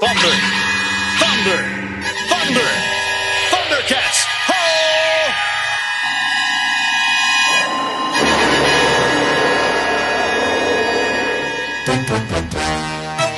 Thunder! 0.00 0.32
Thunder! 1.20 1.60
Thunder! 2.30 2.68
Thundercats! 3.50 4.24
Ho! 4.48 4.56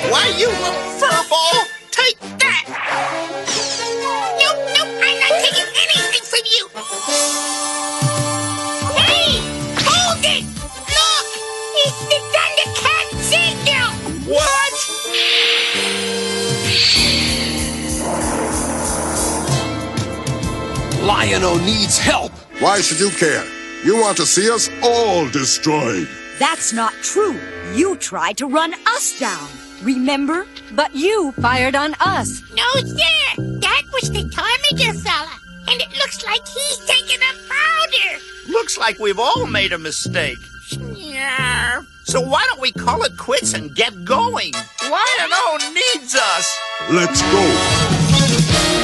Why, 0.08 0.26
you 0.38 0.46
little 0.46 0.86
furball! 1.02 1.66
Take 1.90 2.20
that! 2.38 2.64
Nope, 4.38 4.62
nope, 4.78 4.92
I'm 5.02 5.18
not 5.18 5.34
taking 5.42 5.66
anything 5.82 6.24
from 6.30 6.44
you. 6.46 6.70
Hey, 9.02 9.42
hold 9.82 10.24
it! 10.24 10.46
Look, 10.94 11.26
it's 11.82 12.00
the 12.06 12.18
Thundercat 12.30 13.06
signal. 13.18 13.90
What? 14.32 14.61
Lion-O 21.02 21.58
needs 21.58 21.98
help. 21.98 22.30
Why 22.60 22.80
should 22.80 23.00
you 23.00 23.10
care? 23.10 23.44
You 23.84 23.96
want 23.96 24.16
to 24.18 24.24
see 24.24 24.48
us 24.48 24.70
all 24.84 25.28
destroyed. 25.30 26.06
That's 26.38 26.72
not 26.72 26.92
true. 27.02 27.40
You 27.74 27.96
tried 27.96 28.36
to 28.36 28.46
run 28.46 28.72
us 28.86 29.18
down. 29.18 29.48
Remember? 29.82 30.46
But 30.76 30.94
you 30.94 31.32
fired 31.32 31.74
on 31.74 31.94
us. 31.98 32.40
No, 32.54 32.68
sir, 32.76 33.36
that 33.36 33.82
was 33.92 34.12
the 34.12 34.30
Ptarmigan 34.30 35.02
fella, 35.02 35.36
and 35.68 35.80
it 35.80 35.90
looks 35.90 36.24
like 36.24 36.46
he's 36.46 36.78
taking 36.86 37.18
a 37.18 37.34
powder. 37.50 38.22
Looks 38.48 38.78
like 38.78 39.00
we've 39.00 39.18
all 39.18 39.48
made 39.48 39.72
a 39.72 39.78
mistake. 39.78 40.38
Yeah. 40.94 41.82
So 42.04 42.20
why 42.20 42.46
don't 42.48 42.60
we 42.60 42.70
call 42.70 43.02
it 43.02 43.18
quits 43.18 43.54
and 43.54 43.74
get 43.74 44.04
going? 44.04 44.52
Lion-O 44.82 45.58
needs 45.74 46.14
us. 46.14 46.58
Let's 46.90 47.20
go. 47.22 48.81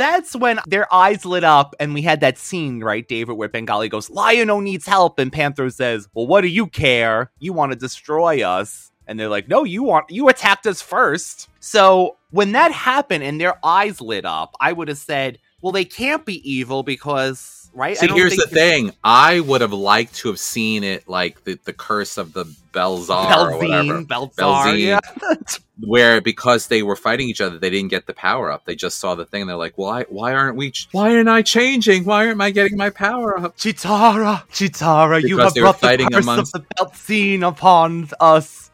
That's 0.00 0.34
when 0.34 0.60
their 0.66 0.92
eyes 0.92 1.26
lit 1.26 1.44
up, 1.44 1.74
and 1.78 1.92
we 1.92 2.00
had 2.00 2.20
that 2.20 2.38
scene, 2.38 2.82
right, 2.82 3.06
David, 3.06 3.34
where 3.34 3.50
Bengali 3.50 3.90
goes, 3.90 4.08
Lion-O 4.08 4.60
needs 4.60 4.86
help, 4.86 5.18
and 5.18 5.30
Panther 5.30 5.68
says, 5.68 6.08
Well, 6.14 6.26
what 6.26 6.40
do 6.40 6.48
you 6.48 6.68
care? 6.68 7.30
You 7.38 7.52
want 7.52 7.72
to 7.72 7.76
destroy 7.76 8.42
us. 8.42 8.92
And 9.06 9.20
they're 9.20 9.28
like, 9.28 9.46
No, 9.46 9.62
you 9.64 9.82
want 9.82 10.06
you 10.08 10.30
attacked 10.30 10.66
us 10.66 10.80
first. 10.80 11.50
So 11.60 12.16
when 12.30 12.52
that 12.52 12.72
happened 12.72 13.24
and 13.24 13.38
their 13.38 13.54
eyes 13.62 14.00
lit 14.00 14.24
up, 14.24 14.56
I 14.58 14.72
would 14.72 14.88
have 14.88 14.96
said, 14.96 15.38
Well, 15.60 15.72
they 15.72 15.84
can't 15.84 16.24
be 16.24 16.50
evil 16.50 16.82
because 16.82 17.59
right? 17.74 17.92
I 17.96 18.00
See, 18.00 18.06
don't 18.06 18.16
here's 18.16 18.36
the 18.36 18.46
thing. 18.46 18.92
I 19.04 19.40
would 19.40 19.60
have 19.60 19.72
liked 19.72 20.14
to 20.16 20.28
have 20.28 20.38
seen 20.38 20.84
it 20.84 21.08
like 21.08 21.44
the, 21.44 21.58
the 21.64 21.72
curse 21.72 22.18
of 22.18 22.32
the 22.32 22.44
Belzar 22.72 23.52
or 23.52 23.58
whatever. 23.58 24.02
Belzine, 24.02 24.78
yeah. 24.78 25.00
where 25.80 26.20
because 26.20 26.66
they 26.68 26.82
were 26.82 26.96
fighting 26.96 27.28
each 27.28 27.40
other, 27.40 27.58
they 27.58 27.70
didn't 27.70 27.90
get 27.90 28.06
the 28.06 28.12
power 28.14 28.50
up. 28.50 28.64
They 28.64 28.74
just 28.76 28.98
saw 28.98 29.14
the 29.14 29.24
thing. 29.24 29.42
And 29.42 29.50
they're 29.50 29.56
like, 29.56 29.76
why? 29.76 30.04
Why 30.08 30.34
aren't 30.34 30.56
we? 30.56 30.70
ch- 30.72 30.88
Why 30.92 31.14
aren't 31.16 31.28
I 31.28 31.42
changing? 31.42 32.04
Why 32.04 32.26
aren't 32.26 32.40
I 32.40 32.50
getting 32.50 32.76
my 32.76 32.90
power 32.90 33.38
up? 33.38 33.56
Cheetara, 33.56 34.46
Cheetara, 34.50 35.22
you 35.22 35.36
Because 35.36 35.54
have 35.56 35.62
brought 35.62 35.80
the 35.80 36.08
curse 36.12 36.22
amongst- 36.24 36.54
of 36.54 36.64
the 36.68 36.84
Belzine 36.84 37.46
upon 37.46 38.08
us. 38.20 38.69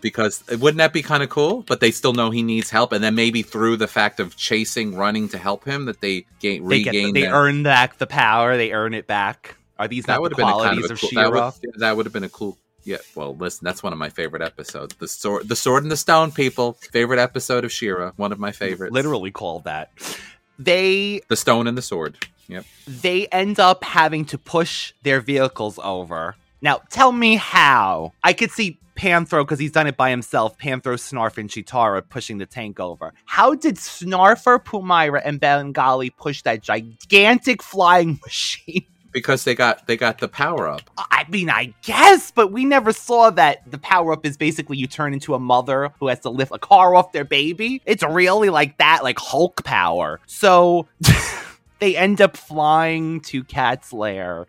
Because 0.00 0.42
wouldn't 0.48 0.78
that 0.78 0.92
be 0.92 1.02
kind 1.02 1.22
of 1.22 1.28
cool? 1.28 1.62
But 1.62 1.80
they 1.80 1.90
still 1.90 2.12
know 2.12 2.30
he 2.30 2.42
needs 2.42 2.70
help, 2.70 2.92
and 2.92 3.02
then 3.04 3.14
maybe 3.14 3.42
through 3.42 3.76
the 3.76 3.86
fact 3.88 4.20
of 4.20 4.36
chasing, 4.36 4.94
running 4.96 5.28
to 5.30 5.38
help 5.38 5.64
him, 5.64 5.84
that 5.86 6.00
they 6.00 6.26
gain 6.40 6.66
They 6.68 6.82
get 6.82 6.92
the, 6.92 6.98
regain. 6.98 7.14
they 7.14 7.20
their- 7.22 7.34
earn 7.34 7.62
back 7.62 7.98
the 7.98 8.06
power. 8.06 8.56
They 8.56 8.72
earn 8.72 8.94
it 8.94 9.06
back. 9.06 9.56
Are 9.78 9.88
these 9.88 10.04
that 10.06 10.14
not 10.14 10.22
would 10.22 10.32
the 10.32 10.36
have 10.36 10.38
been 10.38 10.46
kind 10.46 10.60
qualities 10.78 10.84
of, 10.86 10.90
of, 10.92 11.00
cool, 11.00 11.08
She-Ra? 11.08 11.30
that 11.50 11.60
would, 11.62 11.80
that 11.80 11.96
would 11.96 12.06
have 12.06 12.12
been 12.12 12.24
a 12.24 12.28
cool. 12.28 12.56
Yeah, 12.84 12.96
well, 13.14 13.36
listen, 13.36 13.64
that's 13.64 13.82
one 13.82 13.92
of 13.92 13.98
my 13.98 14.08
favorite 14.10 14.42
episodes. 14.42 14.94
The 14.96 15.06
sword, 15.08 15.48
the 15.48 15.54
sword 15.56 15.84
and 15.84 15.92
the 15.92 15.96
stone. 15.96 16.32
People, 16.32 16.72
favorite 16.74 17.20
episode 17.20 17.64
of 17.64 17.70
She-Ra. 17.72 18.10
One 18.16 18.32
of 18.32 18.38
my 18.40 18.50
favorites. 18.52 18.92
Literally 18.92 19.30
called 19.30 19.64
that. 19.64 19.90
They 20.58 21.20
the 21.28 21.36
stone 21.36 21.66
and 21.66 21.76
the 21.78 21.82
sword. 21.82 22.16
Yep. 22.48 22.64
they 22.86 23.26
end 23.28 23.58
up 23.60 23.82
having 23.84 24.24
to 24.26 24.36
push 24.36 24.92
their 25.04 25.20
vehicles 25.20 25.78
over. 25.82 26.34
Now, 26.62 26.80
tell 26.90 27.12
me 27.12 27.36
how. 27.36 28.12
I 28.22 28.32
could 28.32 28.50
see 28.50 28.78
Panthro, 28.96 29.42
because 29.44 29.58
he's 29.58 29.72
done 29.72 29.86
it 29.86 29.96
by 29.96 30.10
himself, 30.10 30.56
Panthro, 30.58 30.94
Snarf, 30.96 31.38
and 31.38 31.48
Cheetara 31.48 32.08
pushing 32.08 32.38
the 32.38 32.46
tank 32.46 32.78
over. 32.78 33.12
How 33.24 33.54
did 33.54 33.76
Snarfer, 33.76 34.62
Pumyra, 34.64 35.22
and 35.24 35.40
Bengali 35.40 36.10
push 36.10 36.42
that 36.42 36.62
gigantic 36.62 37.62
flying 37.62 38.20
machine? 38.24 38.84
Because 39.10 39.44
they 39.44 39.54
got 39.54 39.86
they 39.86 39.96
got 39.98 40.18
the 40.18 40.28
power 40.28 40.68
up. 40.68 40.88
I 40.96 41.26
mean, 41.28 41.50
I 41.50 41.74
guess, 41.82 42.30
but 42.30 42.50
we 42.50 42.64
never 42.64 42.94
saw 42.94 43.28
that 43.30 43.70
the 43.70 43.76
power 43.76 44.12
up 44.12 44.24
is 44.24 44.38
basically 44.38 44.78
you 44.78 44.86
turn 44.86 45.12
into 45.12 45.34
a 45.34 45.38
mother 45.38 45.90
who 46.00 46.06
has 46.06 46.20
to 46.20 46.30
lift 46.30 46.50
a 46.54 46.58
car 46.58 46.94
off 46.94 47.12
their 47.12 47.24
baby. 47.24 47.82
It's 47.84 48.02
really 48.02 48.48
like 48.48 48.78
that, 48.78 49.02
like 49.02 49.18
Hulk 49.18 49.64
power. 49.64 50.18
So 50.26 50.88
they 51.78 51.94
end 51.94 52.22
up 52.22 52.38
flying 52.38 53.20
to 53.22 53.44
Cat's 53.44 53.92
lair. 53.92 54.46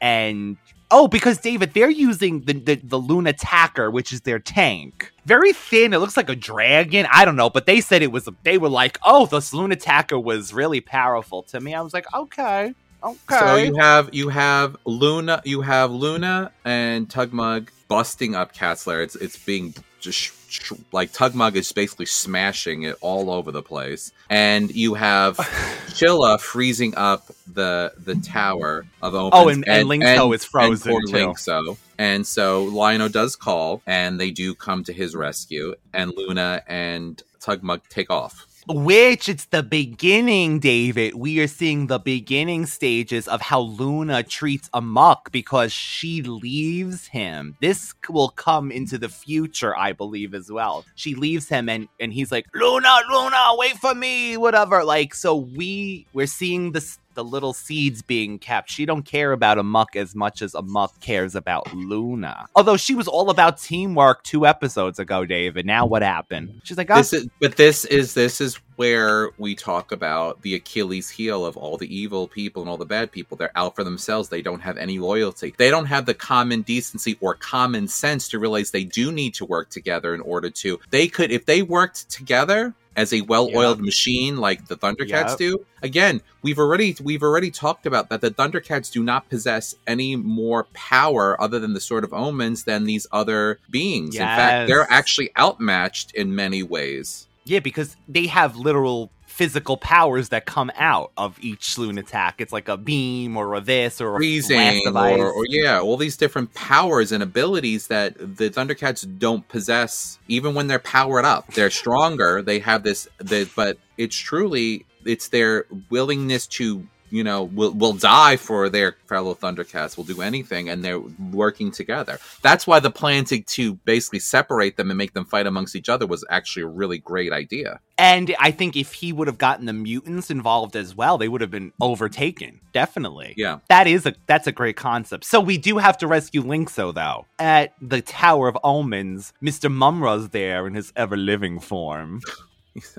and 0.00 0.56
oh, 0.90 1.08
because 1.08 1.38
David, 1.38 1.74
they're 1.74 1.90
using 1.90 2.42
the 2.42 2.54
the, 2.54 2.74
the 2.76 2.98
Luna 2.98 3.32
Tacker, 3.32 3.90
which 3.90 4.12
is 4.12 4.22
their 4.22 4.38
tank. 4.38 5.12
Very 5.24 5.52
thin. 5.52 5.92
It 5.92 5.98
looks 5.98 6.16
like 6.16 6.28
a 6.28 6.36
dragon. 6.36 7.06
I 7.10 7.24
don't 7.24 7.36
know, 7.36 7.50
but 7.50 7.66
they 7.66 7.80
said 7.80 8.02
it 8.02 8.12
was. 8.12 8.28
They 8.42 8.58
were 8.58 8.68
like, 8.68 8.98
oh, 9.04 9.26
this 9.26 9.52
Luna 9.52 9.76
Tacker 9.76 10.18
was 10.18 10.52
really 10.52 10.80
powerful. 10.80 11.42
To 11.44 11.60
me, 11.60 11.74
I 11.74 11.80
was 11.80 11.94
like, 11.94 12.06
okay. 12.14 12.74
Okay. 13.02 13.38
So 13.38 13.56
you 13.56 13.74
have 13.76 14.10
you 14.12 14.28
have 14.30 14.76
Luna, 14.84 15.42
you 15.44 15.60
have 15.60 15.92
Luna 15.92 16.50
and 16.64 17.08
Tugmug 17.08 17.68
busting 17.88 18.34
up 18.34 18.52
Cat's 18.52 18.86
lair. 18.86 19.02
It's 19.02 19.16
it's 19.16 19.36
being 19.36 19.74
just 20.00 20.18
sh- 20.18 20.30
sh- 20.48 20.72
like 20.92 21.12
Tugmug 21.12 21.54
is 21.56 21.72
basically 21.72 22.06
smashing 22.06 22.82
it 22.84 22.96
all 23.00 23.30
over 23.30 23.50
the 23.52 23.62
place, 23.62 24.12
and 24.30 24.70
you 24.74 24.94
have 24.94 25.36
Chilla 25.88 26.40
freezing 26.40 26.94
up 26.96 27.26
the 27.52 27.92
the 27.98 28.14
tower 28.16 28.86
of 29.02 29.14
Omens. 29.14 29.32
Oh, 29.34 29.48
and- 29.48 29.68
and 29.68 29.88
Lynx-O 29.88 30.32
is 30.32 30.44
frozen, 30.44 30.92
poor 30.92 31.00
too. 31.06 31.12
Lynx-O. 31.12 31.76
And 31.98 32.26
so 32.26 32.64
Lion-O 32.64 33.08
does 33.08 33.36
call, 33.36 33.80
and 33.86 34.20
they 34.20 34.30
do 34.30 34.54
come 34.54 34.84
to 34.84 34.92
his 34.92 35.16
rescue, 35.16 35.74
and 35.94 36.12
Luna 36.14 36.62
and 36.66 37.22
Tugmug 37.40 37.80
take 37.88 38.10
off. 38.10 38.45
Which 38.68 39.28
it's 39.28 39.44
the 39.44 39.62
beginning, 39.62 40.58
David. 40.58 41.14
We 41.14 41.38
are 41.38 41.46
seeing 41.46 41.86
the 41.86 42.00
beginning 42.00 42.66
stages 42.66 43.28
of 43.28 43.40
how 43.40 43.60
Luna 43.60 44.24
treats 44.24 44.68
Amok 44.74 45.30
because 45.30 45.72
she 45.72 46.22
leaves 46.22 47.06
him. 47.06 47.56
This 47.60 47.94
will 48.10 48.30
come 48.30 48.72
into 48.72 48.98
the 48.98 49.08
future, 49.08 49.76
I 49.76 49.92
believe, 49.92 50.34
as 50.34 50.50
well. 50.50 50.84
She 50.96 51.14
leaves 51.14 51.48
him 51.48 51.68
and 51.68 51.86
and 52.00 52.12
he's 52.12 52.32
like, 52.32 52.46
Luna, 52.54 53.02
Luna, 53.08 53.50
wait 53.52 53.76
for 53.76 53.94
me, 53.94 54.36
whatever. 54.36 54.82
Like, 54.82 55.14
so 55.14 55.36
we 55.36 56.08
we're 56.12 56.26
seeing 56.26 56.72
this 56.72 56.98
the 57.16 57.24
little 57.24 57.52
seeds 57.52 58.02
being 58.02 58.38
kept. 58.38 58.70
She 58.70 58.86
don't 58.86 59.02
care 59.02 59.32
about 59.32 59.58
Amok 59.58 59.96
as 59.96 60.14
much 60.14 60.42
as 60.42 60.54
Amok 60.54 61.00
cares 61.00 61.34
about 61.34 61.74
Luna. 61.74 62.46
Although 62.54 62.76
she 62.76 62.94
was 62.94 63.08
all 63.08 63.30
about 63.30 63.58
teamwork 63.58 64.22
two 64.22 64.46
episodes 64.46 65.00
ago, 65.00 65.24
David. 65.24 65.66
Now 65.66 65.86
what 65.86 66.02
happened? 66.02 66.60
She's 66.62 66.78
like, 66.78 66.90
oh, 66.90 66.96
This 66.96 67.12
ah. 67.12 67.16
is, 67.16 67.28
but 67.40 67.56
this 67.56 67.84
is 67.84 68.14
this 68.14 68.40
is 68.40 68.60
where 68.76 69.30
we 69.38 69.54
talk 69.54 69.90
about 69.90 70.42
the 70.42 70.54
Achilles 70.54 71.08
heel 71.08 71.44
of 71.44 71.56
all 71.56 71.76
the 71.76 71.94
evil 71.94 72.28
people 72.28 72.62
and 72.62 72.70
all 72.70 72.76
the 72.76 72.84
bad 72.84 73.10
people. 73.10 73.36
They're 73.36 73.50
out 73.56 73.74
for 73.74 73.82
themselves. 73.84 74.28
They 74.28 74.42
don't 74.42 74.60
have 74.60 74.76
any 74.76 74.98
loyalty. 74.98 75.54
They 75.56 75.70
don't 75.70 75.86
have 75.86 76.06
the 76.06 76.14
common 76.14 76.62
decency 76.62 77.16
or 77.20 77.34
common 77.34 77.88
sense 77.88 78.28
to 78.28 78.38
realize 78.38 78.70
they 78.70 78.84
do 78.84 79.10
need 79.10 79.34
to 79.34 79.44
work 79.44 79.70
together 79.70 80.14
in 80.14 80.20
order 80.20 80.50
to. 80.50 80.78
They 80.90 81.08
could 81.08 81.30
if 81.30 81.46
they 81.46 81.62
worked 81.62 82.10
together 82.10 82.74
as 82.96 83.12
a 83.12 83.20
well-oiled 83.20 83.80
machine 83.80 84.38
like 84.38 84.66
the 84.66 84.76
Thundercats 84.76 85.30
Yep. 85.30 85.38
do. 85.38 85.66
Again, 85.82 86.22
we've 86.42 86.58
already 86.58 86.96
we've 87.02 87.22
already 87.22 87.50
talked 87.50 87.86
about 87.86 88.08
that 88.08 88.22
the 88.22 88.30
Thundercats 88.30 88.90
do 88.90 89.02
not 89.02 89.28
possess 89.28 89.74
any 89.86 90.16
more 90.16 90.64
power 90.72 91.40
other 91.40 91.58
than 91.58 91.74
the 91.74 91.80
Sword 91.80 92.02
of 92.02 92.12
Omens 92.12 92.64
than 92.64 92.84
these 92.84 93.06
other 93.12 93.58
beings. 93.70 94.16
In 94.16 94.22
fact, 94.22 94.68
they're 94.68 94.90
actually 94.90 95.30
outmatched 95.38 96.12
in 96.12 96.34
many 96.34 96.62
ways. 96.62 97.28
Yeah, 97.44 97.60
because 97.60 97.94
they 98.08 98.26
have 98.26 98.56
literal 98.56 99.10
physical 99.36 99.76
powers 99.76 100.30
that 100.30 100.46
come 100.46 100.72
out 100.76 101.12
of 101.18 101.38
each 101.42 101.76
Lunatak. 101.76 102.34
It's 102.38 102.54
like 102.54 102.68
a 102.68 102.78
beam 102.78 103.36
or 103.36 103.54
a 103.54 103.60
this 103.60 104.00
or 104.00 104.14
a 104.14 104.16
freezing 104.16 104.56
blast 104.56 104.86
of 104.86 104.96
ice. 104.96 105.18
or, 105.18 105.30
or 105.30 105.44
yeah 105.46 105.78
all 105.78 105.98
these 105.98 106.16
different 106.16 106.54
powers 106.54 107.12
and 107.12 107.22
abilities 107.22 107.88
that 107.88 108.16
the 108.16 108.48
thundercats 108.48 109.06
don't 109.18 109.46
possess 109.48 110.18
even 110.28 110.54
when 110.54 110.68
they're 110.68 110.78
powered 110.78 111.26
up 111.26 111.52
they're 111.52 111.68
stronger 111.82 112.40
they 112.40 112.58
have 112.60 112.82
this 112.82 113.06
the, 113.18 113.46
but 113.54 113.76
it's 113.98 114.16
truly 114.16 114.86
it's 115.04 115.28
their 115.28 115.66
willingness 115.90 116.46
to 116.46 116.86
you 117.10 117.24
know 117.24 117.44
will 117.44 117.72
will 117.72 117.92
die 117.92 118.36
for 118.36 118.68
their 118.68 118.96
fellow 119.06 119.34
thundercats 119.34 119.96
will 119.96 120.04
do 120.04 120.20
anything 120.22 120.68
and 120.68 120.84
they're 120.84 121.00
working 121.32 121.70
together 121.70 122.18
that's 122.42 122.66
why 122.66 122.80
the 122.80 122.90
plan 122.90 123.24
to, 123.24 123.40
to 123.42 123.74
basically 123.84 124.18
separate 124.18 124.76
them 124.76 124.90
and 124.90 124.98
make 124.98 125.12
them 125.12 125.24
fight 125.24 125.46
amongst 125.46 125.76
each 125.76 125.88
other 125.88 126.06
was 126.06 126.24
actually 126.30 126.62
a 126.62 126.66
really 126.66 126.98
great 126.98 127.32
idea 127.32 127.80
And 127.98 128.34
I 128.38 128.50
think 128.50 128.76
if 128.76 128.92
he 128.92 129.12
would 129.12 129.26
have 129.26 129.38
gotten 129.38 129.64
the 129.66 129.72
mutants 129.72 130.30
involved 130.30 130.76
as 130.76 130.94
well, 130.94 131.16
they 131.16 131.28
would 131.28 131.40
have 131.40 131.50
been 131.50 131.72
overtaken. 131.80 132.60
Definitely. 132.72 133.32
yeah 133.36 133.60
That 133.68 133.86
is 133.86 134.04
a 134.04 134.14
that's 134.26 134.46
a 134.46 134.52
great 134.52 134.76
concept. 134.76 135.24
So 135.24 135.40
we 135.40 135.56
do 135.56 135.78
have 135.78 135.96
to 135.98 136.06
rescue 136.06 136.42
Lynx-O 136.42 136.92
though. 136.92 137.24
At 137.38 137.72
the 137.80 138.02
Tower 138.02 138.48
of 138.48 138.58
Omens, 138.62 139.32
Mr. 139.42 139.72
Mumm-Ra's 139.72 140.28
there 140.30 140.66
in 140.66 140.74
his 140.74 140.92
ever 140.94 141.16
living 141.16 141.58
form. 141.58 142.20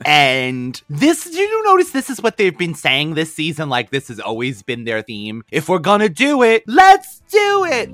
And 0.05 0.81
this 0.89 1.23
did 1.23 1.35
you 1.35 1.63
notice 1.65 1.91
this 1.91 2.09
is 2.09 2.21
what 2.21 2.37
they've 2.37 2.57
been 2.57 2.75
saying 2.75 3.13
this 3.13 3.33
season? 3.33 3.69
Like 3.69 3.89
this 3.89 4.07
has 4.07 4.19
always 4.19 4.63
been 4.63 4.85
their 4.85 5.01
theme. 5.01 5.43
If 5.51 5.69
we're 5.69 5.79
gonna 5.79 6.09
do 6.09 6.43
it, 6.43 6.63
let's 6.67 7.21
do 7.29 7.65
it. 7.65 7.89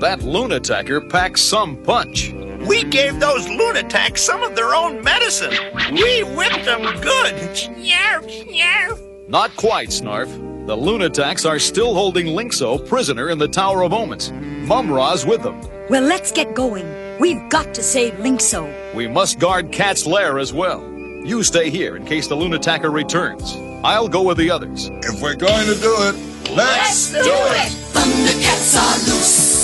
That 0.00 0.20
Lunatacker 0.20 1.10
packs 1.10 1.42
some 1.42 1.82
punch. 1.82 2.32
We 2.66 2.84
gave 2.84 3.20
those 3.20 3.48
lunatics 3.48 4.22
some 4.22 4.42
of 4.42 4.54
their 4.54 4.74
own 4.74 5.02
medicine. 5.02 5.52
We 5.92 6.22
whipped 6.22 6.64
them 6.64 6.82
good. 7.00 7.34
Yarf, 7.34 8.26
yarf. 8.48 9.28
Not 9.28 9.54
quite, 9.56 9.88
Snarf. 9.88 10.28
The 10.66 10.76
Lunataks 10.76 11.48
are 11.48 11.58
still 11.58 11.94
holding 11.94 12.26
Lynx-O 12.28 12.78
prisoner 12.78 13.30
in 13.30 13.38
the 13.38 13.48
Tower 13.48 13.82
of 13.82 13.92
Omens. 13.92 14.30
Mumm-Ra's 14.32 15.24
with 15.24 15.42
them. 15.42 15.60
Well, 15.88 16.02
let's 16.02 16.32
get 16.32 16.54
going. 16.54 16.86
We've 17.20 17.46
got 17.50 17.74
to 17.74 17.82
save 17.82 18.18
Lynx-O. 18.18 18.92
We 18.94 19.06
must 19.06 19.38
guard 19.38 19.70
Cat's 19.72 20.06
lair 20.06 20.38
as 20.38 20.54
well. 20.54 20.80
You 21.22 21.42
stay 21.42 21.68
here 21.68 21.94
in 21.96 22.06
case 22.06 22.26
the 22.28 22.34
Lunatacker 22.34 22.90
returns. 22.90 23.54
I'll 23.84 24.08
go 24.08 24.22
with 24.22 24.38
the 24.38 24.50
others. 24.50 24.88
If 25.02 25.20
we're 25.20 25.34
going 25.36 25.66
to 25.66 25.74
do 25.74 25.94
it, 25.98 26.14
let's, 26.56 27.12
do 27.12 27.18
it. 27.20 27.72
Thundercats 27.92 28.74
are 28.74 28.96
loose. 29.06 29.60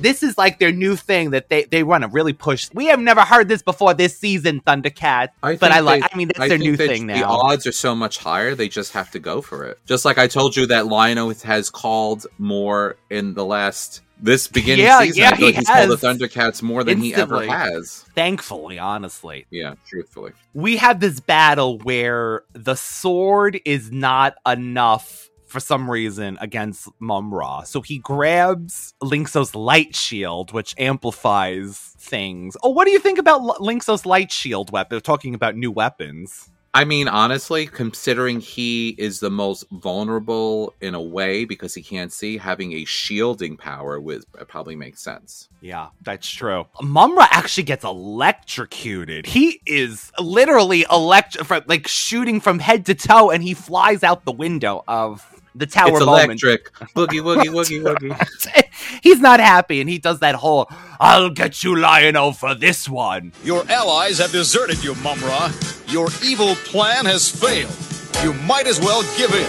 This 0.00 0.22
is 0.22 0.38
like 0.38 0.58
their 0.58 0.72
new 0.72 0.96
thing 0.96 1.32
that 1.32 1.50
they, 1.50 1.64
they 1.64 1.82
want 1.82 2.04
to 2.04 2.08
really 2.08 2.32
push. 2.32 2.70
We 2.72 2.86
have 2.86 2.98
never 2.98 3.20
heard 3.20 3.48
this 3.48 3.60
before 3.60 3.92
this 3.92 4.16
season, 4.16 4.62
Thundercats. 4.62 5.28
but 5.42 5.62
I 5.64 5.80
like. 5.80 6.00
they- 6.00 6.08
I 6.10 6.16
mean, 6.16 6.28
that's 6.28 6.40
I 6.40 6.48
their 6.48 6.56
new 6.56 6.78
that 6.78 6.88
thing 6.88 7.08
The 7.08 7.16
now. 7.16 7.28
odds 7.30 7.66
are 7.66 7.72
so 7.72 7.94
much 7.94 8.16
higher; 8.16 8.54
they 8.54 8.70
just 8.70 8.92
have 8.94 9.10
to 9.10 9.18
go 9.18 9.42
for 9.42 9.64
it. 9.66 9.78
Just 9.84 10.06
like 10.06 10.16
I 10.16 10.26
told 10.28 10.56
you 10.56 10.64
that 10.68 10.86
Lion-O 10.86 11.28
has 11.44 11.68
called 11.68 12.26
more 12.38 12.96
in 13.10 13.34
the 13.34 13.44
last 13.44 14.00
this 14.22 14.46
beginning 14.48 14.84
Yeah, 14.84 15.00
season. 15.00 15.22
yeah, 15.22 15.30
like 15.30 15.38
he 15.40 15.52
he's 15.52 15.66
called 15.68 15.90
the. 15.90 15.96
Thundercats 15.96 16.62
more 16.62 16.84
than 16.84 16.98
he 16.98 17.14
ever 17.14 17.46
has. 17.46 18.04
Thankfully, 18.14 18.78
honestly. 18.78 19.46
Yeah, 19.50 19.74
truthfully. 19.86 20.32
we 20.54 20.76
have 20.76 21.00
this 21.00 21.20
battle 21.20 21.78
where 21.78 22.42
the 22.52 22.74
sword 22.76 23.60
is 23.64 23.90
not 23.90 24.34
enough 24.46 25.28
for 25.46 25.58
some 25.58 25.90
reason 25.90 26.38
against 26.40 26.88
Mumm-Ra. 27.00 27.62
So 27.64 27.80
he 27.80 27.98
grabs 27.98 28.94
Lynx-O's 29.02 29.54
light 29.56 29.96
shield, 29.96 30.52
which 30.52 30.76
amplifies 30.78 31.76
things. 31.98 32.56
Oh, 32.62 32.70
what 32.70 32.84
do 32.84 32.92
you 32.92 33.00
think 33.00 33.18
about 33.18 33.40
L- 33.40 33.56
Lynx-O's 33.58 34.06
light 34.06 34.30
shield 34.30 34.70
weapon? 34.70 34.88
They're 34.90 35.00
talking 35.00 35.34
about 35.34 35.56
new 35.56 35.72
weapons. 35.72 36.48
I 36.72 36.84
mean, 36.84 37.08
honestly, 37.08 37.66
considering 37.66 38.38
he 38.38 38.90
is 38.90 39.18
the 39.18 39.30
most 39.30 39.64
vulnerable 39.72 40.72
in 40.80 40.94
a 40.94 41.00
way 41.00 41.44
because 41.44 41.74
he 41.74 41.82
can't 41.82 42.12
see, 42.12 42.38
having 42.38 42.72
a 42.74 42.84
shielding 42.84 43.56
power 43.56 44.00
would 44.00 44.24
uh, 44.38 44.44
probably 44.44 44.76
make 44.76 44.96
sense. 44.96 45.48
Yeah, 45.60 45.88
that's 46.02 46.30
true. 46.30 46.66
Mumm-Ra 46.80 47.26
actually 47.32 47.64
gets 47.64 47.82
electrocuted. 47.84 49.26
He 49.26 49.60
is 49.66 50.12
literally 50.20 50.86
elect 50.90 51.36
like 51.66 51.88
shooting 51.88 52.40
from 52.40 52.60
head 52.60 52.86
to 52.86 52.94
toe, 52.94 53.30
and 53.30 53.42
he 53.42 53.52
flies 53.54 54.04
out 54.04 54.24
the 54.24 54.32
window 54.32 54.84
of 54.86 55.39
the 55.54 55.66
tower. 55.66 55.90
it's 55.90 56.04
moment. 56.04 56.42
electric. 56.42 56.72
Boogie 56.94 57.20
woogie 57.26 57.50
woogie 57.50 57.82
woogie. 57.82 58.64
He's 59.02 59.20
not 59.20 59.40
happy, 59.40 59.80
and 59.80 59.88
he 59.88 59.98
does 59.98 60.20
that 60.20 60.34
whole 60.36 60.68
"I'll 60.98 61.30
get 61.30 61.62
you, 61.62 61.76
Lion-O, 61.76 62.32
for 62.32 62.54
this 62.54 62.88
one." 62.88 63.32
Your 63.44 63.64
allies 63.70 64.18
have 64.18 64.32
deserted 64.32 64.82
you, 64.82 64.94
Mumm-Ra. 64.96 65.52
Your 65.88 66.08
evil 66.24 66.54
plan 66.56 67.04
has 67.06 67.28
failed. 67.30 67.74
You 68.22 68.34
might 68.44 68.66
as 68.66 68.80
well 68.80 69.02
give 69.16 69.32
in. 69.34 69.46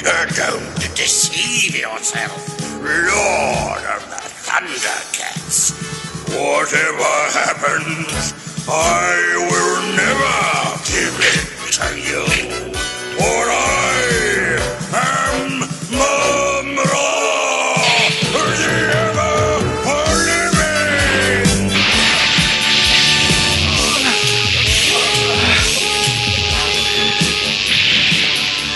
Don't 0.36 0.96
deceive 0.96 1.76
yourself, 1.76 2.60
Lord 2.82 3.84
of 3.84 4.02
the 4.08 4.20
Thundercats. 4.46 5.72
Whatever 6.30 7.12
happens, 7.36 8.34
I 8.68 9.14
will 9.50 9.82
never 9.96 10.34
give 10.88 11.16
in 11.30 11.60
to 11.72 11.86
you. 12.08 12.89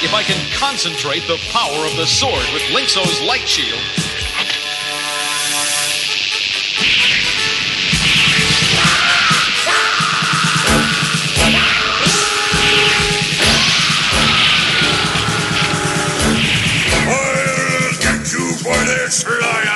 If 0.04 0.12
I 0.12 0.22
can 0.22 0.36
concentrate 0.52 1.26
the 1.26 1.38
power 1.50 1.86
of 1.86 1.96
the 1.96 2.06
sword 2.06 2.44
with 2.52 2.62
Lynx-O's 2.70 3.22
light 3.22 3.48
shield, 3.48 3.80
It's 19.06 19.22
Ryan! 19.22 19.73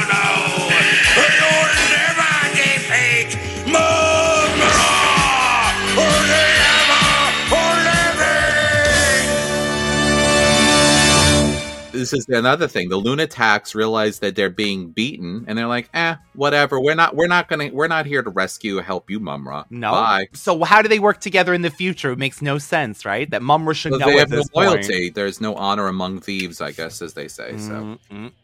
This 12.10 12.26
is 12.26 12.28
another 12.28 12.68
thing. 12.68 12.88
The 12.88 13.00
Lunataks 13.00 13.74
realize 13.74 14.20
that 14.20 14.34
they're 14.34 14.48
being 14.48 14.90
beaten, 14.90 15.44
and 15.46 15.58
they're 15.58 15.66
like, 15.66 15.90
"Eh, 15.92 16.14
whatever. 16.34 16.80
We're 16.80 16.94
not. 16.94 17.14
We're 17.14 17.26
not 17.26 17.48
gonna. 17.48 17.68
We're 17.72 17.88
not 17.88 18.06
here 18.06 18.22
to 18.22 18.30
rescue, 18.30 18.78
help 18.78 19.10
you, 19.10 19.20
Mumm-Ra. 19.20 19.64
No. 19.70 19.90
Bye." 19.90 20.28
So 20.32 20.64
how 20.64 20.80
do 20.80 20.88
they 20.88 20.98
work 20.98 21.20
together 21.20 21.52
in 21.52 21.62
the 21.62 21.70
future? 21.70 22.12
It 22.12 22.18
makes 22.18 22.40
no 22.40 22.56
sense, 22.56 23.04
right? 23.04 23.28
That 23.30 23.42
Mumm-Ra 23.42 23.74
should 23.74 23.90
But 23.92 24.00
know 24.00 24.06
they 24.06 24.16
have 24.18 24.30
no 24.30 24.36
this 24.38 24.48
point. 24.48 24.70
loyalty. 24.70 25.10
There's 25.10 25.40
no 25.40 25.54
honor 25.56 25.88
among 25.88 26.20
thieves, 26.20 26.60
I 26.62 26.72
guess, 26.72 27.02
as 27.02 27.12
they 27.12 27.28
say. 27.28 27.58
So 27.58 27.98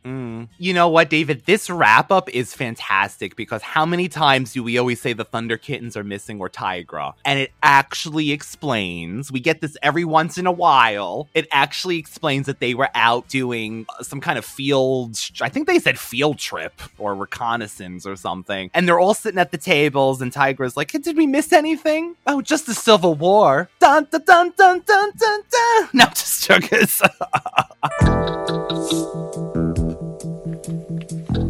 Mm. 0.04 0.48
You 0.58 0.74
know 0.74 0.88
what, 0.88 1.08
David? 1.08 1.44
This 1.46 1.70
wrap 1.70 2.10
up 2.12 2.28
is 2.30 2.52
fantastic 2.52 3.36
because 3.36 3.62
how 3.62 3.86
many 3.86 4.08
times 4.08 4.52
do 4.52 4.62
we 4.62 4.76
always 4.76 5.00
say 5.00 5.12
the 5.14 5.24
Thunder 5.24 5.56
Kittens 5.56 5.96
are 5.96 6.04
missing 6.04 6.38
or 6.40 6.50
Tygra? 6.50 7.14
And 7.24 7.38
it 7.38 7.52
actually 7.62 8.30
explains, 8.30 9.32
we 9.32 9.40
get 9.40 9.60
this 9.62 9.76
every 9.82 10.04
once 10.04 10.36
in 10.36 10.46
a 10.46 10.52
while. 10.52 11.28
It 11.32 11.48
actually 11.50 11.96
explains 11.96 12.46
that 12.46 12.60
they 12.60 12.74
were 12.74 12.90
out 12.94 13.28
doing 13.28 13.53
uh, 13.54 14.02
some 14.02 14.20
kind 14.20 14.38
of 14.38 14.44
field, 14.44 15.18
I 15.40 15.48
think 15.48 15.66
they 15.66 15.78
said 15.78 15.98
field 15.98 16.38
trip 16.38 16.80
or 16.98 17.14
reconnaissance 17.14 18.06
or 18.06 18.16
something. 18.16 18.70
And 18.74 18.88
they're 18.88 19.00
all 19.00 19.14
sitting 19.14 19.38
at 19.38 19.50
the 19.50 19.58
tables, 19.58 20.20
and 20.20 20.32
Tygra's 20.32 20.76
like, 20.76 20.92
Did 20.92 21.16
we 21.16 21.26
miss 21.26 21.52
anything? 21.52 22.16
Oh, 22.26 22.40
just 22.40 22.66
the 22.66 22.74
Civil 22.74 23.14
War. 23.14 23.68
Dun 23.78 24.06
dun 24.10 24.22
dun 24.24 24.52
dun 24.56 24.82
dun 24.86 25.10
dun 25.16 25.40
dun. 25.50 25.88
No, 25.94 26.06
just 26.06 26.46
jokers. 26.46 27.02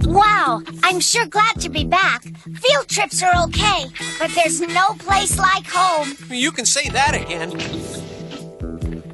Wow, 0.07 0.63
I'm 0.85 1.01
sure 1.01 1.27
glad 1.27 1.61
to 1.61 1.69
be 1.69 1.85
back. 1.85 2.23
Field 2.23 2.89
trips 2.89 3.21
are 3.23 3.35
okay, 3.47 3.87
but 4.21 4.31
there's 4.37 4.61
no 4.61 4.95
place 4.99 5.37
like 5.39 5.67
home. 5.67 6.15
You 6.31 6.53
can 6.53 6.67
say 6.67 6.89
that 6.91 7.15
again. 7.15 7.51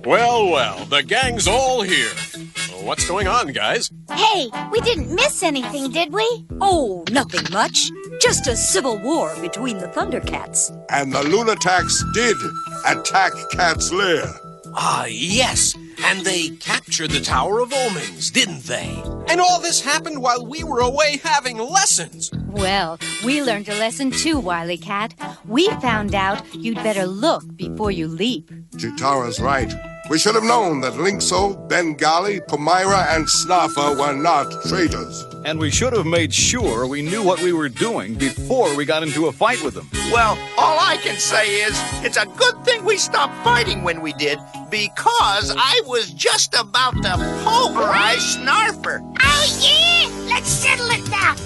Well, 0.05 0.51
well, 0.51 0.84
the 0.86 1.03
gang's 1.03 1.49
all 1.49 1.82
here. 1.82 2.11
What's 2.83 3.07
going 3.07 3.28
on, 3.28 3.53
guys? 3.53 3.91
Hey, 4.11 4.49
we 4.72 4.81
didn't 4.81 5.14
miss 5.14 5.43
anything, 5.43 5.91
did 5.91 6.12
we? 6.12 6.47
Oh, 6.61 7.05
nothing 7.11 7.45
much. 7.53 7.91
Just 8.20 8.47
a 8.47 8.57
civil 8.57 8.99
war 8.99 9.35
between 9.41 9.78
the 9.78 9.89
Thundercats. 9.89 10.70
And 10.91 11.12
the 11.12 11.22
Lunataks 11.22 12.03
did 12.14 12.37
attack 12.87 13.33
Cat's 13.53 13.93
Lair. 13.93 14.24
Ah, 14.74 15.05
yes. 15.07 15.74
And 16.03 16.24
they 16.24 16.49
captured 16.57 17.11
the 17.11 17.20
Tower 17.20 17.61
of 17.61 17.72
Omens, 17.72 18.31
didn't 18.31 18.64
they? 18.64 19.01
And 19.28 19.41
all 19.41 19.61
this 19.61 19.81
happened 19.83 20.22
while 20.22 20.47
we 20.47 20.64
were 20.64 20.81
away 20.81 21.20
having 21.22 21.59
lessons. 21.59 22.31
Well, 22.47 22.99
we 23.24 23.43
learned 23.43 23.68
a 23.68 23.78
lesson 23.78 24.11
too, 24.11 24.39
Wily 24.39 24.78
Cat. 24.78 25.14
We 25.47 25.68
found 25.81 26.14
out 26.14 26.43
you'd 26.55 26.76
better 26.76 27.07
look 27.07 27.45
before 27.57 27.91
you 27.91 28.09
leap. 28.09 28.51
Cheetara's 28.78 29.39
right. 29.39 29.72
We 30.11 30.19
should 30.19 30.35
have 30.35 30.43
known 30.43 30.81
that 30.81 30.97
Lynx-O, 30.97 31.55
Bengali, 31.69 32.41
Pumyra, 32.41 33.15
and 33.15 33.27
Snarfer 33.27 33.97
were 33.97 34.13
not 34.13 34.51
traitors. 34.69 35.25
And 35.45 35.61
we 35.61 35.71
should 35.71 35.93
have 35.93 36.05
made 36.05 36.35
sure 36.35 36.89
we 36.89 37.01
knew 37.01 37.23
what 37.23 37.41
we 37.41 37.53
were 37.53 37.69
doing 37.69 38.17
before 38.17 38.75
we 38.75 38.85
got 38.85 39.05
into 39.05 39.29
a 39.29 39.33
fight 39.33 39.63
with 39.63 39.75
them. 39.75 39.89
Well, 40.13 40.37
all 40.59 40.81
I 40.81 40.97
can 40.97 41.17
say 41.17 41.61
is 41.61 41.81
it's 42.05 42.17
a 42.17 42.27
good 42.27 42.65
thing 42.65 42.85
we 42.85 42.97
stopped 42.97 43.37
fighting 43.45 43.85
when 43.85 44.01
we 44.01 44.13
did, 44.15 44.41
because 44.69 45.55
I 45.57 45.81
was 45.87 46.11
just 46.11 46.55
about 46.55 46.95
to 47.05 47.17
pulverize 47.45 48.37
Snarfer. 48.37 49.01
Oh, 49.23 49.59
yeah! 49.61 50.09
Let's 50.29 50.49
settle 50.49 50.89
it 50.91 51.09
now. 51.09 51.37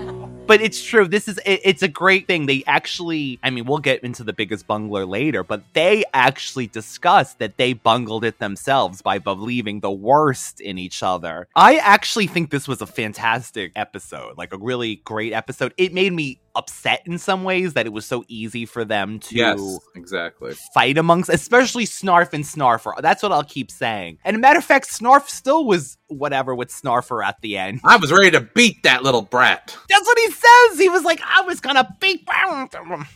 but 0.50 0.60
it's 0.60 0.82
true. 0.82 1.06
This 1.06 1.28
is 1.28 1.38
it, 1.46 1.60
it's 1.62 1.82
a 1.84 1.86
great 1.86 2.26
thing. 2.26 2.46
They 2.46 2.64
actually, 2.66 3.38
I 3.40 3.50
mean, 3.50 3.66
we'll 3.66 3.78
get 3.78 4.02
into 4.02 4.24
the 4.24 4.32
biggest 4.32 4.66
bungler 4.66 5.06
later, 5.06 5.44
but 5.44 5.62
they 5.74 6.02
actually 6.12 6.66
discussed 6.66 7.38
that 7.38 7.56
they 7.56 7.72
bungled 7.72 8.24
it 8.24 8.40
themselves 8.40 9.00
by 9.00 9.20
believing 9.20 9.78
the 9.78 9.92
worst 9.92 10.60
in 10.60 10.76
each 10.76 11.04
other. 11.04 11.46
I 11.54 11.76
actually 11.76 12.26
think 12.26 12.50
this 12.50 12.66
was 12.66 12.80
a 12.80 12.86
fantastic 12.86 13.70
episode, 13.76 14.36
like 14.38 14.52
a 14.52 14.58
really 14.58 14.96
great 14.96 15.32
episode. 15.32 15.72
It 15.76 15.94
made 15.94 16.12
me 16.12 16.40
upset 16.54 17.02
in 17.06 17.18
some 17.18 17.44
ways 17.44 17.74
that 17.74 17.86
it 17.86 17.92
was 17.92 18.06
so 18.06 18.24
easy 18.28 18.66
for 18.66 18.84
them 18.84 19.18
to 19.20 19.34
yes, 19.34 19.78
exactly. 19.94 20.54
fight 20.74 20.98
amongst, 20.98 21.30
especially 21.30 21.86
Snarf 21.86 22.32
and 22.32 22.44
Snarfer. 22.44 23.00
That's 23.00 23.22
what 23.22 23.32
I'll 23.32 23.44
keep 23.44 23.70
saying. 23.70 24.18
And 24.24 24.36
a 24.36 24.38
matter 24.38 24.58
of 24.58 24.64
fact, 24.64 24.88
Snarf 24.90 25.28
still 25.28 25.64
was 25.64 25.98
whatever 26.08 26.54
with 26.54 26.68
Snarfer 26.70 27.24
at 27.24 27.40
the 27.40 27.56
end. 27.56 27.80
I 27.84 27.96
was 27.96 28.12
ready 28.12 28.30
to 28.32 28.40
beat 28.40 28.82
that 28.82 29.02
little 29.02 29.22
brat. 29.22 29.76
That's 29.88 30.06
what 30.06 30.18
he 30.18 30.30
says. 30.30 30.78
He 30.78 30.88
was 30.88 31.04
like, 31.04 31.20
I 31.24 31.42
was 31.42 31.60
gonna 31.60 31.96
beat. 32.00 32.28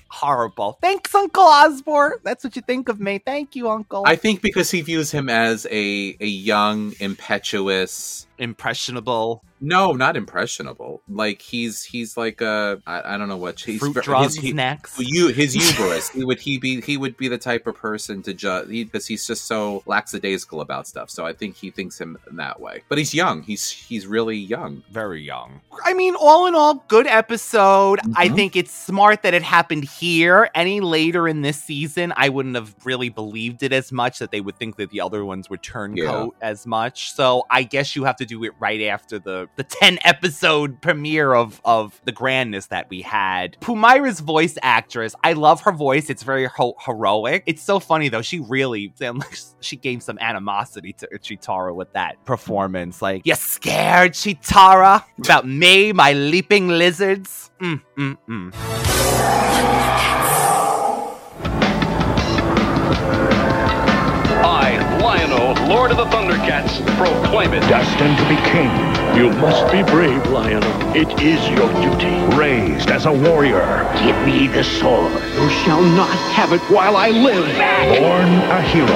Horrible. 0.08 0.78
Thanks, 0.80 1.14
Uncle 1.14 1.42
Osborne. 1.42 2.14
That's 2.22 2.44
what 2.44 2.56
you 2.56 2.62
think 2.62 2.88
of 2.88 3.00
me. 3.00 3.18
Thank 3.18 3.56
you, 3.56 3.68
Uncle. 3.68 4.04
I 4.06 4.16
think 4.16 4.42
because 4.42 4.70
he 4.70 4.80
views 4.80 5.10
him 5.10 5.28
as 5.28 5.66
a 5.70 6.16
a 6.20 6.26
young, 6.26 6.94
impetuous, 7.00 8.26
impressionable. 8.38 9.42
No, 9.64 9.92
not 9.92 10.16
impressionable. 10.16 11.02
Like 11.08 11.40
he's 11.40 11.84
he's 11.84 12.16
like 12.16 12.40
a 12.40 12.82
I, 12.86 13.14
I 13.14 13.18
don't 13.18 13.28
know 13.28 13.36
what 13.36 13.58
he's 13.60 13.80
Fruit 13.80 13.94
his, 13.96 14.04
drugs, 14.04 14.34
he- 14.36 14.50
snacks. 14.50 14.94
You 14.98 15.28
his 15.28 15.54
hubris. 15.76 16.10
he 16.10 16.24
would 16.24 16.40
he 16.40 16.58
be 16.58 16.80
he 16.80 16.96
would 16.96 17.16
be 17.16 17.28
the 17.28 17.38
type 17.38 17.66
of 17.66 17.74
person 17.76 18.22
to 18.22 18.34
judge 18.34 18.68
because 18.68 19.06
he's 19.06 19.26
just 19.26 19.46
so 19.46 19.82
lackadaisical 19.86 20.60
about 20.60 20.86
stuff. 20.86 21.08
So 21.10 21.24
I 21.26 21.32
think 21.32 21.56
he 21.56 21.70
thinks 21.70 22.00
him 22.00 22.18
in 22.28 22.36
that 22.36 22.60
way. 22.60 22.82
But 22.88 22.98
he's 22.98 23.14
young. 23.14 23.42
He's 23.42 23.70
he's 23.70 24.06
really 24.06 24.36
young. 24.36 24.82
Very 24.90 25.22
young. 25.22 25.60
I 25.84 25.94
mean, 25.94 26.14
all 26.20 26.46
in 26.46 26.54
all, 26.54 26.74
good 26.88 27.06
episode. 27.06 28.00
I 28.16 28.28
Mhm. 28.28 28.34
think 28.34 28.56
it's 28.56 28.72
smart 28.72 29.22
that 29.22 29.34
it 29.34 29.42
happened 29.42 29.84
here. 29.84 30.50
Any 30.54 30.80
later 30.80 31.26
in 31.26 31.42
this 31.42 31.62
season, 31.62 32.12
I 32.16 32.28
wouldn't 32.28 32.54
have 32.54 32.74
really 32.84 33.08
believed 33.08 33.62
it 33.62 33.72
as 33.72 33.90
much 33.92 34.18
that 34.18 34.30
they 34.30 34.40
would 34.40 34.58
think 34.58 34.76
that 34.76 34.90
the 34.90 35.00
other 35.00 35.24
ones 35.24 35.48
would 35.50 35.62
turn 35.62 35.94
turncoat 35.96 36.36
as 36.40 36.66
much. 36.66 37.12
So 37.14 37.44
I 37.50 37.62
guess 37.62 37.94
you 37.96 38.04
have 38.04 38.16
to 38.16 38.26
do 38.26 38.44
it 38.44 38.52
right 38.60 38.82
after 38.82 39.18
the 39.18 39.48
the 39.56 39.64
10 39.64 39.98
episode 40.04 40.80
premiere 40.80 41.34
of 41.34 41.60
of 41.64 42.00
the 42.04 42.12
grandness 42.12 42.68
that 42.68 42.88
we 42.90 43.02
had. 43.02 43.56
Pumyra's 43.60 44.20
voice 44.20 44.56
actress, 44.62 45.14
I 45.22 45.34
love 45.34 45.62
her 45.62 45.72
voice. 45.72 46.10
It's 46.10 46.22
very 46.22 46.46
ho- 46.46 46.76
heroic. 46.84 47.44
It's 47.46 47.62
so 47.62 47.80
funny 47.80 48.08
though. 48.08 48.22
She 48.22 48.40
really 48.40 48.92
she 49.60 49.76
gave 49.76 50.02
some 50.02 50.18
animosity 50.20 50.92
to 50.94 51.08
Cheetara 51.18 51.74
with 51.74 51.92
that 51.92 52.22
performance. 52.24 53.00
Like, 53.00 53.22
you 53.24 53.34
scared, 53.34 54.12
Cheetara? 54.12 55.04
About 55.18 55.46
me, 55.46 55.92
my 55.92 56.12
leaping 56.12 56.68
lizards? 56.68 57.50
Mm, 57.60 57.80
mm, 57.96 58.18
mm. 58.28 60.33
I, 65.04 65.18
Lion-O, 65.18 65.68
Lord 65.68 65.90
of 65.90 65.98
the 65.98 66.06
Thundercats, 66.06 66.80
proclaim 66.96 67.52
it. 67.52 67.60
Destined 67.68 68.16
to 68.16 68.28
be 68.28 68.36
king, 68.50 68.70
you 69.14 69.30
must 69.38 69.70
be 69.70 69.82
brave, 69.82 70.26
Lion-O. 70.28 70.92
It 70.94 71.20
is 71.20 71.46
your 71.50 71.70
duty. 71.82 72.14
Raised 72.36 72.88
as 72.88 73.04
a 73.04 73.12
warrior. 73.12 73.86
Give 74.02 74.16
me 74.24 74.48
the 74.48 74.64
sword. 74.64 75.12
You 75.12 75.50
shall 75.50 75.82
not 75.82 76.08
have 76.32 76.52
it 76.52 76.60
while 76.70 76.96
I 76.96 77.10
live. 77.10 77.44
Born 77.44 78.28
a 78.50 78.62
hero, 78.62 78.86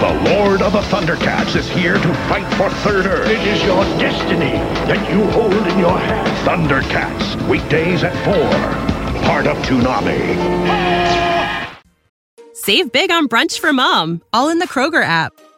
the 0.00 0.30
Lord 0.30 0.62
of 0.62 0.72
the 0.72 0.80
Thundercats 0.80 1.54
is 1.54 1.68
here 1.68 1.94
to 1.94 2.14
fight 2.28 2.50
for 2.54 2.70
Third 2.80 3.06
Earth. 3.06 3.28
It 3.28 3.46
is 3.46 3.62
your 3.64 3.84
destiny 4.00 4.58
that 4.88 5.10
you 5.12 5.24
hold 5.32 5.52
in 5.52 5.78
your 5.78 5.98
hand. 5.98 6.28
Thundercats, 6.48 7.48
weekdays 7.48 8.04
at 8.04 8.14
4. 8.24 9.22
Part 9.24 9.46
of 9.46 9.58
Toonami. 9.58 10.18
Save 12.54 12.90
big 12.90 13.10
on 13.10 13.28
brunch 13.28 13.58
for 13.58 13.72
mom, 13.72 14.22
all 14.32 14.48
in 14.48 14.58
the 14.58 14.66
Kroger 14.66 15.02
app. 15.02 15.32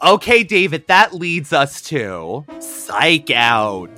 Okay, 0.00 0.44
David, 0.44 0.86
that 0.86 1.12
leads 1.12 1.52
us 1.52 1.82
to 1.82 2.44
Psych 2.60 3.32
Out. 3.32 3.90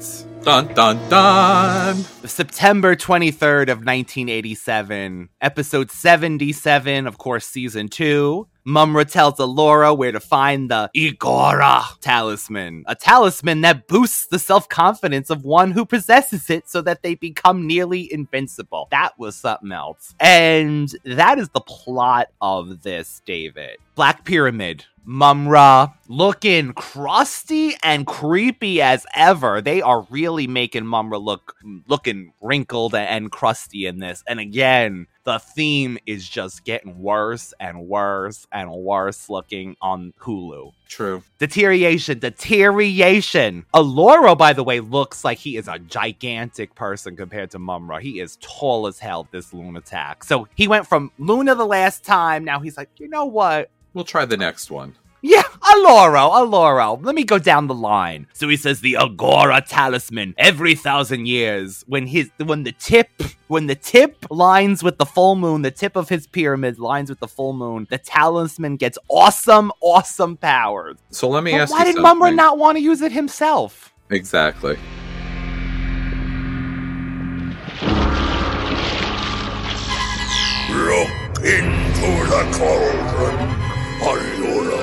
Dun 0.43 0.73
dun 0.73 0.97
dun. 1.11 1.97
September 2.25 2.97
23rd 2.97 3.65
of 3.65 3.85
1987, 3.85 5.29
episode 5.43 5.91
77, 5.91 7.07
of 7.07 7.19
course, 7.19 7.47
season 7.47 7.89
2. 7.89 8.49
Mumm-Ra 8.65 9.05
tells 9.05 9.35
Alluro 9.35 9.97
where 9.97 10.13
to 10.13 10.21
find 10.21 10.71
the 10.71 10.91
Egora 10.97 11.83
talisman, 12.01 12.85
a 12.87 12.95
talisman 12.95 13.63
that 13.63 13.87
boosts 13.87 14.27
the 14.27 14.39
self 14.39 14.69
confidence 14.69 15.29
of 15.29 15.45
one 15.45 15.73
who 15.73 15.85
possesses 15.85 16.49
it 16.49 16.69
so 16.69 16.81
that 16.83 17.03
they 17.03 17.15
become 17.15 17.67
nearly 17.67 18.11
invincible. 18.13 18.89
That 18.91 19.19
was 19.19 19.37
something 19.37 19.73
else. 19.73 20.15
And 20.21 20.95
that 21.05 21.39
is 21.39 21.49
the 21.51 21.61
plot 21.61 22.29
of 22.41 22.83
this, 22.83 23.21
David. 23.27 23.77
Black 23.95 24.25
Pyramid, 24.25 24.85
Mumm-Ra 25.05 25.93
looking 26.09 26.73
crusty 26.73 27.75
and 27.83 28.07
creepy 28.07 28.83
as 28.83 29.07
ever. 29.15 29.61
They 29.61 29.83
are 29.83 30.07
really 30.11 30.47
making 30.47 30.87
Mumm-Ra 30.87 31.19
look 31.19 31.57
looking 31.87 32.33
wrinkled 32.41 32.95
and 32.95 33.31
crusty 33.31 33.87
in 33.87 33.99
this. 33.99 34.23
And 34.27 34.41
again, 34.41 35.07
the 35.25 35.39
theme 35.39 35.99
is 36.07 36.29
just 36.29 36.65
getting 36.65 36.99
worse 36.99 37.53
and 37.61 37.87
worse 37.87 38.47
and 38.53 38.71
worse 38.71 39.29
looking 39.29 39.77
on 39.81 40.13
Hulu. 40.21 40.73
True. 40.89 41.23
Deterioration, 41.39 42.19
deterioration. 42.19 43.67
Alluro, 43.75 44.37
by 44.37 44.53
the 44.53 44.65
way, 44.65 44.81
looks 44.81 45.25
like 45.25 45.39
he 45.39 45.57
is 45.57 45.69
a 45.69 45.79
gigantic 45.79 46.75
person 46.75 47.17
compared 47.17 47.51
to 47.53 47.59
Mumm-Ra. 47.59 47.99
He 47.99 48.21
is 48.21 48.39
tall 48.41 48.87
as 48.87 48.99
hell, 48.99 49.29
this 49.31 49.53
lunatic. 49.53 50.25
So 50.25 50.49
he 50.55 50.67
went 50.67 50.87
from 50.87 51.13
Luna 51.19 51.55
the 51.55 51.67
last 51.67 52.05
time. 52.05 52.45
Now 52.45 52.61
he's 52.61 52.77
like, 52.77 52.91
you 52.99 53.09
know 53.09 53.27
what? 53.27 53.71
We'll 53.95 54.05
try 54.05 54.25
the 54.25 54.37
next 54.37 54.71
one. 54.71 54.95
Yeah, 55.23 55.43
Alluro, 55.43 56.31
Alluro. 56.31 57.05
Let 57.05 57.15
me 57.15 57.25
go 57.25 57.39
down 57.39 57.67
the 57.67 57.75
line. 57.75 58.27
So 58.33 58.49
he 58.49 58.57
says 58.57 58.81
the 58.81 58.95
Egora 58.95 59.63
talisman 59.69 60.35
every 60.39 60.75
thousand 60.75 61.27
years. 61.27 61.85
When 61.87 62.07
his 62.07 62.31
when 62.39 62.63
the 62.63 62.73
tip 62.73 63.11
when 63.49 63.67
the 63.67 63.75
tip 63.75 64.25
lines 64.31 64.83
with 64.83 64.97
the 64.97 65.05
full 65.05 65.37
moon, 65.37 65.61
the 65.61 65.71
tip 65.71 65.95
of 65.95 66.09
his 66.09 66.27
pyramid 66.27 66.79
lines 66.79 67.11
with 67.11 67.21
the 67.21 67.29
full 67.29 67.53
moon, 67.53 67.87
the 67.91 67.99
talisman 67.99 68.77
gets 68.77 68.97
awesome, 69.09 69.73
awesome 69.83 70.39
powers. 70.39 70.97
So 71.11 71.29
let 71.29 71.45
me 71.45 71.51
But 71.53 71.61
ask 71.63 71.73
why 71.73 71.81
you 71.81 71.85
did 71.87 71.95
something. 71.97 72.03
Mumm-Ra 72.03 72.31
not 72.31 72.57
want 72.57 72.79
to 72.79 72.83
use 72.83 73.03
it 73.03 73.13
himself? 73.13 73.93
Exactly. 74.09 74.79
Look 80.71 81.45
into 81.45 82.11
the 82.31 82.43
cauldron, 82.57 83.70
Alluro. 84.01 84.83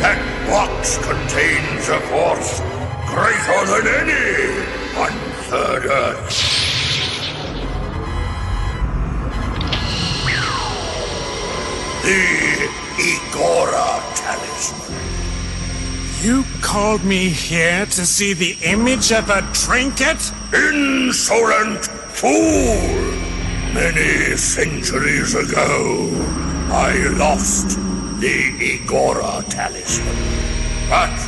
That 0.00 0.20
box 0.48 0.98
contains 0.98 1.88
a 1.88 2.00
force 2.10 2.60
greater 3.08 3.82
than 3.82 4.08
any 4.10 4.44
on 4.98 5.12
Third 5.48 5.86
Earth. 5.86 6.64
The 12.02 12.68
Egora 12.98 14.02
Talisman. 14.14 14.94
You 16.22 16.44
called 16.60 17.02
me 17.04 17.30
here 17.30 17.86
to 17.86 18.06
see 18.06 18.34
the 18.34 18.56
image 18.62 19.10
of 19.12 19.30
a 19.30 19.40
trinket? 19.54 20.32
Insolent 20.52 21.86
fool! 21.86 23.33
Many 23.74 24.36
centuries 24.36 25.34
ago, 25.34 26.08
I 26.70 26.94
lost 27.18 27.70
the 28.20 28.52
Egora 28.60 29.42
talisman. 29.50 30.14
But 30.88 31.18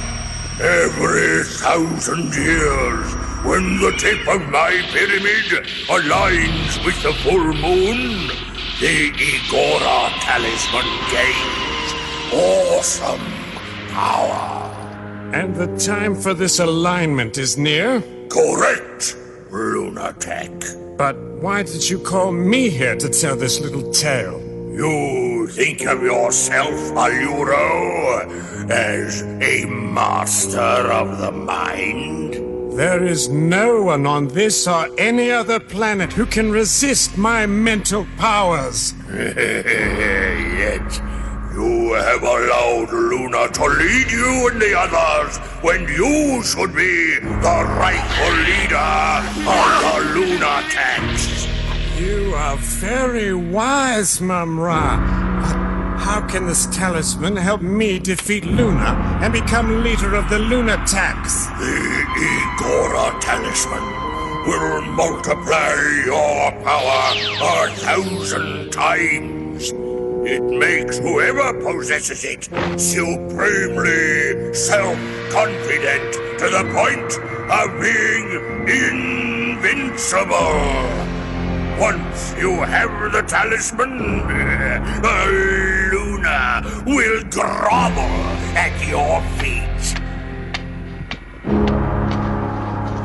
every 0.61 1.43
thousand 1.43 2.33
years, 2.37 3.13
when 3.45 3.81
the 3.81 3.93
tip 3.99 4.29
of 4.29 4.49
my 4.49 4.81
pyramid 4.93 5.67
aligns 5.89 6.85
with 6.85 7.03
the 7.03 7.13
full 7.25 7.53
moon, 7.53 8.29
the 8.79 9.11
Egora 9.11 10.11
talisman 10.21 10.87
gains 11.11 11.67
awesome 12.33 13.27
power. 13.91 14.71
And 15.35 15.57
the 15.57 15.67
time 15.79 16.15
for 16.15 16.33
this 16.33 16.61
alignment 16.61 17.39
is 17.39 17.59
near? 17.59 18.01
Correct, 18.29 19.17
lunatic. 19.57 20.53
But 20.97 21.17
why 21.41 21.63
did 21.63 21.89
you 21.89 21.99
call 21.99 22.33
me 22.33 22.69
here 22.69 22.97
to 22.97 23.09
tell 23.09 23.37
this 23.37 23.61
little 23.61 23.91
tale? 23.91 24.41
You 24.73 25.47
think 25.49 25.87
of 25.87 26.03
yourself, 26.03 26.75
Alluro, 26.95 28.71
as 28.71 29.23
a 29.23 29.65
master 29.67 30.59
of 30.61 31.19
the 31.19 31.33
mind? 31.33 32.35
There 32.77 33.03
is 33.03 33.31
no 33.31 33.83
one 33.83 34.07
on 34.07 34.29
this 34.29 34.67
or 34.67 34.89
any 34.99 35.31
other 35.31 35.59
planet 35.59 36.13
who 36.13 36.27
can 36.27 36.51
resist 36.51 37.17
my 37.17 37.47
mental 37.47 38.07
powers. 38.19 38.93
Yet, 39.11 41.01
you 41.57 41.95
have 41.95 42.23
allowed 42.23 42.93
Luna 42.93 43.49
to 43.49 43.65
lead 43.65 44.11
you 44.11 44.49
and 44.49 44.61
the 44.61 44.75
others 44.77 45.39
when 45.65 45.89
you 45.89 46.43
should 46.43 46.75
be 46.75 47.19
the 47.19 47.59
rightful 47.81 48.35
leader 48.45 48.93
of 49.49 49.75
the 49.83 49.97
lunatics. 50.15 51.49
You 51.99 52.35
are 52.35 52.59
very 52.59 53.33
wise, 53.33 54.21
Mumm-Ra. 54.21 54.99
But 55.41 55.97
how 55.97 56.27
can 56.29 56.47
this 56.47 56.67
talisman 56.67 57.37
help 57.37 57.63
me 57.63 57.99
defeat 57.99 58.45
Luna 58.45 59.19
and 59.23 59.33
become 59.33 59.83
leader 59.83 60.15
of 60.15 60.29
the 60.29 60.39
Lunataks? 60.39 61.49
The 61.59 62.05
Egora 62.29 63.19
Talisman 63.19 63.83
will 64.47 64.83
multiply 64.93 65.75
your 66.05 66.53
power 66.63 67.15
a 67.41 67.71
thousand 67.77 68.73
times. 68.73 69.73
It 70.29 70.43
makes 70.43 70.99
whoever 70.99 71.55
possesses 71.55 72.25
it 72.25 72.49
supremely 72.81 74.53
self-confident 74.53 76.13
to 76.41 76.51
the 76.51 76.65
point 76.75 77.15
of 77.49 77.71
being 77.81 78.43
invincible. 78.67 80.27
Once 81.79 82.35
you 82.41 82.61
have 82.61 83.13
the 83.13 83.23
talisman, 83.23 84.27
Luna 85.93 86.63
will 86.85 87.23
grovel 87.31 88.19
at 88.59 88.75
your 88.89 89.23
feet. 89.39 89.95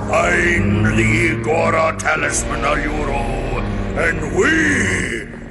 Find 0.09 0.86
the 0.88 1.09
Egora 1.30 1.93
talisman, 1.99 2.61
Alluro, 2.61 3.61
and 3.95 4.19
we 4.36 4.82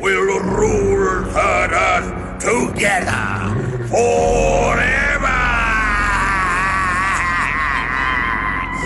will 0.01 0.41
rule 0.41 1.25
Third 1.33 1.73
Earth 1.73 2.41
together 2.41 3.57
forever! 3.89 5.39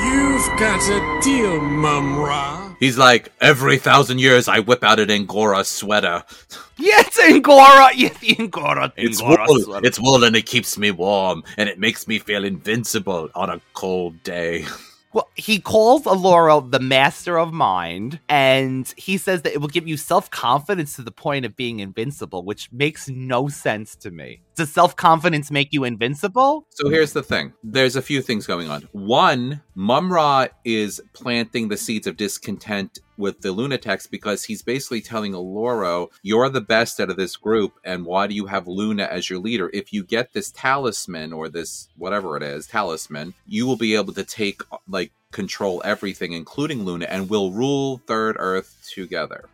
You've 0.04 0.58
got 0.58 0.80
a 0.90 1.20
deal, 1.22 1.60
Mumm-Ra. 1.60 2.74
He's 2.80 2.98
like, 2.98 3.32
every 3.40 3.78
thousand 3.78 4.18
years 4.20 4.48
I 4.48 4.58
whip 4.60 4.82
out 4.84 5.00
an 5.00 5.10
Angora 5.10 5.64
sweater. 5.64 6.24
Yeah, 6.76 6.94
it's 6.98 7.20
Angora. 7.20 7.90
Yeah, 7.94 8.10
Angora. 8.40 8.92
It's 8.96 9.22
Angora 9.22 9.44
wool. 9.48 9.60
sweater. 9.60 9.86
It's 9.86 10.00
wool 10.00 10.24
and 10.24 10.34
it 10.34 10.44
keeps 10.44 10.76
me 10.76 10.90
warm 10.90 11.44
and 11.56 11.68
it 11.68 11.78
makes 11.78 12.08
me 12.08 12.18
feel 12.18 12.44
invincible 12.44 13.30
on 13.36 13.48
a 13.48 13.60
cold 13.74 14.20
day. 14.24 14.66
Well, 15.14 15.30
he 15.36 15.60
calls 15.60 16.04
Alluro 16.04 16.70
the 16.70 16.80
master 16.80 17.38
of 17.38 17.52
mind, 17.52 18.20
and 18.28 18.92
he 18.96 19.16
says 19.16 19.42
that 19.42 19.54
it 19.54 19.60
will 19.60 19.68
give 19.68 19.88
you 19.88 19.96
self 19.96 20.30
confidence 20.30 20.96
to 20.96 21.02
the 21.02 21.12
point 21.12 21.46
of 21.46 21.56
being 21.56 21.80
invincible, 21.80 22.44
which 22.44 22.72
makes 22.72 23.08
no 23.08 23.48
sense 23.48 23.96
to 23.98 24.10
me. 24.10 24.43
Does 24.56 24.72
self 24.72 24.94
confidence 24.94 25.50
make 25.50 25.72
you 25.72 25.84
invincible? 25.84 26.66
So 26.70 26.88
here's 26.88 27.12
the 27.12 27.22
thing. 27.22 27.52
There's 27.62 27.96
a 27.96 28.02
few 28.02 28.22
things 28.22 28.46
going 28.46 28.68
on. 28.70 28.88
One, 28.92 29.62
Mumm-Ra 29.74 30.46
is 30.64 31.00
planting 31.12 31.68
the 31.68 31.76
seeds 31.76 32.06
of 32.06 32.16
discontent 32.16 33.00
with 33.16 33.40
the 33.40 33.54
Lunataks 33.54 34.10
because 34.10 34.44
he's 34.44 34.62
basically 34.62 35.00
telling 35.00 35.32
Alluro, 35.32 36.08
you're 36.22 36.48
the 36.48 36.60
best 36.60 37.00
out 37.00 37.10
of 37.10 37.16
this 37.16 37.36
group, 37.36 37.72
and 37.84 38.04
why 38.04 38.26
do 38.26 38.34
you 38.34 38.46
have 38.46 38.68
Luna 38.68 39.04
as 39.04 39.28
your 39.28 39.38
leader? 39.38 39.70
If 39.72 39.92
you 39.92 40.04
get 40.04 40.32
this 40.32 40.50
talisman 40.50 41.32
or 41.32 41.48
this 41.48 41.88
whatever 41.96 42.36
it 42.36 42.42
is, 42.42 42.66
talisman, 42.66 43.34
you 43.46 43.66
will 43.66 43.76
be 43.76 43.94
able 43.94 44.12
to 44.14 44.24
take 44.24 44.62
like 44.88 45.12
control 45.32 45.82
everything, 45.84 46.32
including 46.32 46.84
Luna, 46.84 47.06
and 47.06 47.28
we'll 47.28 47.50
rule 47.50 48.00
Third 48.06 48.36
Earth 48.38 48.88
together. 48.94 49.48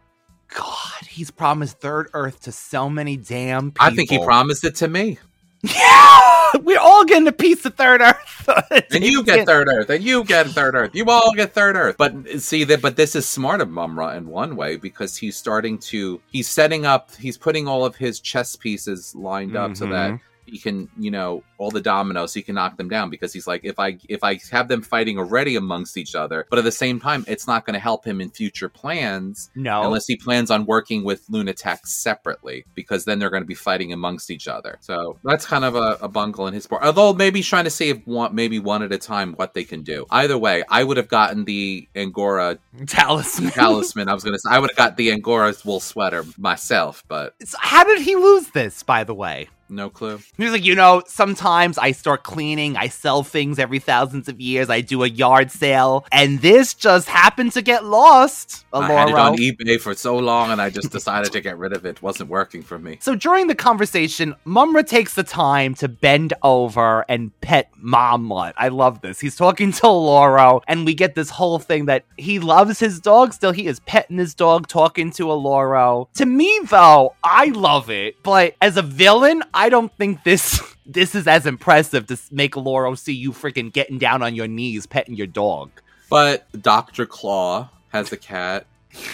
God, 0.54 1.06
he's 1.08 1.30
promised 1.30 1.80
Third 1.80 2.08
Earth 2.12 2.40
to 2.42 2.52
so 2.52 2.90
many 2.90 3.16
damn 3.16 3.72
people. 3.72 3.86
I 3.86 3.94
think 3.94 4.10
he 4.10 4.22
promised 4.24 4.64
it 4.64 4.74
to 4.76 4.88
me. 4.88 5.18
Yeah! 5.62 6.20
We're 6.62 6.80
all 6.80 7.04
getting 7.04 7.28
a 7.28 7.32
piece 7.32 7.64
of 7.64 7.74
Third 7.76 8.00
Earth. 8.00 8.48
and 8.92 9.04
you 9.04 9.22
get 9.22 9.46
third 9.46 9.68
earth 9.68 9.90
and 9.90 10.02
you 10.02 10.24
get 10.24 10.46
third 10.48 10.74
earth 10.74 10.90
you 10.94 11.04
all 11.08 11.32
get 11.34 11.52
third 11.52 11.76
earth 11.76 11.96
but 11.98 12.12
see 12.40 12.64
that 12.64 12.82
but 12.82 12.96
this 12.96 13.14
is 13.14 13.28
smart 13.28 13.60
of 13.60 13.68
Mumm-Ra 13.68 14.14
in 14.14 14.26
one 14.26 14.56
way 14.56 14.76
because 14.76 15.16
he's 15.16 15.36
starting 15.36 15.78
to 15.78 16.20
he's 16.32 16.48
setting 16.48 16.86
up 16.86 17.14
he's 17.16 17.36
putting 17.36 17.68
all 17.68 17.84
of 17.84 17.96
his 17.96 18.18
chess 18.18 18.56
pieces 18.56 19.14
lined 19.14 19.56
up 19.56 19.76
so 19.76 19.86
that 19.86 20.12
mm-hmm. 20.12 20.24
He 20.46 20.58
can, 20.58 20.88
you 20.98 21.10
know, 21.10 21.42
all 21.58 21.70
the 21.70 21.80
dominoes, 21.80 22.34
he 22.34 22.42
can 22.42 22.54
knock 22.54 22.76
them 22.76 22.88
down 22.88 23.10
because 23.10 23.32
he's 23.32 23.46
like, 23.46 23.60
if 23.64 23.78
I 23.78 23.98
if 24.08 24.24
I 24.24 24.40
have 24.50 24.68
them 24.68 24.82
fighting 24.82 25.18
already 25.18 25.56
amongst 25.56 25.96
each 25.96 26.14
other, 26.14 26.46
but 26.48 26.58
at 26.58 26.64
the 26.64 26.72
same 26.72 27.00
time, 27.00 27.24
it's 27.28 27.46
not 27.46 27.66
going 27.66 27.74
to 27.74 27.80
help 27.80 28.04
him 28.04 28.20
in 28.20 28.30
future 28.30 28.68
plans. 28.68 29.50
No. 29.54 29.82
unless 29.82 30.06
he 30.06 30.16
plans 30.16 30.50
on 30.50 30.64
working 30.66 31.04
with 31.04 31.24
Lunatics 31.28 31.92
separately, 31.92 32.64
because 32.74 33.04
then 33.04 33.18
they're 33.18 33.30
going 33.30 33.42
to 33.42 33.46
be 33.46 33.54
fighting 33.54 33.92
amongst 33.92 34.30
each 34.30 34.48
other. 34.48 34.78
So 34.80 35.18
that's 35.24 35.46
kind 35.46 35.64
of 35.64 35.74
a, 35.74 35.98
a 36.00 36.08
bungle 36.08 36.46
in 36.46 36.54
his 36.54 36.66
part. 36.66 36.82
Although 36.82 37.12
maybe 37.12 37.40
he's 37.40 37.46
trying 37.46 37.64
to 37.64 37.70
save 37.70 38.06
one, 38.06 38.34
maybe 38.34 38.58
one 38.58 38.82
at 38.82 38.92
a 38.92 38.98
time, 38.98 39.34
what 39.34 39.54
they 39.54 39.64
can 39.64 39.82
do. 39.82 40.06
Either 40.10 40.38
way, 40.38 40.64
I 40.68 40.84
would 40.84 40.96
have 40.96 41.08
gotten 41.08 41.44
the 41.44 41.88
Angora 41.94 42.58
talisman. 42.86 43.50
talisman. 43.52 44.08
I 44.08 44.14
was 44.14 44.24
going 44.24 44.34
to 44.34 44.38
say 44.38 44.50
I 44.50 44.58
would 44.58 44.70
have 44.70 44.76
got 44.76 44.96
the 44.96 45.12
Angora 45.12 45.54
wool 45.64 45.80
sweater 45.80 46.24
myself, 46.38 47.04
but 47.08 47.34
So 47.44 47.56
how 47.60 47.84
did 47.84 48.02
he 48.02 48.16
lose 48.16 48.48
this, 48.48 48.82
by 48.82 49.04
the 49.04 49.14
way? 49.14 49.48
No 49.70 49.88
clue. 49.88 50.20
He's 50.36 50.50
like, 50.50 50.64
you 50.64 50.74
know, 50.74 51.02
sometimes 51.06 51.78
I 51.78 51.92
start 51.92 52.24
cleaning, 52.24 52.76
I 52.76 52.88
sell 52.88 53.22
things 53.22 53.58
every 53.58 53.78
thousands 53.78 54.28
of 54.28 54.40
years, 54.40 54.68
I 54.68 54.80
do 54.80 55.04
a 55.04 55.08
yard 55.08 55.50
sale, 55.50 56.04
and 56.10 56.40
this 56.40 56.74
just 56.74 57.08
happened 57.08 57.52
to 57.52 57.62
get 57.62 57.84
lost. 57.84 58.64
I 58.72 58.86
had 58.90 59.08
it 59.08 59.14
on 59.14 59.36
eBay 59.36 59.80
for 59.80 59.94
so 59.94 60.18
long, 60.18 60.50
and 60.50 60.60
I 60.60 60.70
just 60.70 60.90
decided 60.90 61.32
to 61.32 61.40
get 61.40 61.58
rid 61.58 61.72
of 61.72 61.86
it. 61.86 61.90
It 61.90 62.02
wasn't 62.02 62.30
working 62.30 62.62
for 62.62 62.78
me. 62.78 62.98
So 63.00 63.14
during 63.14 63.46
the 63.46 63.54
conversation, 63.54 64.34
Mumm-Ra 64.44 64.82
takes 64.82 65.14
the 65.14 65.22
time 65.22 65.74
to 65.76 65.88
bend 65.88 66.34
over 66.42 67.04
and 67.08 67.38
pet 67.40 67.70
Ma-Mutt. 67.76 68.54
I 68.56 68.68
love 68.68 69.00
this. 69.00 69.20
He's 69.20 69.36
talking 69.36 69.72
to 69.72 69.82
Alluro, 69.82 70.62
and 70.66 70.84
we 70.84 70.94
get 70.94 71.14
this 71.14 71.30
whole 71.30 71.58
thing 71.58 71.86
that 71.86 72.04
he 72.16 72.38
loves 72.38 72.78
his 72.78 73.00
dog 73.00 73.32
still. 73.32 73.52
He 73.52 73.66
is 73.66 73.80
petting 73.80 74.18
his 74.18 74.34
dog, 74.34 74.68
talking 74.68 75.10
to 75.12 75.26
Alluro. 75.26 76.08
To 76.14 76.26
me, 76.26 76.60
though, 76.64 77.14
I 77.22 77.46
love 77.46 77.90
it, 77.90 78.22
but 78.22 78.54
as 78.60 78.76
a 78.76 78.82
villain, 78.82 79.42
I 79.52 79.59
don't 79.68 79.92
think 79.96 80.24
this 80.24 80.60
this 80.86 81.14
is 81.14 81.26
as 81.26 81.46
impressive 81.46 82.06
to 82.06 82.18
make 82.30 82.52
Alluro 82.54 82.96
see 82.98 83.12
you 83.14 83.32
freaking 83.32 83.72
getting 83.72 83.98
down 83.98 84.22
on 84.22 84.34
your 84.34 84.48
knees 84.48 84.86
petting 84.86 85.14
your 85.16 85.26
dog. 85.26 85.70
But 86.08 86.46
Doctor 86.60 87.06
Claw 87.06 87.68
has 87.90 88.12
a 88.12 88.16
cat. 88.16 88.66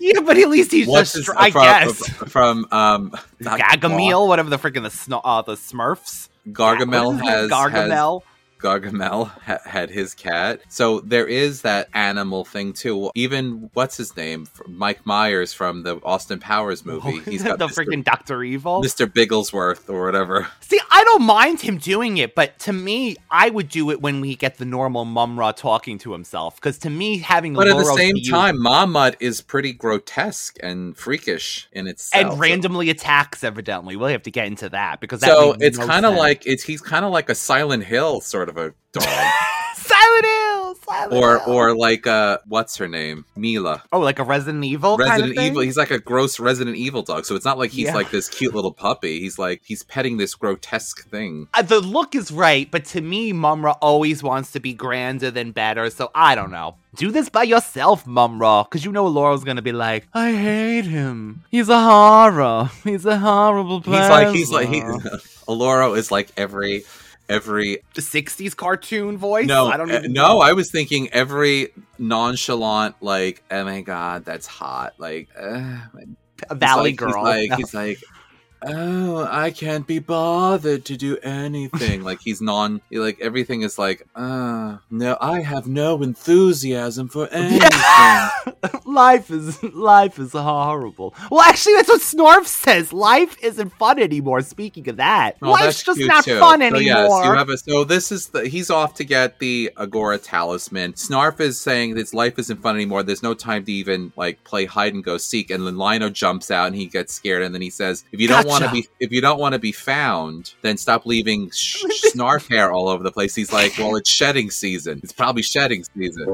Yeah, 0.00 0.20
but 0.20 0.38
at 0.38 0.48
least 0.48 0.70
he's 0.70 0.86
What's 0.86 1.12
just, 1.12 1.26
his- 1.26 1.36
I 1.36 1.50
from, 1.50 1.62
guess. 1.64 2.08
from 2.30 2.68
um. 2.70 3.10
Whatever 4.28 4.48
the 4.48 4.56
freaking 4.56 5.08
the, 5.08 5.16
uh, 5.18 5.42
the 5.42 5.54
Smurfs. 5.54 6.28
Gargamel 6.50 7.14
What 7.14 7.16
is 7.16 7.20
it? 7.20 7.24
has 7.26 7.50
Gargamel. 7.50 8.22
Has, 8.22 8.28
Gargamel 8.58 9.28
ha- 9.42 9.58
had 9.64 9.90
his 9.90 10.14
cat. 10.14 10.60
So 10.68 11.00
there 11.00 11.26
is 11.26 11.62
that 11.62 11.88
animal 11.94 12.44
thing 12.44 12.72
too. 12.72 13.10
Even 13.14 13.70
what's 13.74 13.96
his 13.96 14.16
name, 14.16 14.46
Mike 14.66 15.04
Myers 15.06 15.52
from 15.52 15.82
the 15.82 16.00
Austin 16.04 16.40
Powers 16.40 16.82
oh, 16.86 16.90
movie. 16.90 17.30
He's 17.30 17.42
got 17.44 17.58
the 17.58 17.68
Mr. 17.68 17.86
freaking 17.86 18.04
Doctor 18.04 18.42
Evil. 18.42 18.82
Mr. 18.82 19.06
Bigglesworth 19.06 19.88
or 19.88 20.04
whatever. 20.04 20.48
See, 20.60 20.80
I 20.90 21.04
don't 21.04 21.22
mind 21.22 21.60
him 21.60 21.78
doing 21.78 22.18
it, 22.18 22.34
but 22.34 22.58
to 22.60 22.72
me, 22.72 23.16
I 23.30 23.50
would 23.50 23.68
do 23.68 23.90
it 23.90 24.00
when 24.00 24.20
we 24.20 24.34
get 24.36 24.58
the 24.58 24.64
normal 24.64 25.04
Mumm-Ra 25.04 25.52
talking 25.52 25.98
to 25.98 26.12
himself. 26.12 26.56
Because 26.56 26.78
to 26.78 26.90
me, 26.90 27.18
having 27.18 27.54
But 27.54 27.68
at 27.68 27.76
the 27.76 27.84
same 27.96 28.16
you- 28.16 28.30
time, 28.30 28.60
Ma-Mutt 28.60 29.16
is 29.20 29.40
pretty 29.40 29.72
grotesque 29.72 30.56
and 30.62 30.96
freakish 30.96 31.68
in 31.72 31.86
itself. 31.86 32.32
and 32.32 32.40
randomly 32.40 32.90
attacks, 32.90 33.44
evidently, 33.44 33.96
we'll 33.96 34.08
have 34.08 34.22
to 34.24 34.30
get 34.30 34.46
into 34.46 34.68
that 34.68 35.00
because 35.00 35.20
that 35.20 35.30
so 35.30 35.56
it's 35.60 35.78
no 35.78 35.86
kind 35.86 36.06
of 36.06 36.14
like 36.14 36.46
it's 36.46 36.62
he's 36.64 36.80
kind 36.80 37.04
of 37.04 37.12
like 37.12 37.28
a 37.28 37.34
Silent 37.34 37.84
Hill 37.84 38.20
sort 38.20 38.47
of 38.48 38.56
a 38.56 38.72
dog, 38.92 39.04
Silent 39.74 40.24
Hill, 40.24 40.74
Silent 40.76 41.12
or 41.12 41.38
Hill. 41.38 41.54
or 41.54 41.76
like 41.76 42.06
uh 42.06 42.38
what's 42.46 42.76
her 42.76 42.88
name, 42.88 43.24
Mila. 43.36 43.82
oh, 43.92 44.00
like 44.00 44.18
a 44.18 44.24
Resident 44.24 44.64
Evil 44.64 44.96
kind 44.98 45.10
Resident 45.10 45.30
of 45.32 45.36
thing? 45.36 45.46
Evil. 45.52 45.62
He's 45.62 45.76
like 45.76 45.90
a 45.90 45.98
gross 45.98 46.38
Resident 46.40 46.76
Evil 46.76 47.02
dog. 47.02 47.24
So 47.24 47.34
it's 47.36 47.44
not 47.44 47.58
like 47.58 47.70
he's 47.70 47.86
Yeah. 47.86 47.94
like 47.94 48.10
this 48.10 48.28
cute 48.28 48.54
little 48.54 48.72
puppy. 48.72 49.20
He's 49.20 49.38
like 49.38 49.62
he's 49.64 49.82
petting 49.82 50.16
this 50.16 50.34
grotesque 50.34 51.08
thing. 51.08 51.48
Uh, 51.54 51.62
the 51.62 51.80
look 51.80 52.14
is 52.14 52.30
right, 52.30 52.70
but 52.70 52.84
to 52.86 53.00
me, 53.00 53.32
Mumm-Ra 53.32 53.72
always 53.80 54.22
wants 54.22 54.50
to 54.52 54.60
be 54.60 54.72
grander 54.74 55.30
than 55.30 55.52
better. 55.52 55.90
So 55.90 56.10
I 56.14 56.34
don't 56.34 56.50
know. 56.50 56.76
Do 56.96 57.10
this 57.12 57.28
by 57.28 57.44
yourself, 57.44 58.06
Mumm-Ra, 58.06 58.64
because 58.64 58.84
you 58.84 58.90
know 58.90 59.06
Laurel's 59.06 59.44
gonna 59.44 59.62
be 59.62 59.72
like, 59.72 60.08
"I 60.12 60.32
hate 60.32 60.84
him. 60.86 61.44
He's 61.50 61.68
a 61.68 61.80
horror. 61.80 62.70
He's 62.82 63.06
a 63.06 63.18
horrible 63.18 63.80
person." 63.82 63.92
He's 63.92 64.08
person." 64.08 64.24
like 64.26 64.34
he's 64.34 64.50
like 64.50 64.68
he, 64.68 64.80
Alluro 65.46 65.96
is 65.98 66.10
like 66.10 66.30
every 66.36 66.84
every 67.28 67.78
the 67.94 68.00
'60s 68.02 68.56
cartoon 68.56 69.18
voice. 69.18 69.46
no 69.46 69.66
I 69.66 69.76
don't 69.76 69.90
uh, 69.90 69.98
even 69.98 70.12
no 70.12 70.28
know. 70.28 70.40
I 70.40 70.52
was 70.52 70.70
thinking 70.70 71.08
every 71.10 71.68
nonchalant 71.98 72.96
like 73.00 73.42
oh 73.50 73.64
my 73.64 73.80
god 73.82 74.24
that's 74.24 74.46
hot 74.46 74.94
like 74.98 75.28
uh, 75.38 75.78
a 76.50 76.54
valley 76.54 76.90
like, 76.90 76.96
girl. 76.96 77.24
He's 77.24 77.24
like 77.24 77.50
No. 77.50 77.56
he's 77.56 77.74
like 77.74 77.98
oh 78.66 79.24
I 79.30 79.50
can't 79.50 79.86
be 79.86 79.98
bothered 79.98 80.84
to 80.86 80.96
do 80.96 81.16
anything 81.22 82.02
like 82.02 82.20
he's 82.20 82.40
non 82.40 82.80
like 82.90 83.20
everything 83.20 83.62
is 83.62 83.78
like 83.78 84.06
uh 84.14 84.78
no 84.90 85.16
I 85.20 85.40
have 85.42 85.66
no 85.66 86.02
enthusiasm 86.02 87.08
for 87.08 87.28
anything. 87.32 87.70
life 88.84 89.30
is 89.30 89.62
life 89.62 90.18
is 90.18 90.32
horrible. 90.32 91.14
Well, 91.30 91.42
actually, 91.42 91.74
that's 91.74 91.88
what 91.88 92.00
Snarf 92.00 92.46
says. 92.46 92.92
Life 92.92 93.36
isn't 93.42 93.70
fun 93.74 93.98
anymore. 93.98 94.40
Speaking 94.42 94.88
of 94.88 94.96
that, 94.96 95.36
Oh, 95.42 95.50
life's 95.52 95.82
just 95.82 96.00
not 96.00 96.24
too. 96.24 96.38
fun 96.38 96.60
So, 96.60 96.66
anymore. 96.66 96.82
yes, 96.82 97.24
you 97.26 97.32
have 97.34 97.48
a, 97.50 97.58
so 97.58 97.84
this 97.84 98.10
is 98.10 98.28
the, 98.28 98.48
he's 98.48 98.70
off 98.70 98.94
to 98.94 99.04
get 99.04 99.38
the 99.38 99.70
Egora 99.76 100.18
talisman. 100.22 100.94
Snarf 100.94 101.40
is 101.40 101.60
saying 101.60 101.96
his 101.96 102.12
life 102.14 102.38
isn't 102.38 102.62
fun 102.62 102.74
anymore. 102.74 103.02
There's 103.02 103.22
no 103.22 103.34
time 103.34 103.64
to 103.66 103.72
even 103.72 104.12
like 104.16 104.42
play 104.44 104.64
hide 104.64 104.94
and 104.94 105.04
go 105.04 105.18
seek. 105.18 105.50
And 105.50 105.66
then 105.66 105.76
Lion-O 105.76 106.08
jumps 106.10 106.50
out 106.50 106.66
and 106.68 106.76
he 106.76 106.86
gets 106.86 107.12
scared. 107.14 107.42
And 107.42 107.54
then 107.54 107.62
he 107.62 107.70
says, 107.70 108.04
"If 108.12 108.20
you 108.20 108.28
don't 108.28 108.47
want 108.48 108.64
to 108.64 108.70
be, 108.70 108.88
if 109.00 109.12
you 109.12 109.20
don't 109.20 109.38
want 109.38 109.52
to 109.52 109.58
be 109.58 109.72
found, 109.72 110.54
then 110.62 110.76
stop 110.76 111.06
leaving 111.06 111.50
sh- 111.54 111.84
Snarf 112.14 112.48
hair 112.50 112.72
all 112.72 112.88
over 112.88 113.02
the 113.02 113.12
place." 113.12 113.34
He's 113.34 113.52
like, 113.52 113.76
"Well, 113.78 113.96
it's 113.96 114.10
shedding 114.10 114.50
season. 114.50 115.00
It's 115.02 115.12
probably 115.12 115.42
shedding 115.42 115.84
season." 115.96 116.26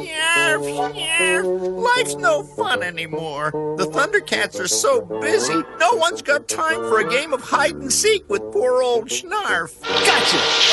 Yarf, 0.00 0.94
yarf. 0.94 1.82
Life's 1.82 2.16
no 2.16 2.42
fun 2.42 2.82
anymore. 2.82 3.50
The 3.76 3.86
Thundercats 3.86 4.58
are 4.60 4.68
so 4.68 5.00
busy, 5.20 5.62
no 5.78 5.92
one's 5.94 6.22
got 6.22 6.48
time 6.48 6.76
for 6.88 7.00
a 7.00 7.08
game 7.08 7.32
of 7.32 7.42
hide 7.42 7.74
and 7.76 7.92
seek 7.92 8.28
with 8.28 8.42
poor 8.52 8.82
old 8.82 9.08
Snarf. 9.08 9.74
Schnarf. 9.80 10.70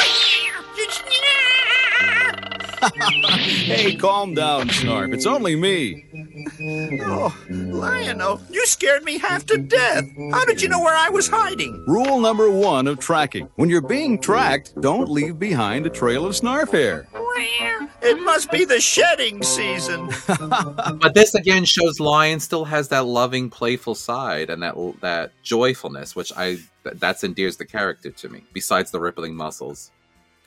Hey, 2.81 3.95
calm 3.95 4.33
down, 4.33 4.69
Snarf. 4.69 5.13
It's 5.13 5.25
only 5.25 5.55
me. 5.55 6.05
Oh, 7.03 7.35
Lion-O, 7.49 8.39
you 8.49 8.65
scared 8.65 9.03
me 9.03 9.17
half 9.17 9.45
to 9.47 9.57
death. 9.57 10.05
How 10.31 10.45
did 10.45 10.61
you 10.61 10.69
know 10.69 10.79
where 10.79 10.95
I 10.95 11.09
was 11.09 11.27
hiding? 11.27 11.83
Rule 11.87 12.19
number 12.19 12.49
one 12.49 12.87
of 12.87 12.99
tracking. 12.99 13.49
When 13.55 13.69
you're 13.69 13.81
being 13.81 14.19
tracked, 14.19 14.79
don't 14.81 15.09
leave 15.09 15.39
behind 15.39 15.85
a 15.85 15.89
trail 15.89 16.25
of 16.25 16.33
snarf 16.33 16.71
hair. 16.71 17.07
Where? 17.11 17.89
It 18.01 18.21
must 18.23 18.51
be 18.51 18.63
the 18.65 18.79
shedding 18.79 19.43
season. 19.43 20.09
But 20.99 21.13
this 21.13 21.35
again 21.35 21.65
shows 21.65 21.99
Lion 21.99 22.39
still 22.39 22.65
has 22.65 22.89
that 22.89 23.05
loving, 23.05 23.49
playful 23.49 23.95
side 23.95 24.49
and 24.49 24.61
that 24.63 24.75
that 25.01 25.31
joyfulness, 25.43 26.15
which 26.15 26.31
I 26.35 26.55
th- 26.83 26.95
that's 26.95 27.23
endears 27.23 27.57
the 27.57 27.65
character 27.65 28.11
to 28.11 28.29
me. 28.29 28.43
Besides 28.53 28.91
the 28.91 28.99
rippling 28.99 29.35
muscles. 29.35 29.91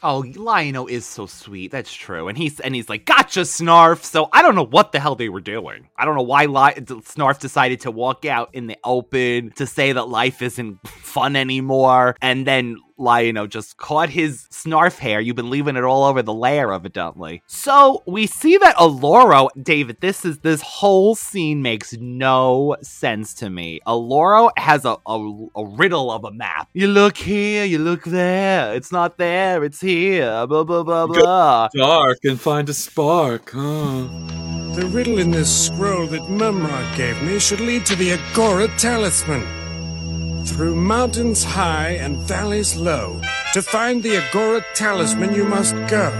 Oh, 0.02 0.24
Lion-O 0.34 0.86
is 0.86 1.04
so 1.04 1.26
sweet. 1.26 1.70
That's 1.70 1.92
true. 1.92 2.28
And 2.28 2.38
he's 2.38 2.58
and 2.60 2.74
he's 2.74 2.88
like, 2.88 3.04
"Gotcha, 3.04 3.40
Snarf." 3.40 4.02
So 4.02 4.28
I 4.32 4.42
don't 4.42 4.54
know 4.54 4.64
what 4.64 4.92
the 4.92 5.00
hell 5.00 5.14
they 5.14 5.28
were 5.28 5.40
doing. 5.40 5.88
I 5.96 6.04
don't 6.04 6.16
know 6.16 6.22
why 6.22 6.46
Snarf 6.46 7.38
decided 7.38 7.80
to 7.80 7.90
walk 7.90 8.24
out 8.24 8.54
in 8.54 8.66
the 8.66 8.78
open 8.82 9.50
to 9.56 9.66
say 9.66 9.92
that 9.92 10.08
life 10.08 10.40
isn't 10.42 10.86
fun 10.88 11.36
anymore, 11.36 12.16
and 12.22 12.46
then 12.46 12.78
Lion-O 13.00 13.46
just 13.46 13.76
caught 13.76 14.10
his 14.10 14.46
Snarf 14.50 14.98
hair. 14.98 15.20
You've 15.20 15.36
been 15.36 15.50
leaving 15.50 15.76
it 15.76 15.84
all 15.84 16.04
over 16.04 16.22
the 16.22 16.34
lair, 16.34 16.72
evidently. 16.72 17.42
So 17.46 18.02
we 18.06 18.26
see 18.26 18.58
that 18.58 18.76
Alluro, 18.76 19.48
David. 19.60 20.00
This 20.00 20.24
is 20.24 20.38
this 20.38 20.62
whole 20.62 21.14
scene 21.14 21.62
makes 21.62 21.94
no 21.94 22.76
sense 22.82 23.34
to 23.34 23.50
me. 23.50 23.80
Alluro 23.86 24.50
has 24.56 24.84
a, 24.84 24.96
a 25.06 25.46
a 25.56 25.64
riddle 25.64 26.10
of 26.10 26.24
a 26.24 26.32
map. 26.32 26.68
You 26.72 26.88
look 26.88 27.16
here, 27.16 27.64
you 27.64 27.78
look 27.78 28.04
there. 28.04 28.74
It's 28.74 28.92
not 28.92 29.16
there. 29.18 29.64
It's 29.64 29.80
here. 29.80 30.46
Blah 30.46 30.64
blah 30.64 30.82
blah 30.82 31.06
blah. 31.06 31.68
Dark 31.74 32.18
and 32.24 32.40
find 32.40 32.68
a 32.68 32.74
spark, 32.74 33.50
huh? 33.50 34.08
The 34.74 34.88
riddle 34.92 35.18
in 35.18 35.30
this 35.30 35.66
scroll 35.66 36.06
that 36.08 36.30
Mumm-Ra 36.30 36.96
gave 36.96 37.20
me 37.22 37.38
should 37.38 37.60
lead 37.60 37.84
to 37.86 37.96
the 37.96 38.10
Egora 38.10 38.68
talisman. 38.78 39.42
Through 40.50 40.74
mountains 40.74 41.44
high 41.44 41.90
and 41.92 42.16
valleys 42.18 42.74
low, 42.76 43.20
to 43.54 43.62
find 43.62 44.02
the 44.02 44.16
Egora 44.16 44.62
talisman 44.74 45.32
you 45.32 45.44
must 45.44 45.74
go. 45.88 46.10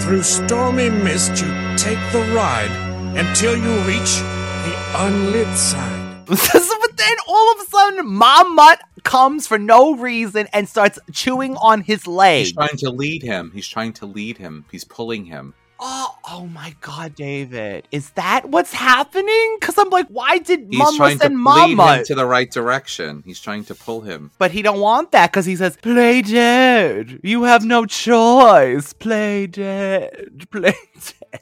Through 0.00 0.22
stormy 0.22 0.88
mist 0.88 1.42
you 1.42 1.48
take 1.76 1.98
the 2.12 2.22
ride 2.32 2.70
until 3.18 3.56
you 3.56 3.72
reach 3.80 4.20
the 4.64 4.74
unlit 4.94 5.54
side. 5.56 6.26
but 6.26 6.96
then 6.96 7.16
all 7.28 7.52
of 7.52 7.60
a 7.60 7.66
sudden, 7.66 8.06
Ma-Mutt 8.06 8.80
comes 9.02 9.46
for 9.46 9.58
no 9.58 9.96
reason 9.96 10.48
and 10.52 10.68
starts 10.68 10.98
chewing 11.12 11.56
on 11.56 11.82
his 11.82 12.06
leg. 12.06 12.46
He's 12.46 12.52
trying 12.52 12.76
to 12.78 12.90
lead 12.90 13.22
him. 13.22 13.50
He's 13.52 13.68
trying 13.68 13.92
to 13.94 14.06
lead 14.06 14.38
him. 14.38 14.64
He's 14.70 14.84
pulling 14.84 15.26
him. 15.26 15.54
Oh, 15.78 16.16
oh 16.30 16.46
my 16.46 16.74
God, 16.80 17.14
David. 17.14 17.86
Is 17.92 18.08
that 18.10 18.48
what's 18.48 18.72
happening? 18.72 19.56
Because 19.60 19.76
I'm 19.76 19.90
like, 19.90 20.06
why 20.08 20.38
did 20.38 20.60
He's 20.70 20.78
Mama 20.78 20.96
trying 20.96 21.18
to 21.18 21.22
send 21.24 21.34
lead 21.34 21.76
Mama? 21.76 21.96
him 21.98 22.04
to 22.04 22.14
the 22.14 22.24
right 22.26 22.50
direction. 22.50 23.22
He's 23.26 23.40
trying 23.40 23.64
to 23.66 23.74
pull 23.74 24.00
him. 24.00 24.30
But 24.38 24.52
he 24.52 24.62
don't 24.62 24.80
want 24.80 25.10
that 25.12 25.30
because 25.30 25.44
he 25.44 25.54
says, 25.56 25.76
"Play 25.76 26.22
dead. 26.22 27.20
You 27.22 27.42
have 27.44 27.62
no 27.64 27.84
choice. 27.84 28.94
Play 28.94 29.46
dead. 29.48 30.46
Play 30.50 30.72
dead." 30.94 31.40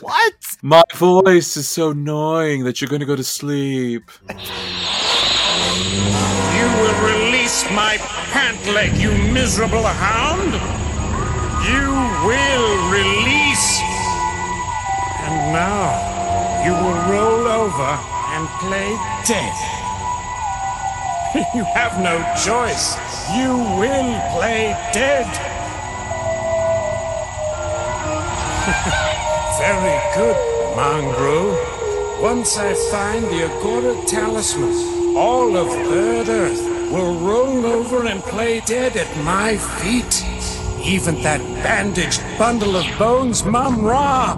what? 0.00 0.32
My 0.62 0.82
voice 0.94 1.56
is 1.58 1.68
so 1.68 1.90
annoying 1.90 2.64
that 2.64 2.80
you're 2.80 2.88
going 2.88 3.00
to 3.00 3.06
go 3.06 3.16
to 3.16 3.24
sleep. 3.24 4.10
You 4.30 4.36
will 6.80 6.98
release 7.04 7.64
my 7.72 7.98
pant 8.32 8.64
leg, 8.74 8.94
you 8.96 9.10
miserable 9.32 9.82
hound! 9.82 10.54
You 11.68 11.90
will 12.26 12.90
release! 12.90 13.23
Now, 15.52 16.64
you 16.64 16.72
will 16.72 17.00
roll 17.12 17.46
over 17.46 17.90
and 18.34 18.48
play 18.60 18.96
dead. 19.26 19.54
You 21.54 21.64
have 21.64 22.00
no 22.00 22.16
choice. 22.46 22.96
You 23.34 23.50
will 23.80 24.20
play 24.36 24.72
dead. 24.92 25.26
Very 29.58 29.98
good, 30.14 30.36
Mongrel. 30.76 31.74
Once 32.22 32.56
I 32.56 32.72
find 32.90 33.24
the 33.24 33.48
Egora 33.48 34.06
talisman, 34.06 35.16
all 35.16 35.56
of 35.56 35.68
Third 35.68 36.28
Earth 36.28 36.62
will 36.90 37.18
roll 37.18 37.66
over 37.66 38.06
and 38.06 38.22
play 38.22 38.60
dead 38.60 38.96
at 38.96 39.16
my 39.24 39.56
feet. 39.56 40.24
Even 40.84 41.20
that 41.22 41.40
bandaged 41.62 42.22
bundle 42.38 42.76
of 42.76 42.86
bones, 42.98 43.44
Mumm-Ra. 43.44 44.34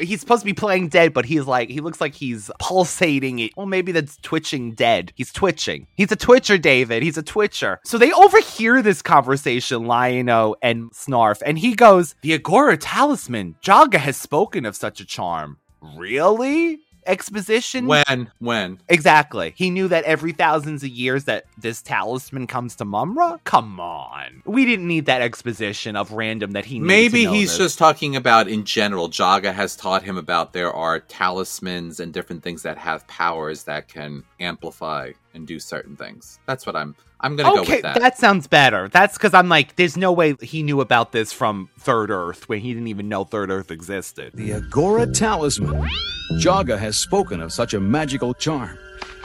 He's 0.00 0.20
supposed 0.20 0.42
to 0.42 0.46
be 0.46 0.52
playing 0.52 0.88
dead, 0.88 1.12
but 1.12 1.24
he's 1.24 1.46
like, 1.46 1.68
he 1.68 1.80
looks 1.80 2.00
like 2.00 2.14
he's 2.14 2.50
pulsating 2.58 3.38
it. 3.38 3.52
Well, 3.56 3.66
maybe 3.66 3.92
that's 3.92 4.16
twitching 4.18 4.72
dead. 4.72 5.12
He's 5.14 5.32
twitching. 5.32 5.86
He's 5.94 6.12
a 6.12 6.16
twitcher, 6.16 6.58
David. 6.58 7.02
He's 7.02 7.18
a 7.18 7.22
twitcher. 7.22 7.80
So 7.84 7.98
they 7.98 8.12
overhear 8.12 8.82
this 8.82 9.02
conversation, 9.02 9.84
Lion-O 9.84 10.56
and 10.62 10.90
Snarf, 10.92 11.42
and 11.44 11.58
he 11.58 11.74
goes, 11.74 12.14
The 12.22 12.38
Egora 12.38 12.76
talisman. 12.80 13.56
Jaga 13.62 13.98
has 13.98 14.16
spoken 14.16 14.64
of 14.64 14.76
such 14.76 15.00
a 15.00 15.06
charm. 15.06 15.58
Really? 15.96 16.80
Exposition? 17.06 17.86
When? 17.86 18.30
When? 18.38 18.80
Exactly. 18.88 19.54
He 19.56 19.70
knew 19.70 19.88
that 19.88 20.04
every 20.04 20.32
thousands 20.32 20.82
of 20.82 20.90
years 20.90 21.24
that 21.24 21.44
this 21.58 21.82
talisman 21.82 22.46
comes 22.46 22.76
to 22.76 22.84
Mumm-Ra? 22.84 23.38
Come 23.44 23.80
on. 23.80 24.42
We 24.44 24.64
didn't 24.64 24.86
need 24.86 25.06
that 25.06 25.22
exposition 25.22 25.96
of 25.96 26.12
random 26.12 26.52
that 26.52 26.64
he 26.64 26.78
Maybe 26.78 27.20
to 27.20 27.24
know 27.26 27.32
he's 27.32 27.50
this. 27.50 27.58
just 27.58 27.78
talking 27.78 28.16
about 28.16 28.48
in 28.48 28.64
general. 28.64 29.08
Jaga 29.08 29.52
has 29.52 29.76
taught 29.76 30.02
him 30.02 30.16
about 30.18 30.52
there 30.52 30.72
are 30.72 31.00
talismans 31.00 32.00
and 32.00 32.12
different 32.12 32.42
things 32.42 32.62
that 32.62 32.78
have 32.78 33.06
powers 33.06 33.64
that 33.64 33.88
can 33.88 34.24
amplify 34.38 35.12
and 35.34 35.46
do 35.46 35.58
certain 35.58 35.96
things. 35.96 36.38
That's 36.46 36.66
what 36.66 36.76
I'm. 36.76 36.94
I'm 37.20 37.36
gonna 37.36 37.54
go 37.54 37.62
okay, 37.62 37.76
with 37.76 37.82
that. 37.82 37.98
that 38.00 38.18
sounds 38.18 38.46
better. 38.46 38.88
That's 38.88 39.16
because 39.16 39.34
I'm 39.34 39.48
like, 39.48 39.76
there's 39.76 39.96
no 39.96 40.12
way 40.12 40.34
he 40.40 40.62
knew 40.62 40.80
about 40.80 41.12
this 41.12 41.32
from 41.32 41.68
Third 41.78 42.10
Earth 42.10 42.48
when 42.48 42.60
he 42.60 42.72
didn't 42.72 42.88
even 42.88 43.08
know 43.08 43.24
Third 43.24 43.50
Earth 43.50 43.70
existed. 43.70 44.32
The 44.34 44.50
Egora 44.50 45.12
Talisman. 45.12 45.88
Jaga 46.34 46.78
has 46.78 46.96
spoken 46.96 47.40
of 47.40 47.52
such 47.52 47.74
a 47.74 47.80
magical 47.80 48.32
charm. 48.34 48.78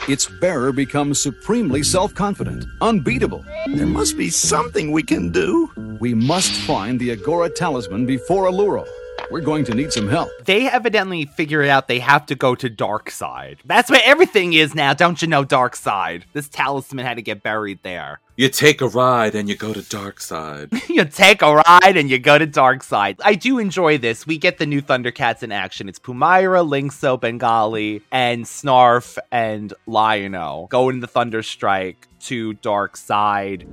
Its 0.08 0.26
bearer 0.40 0.72
becomes 0.72 1.20
supremely 1.20 1.82
self 1.82 2.14
confident, 2.14 2.64
unbeatable. 2.80 3.44
There 3.66 3.86
must 3.86 4.16
be 4.16 4.30
something 4.30 4.92
we 4.92 5.02
can 5.02 5.32
do. 5.32 5.70
We 6.00 6.14
must 6.14 6.52
find 6.52 7.00
the 7.00 7.16
Egora 7.16 7.54
Talisman 7.54 8.06
before 8.06 8.44
Alluro. 8.44 8.86
We're 9.30 9.40
going 9.40 9.64
to 9.64 9.74
need 9.74 9.92
some 9.92 10.08
help. 10.08 10.30
They 10.44 10.68
evidently 10.68 11.24
figured 11.24 11.68
out 11.68 11.88
they 11.88 11.98
have 11.98 12.26
to 12.26 12.34
go 12.34 12.54
to 12.54 12.68
Dark 12.68 13.10
Side. 13.10 13.58
That's 13.64 13.90
where 13.90 14.02
everything 14.04 14.52
is 14.52 14.74
now, 14.74 14.94
don't 14.94 15.20
you 15.20 15.28
know, 15.28 15.44
Dark 15.44 15.76
Side? 15.76 16.24
This 16.32 16.48
talisman 16.48 17.04
had 17.04 17.14
to 17.14 17.22
get 17.22 17.42
buried 17.42 17.80
there. 17.82 18.20
You 18.38 18.50
take 18.50 18.82
a 18.82 18.88
ride 18.88 19.34
and 19.34 19.48
you 19.48 19.56
go 19.56 19.72
to 19.72 19.80
dark 19.80 20.20
side. 20.20 20.68
you 20.90 21.06
take 21.06 21.40
a 21.40 21.54
ride 21.54 21.96
and 21.96 22.10
you 22.10 22.18
go 22.18 22.36
to 22.36 22.44
Dark 22.44 22.82
Side. 22.82 23.18
I 23.24 23.34
do 23.34 23.58
enjoy 23.58 23.96
this. 23.96 24.26
We 24.26 24.36
get 24.36 24.58
the 24.58 24.66
new 24.66 24.82
Thundercats 24.82 25.42
in 25.42 25.52
action. 25.52 25.88
It's 25.88 25.98
Pumyra, 25.98 26.68
Lynx-O, 26.68 27.16
Bengali, 27.16 28.02
and 28.12 28.44
Snarf 28.44 29.16
and 29.32 29.72
Lion-O 29.86 30.66
going 30.70 31.00
to 31.00 31.06
Thunderstrike 31.06 31.96
to 32.26 32.52
Dark 32.54 32.98
Side. 32.98 33.66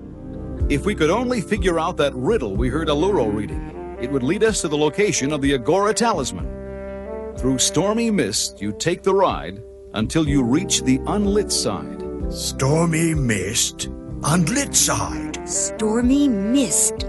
If 0.70 0.86
we 0.86 0.96
could 0.96 1.10
only 1.10 1.42
figure 1.42 1.78
out 1.78 1.98
that 1.98 2.16
riddle 2.16 2.56
we 2.56 2.70
heard 2.70 2.88
Alluro 2.88 3.36
reading, 3.36 3.73
it 4.04 4.12
would 4.12 4.22
lead 4.22 4.44
us 4.44 4.60
to 4.60 4.68
the 4.68 4.78
location 4.78 5.32
of 5.32 5.42
the 5.42 5.54
Egora 5.54 5.94
Talisman. 5.94 6.46
Through 7.38 7.58
stormy 7.58 8.12
mist, 8.12 8.62
you 8.62 8.74
take 8.74 9.02
the 9.02 9.16
ride 9.16 9.64
until 9.94 10.28
you 10.28 10.44
reach 10.44 10.82
the 10.82 11.00
unlit 11.08 11.50
side. 11.52 12.04
Stormy 12.30 13.14
mist, 13.14 13.88
unlit 14.24 14.76
side. 14.76 15.48
Stormy 15.48 16.28
mist. 16.28 17.00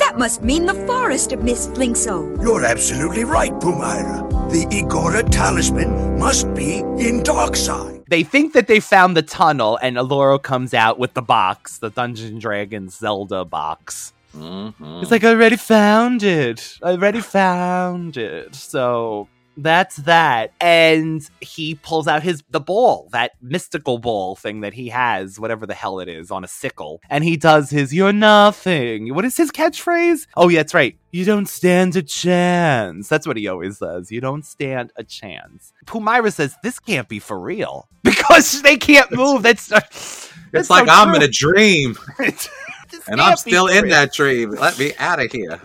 That 0.00 0.14
must 0.18 0.42
mean 0.42 0.66
the 0.66 0.74
forest 0.88 1.30
of 1.30 1.44
Mist 1.44 1.74
Lynx-O. 1.74 2.34
You're 2.42 2.64
absolutely 2.64 3.22
right, 3.22 3.52
Pumyra. 3.52 4.50
The 4.50 4.66
Egora 4.74 5.30
talisman 5.30 6.18
must 6.18 6.52
be 6.54 6.78
in 6.78 7.22
Darkside. 7.22 8.04
They 8.08 8.24
think 8.24 8.54
that 8.54 8.66
they 8.66 8.80
found 8.80 9.16
the 9.16 9.22
tunnel, 9.22 9.78
and 9.80 9.96
Alluro 9.96 10.42
comes 10.42 10.74
out 10.74 10.98
with 10.98 11.14
the 11.14 11.22
box, 11.22 11.78
the 11.78 11.90
Dungeon 11.90 12.40
Dragons 12.40 12.98
Zelda 12.98 13.44
box. 13.44 14.12
Mhm. 14.34 15.02
It's 15.02 15.10
like, 15.10 15.24
I 15.24 15.30
already 15.30 15.56
found 15.56 16.22
it. 16.22 16.78
I 16.82 16.90
already 16.92 17.20
found 17.20 18.16
it. 18.16 18.54
So 18.54 19.28
that's 19.56 19.96
that. 19.96 20.52
And 20.60 21.20
he 21.40 21.74
pulls 21.74 22.06
out 22.06 22.22
his 22.22 22.42
the 22.50 22.60
ball, 22.60 23.08
that 23.12 23.32
mystical 23.42 23.98
ball 23.98 24.36
thing 24.36 24.60
that 24.60 24.72
he 24.72 24.88
has, 24.88 25.38
whatever 25.40 25.66
the 25.66 25.74
hell 25.74 26.00
it 26.00 26.08
is, 26.08 26.30
on 26.30 26.44
a 26.44 26.48
sickle. 26.48 27.00
And 27.10 27.24
he 27.24 27.36
does 27.36 27.70
his 27.70 27.92
You're 27.92 28.12
nothing. 28.12 29.14
What 29.14 29.24
is 29.24 29.36
his 29.36 29.50
catchphrase? 29.50 30.26
Oh, 30.36 30.48
yeah, 30.48 30.60
that's 30.60 30.74
right. 30.74 30.96
You 31.10 31.24
don't 31.24 31.46
stand 31.48 31.96
a 31.96 32.02
chance. 32.02 33.08
That's 33.08 33.26
what 33.26 33.36
he 33.36 33.48
always 33.48 33.78
says. 33.78 34.12
You 34.12 34.20
don't 34.20 34.44
stand 34.44 34.92
a 34.96 35.02
chance. 35.04 35.72
Pumyra 35.86 36.32
says, 36.32 36.54
This 36.62 36.78
can't 36.78 37.08
be 37.08 37.18
for 37.18 37.38
real. 37.38 37.88
Because 38.02 38.62
they 38.62 38.76
can't 38.78 39.12
move. 39.12 39.42
That's 39.42 39.66
that's 39.66 40.32
It's 40.54 40.70
like 40.70 40.86
so 40.86 40.92
I'm 40.92 41.14
in 41.14 41.22
a 41.22 41.28
dream. 41.28 41.96
and 43.08 43.20
I'm 43.20 43.36
still 43.36 43.66
in 43.66 43.84
real. 43.84 43.92
that 43.92 44.12
dream. 44.12 44.50
Let 44.50 44.78
me 44.78 44.92
out 44.98 45.20
of 45.22 45.30
here. 45.30 45.58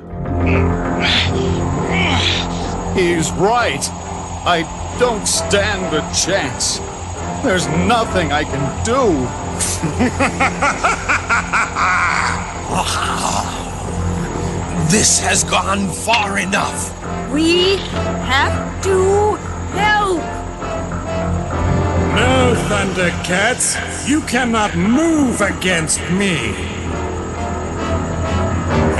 He's 2.95 3.31
right. 3.33 3.83
I 4.47 4.63
don't 4.99 5.27
stand 5.27 5.95
a 5.95 6.01
chance. 6.13 6.79
There's 7.43 7.67
nothing 7.87 8.31
I 8.31 8.43
can 8.43 8.83
do. 8.85 9.27
This 14.89 15.19
has 15.19 15.43
gone 15.43 15.89
far 15.89 16.37
enough. 16.37 16.93
We 17.33 17.77
have 18.27 18.83
to 18.83 19.35
help. 19.73 20.19
No, 22.15 22.53
Thundercats, 22.69 24.07
you 24.07 24.21
cannot 24.21 24.75
move 24.77 25.41
against 25.41 25.99
me. 26.11 26.84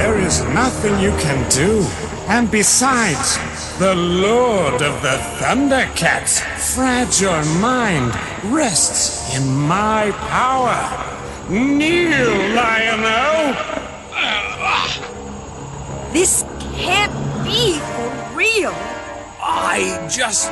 There 0.05 0.19
is 0.19 0.43
nothing 0.53 0.99
you 0.99 1.09
can 1.17 1.49
do. 1.49 1.81
And 2.27 2.51
besides, 2.51 3.39
the 3.79 3.95
Lord 3.95 4.83
of 4.83 5.01
the 5.01 5.17
Thundercats' 5.39 6.41
fragile 6.75 7.43
mind 7.59 8.13
rests 8.53 9.35
in 9.35 9.51
my 9.51 10.11
power. 10.29 10.77
Kneel, 11.49 12.53
Lion-O! 12.53 13.55
This 16.13 16.43
can't 16.75 17.43
be 17.43 17.79
for 17.79 18.11
real. 18.35 18.75
I 19.41 20.07
just 20.07 20.51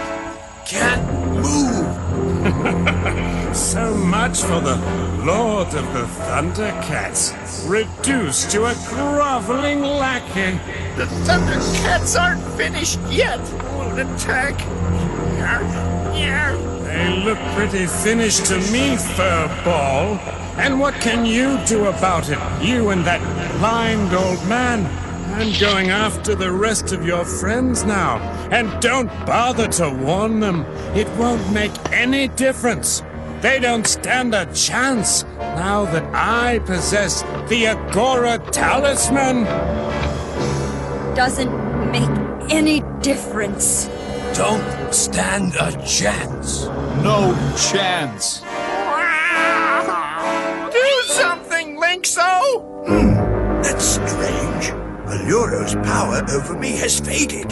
can't 0.65 1.05
move. 1.45 3.33
So 3.53 3.93
much 3.93 4.41
for 4.41 4.59
the 4.59 4.77
Lord 5.23 5.67
of 5.75 5.93
the 5.93 6.05
Thundercats, 6.25 7.33
reduced 7.69 8.49
to 8.51 8.65
a 8.65 8.73
groveling 8.87 9.81
lackey. 9.81 10.57
The 10.95 11.05
Thundercats 11.25 12.19
aren't 12.19 12.43
finished 12.57 12.99
yet. 13.09 13.39
Won't 13.75 13.99
attack. 13.99 14.57
They 16.83 17.23
look 17.23 17.37
pretty 17.55 17.85
finished 17.85 18.47
to 18.47 18.57
me, 18.71 18.95
Furball. 18.95 20.17
And 20.57 20.79
what 20.79 20.95
can 20.95 21.23
you 21.23 21.59
do 21.67 21.85
about 21.85 22.29
it, 22.29 22.39
you 22.59 22.89
and 22.89 23.05
that 23.05 23.21
blind 23.59 24.13
old 24.13 24.43
man? 24.47 24.85
I'm 25.33 25.59
going 25.59 25.89
after 25.89 26.33
the 26.35 26.51
rest 26.51 26.91
of 26.91 27.05
your 27.05 27.23
friends 27.23 27.83
now. 27.83 28.17
And 28.51 28.81
don't 28.81 29.09
bother 29.25 29.67
to 29.67 29.89
warn 29.89 30.39
them. 30.39 30.65
It 30.95 31.07
won't 31.17 31.51
make 31.51 31.71
any 31.91 32.27
difference. 32.29 33.03
They 33.43 33.59
don't 33.59 33.85
stand 33.85 34.33
a 34.33 34.45
chance 34.53 35.25
now 35.37 35.83
that 35.83 36.05
I 36.15 36.59
possess 36.59 37.23
the 37.49 37.65
Egora 37.65 38.39
Talisman. 38.53 39.43
Doesn't 41.13 41.51
make 41.91 42.09
any 42.49 42.83
difference. 43.01 43.87
Don't 44.33 44.93
stand 44.93 45.55
a 45.59 45.73
chance. 45.85 46.67
No 47.03 47.35
chance. 47.57 48.39
Do 50.71 51.01
something, 51.07 51.77
Lynx-O! 51.77 52.85
Hmm. 52.87 53.15
That's 53.61 53.83
strange. 53.83 54.71
Alluro's 55.11 55.75
power 55.85 56.23
over 56.31 56.57
me 56.57 56.77
has 56.77 57.01
faded. 57.01 57.49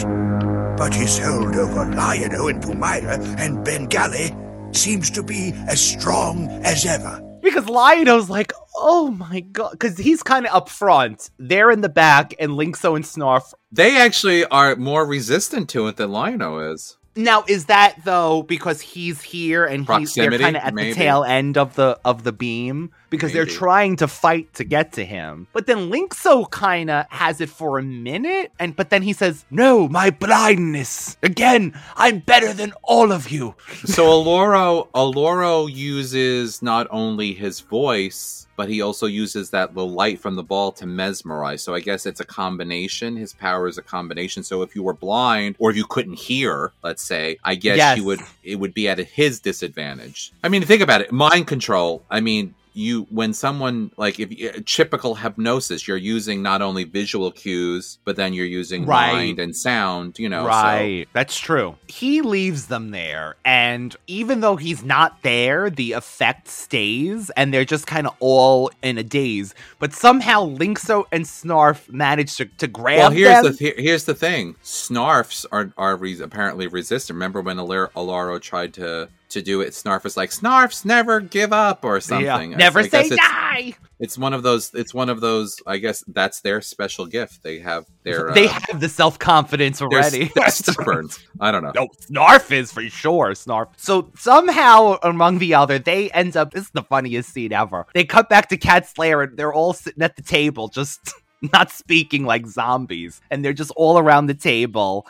But 0.78 0.94
his 0.94 1.18
hold 1.18 1.54
over 1.54 1.84
Lion-O 1.84 2.48
and 2.48 2.62
Pumyra 2.62 3.18
and 3.38 3.62
Bengali 3.62 4.34
seems 4.76 5.10
to 5.10 5.22
be 5.22 5.52
as 5.68 5.80
strong 5.80 6.48
as 6.64 6.84
ever. 6.86 7.20
Because 7.42 7.68
Lion-O's 7.68 8.30
like, 8.30 8.52
oh 8.76 9.10
my 9.10 9.40
god, 9.40 9.72
because 9.72 9.98
he's 9.98 10.22
kind 10.22 10.46
of 10.46 10.54
up 10.54 10.68
front. 10.68 11.30
They're 11.38 11.70
in 11.70 11.80
the 11.80 11.88
back, 11.88 12.34
and 12.38 12.54
Lynx-O 12.54 12.94
and 12.94 13.04
Snarf. 13.04 13.52
They 13.70 13.96
actually 13.96 14.44
are 14.46 14.76
more 14.76 15.04
resistant 15.04 15.68
to 15.70 15.88
it 15.88 15.96
than 15.96 16.12
Lion-O 16.12 16.72
is. 16.72 16.98
Now, 17.14 17.44
is 17.46 17.66
that 17.66 18.04
though 18.04 18.42
because 18.42 18.80
he's 18.80 19.20
here 19.20 19.64
and 19.64 19.86
he's 19.98 20.14
they're 20.14 20.30
kind 20.30 20.56
of 20.56 20.62
at 20.62 20.74
maybe. 20.74 20.90
the 20.90 20.94
tail 20.94 21.24
end 21.24 21.58
of 21.58 21.74
the 21.74 21.98
of 22.04 22.24
the 22.24 22.32
beam 22.32 22.90
because 23.10 23.34
they're 23.34 23.44
trying 23.44 23.96
to 23.96 24.08
fight 24.08 24.54
to 24.54 24.64
get 24.64 24.92
to 24.92 25.04
him. 25.04 25.46
But 25.52 25.66
then 25.66 25.90
Lynx-O 25.90 26.46
kind 26.46 26.88
of 26.88 27.04
has 27.10 27.42
it 27.42 27.50
for 27.50 27.78
a 27.78 27.82
minute, 27.82 28.52
and 28.58 28.74
but 28.74 28.88
then 28.88 29.02
he 29.02 29.12
says, 29.12 29.44
"No, 29.50 29.88
my 29.88 30.08
blindness 30.10 31.18
again. 31.22 31.78
I'm 31.96 32.20
better 32.20 32.54
than 32.54 32.72
all 32.82 33.12
of 33.12 33.30
you." 33.30 33.54
So 33.84 34.06
Alluro 34.06 34.88
Alluro 34.94 35.70
uses 35.70 36.62
not 36.62 36.86
only 36.90 37.34
his 37.34 37.60
voice, 37.60 38.46
but 38.62 38.68
he 38.68 38.80
also 38.80 39.06
uses 39.06 39.50
that 39.50 39.74
the 39.74 39.84
light 39.84 40.20
from 40.20 40.36
the 40.36 40.42
ball 40.44 40.70
to 40.70 40.86
mesmerize. 40.86 41.60
So 41.64 41.74
I 41.74 41.80
guess 41.80 42.06
it's 42.06 42.20
a 42.20 42.24
combination. 42.24 43.16
His 43.16 43.32
power 43.32 43.66
is 43.66 43.76
a 43.76 43.82
combination. 43.82 44.44
So 44.44 44.62
if 44.62 44.76
you 44.76 44.84
were 44.84 44.92
blind 44.92 45.56
or 45.58 45.68
if 45.68 45.76
you 45.76 45.84
couldn't 45.84 46.14
hear, 46.14 46.70
let's 46.84 47.02
say, 47.02 47.38
I 47.42 47.56
guess 47.56 47.76
Yes. 47.76 47.98
you 47.98 48.04
would 48.04 48.20
it 48.44 48.54
would 48.60 48.72
be 48.72 48.88
at 48.88 48.98
his 48.98 49.40
disadvantage. 49.40 50.32
I 50.44 50.48
mean, 50.48 50.62
think 50.62 50.80
about 50.80 51.00
it. 51.00 51.10
Mind 51.10 51.48
control. 51.48 52.04
I 52.08 52.20
mean, 52.20 52.54
you 52.74 53.06
when 53.10 53.32
someone 53.34 53.90
like 53.96 54.18
if 54.20 54.30
you- 54.38 54.50
typical 54.66 55.14
hypnosis, 55.14 55.86
you're 55.86 55.96
using 55.96 56.42
not 56.42 56.62
only 56.62 56.84
visual 56.84 57.30
cues, 57.30 57.98
but 58.04 58.16
then 58.16 58.32
you're 58.32 58.46
using 58.46 58.86
Right. 58.86 59.12
mind 59.12 59.38
and 59.38 59.54
sound. 59.54 60.18
You 60.18 60.28
know, 60.28 60.44
so- 60.44 60.48
right. 60.48 61.06
That's 61.12 61.38
true. 61.38 61.76
He 61.88 62.22
leaves 62.22 62.66
them 62.66 62.90
there, 62.90 63.36
and 63.44 63.94
even 64.06 64.40
though 64.40 64.56
he's 64.56 64.82
not 64.82 65.22
there, 65.22 65.70
the 65.70 65.92
effect 65.92 66.48
stays, 66.48 67.30
and 67.36 67.52
they're 67.52 67.64
just 67.64 67.86
kind 67.86 68.06
of 68.06 68.14
all 68.20 68.70
in 68.82 68.98
a 68.98 69.02
daze. 69.02 69.54
But 69.78 69.92
somehow 69.92 70.44
Lynx-O 70.44 71.06
and 71.12 71.24
Snarf 71.24 71.90
manage 71.92 72.36
to, 72.36 72.46
to 72.46 72.66
grab 72.66 72.98
Well, 72.98 73.10
here's 73.10 73.42
them. 73.42 73.52
the 73.52 73.58
th- 73.58 73.74
here's 73.76 74.04
the 74.04 74.14
thing. 74.14 74.56
Snarfs 74.64 75.44
are 75.52 75.72
are 75.76 75.96
re- 75.96 76.20
apparently 76.20 76.66
resistant. 76.66 77.16
Remember 77.16 77.40
when 77.40 77.56
Alar- 77.56 77.90
Alluro 77.92 78.40
tried 78.40 78.74
to 78.74 79.08
to 79.32 79.42
do 79.42 79.60
it? 79.60 79.70
Snarf 79.70 80.06
is 80.06 80.16
like, 80.16 80.30
"Snarfs 80.30 80.84
never 80.84 81.20
give 81.20 81.52
up" 81.52 81.84
or 81.84 82.00
something. 82.00 82.54
I- 82.54 82.56
Never 82.56 82.80
I 82.80 82.88
say 82.88 83.02
it's, 83.02 83.16
die. 83.16 83.74
It's 84.00 84.18
one 84.18 84.32
of 84.34 84.42
those. 84.42 84.72
It's 84.74 84.92
one 84.92 85.08
of 85.08 85.20
those. 85.20 85.56
I 85.66 85.78
guess 85.78 86.02
that's 86.08 86.40
their 86.40 86.60
special 86.60 87.06
gift. 87.06 87.42
They 87.42 87.58
have 87.60 87.84
their. 88.02 88.28
Uh, 88.30 88.34
they 88.34 88.46
have 88.46 88.80
the 88.80 88.88
self 88.88 89.18
confidence 89.18 89.78
they're, 89.78 89.88
already. 89.88 90.30
they're 90.34 90.48
stubborn. 90.50 91.08
I 91.40 91.50
don't 91.50 91.62
know. 91.62 91.72
No, 91.74 91.88
Snarf 92.10 92.50
is 92.50 92.72
for 92.72 92.82
sure. 92.88 93.30
Snarf. 93.30 93.68
So 93.76 94.10
somehow, 94.16 94.98
among 95.02 95.38
the 95.38 95.54
other, 95.54 95.78
they 95.78 96.10
end 96.10 96.36
up. 96.36 96.52
This 96.52 96.64
is 96.64 96.70
the 96.70 96.82
funniest 96.82 97.32
scene 97.32 97.52
ever. 97.52 97.86
They 97.94 98.04
cut 98.04 98.28
back 98.28 98.48
to 98.48 98.56
Cats 98.56 98.96
Lair, 98.98 99.22
and 99.22 99.36
they're 99.36 99.52
all 99.54 99.72
sitting 99.72 100.02
at 100.02 100.16
the 100.16 100.22
table, 100.22 100.68
just 100.68 101.12
not 101.52 101.70
speaking 101.70 102.24
like 102.24 102.46
zombies, 102.46 103.20
and 103.30 103.44
they're 103.44 103.52
just 103.52 103.72
all 103.76 103.98
around 103.98 104.26
the 104.26 104.34
table. 104.34 105.06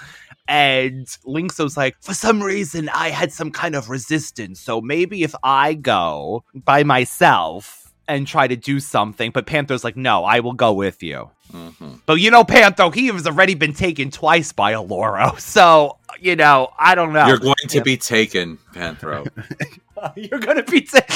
And 0.48 1.06
Lynx-O's 1.24 1.76
like, 1.76 1.96
for 2.00 2.14
some 2.14 2.42
reason, 2.42 2.88
I 2.90 3.10
had 3.10 3.32
some 3.32 3.50
kind 3.50 3.74
of 3.74 3.88
resistance. 3.88 4.60
So 4.60 4.80
maybe 4.80 5.22
if 5.22 5.34
I 5.42 5.74
go 5.74 6.44
by 6.54 6.82
myself 6.84 7.92
and 8.08 8.26
try 8.26 8.48
to 8.48 8.56
do 8.56 8.80
something, 8.80 9.30
but 9.30 9.46
Panthro's 9.46 9.84
like, 9.84 9.96
no, 9.96 10.24
I 10.24 10.40
will 10.40 10.52
go 10.54 10.72
with 10.72 11.02
you. 11.02 11.30
Mm-hmm. 11.52 11.92
But 12.06 12.14
you 12.14 12.30
know, 12.30 12.44
Panther, 12.44 12.90
he 12.92 13.06
has 13.08 13.26
already 13.26 13.54
been 13.54 13.72
taken 13.74 14.10
twice 14.10 14.52
by 14.52 14.72
Alluro. 14.72 15.38
So, 15.40 15.98
you 16.20 16.34
know, 16.36 16.68
I 16.78 16.94
don't 16.94 17.12
know. 17.12 17.26
You're 17.26 17.38
going 17.38 17.54
to 17.68 17.76
Yeah. 17.78 17.82
be 17.84 17.96
taken, 17.96 18.58
Panthro. 18.74 19.26
You're 20.16 20.40
gonna 20.40 20.64
be. 20.64 20.80
ta- 20.82 21.06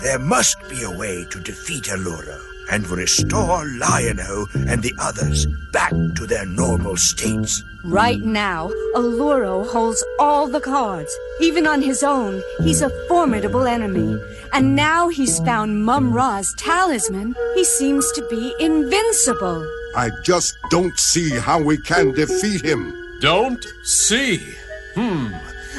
There 0.00 0.18
must 0.18 0.56
be 0.68 0.82
a 0.82 0.90
way 0.90 1.24
to 1.30 1.40
defeat 1.40 1.84
Alluro 1.84 2.40
and 2.72 2.88
restore 2.88 3.66
Lion-O 3.76 4.48
and 4.66 4.82
the 4.82 4.94
others 4.98 5.46
back 5.72 5.90
to 5.90 6.26
their 6.26 6.46
normal 6.46 6.96
states. 6.96 7.62
Right 7.84 8.22
now, 8.22 8.70
Alluro 8.94 9.68
holds 9.68 10.02
all 10.18 10.48
the 10.48 10.60
cards. 10.60 11.14
Even 11.40 11.66
on 11.66 11.82
his 11.82 12.02
own, 12.02 12.42
he's 12.62 12.80
a 12.80 12.90
formidable 13.08 13.66
enemy. 13.66 14.18
And 14.54 14.74
now 14.74 15.08
he's 15.08 15.38
found 15.40 15.84
Mumm-Ra's 15.84 16.54
talisman, 16.54 17.34
he 17.54 17.64
seems 17.64 18.10
to 18.12 18.26
be 18.28 18.54
invincible. 18.58 19.66
I 19.94 20.10
just 20.22 20.56
don't 20.70 20.98
see 20.98 21.30
how 21.30 21.60
we 21.60 21.76
can 21.76 22.12
defeat 22.12 22.64
him. 22.64 22.94
Don't 23.20 23.66
see. 23.82 24.54
Hmm. 24.94 25.32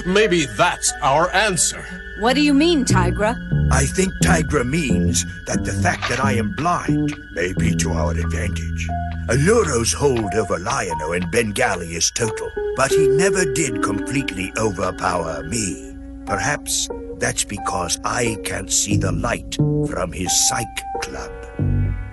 Maybe 0.06 0.45
that's 0.45 0.91
our 1.02 1.30
answer. 1.34 1.86
What 2.20 2.34
do 2.34 2.41
you 2.41 2.53
mean, 2.53 2.86
Tygra? 2.86 3.36
I 3.72 3.86
think 3.86 4.14
Tygra 4.22 4.68
means 4.68 5.26
that 5.45 5.64
the 5.64 5.74
fact 5.74 6.10
that 6.10 6.24
I 6.24 6.34
am 6.34 6.52
blind 6.52 7.15
may 7.34 7.53
be 7.53 7.76
to 7.76 7.91
our 7.91 8.11
advantage. 8.11 8.88
Alluro's 9.30 9.94
hold 9.94 10.34
over 10.36 10.60
Lion-O 10.60 11.14
and 11.14 11.32
Bengali 11.32 11.95
is 11.95 12.11
total, 12.11 12.52
but 12.76 12.91
he 12.91 13.07
never 13.07 13.45
did 13.45 13.82
completely 13.82 14.52
overpower 14.57 15.44
me. 15.44 15.95
Perhaps 16.26 16.90
that's 17.18 17.44
because 17.44 17.99
I 18.03 18.38
can't 18.44 18.72
see 18.72 18.98
the 18.98 19.11
light 19.11 19.56
from 19.90 20.11
his 20.11 20.32
psych 20.49 20.82
club. 21.02 21.32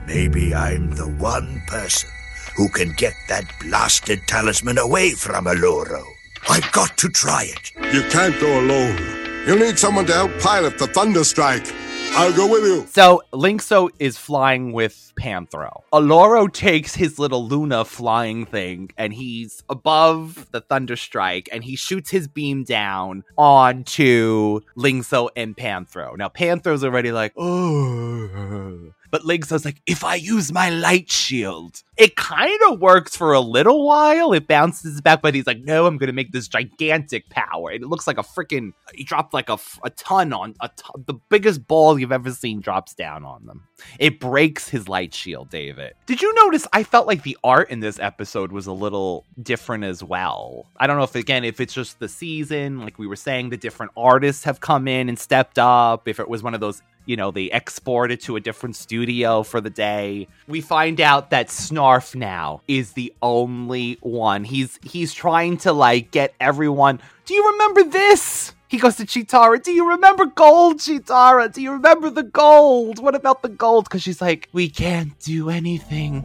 Maybe 0.06 0.54
I'm 0.54 0.92
the 0.92 1.08
one 1.08 1.62
person 1.66 2.08
who 2.56 2.68
can 2.68 2.92
get 2.96 3.14
that 3.28 3.44
blasted 3.60 4.20
talisman 4.26 4.78
away 4.78 5.10
from 5.12 5.46
Alluro. 5.46 6.02
I've 6.48 6.70
got 6.72 6.96
to 6.98 7.08
try 7.08 7.44
it. 7.44 7.72
You 7.94 8.02
can't 8.10 8.38
go 8.40 8.60
alone. 8.60 8.98
You'll 9.46 9.58
need 9.58 9.78
someone 9.78 10.06
to 10.06 10.12
help 10.12 10.38
pilot 10.40 10.78
the 10.78 10.86
Thunderstrike. 10.86 11.74
I'll 12.12 12.32
go 12.34 12.50
with 12.50 12.64
you. 12.64 12.86
So 12.88 13.22
Lynx-O 13.32 13.90
is 14.00 14.16
flying 14.18 14.72
with 14.72 15.12
Panthro. 15.18 15.82
Alluro 15.92 16.52
takes 16.52 16.94
his 16.94 17.20
little 17.20 17.46
Luna 17.46 17.84
flying 17.84 18.46
thing 18.46 18.90
and 18.98 19.14
he's 19.14 19.62
above 19.68 20.48
the 20.50 20.60
Thunderstrike 20.60 21.46
and 21.52 21.62
he 21.62 21.76
shoots 21.76 22.10
his 22.10 22.26
beam 22.26 22.64
down 22.64 23.22
onto 23.38 24.60
Lynx-O 24.74 25.30
and 25.36 25.56
Panthro. 25.56 26.16
Now 26.16 26.28
Panthro's 26.28 26.82
already 26.82 27.12
like, 27.12 27.32
oh. 27.36 28.92
But 29.10 29.24
Lynx-O's 29.24 29.64
like, 29.64 29.82
if 29.86 30.04
I 30.04 30.14
use 30.14 30.52
my 30.52 30.70
light 30.70 31.10
shield, 31.10 31.82
it 31.96 32.16
kind 32.16 32.58
of 32.68 32.80
works 32.80 33.16
for 33.16 33.32
a 33.32 33.40
little 33.40 33.86
while. 33.86 34.32
It 34.32 34.46
bounces 34.46 35.00
back, 35.00 35.22
but 35.22 35.34
he's 35.34 35.46
like, 35.46 35.60
no, 35.60 35.86
I'm 35.86 35.98
going 35.98 36.08
to 36.08 36.12
make 36.12 36.32
this 36.32 36.48
gigantic 36.48 37.28
power. 37.28 37.70
And 37.70 37.82
it 37.82 37.88
looks 37.88 38.06
like 38.06 38.18
a 38.18 38.22
freaking, 38.22 38.72
he 38.94 39.04
dropped 39.04 39.34
like 39.34 39.48
a, 39.48 39.58
a 39.84 39.90
ton 39.90 40.32
on, 40.32 40.54
a 40.60 40.70
the 41.06 41.14
biggest 41.28 41.66
ball 41.66 41.98
you've 41.98 42.12
ever 42.12 42.30
seen 42.30 42.60
drops 42.60 42.94
down 42.94 43.24
on 43.24 43.46
them. 43.46 43.64
It 43.98 44.20
breaks 44.20 44.68
his 44.68 44.88
light 44.88 45.14
shield, 45.14 45.50
David. 45.50 45.94
Did 46.06 46.22
you 46.22 46.32
notice? 46.34 46.66
I 46.72 46.82
felt 46.84 47.06
like 47.06 47.22
the 47.22 47.36
art 47.42 47.70
in 47.70 47.80
this 47.80 47.98
episode 47.98 48.52
was 48.52 48.66
a 48.66 48.72
little 48.72 49.24
different 49.42 49.84
as 49.84 50.02
well. 50.04 50.66
I 50.76 50.86
don't 50.86 50.96
know 50.96 51.04
if, 51.04 51.14
again, 51.14 51.44
if 51.44 51.60
it's 51.60 51.74
just 51.74 51.98
the 51.98 52.08
season, 52.08 52.80
like 52.80 52.98
we 52.98 53.06
were 53.06 53.16
saying, 53.16 53.50
the 53.50 53.56
different 53.56 53.92
artists 53.96 54.44
have 54.44 54.60
come 54.60 54.86
in 54.86 55.08
and 55.08 55.18
stepped 55.18 55.58
up, 55.58 56.06
if 56.06 56.20
it 56.20 56.28
was 56.28 56.42
one 56.42 56.54
of 56.54 56.60
those 56.60 56.82
you 57.10 57.16
know, 57.16 57.32
they 57.32 57.50
export 57.50 58.12
it 58.12 58.20
to 58.20 58.36
a 58.36 58.40
different 58.40 58.76
studio 58.76 59.42
for 59.42 59.60
the 59.60 59.68
day. 59.68 60.28
We 60.46 60.60
find 60.60 61.00
out 61.00 61.30
that 61.30 61.48
Snarf 61.48 62.14
now 62.14 62.62
is 62.68 62.92
the 62.92 63.12
only 63.20 63.98
one. 64.00 64.44
He's 64.44 64.78
he's 64.84 65.12
trying 65.12 65.56
to 65.58 65.72
like 65.72 66.12
get 66.12 66.34
everyone. 66.40 67.00
Do 67.24 67.34
you 67.34 67.50
remember 67.50 67.82
this? 67.82 68.54
He 68.68 68.78
goes 68.78 68.94
to 68.98 69.04
Cheetara. 69.06 69.60
Do 69.60 69.72
you 69.72 69.90
remember 69.90 70.26
gold, 70.26 70.76
Cheetara? 70.78 71.52
Do 71.52 71.60
you 71.60 71.72
remember 71.72 72.10
the 72.10 72.22
gold? 72.22 73.02
What 73.02 73.16
about 73.16 73.42
the 73.42 73.48
gold? 73.48 73.86
Because 73.86 74.02
she's 74.02 74.20
like, 74.20 74.48
we 74.52 74.68
can't 74.68 75.18
do 75.18 75.50
anything. 75.50 76.24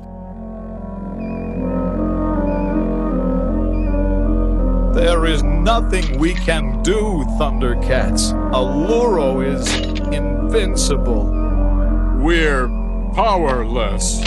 There 4.95 5.25
is 5.25 5.43
nothing 5.43 6.17
we 6.19 6.33
can 6.35 6.81
do, 6.81 7.25
Thundercats. 7.37 8.31
Alluro 8.53 9.45
is 9.45 9.69
invincible. 10.13 11.25
We're 12.23 12.69
powerless. 13.13 14.21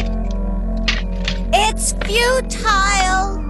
It's 1.54 1.94
futile. 2.04 3.40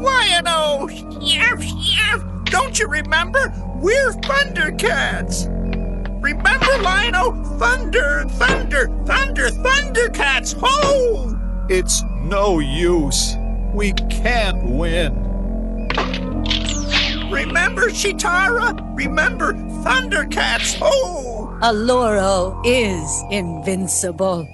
Lion-O! 0.00 0.88
Don't 2.44 2.78
you 2.78 2.86
remember? 2.86 3.52
We're 3.80 4.12
Thundercats! 4.12 5.48
Remember, 6.22 6.78
Lion-O? 6.80 7.58
Thunder, 7.58 8.24
thunder, 8.28 8.86
thunder, 9.04 9.48
Thundercats! 9.48 10.54
Ho! 10.60 11.36
It's 11.68 12.04
no 12.22 12.60
use. 12.60 13.36
We 13.74 13.92
can't 13.92 14.62
win. 14.70 15.12
Remember, 17.28 17.88
Cheetara? 17.90 18.96
Remember, 18.96 19.52
Thundercats! 19.82 20.78
Oh! 20.80 21.58
Alluro 21.60 22.62
is 22.64 23.24
invincible. 23.32 24.48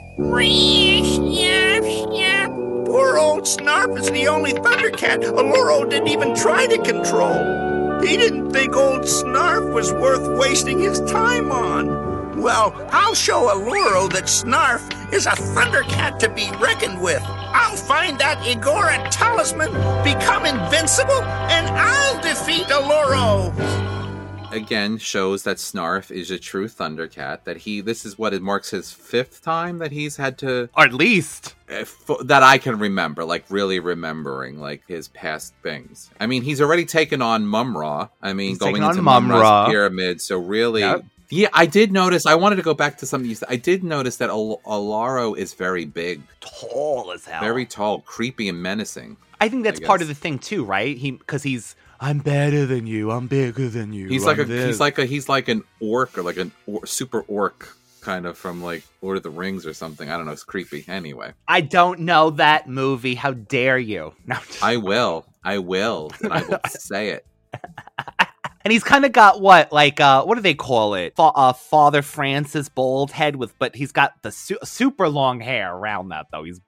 Poor 2.86 3.18
old 3.18 3.42
Snarf 3.44 3.98
is 3.98 4.10
the 4.10 4.26
only 4.26 4.54
Thundercat 4.54 5.22
Alluro 5.24 5.88
didn't 5.88 6.08
even 6.08 6.34
try 6.34 6.66
to 6.66 6.78
control. 6.78 8.00
He 8.00 8.16
didn't 8.16 8.52
think 8.52 8.74
old 8.74 9.02
Snarf 9.02 9.74
was 9.74 9.92
worth 9.92 10.26
wasting 10.38 10.78
his 10.78 10.98
time 11.02 11.52
on. 11.52 12.09
Well, 12.40 12.72
I'll 12.90 13.14
show 13.14 13.48
Alluro 13.54 14.10
that 14.12 14.24
Snarf 14.24 15.12
is 15.12 15.26
a 15.26 15.30
Thundercat 15.30 16.18
to 16.20 16.28
be 16.30 16.50
reckoned 16.58 16.98
with. 17.02 17.22
I'll 17.22 17.76
find 17.76 18.18
that 18.18 18.38
Egora 18.38 19.10
talisman, 19.10 19.70
become 20.02 20.46
invincible, 20.46 21.22
and 21.22 21.68
I'll 21.68 22.22
defeat 22.22 22.66
Alluro. 22.68 23.52
Again, 24.52 24.96
shows 24.96 25.42
that 25.42 25.58
Snarf 25.58 26.10
is 26.10 26.30
a 26.30 26.38
true 26.38 26.66
Thundercat. 26.66 27.44
That 27.44 27.58
he, 27.58 27.82
this 27.82 28.06
is 28.06 28.18
what 28.18 28.32
it 28.32 28.40
marks 28.40 28.70
his 28.70 28.90
fifth 28.90 29.42
time 29.42 29.76
that 29.78 29.92
he's 29.92 30.16
had 30.16 30.38
to, 30.38 30.70
or 30.74 30.84
at 30.84 30.94
least 30.94 31.54
uh, 31.70 31.74
if, 31.74 32.06
that 32.24 32.42
I 32.42 32.56
can 32.56 32.78
remember, 32.78 33.22
like 33.22 33.44
really 33.50 33.80
remembering, 33.80 34.58
like 34.58 34.82
his 34.88 35.08
past 35.08 35.52
things. 35.62 36.08
I 36.18 36.26
mean, 36.26 36.42
he's 36.42 36.62
already 36.62 36.86
taken 36.86 37.20
on 37.20 37.46
Mumm-Ra. 37.46 38.08
I 38.22 38.32
mean, 38.32 38.48
He's 38.48 38.58
going 38.58 38.76
taken 38.76 38.84
on 38.84 38.90
into 38.92 39.02
Mumm-Ra. 39.02 39.36
Mumm-Ra's 39.36 39.70
pyramid. 39.70 40.20
So 40.22 40.38
really, 40.38 40.80
Yep. 40.80 41.04
Yeah, 41.30 41.48
I 41.52 41.66
did 41.66 41.92
notice. 41.92 42.26
I 42.26 42.34
wanted 42.34 42.56
to 42.56 42.62
go 42.62 42.74
back 42.74 42.98
to 42.98 43.06
something 43.06 43.28
you 43.28 43.36
said. 43.36 43.48
I 43.50 43.56
did 43.56 43.84
notice 43.84 44.16
that 44.16 44.30
Al- 44.30 44.60
Alluro 44.66 45.36
is 45.36 45.54
very 45.54 45.84
big, 45.84 46.22
tall 46.40 47.12
as 47.12 47.24
hell, 47.24 47.40
very 47.40 47.66
tall, 47.66 48.00
creepy, 48.00 48.48
and 48.48 48.60
menacing. 48.60 49.16
I 49.40 49.48
think 49.48 49.64
that's 49.64 49.80
part 49.80 50.02
of 50.02 50.08
the 50.08 50.14
thing 50.14 50.38
too, 50.38 50.64
right? 50.64 50.96
He 50.96 51.12
because 51.12 51.42
he's 51.42 51.76
I'm 52.00 52.18
better 52.18 52.66
than 52.66 52.86
you. 52.86 53.10
I'm 53.10 53.26
bigger 53.26 53.68
than 53.68 53.92
you. 53.92 54.08
He's 54.08 54.24
like 54.24 54.38
a 54.38 54.42
I'm 54.42 54.48
this." 54.48 54.66
he's 54.66 54.80
like 54.80 54.98
a 54.98 55.06
he's 55.06 55.28
like 55.28 55.48
an 55.48 55.62
orc 55.80 56.18
or 56.18 56.22
like 56.22 56.36
an 56.36 56.50
or, 56.66 56.84
super 56.86 57.20
orc 57.22 57.76
kind 58.00 58.26
of 58.26 58.36
from 58.36 58.62
like 58.62 58.82
Lord 59.02 59.16
of 59.18 59.22
the 59.22 59.30
Rings 59.30 59.66
or 59.66 59.74
something. 59.74 60.10
I 60.10 60.16
don't 60.16 60.26
know. 60.26 60.32
It's 60.32 60.42
creepy. 60.44 60.84
Anyway, 60.88 61.32
I 61.46 61.60
don't 61.60 62.00
know 62.00 62.30
that 62.30 62.68
movie. 62.68 63.14
How 63.14 63.32
dare 63.32 63.78
you? 63.78 64.14
No, 64.26 64.38
I 64.62 64.78
will. 64.78 65.26
I 65.44 65.58
will. 65.58 66.10
And 66.22 66.32
I 66.32 66.42
will 66.42 66.60
say 66.68 67.10
it. 67.10 67.26
and 68.64 68.72
he's 68.72 68.84
kind 68.84 69.04
of 69.04 69.12
got 69.12 69.40
what 69.40 69.72
like 69.72 70.00
uh 70.00 70.24
what 70.24 70.34
do 70.36 70.40
they 70.42 70.54
call 70.54 70.94
it? 70.94 71.16
Fa- 71.16 71.22
uh, 71.34 71.52
Father 71.52 72.02
Francis 72.02 72.68
bald 72.68 73.10
head 73.10 73.36
with, 73.36 73.58
but 73.58 73.74
he's 73.74 73.92
got 73.92 74.20
the 74.22 74.32
su- 74.32 74.58
super 74.64 75.08
long 75.08 75.40
hair 75.40 75.74
around 75.74 76.08
that 76.10 76.26
though. 76.32 76.44
He's 76.44 76.60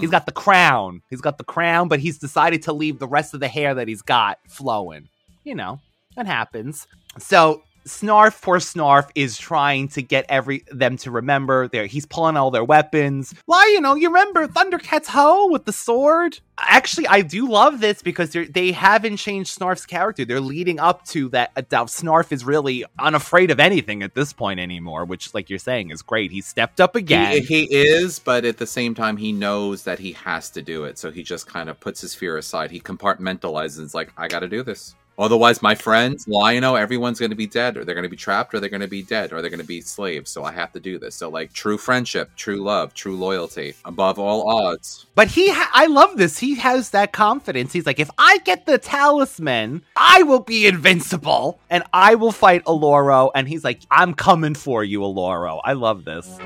he's 0.00 0.10
got 0.10 0.26
the 0.26 0.32
crown. 0.32 1.02
He's 1.10 1.20
got 1.20 1.38
the 1.38 1.44
crown, 1.44 1.88
but 1.88 2.00
he's 2.00 2.18
decided 2.18 2.62
to 2.62 2.72
leave 2.72 2.98
the 2.98 3.08
rest 3.08 3.34
of 3.34 3.40
the 3.40 3.48
hair 3.48 3.74
that 3.74 3.88
he's 3.88 4.02
got 4.02 4.38
flowing. 4.48 5.08
You 5.44 5.54
know, 5.54 5.80
that 6.16 6.26
happens. 6.26 6.86
So 7.18 7.62
Snarf, 7.86 8.32
for 8.32 8.56
Snarf, 8.58 9.08
is 9.14 9.36
trying 9.38 9.88
to 9.88 10.02
get 10.02 10.24
every 10.28 10.64
them 10.70 10.96
to 10.98 11.10
remember. 11.10 11.68
There, 11.68 11.86
he's 11.86 12.06
pulling 12.06 12.36
all 12.36 12.50
their 12.50 12.64
weapons. 12.64 13.34
Why, 13.46 13.70
you 13.72 13.80
know, 13.80 13.94
you 13.94 14.08
remember 14.08 14.46
Thundercat's 14.46 15.08
hoe 15.08 15.48
with 15.50 15.64
the 15.64 15.72
sword? 15.72 16.38
Actually, 16.58 17.08
I 17.08 17.22
do 17.22 17.48
love 17.48 17.80
this 17.80 18.02
because 18.02 18.30
they're- 18.30 18.46
they 18.46 18.70
haven't 18.72 19.16
changed 19.16 19.58
Snarf's 19.58 19.86
character. 19.86 20.24
They're 20.24 20.40
leading 20.40 20.78
up 20.78 21.04
to 21.06 21.28
that. 21.30 21.50
Uh, 21.56 21.62
Snarf 21.86 22.30
is 22.30 22.44
really 22.44 22.84
unafraid 22.98 23.50
of 23.50 23.58
anything 23.58 24.02
at 24.02 24.14
this 24.14 24.32
point 24.32 24.60
anymore, 24.60 25.04
which, 25.04 25.34
like 25.34 25.50
you're 25.50 25.58
saying, 25.58 25.90
is 25.90 26.02
great. 26.02 26.30
He 26.30 26.40
stepped 26.40 26.80
up 26.80 26.94
again. 26.94 27.32
He, 27.32 27.40
he 27.40 27.62
is, 27.74 28.18
but 28.18 28.44
at 28.44 28.58
the 28.58 28.66
same 28.66 28.94
time, 28.94 29.16
he 29.16 29.32
knows 29.32 29.82
that 29.84 29.98
he 29.98 30.12
has 30.12 30.50
to 30.50 30.62
do 30.62 30.84
it. 30.84 30.98
So 30.98 31.10
he 31.10 31.22
just 31.22 31.46
kind 31.46 31.68
of 31.68 31.80
puts 31.80 32.00
his 32.00 32.14
fear 32.14 32.36
aside. 32.36 32.70
He 32.70 32.80
compartmentalizes. 32.80 33.94
like, 33.94 34.12
I 34.16 34.28
got 34.28 34.40
to 34.40 34.48
do 34.48 34.62
this. 34.62 34.94
Otherwise, 35.18 35.60
my 35.62 35.74
friends, 35.74 36.26
Lion-O, 36.26 36.74
everyone's 36.74 37.18
going 37.18 37.30
to 37.30 37.36
be 37.36 37.46
dead, 37.46 37.76
or 37.76 37.84
they're 37.84 37.94
going 37.94 38.02
to 38.02 38.08
be 38.08 38.16
trapped, 38.16 38.54
or 38.54 38.60
they're 38.60 38.70
going 38.70 38.80
to 38.80 38.88
be 38.88 39.02
dead, 39.02 39.32
or 39.32 39.40
they're 39.40 39.50
going 39.50 39.60
to 39.60 39.66
be 39.66 39.80
slaves. 39.80 40.30
So 40.30 40.44
I 40.44 40.52
have 40.52 40.72
to 40.72 40.80
do 40.80 40.98
this. 40.98 41.14
So, 41.14 41.28
like, 41.28 41.52
true 41.52 41.76
friendship, 41.76 42.30
true 42.36 42.62
love, 42.62 42.94
true 42.94 43.16
loyalty, 43.16 43.74
above 43.84 44.18
all 44.18 44.48
odds. 44.48 45.06
But 45.14 45.28
he, 45.28 45.50
ha- 45.50 45.70
I 45.74 45.86
love 45.86 46.16
this. 46.16 46.38
He 46.38 46.54
has 46.56 46.90
that 46.90 47.12
confidence. 47.12 47.72
He's 47.72 47.86
like, 47.86 48.00
if 48.00 48.10
I 48.18 48.38
get 48.38 48.66
the 48.66 48.78
talisman, 48.78 49.82
I 49.96 50.22
will 50.22 50.40
be 50.40 50.66
invincible 50.66 51.60
and 51.68 51.84
I 51.92 52.14
will 52.14 52.32
fight 52.32 52.64
Alluro. 52.64 53.30
And 53.34 53.46
he's 53.48 53.64
like, 53.64 53.80
I'm 53.90 54.14
coming 54.14 54.54
for 54.54 54.82
you, 54.82 55.00
Alluro. 55.00 55.60
I 55.64 55.74
love 55.74 56.04
this. 56.04 56.38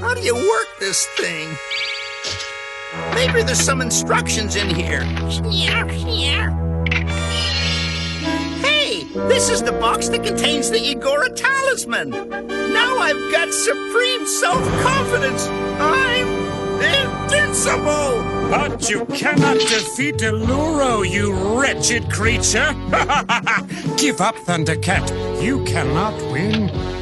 How 0.00 0.14
do 0.14 0.20
you 0.20 0.34
work 0.34 0.68
this 0.80 1.06
thing? 1.16 1.56
Maybe 3.14 3.42
there's 3.42 3.60
some 3.60 3.80
instructions 3.80 4.56
in 4.56 4.68
here. 4.68 5.02
Hey, 8.62 9.04
this 9.28 9.48
is 9.48 9.62
the 9.62 9.72
box 9.72 10.08
that 10.10 10.24
contains 10.24 10.70
the 10.70 10.78
Egora 10.78 11.34
talisman. 11.34 12.10
Now 12.10 12.98
I've 12.98 13.32
got 13.32 13.52
supreme 13.52 14.26
self-confidence. 14.26 15.46
I'm 15.80 16.46
invincible. 16.82 18.36
But 18.50 18.88
you 18.88 19.04
cannot 19.06 19.58
defeat 19.58 20.16
Alluro, 20.18 21.08
you 21.08 21.32
wretched 21.58 22.10
creature! 22.12 22.72
Give 23.96 24.20
up, 24.20 24.36
Thundercat. 24.36 25.42
You 25.42 25.64
cannot 25.64 26.14
win. 26.30 26.95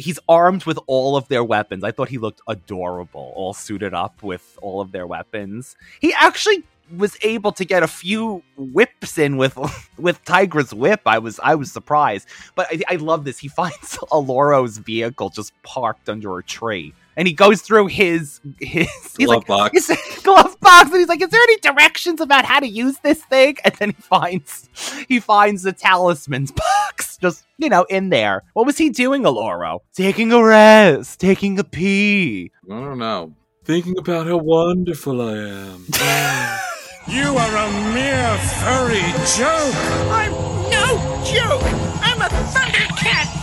He's 0.00 0.18
armed 0.28 0.64
with 0.64 0.78
all 0.86 1.16
of 1.16 1.28
their 1.28 1.44
weapons. 1.44 1.84
I 1.84 1.92
thought 1.92 2.08
he 2.08 2.18
looked 2.18 2.40
adorable, 2.48 3.32
all 3.36 3.54
suited 3.54 3.94
up 3.94 4.22
with 4.22 4.58
all 4.62 4.80
of 4.80 4.92
their 4.92 5.06
weapons. 5.06 5.76
He 6.00 6.12
actually 6.14 6.64
was 6.96 7.16
able 7.22 7.52
to 7.52 7.64
get 7.64 7.82
a 7.82 7.88
few 7.88 8.42
whips 8.56 9.18
in 9.18 9.36
with 9.36 9.56
with 9.98 10.24
Tygra's 10.24 10.74
whip. 10.74 11.02
I 11.06 11.18
was 11.18 11.38
I 11.42 11.54
was 11.54 11.70
surprised, 11.70 12.28
but 12.54 12.66
I, 12.70 12.94
I 12.94 12.96
love 12.96 13.24
this. 13.24 13.38
He 13.38 13.48
finds 13.60 13.98
Alluro's 14.10 14.78
vehicle 14.78 15.30
just 15.30 15.52
parked 15.62 16.08
under 16.08 16.38
a 16.38 16.42
tree, 16.42 16.94
and 17.20 17.28
he 17.28 17.34
goes 17.34 17.60
through 17.60 17.86
his 17.88 18.40
his 18.60 18.88
Glove 19.18 19.28
like, 19.28 19.46
box. 19.46 19.86
his 19.88 20.20
glove 20.22 20.58
box, 20.60 20.90
and 20.90 21.00
he's 21.00 21.08
like, 21.08 21.20
"Is 21.20 21.28
there 21.28 21.42
any 21.42 21.58
directions 21.58 22.18
about 22.18 22.46
how 22.46 22.58
to 22.60 22.66
use 22.66 22.96
this 23.02 23.22
thing?" 23.24 23.56
And 23.62 23.74
then 23.74 23.90
he 23.90 24.00
finds 24.00 24.70
he 25.06 25.20
finds 25.20 25.62
the 25.62 25.72
talisman's 25.74 26.50
box, 26.50 27.18
just 27.18 27.44
you 27.58 27.68
know, 27.68 27.84
in 27.90 28.08
there. 28.08 28.42
What 28.54 28.64
was 28.64 28.78
he 28.78 28.88
doing, 28.88 29.24
Alluro? 29.24 29.80
Taking 29.92 30.32
a 30.32 30.42
rest, 30.42 31.20
taking 31.20 31.58
a 31.58 31.64
pee. 31.64 32.52
I 32.70 32.80
don't 32.80 32.98
know. 32.98 33.34
Thinking 33.66 33.98
about 33.98 34.26
how 34.26 34.38
wonderful 34.38 35.20
I 35.20 35.36
am. 35.36 35.86
You 37.08 37.24
are 37.36 37.56
a 37.56 37.92
mere 37.94 38.36
furry 38.60 39.00
joke. 39.36 39.74
I'm 40.12 40.30
no 40.70 40.86
joke. 41.24 41.62
I'm 42.02 42.20
a 42.20 42.28
Thundercat. 42.52 43.39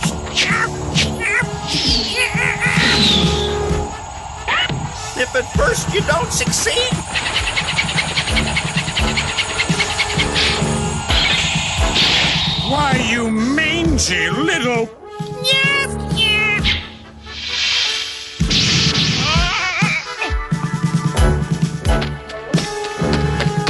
If 5.30 5.36
at 5.36 5.52
first 5.58 5.92
you 5.92 6.00
don't 6.02 6.32
succeed, 6.32 6.88
Why, 12.70 12.96
you 13.10 13.30
mangy 13.30 14.30
little. 14.30 14.88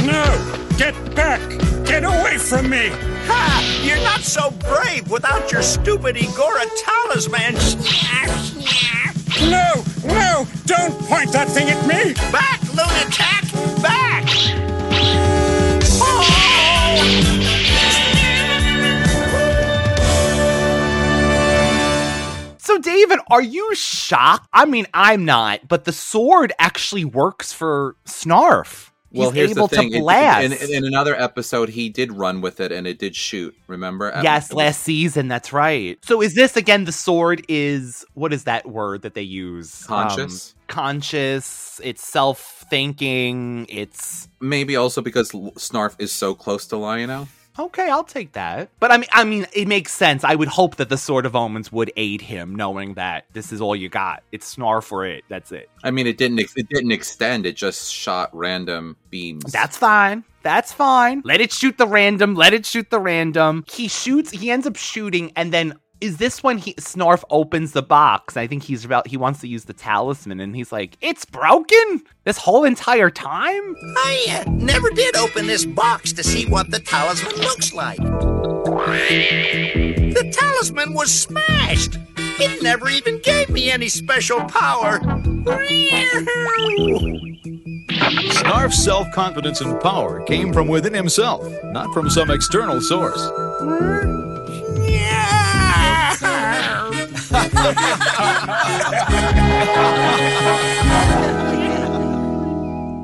No! 0.05 0.67
Get 0.77 0.95
back! 1.13 1.41
Get 1.85 2.05
away 2.05 2.37
from 2.37 2.69
me! 2.69 2.89
ha! 3.27 3.81
You're 3.83 3.97
not 4.03 4.21
so 4.21 4.51
brave 4.51 5.11
without 5.11 5.51
your 5.51 5.61
stupid 5.61 6.15
Egora 6.15 6.65
talisman. 6.85 7.55
No! 9.41 9.83
No! 10.05 10.45
Don't 10.65 10.99
point 11.07 11.31
that 11.31 11.47
thing 11.49 11.69
at 11.69 11.85
me! 11.87 12.13
Back, 12.31 12.61
lunatic! 12.73 13.81
Back! 13.81 14.25
Oh! 16.01 17.39
So, 22.59 22.77
David, 22.77 23.19
are 23.31 23.41
you 23.41 23.73
shocked? 23.75 24.47
I 24.53 24.65
mean, 24.65 24.85
I'm 24.93 25.25
not, 25.25 25.67
but 25.67 25.85
the 25.85 25.93
sword 25.93 26.53
actually 26.59 27.05
works 27.05 27.51
for 27.53 27.95
Snarf. 28.05 28.88
Well, 29.11 29.31
here's 29.31 29.51
able 29.51 29.67
the 29.67 29.75
thing. 29.75 29.93
It- 29.93 30.01
blast. 30.01 30.61
in, 30.61 30.73
in 30.73 30.85
another 30.85 31.19
episode, 31.19 31.69
he 31.69 31.89
did 31.89 32.11
run 32.11 32.41
with 32.41 32.59
it, 32.59 32.71
and 32.71 32.85
it 32.85 32.99
did 32.99 33.15
shoot. 33.15 33.55
Remember? 33.67 34.11
Yes, 34.21 34.49
was- 34.49 34.55
last 34.55 34.83
season. 34.83 35.27
That's 35.27 35.51
right. 35.51 35.97
So 36.05 36.21
is 36.21 36.35
this 36.35 36.55
again? 36.55 36.85
The 36.85 36.91
sword 36.91 37.43
is 37.49 38.05
what 38.13 38.33
is 38.33 38.43
that 38.43 38.69
word 38.69 39.01
that 39.01 39.13
they 39.15 39.21
use? 39.23 39.83
Conscious? 39.85 40.53
Um, 40.53 40.63
conscious. 40.67 41.81
It's 41.83 42.05
self-thinking. 42.05 43.65
It's 43.69 44.27
maybe 44.39 44.75
also 44.75 45.01
because 45.01 45.31
Snarf 45.31 45.95
is 45.99 46.11
so 46.11 46.35
close 46.35 46.67
to 46.67 46.77
Lion-O. 46.77 47.27
Okay. 47.59 47.89
I'll 47.89 48.03
take 48.03 48.33
that. 48.33 48.69
But 48.79 48.91
I 48.91 48.97
mean, 48.97 49.09
I 49.11 49.23
mean, 49.23 49.47
it 49.53 49.67
makes 49.67 49.91
sense. 49.91 50.23
I 50.23 50.35
would 50.35 50.47
hope 50.47 50.77
that 50.77 50.89
the 50.89 50.97
sword 50.97 51.25
of 51.25 51.35
omens 51.35 51.71
would 51.71 51.91
aid 51.95 52.21
him, 52.21 52.55
knowing 52.55 52.95
that 52.95 53.25
this 53.33 53.51
is 53.51 53.61
all 53.61 53.75
you 53.75 53.89
got. 53.89 54.23
It's 54.31 54.55
snarf 54.55 54.83
for 54.83 55.05
it. 55.05 55.23
That's 55.29 55.51
it. 55.51 55.69
I 55.83 55.91
mean, 55.91 56.07
it 56.07 56.17
didn't. 56.17 56.39
Ex- 56.39 56.55
it 56.55 56.69
didn't 56.69 56.91
extend. 56.91 57.45
It 57.45 57.55
just 57.55 57.93
shot 57.93 58.29
random 58.33 58.97
beams. 59.09 59.51
That's 59.51 59.77
fine. 59.77 60.23
That's 60.41 60.71
fine. 60.71 61.21
Let 61.25 61.41
it 61.41 61.51
shoot 61.51 61.77
the 61.77 61.87
random. 61.87 62.35
Let 62.35 62.53
it 62.53 62.65
shoot 62.65 62.89
the 62.89 62.99
random. 62.99 63.65
He 63.69 63.87
shoots. 63.87 64.31
He 64.31 64.51
ends 64.51 64.65
up 64.65 64.77
shooting, 64.77 65.31
and 65.35 65.53
then 65.53 65.77
is 66.01 66.17
this 66.17 66.41
when 66.41 66.57
he 66.57 66.73
Snarf 66.75 67.23
opens 67.29 67.73
the 67.73 67.81
box? 67.81 68.37
I 68.37 68.47
think 68.47 68.63
he's 68.63 68.85
about. 68.85 69.07
He 69.07 69.17
wants 69.17 69.41
to 69.41 69.47
use 69.47 69.65
the 69.65 69.73
talisman, 69.73 70.39
and 70.39 70.55
he's 70.55 70.71
like, 70.71 70.97
"It's 71.01 71.25
broken." 71.25 72.03
This 72.23 72.37
whole 72.37 72.63
entire 72.63 73.09
time. 73.09 73.75
I 73.97 74.43
uh, 74.47 74.49
never 74.51 74.89
did 74.91 75.15
open 75.17 75.47
this 75.47 75.65
box 75.65 76.13
to 76.13 76.23
see 76.23 76.45
what 76.45 76.71
the 76.71 76.79
talisman 76.79 77.35
looks 77.37 77.73
like. 77.73 77.97
The 80.09 80.31
talisman 80.31 80.93
was 80.93 81.11
smashed. 81.11 81.97
It 82.17 82.63
never 82.63 82.89
even 82.89 83.19
gave 83.19 83.49
me 83.49 83.69
any 83.69 83.89
special 83.89 84.39
power. 84.45 84.99
Snarf's 88.29 88.81
self 88.83 89.11
confidence 89.11 89.59
and 89.61 89.79
power 89.81 90.23
came 90.23 90.53
from 90.53 90.67
within 90.69 90.93
himself, 90.93 91.45
not 91.65 91.93
from 91.93 92.09
some 92.09 92.31
external 92.31 92.79
source. 92.79 93.29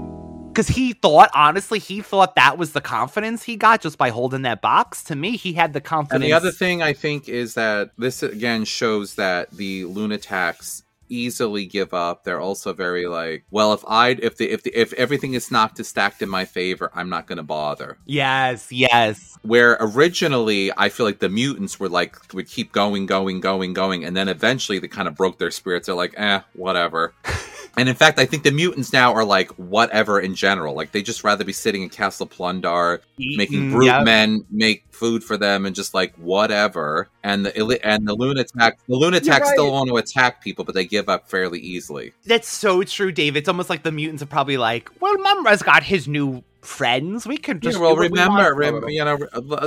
Because 0.56 0.70
he 0.70 0.94
thought, 0.94 1.30
honestly, 1.34 1.80
he 1.80 2.00
thought 2.00 2.36
that 2.36 2.58
was 2.58 2.72
the 2.72 2.80
confidence 2.80 3.44
he 3.44 3.58
got 3.58 3.82
just 3.82 3.98
by 3.98 4.10
holding 4.10 4.44
that 4.44 4.62
box. 4.62 5.04
To 5.04 5.16
me, 5.16 5.36
he 5.36 5.52
had 5.52 5.74
the 5.74 5.82
confidence. 5.82 6.16
And 6.16 6.24
the 6.24 6.32
other 6.32 6.50
thing 6.50 6.82
I 6.82 6.94
think 6.94 7.28
is 7.28 7.56
that 7.56 7.92
this 7.98 8.24
again 8.24 8.64
shows 8.64 9.16
that 9.16 9.52
the 9.52 9.84
Lunataks 9.84 10.84
easily 11.10 11.65
give 11.65 11.94
up. 11.94 12.23
They're 12.23 12.40
also 12.40 12.73
very 12.73 13.07
like, 13.07 13.45
well, 13.52 13.73
if 13.73 13.84
I 13.88 14.10
if 14.10 14.38
the 14.38 14.52
if 14.52 14.64
the 14.64 14.72
if 14.80 14.94
everything 14.94 15.34
is 15.34 15.52
knocked 15.52 15.77
to 15.77 15.84
stacked 15.84 16.22
in 16.22 16.30
my 16.30 16.45
favor, 16.45 16.91
I'm 16.94 17.10
not 17.10 17.27
going 17.27 17.38
to 17.38 17.44
bother. 17.44 17.98
Yes, 18.06 18.72
yes. 18.72 19.38
Where 19.41 19.77
originally 19.80 20.72
I 20.77 20.90
feel 20.90 21.06
like 21.06 21.19
the 21.19 21.30
mutants 21.30 21.80
were 21.80 21.90
like 21.90 22.34
would 22.34 22.48
keep 22.48 22.72
going, 22.72 23.06
going, 23.06 23.40
going, 23.40 23.73
going, 23.73 24.03
and 24.03 24.15
then 24.15 24.27
eventually 24.27 24.80
they 24.80 24.88
kind 24.88 25.07
of 25.07 25.15
broke 25.15 25.40
their 25.40 25.52
spirits. 25.52 25.88
They're 25.88 25.95
like, 25.95 26.14
eh, 26.18 26.41
whatever. 26.53 27.14
And 27.78 27.90
in 27.90 27.96
fact, 27.96 28.20
I 28.20 28.26
think 28.26 28.44
the 28.44 28.52
mutants 28.52 28.94
now 28.94 29.14
are 29.14 29.26
like 29.26 29.50
whatever 29.52 30.20
in 30.20 30.36
general. 30.36 30.76
Like 30.76 30.92
they 30.92 31.02
just 31.02 31.24
rather 31.24 31.44
be 31.44 31.54
sitting 31.54 31.84
in 31.84 31.90
Castle 31.90 32.26
Plun-Darr, 32.26 33.02
making 33.18 33.72
brute 33.72 33.86
yep. 33.86 34.06
men 34.06 34.46
make 34.50 34.84
food 34.92 35.24
for 35.24 35.36
them, 35.36 35.66
and 35.66 35.76
just 35.76 35.94
like 35.94 36.16
whatever. 36.16 37.10
And 37.24 37.46
the 37.46 37.86
and 37.86 38.08
the 38.08 38.16
Lunataks, 38.16 38.78
the 38.88 38.96
Lunataks 38.96 39.28
right. 39.28 39.48
still 39.48 39.72
want 39.72 39.90
to 39.90 39.98
attack 39.98 40.42
people, 40.44 40.64
but 40.64 40.74
they 40.74 40.86
give 40.86 41.10
up 41.10 41.30
fairly 41.30 41.60
easily. 41.60 42.14
That's 42.26 42.48
so 42.48 42.84
true, 42.84 43.12
Dave. 43.12 43.36
It's 43.36 43.50
almost 43.50 43.70
like 43.70 43.84
the 43.84 43.92
mutants 43.92 44.24
are 44.24 44.28
probably 44.28 44.58
like, 44.58 44.90
well, 45.02 45.18
Mumm-Ra's 45.18 45.62
got 45.62 45.84
his 45.84 46.08
new 46.08 46.44
friends. 46.66 47.26
We 47.28 47.38
can 47.38 47.60
just 47.60 47.78
yeah, 47.78 47.82
well, 47.82 47.96
we 47.96 48.08
remember, 48.08 48.54
rem- 48.54 48.88
you 48.90 49.04
know, 49.04 49.18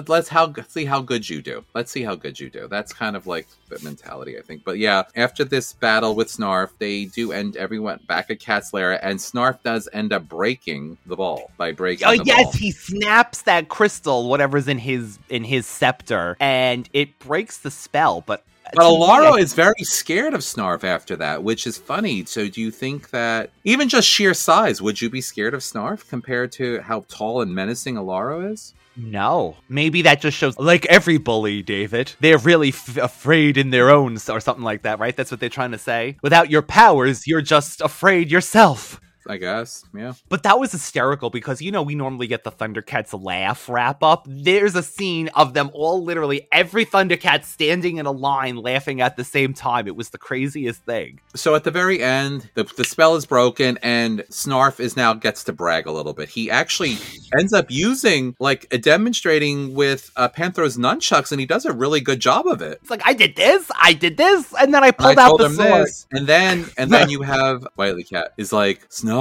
let's 0.07 0.29
how 0.29 0.53
see 0.69 0.85
how 0.85 1.01
good 1.01 1.29
you 1.29 1.43
do. 1.43 1.65
Let's 1.75 1.91
see 1.91 2.03
how 2.03 2.15
good 2.15 2.39
you 2.39 2.51
do. 2.51 2.69
That's 2.69 2.93
kind 2.93 3.17
of 3.17 3.27
like 3.27 3.47
the 3.69 3.79
mentality, 3.83 4.39
I 4.39 4.43
think. 4.43 4.65
But 4.65 4.79
yeah, 4.79 5.05
after 5.17 5.45
this 5.45 5.73
battle 5.73 6.15
with 6.15 6.29
Snarf, 6.29 6.71
they 6.79 7.07
do 7.07 7.33
end 7.33 7.57
everyone 7.57 8.01
back 8.07 8.31
at 8.31 8.41
Cats 8.41 8.73
Lair, 8.73 9.05
and 9.05 9.19
Snarf 9.19 9.63
does 9.63 9.89
end 9.93 10.13
up 10.13 10.29
breaking 10.29 10.99
the 11.07 11.17
ball 11.17 11.51
by 11.57 11.73
breaking. 11.73 12.07
Oh 12.07 12.13
yes, 12.13 12.45
ball. 12.45 12.53
he 12.53 12.71
snaps 12.73 13.43
that 13.43 13.69
crystal, 13.69 14.29
whatever's 14.29 14.69
in 14.69 14.79
his 14.79 15.19
in 15.29 15.45
his 15.45 15.67
scepter, 15.67 16.37
and 16.41 16.89
it 16.93 17.19
breaks 17.19 17.59
the 17.59 17.71
spell. 17.71 18.23
But 18.27 18.45
But 18.75 18.89
me, 18.89 18.99
Alluro 18.99 19.39
is 19.39 19.55
very 19.55 19.83
scared 19.83 20.35
of 20.35 20.41
Snarf 20.41 20.85
after 20.85 21.17
that, 21.17 21.43
which 21.43 21.67
is 21.67 21.79
funny. 21.79 22.25
So, 22.25 22.49
do 22.49 22.61
you 22.61 22.71
think 22.71 23.11
that 23.11 23.51
even 23.65 23.89
just 23.89 24.09
sheer 24.09 24.35
size, 24.35 24.83
would 24.83 25.01
you 25.01 25.11
be 25.11 25.21
scared 25.21 25.55
of 25.55 25.61
Snarf 25.61 26.09
compared 26.09 26.53
to 26.53 26.81
how 26.81 27.05
tall 27.09 27.41
and 27.43 27.55
menacing 27.55 27.97
Alluro 27.97 28.53
is? 28.53 28.75
No. 28.97 29.57
Maybe 29.69 30.03
that 30.03 30.21
just 30.21 30.37
shows, 30.37 30.59
like 30.59 30.85
every 30.87 31.19
bully, 31.19 31.63
David, 31.63 32.13
they're 32.21 32.39
really 32.39 32.71
f- 32.71 32.97
afraid 32.97 33.57
in 33.57 33.71
their 33.71 33.91
own, 33.91 34.19
or 34.29 34.41
something 34.41 34.65
like 34.65 34.83
that, 34.83 34.99
right? 34.99 35.17
That's 35.17 35.31
what 35.31 35.39
they're 35.39 35.49
trying 35.49 35.71
to 35.71 35.79
say. 35.79 36.17
Without 36.21 36.51
your 36.51 36.63
powers, 36.63 37.27
you're 37.27 37.41
just 37.41 37.81
afraid 37.81 38.31
yourself. 38.31 39.01
I 39.29 39.37
guess, 39.37 39.85
yeah. 39.95 40.15
But 40.29 40.43
that 40.43 40.59
was 40.59 40.73
hysterical 40.73 41.31
because, 41.31 41.63
you 41.63 41.71
know, 41.71 41.83
we 41.83 41.95
normally 41.95 42.27
get 42.27 42.45
the 42.45 42.51
Thundercats 42.51 43.19
laugh 43.23 43.69
wrap 43.69 44.03
up. 44.03 44.27
There's 44.29 44.75
a 44.75 44.83
scene 44.83 45.29
of 45.29 45.55
them 45.55 45.71
all 45.73 46.03
literally, 46.03 46.49
every 46.51 46.85
Thundercat 46.85 47.45
standing 47.45 47.99
in 47.99 48.07
a 48.07 48.11
line 48.11 48.57
laughing 48.57 49.01
at 49.01 49.17
the 49.17 49.25
same 49.25 49.55
time. 49.55 49.87
It 49.87 49.97
was 49.97 50.11
the 50.11 50.19
craziest 50.19 50.83
thing. 50.83 51.21
So 51.35 51.55
at 51.55 51.65
the 51.65 51.71
very 51.71 52.03
end, 52.03 52.51
the, 52.55 52.65
the 52.65 52.85
spell 52.85 53.15
is 53.15 53.27
broken, 53.27 53.79
and 53.83 54.21
Snarf 54.31 54.81
is 54.81 54.97
now 54.97 55.15
gets 55.15 55.45
to 55.45 55.53
brag 55.53 55.87
a 55.87 55.93
little 55.93 56.13
bit. 56.13 56.29
He 56.29 56.51
actually 56.51 56.97
ends 57.39 57.53
up 57.53 57.71
using, 57.71 58.35
like, 58.41 58.69
demonstrating 58.81 59.75
with 59.75 60.11
uh, 60.17 60.29
Panthro's 60.29 60.77
nunchucks, 60.77 61.31
and 61.31 61.41
he 61.41 61.47
does 61.47 61.65
a 61.65 61.73
really 61.73 62.01
good 62.01 62.21
job 62.21 62.47
of 62.47 62.63
it. 62.63 62.79
It's 62.81 62.91
like, 62.91 63.03
I 63.05 63.13
did 63.13 63.37
this, 63.37 63.71
I 63.81 63.93
did 63.93 64.17
this, 64.17 64.53
and 64.59 64.75
then 64.75 64.83
I 64.83 64.89
I 64.89 64.91
pulled 64.91 65.19
out 65.19 65.29
told 65.29 65.41
the 65.41 65.51
sword. 65.51 65.87
this, 65.87 66.07
and 66.11 66.27
then 66.27 66.67
and 66.77 66.91
then 66.91 67.11
you 67.15 67.23
have 67.23 67.67
WilyKat 67.79 68.31
is 68.37 68.53
like 68.53 68.89
Snarf, 68.89 69.18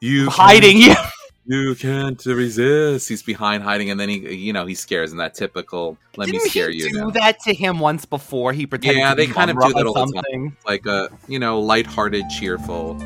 you 0.00 0.30
Hiding, 0.30 0.80
can't- 0.80 0.98
You 1.44 1.74
can't 1.74 2.24
resist. 2.24 3.08
He's 3.08 3.22
behind 3.24 3.64
hiding, 3.64 3.90
and 3.90 3.98
then 3.98 4.08
he, 4.08 4.32
you 4.32 4.52
know, 4.52 4.64
he 4.64 4.76
scares 4.76 5.10
in 5.10 5.18
that 5.18 5.34
typical 5.34 5.98
"let 6.16 6.28
me 6.28 6.38
Didn't 6.38 6.50
scare 6.50 6.70
he 6.70 6.78
you." 6.84 6.90
do 6.92 6.98
now. 7.00 7.10
that 7.10 7.40
to 7.40 7.52
him 7.52 7.80
once 7.80 8.04
before? 8.04 8.52
He 8.52 8.64
pretended 8.64 8.98
Yeah, 9.00 9.10
to 9.10 9.16
they 9.16 9.26
be 9.26 9.32
kind 9.32 9.50
of 9.50 9.56
do 9.58 9.72
that 9.72 9.82
or 9.84 9.88
all 9.88 9.94
the 9.94 10.00
something. 10.00 10.50
time, 10.50 10.56
like 10.66 10.86
a 10.86 11.08
you 11.26 11.40
know, 11.40 11.58
lighthearted, 11.60 12.28
cheerful. 12.30 12.96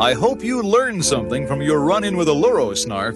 I 0.00 0.14
hope 0.14 0.42
you 0.42 0.62
learned 0.62 1.04
something 1.04 1.46
from 1.46 1.62
your 1.62 1.78
run 1.80 2.02
in 2.02 2.16
with 2.16 2.26
Alluro, 2.26 2.72
Snarf. 2.74 3.14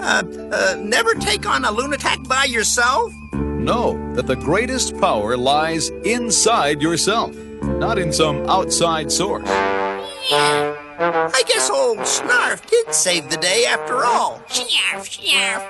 Uh, 0.00 0.22
uh, 0.54 0.76
never 0.80 1.14
take 1.14 1.46
on 1.46 1.64
a 1.64 1.68
Lunatak 1.68 2.28
by 2.28 2.44
yourself? 2.44 3.12
Know 3.60 4.14
that 4.14 4.26
the 4.26 4.36
greatest 4.36 4.98
power 4.98 5.36
lies 5.36 5.90
inside 6.04 6.80
yourself, 6.80 7.36
not 7.62 7.98
in 7.98 8.10
some 8.10 8.48
outside 8.48 9.12
source. 9.12 9.46
I 10.32 11.42
guess 11.46 11.68
old 11.68 11.98
Snarf 11.98 12.66
did 12.70 12.94
save 12.94 13.28
the 13.28 13.36
day 13.36 13.66
after 13.66 14.04
all. 14.04 14.40
Snarf, 14.48 15.04
snarf. 15.20 15.66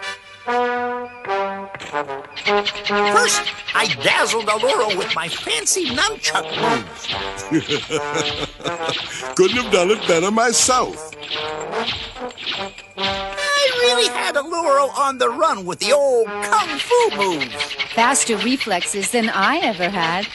First, 3.12 3.42
I 3.74 3.86
dazzled 4.04 4.46
Alluro 4.46 4.96
with 4.96 5.12
my 5.16 5.28
fancy 5.28 5.86
nunchuck 5.90 6.46
moves. 6.60 7.06
Couldn't 9.34 9.56
have 9.56 9.72
done 9.72 9.90
it 9.90 10.06
better 10.06 10.30
myself. 10.30 11.12
I 13.62 13.70
really 13.80 14.08
had 14.08 14.36
Alluro 14.36 14.88
on 14.96 15.18
the 15.18 15.28
run 15.28 15.66
with 15.66 15.80
the 15.80 15.92
old 15.92 16.26
kung 16.26 16.78
fu 16.78 17.16
moves. 17.16 17.54
Faster 17.94 18.36
reflexes 18.38 19.10
than 19.10 19.28
I 19.28 19.58
ever 19.58 19.88
had. 19.90 20.26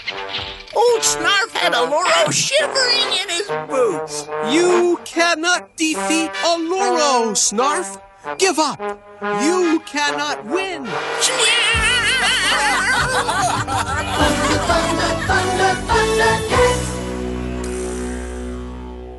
Old 0.76 1.02
Snarf 1.02 1.50
had 1.52 1.74
Alluro 1.74 2.32
shivering 2.32 3.10
in 3.22 3.30
his 3.30 3.48
boots. 3.68 4.28
You 4.54 5.00
cannot 5.06 5.76
defeat 5.76 6.32
Alluro, 6.44 7.34
Snarf. 7.34 8.00
Give 8.38 8.60
up. 8.60 8.80
You 9.42 9.82
cannot 9.86 10.46
win. 10.46 10.86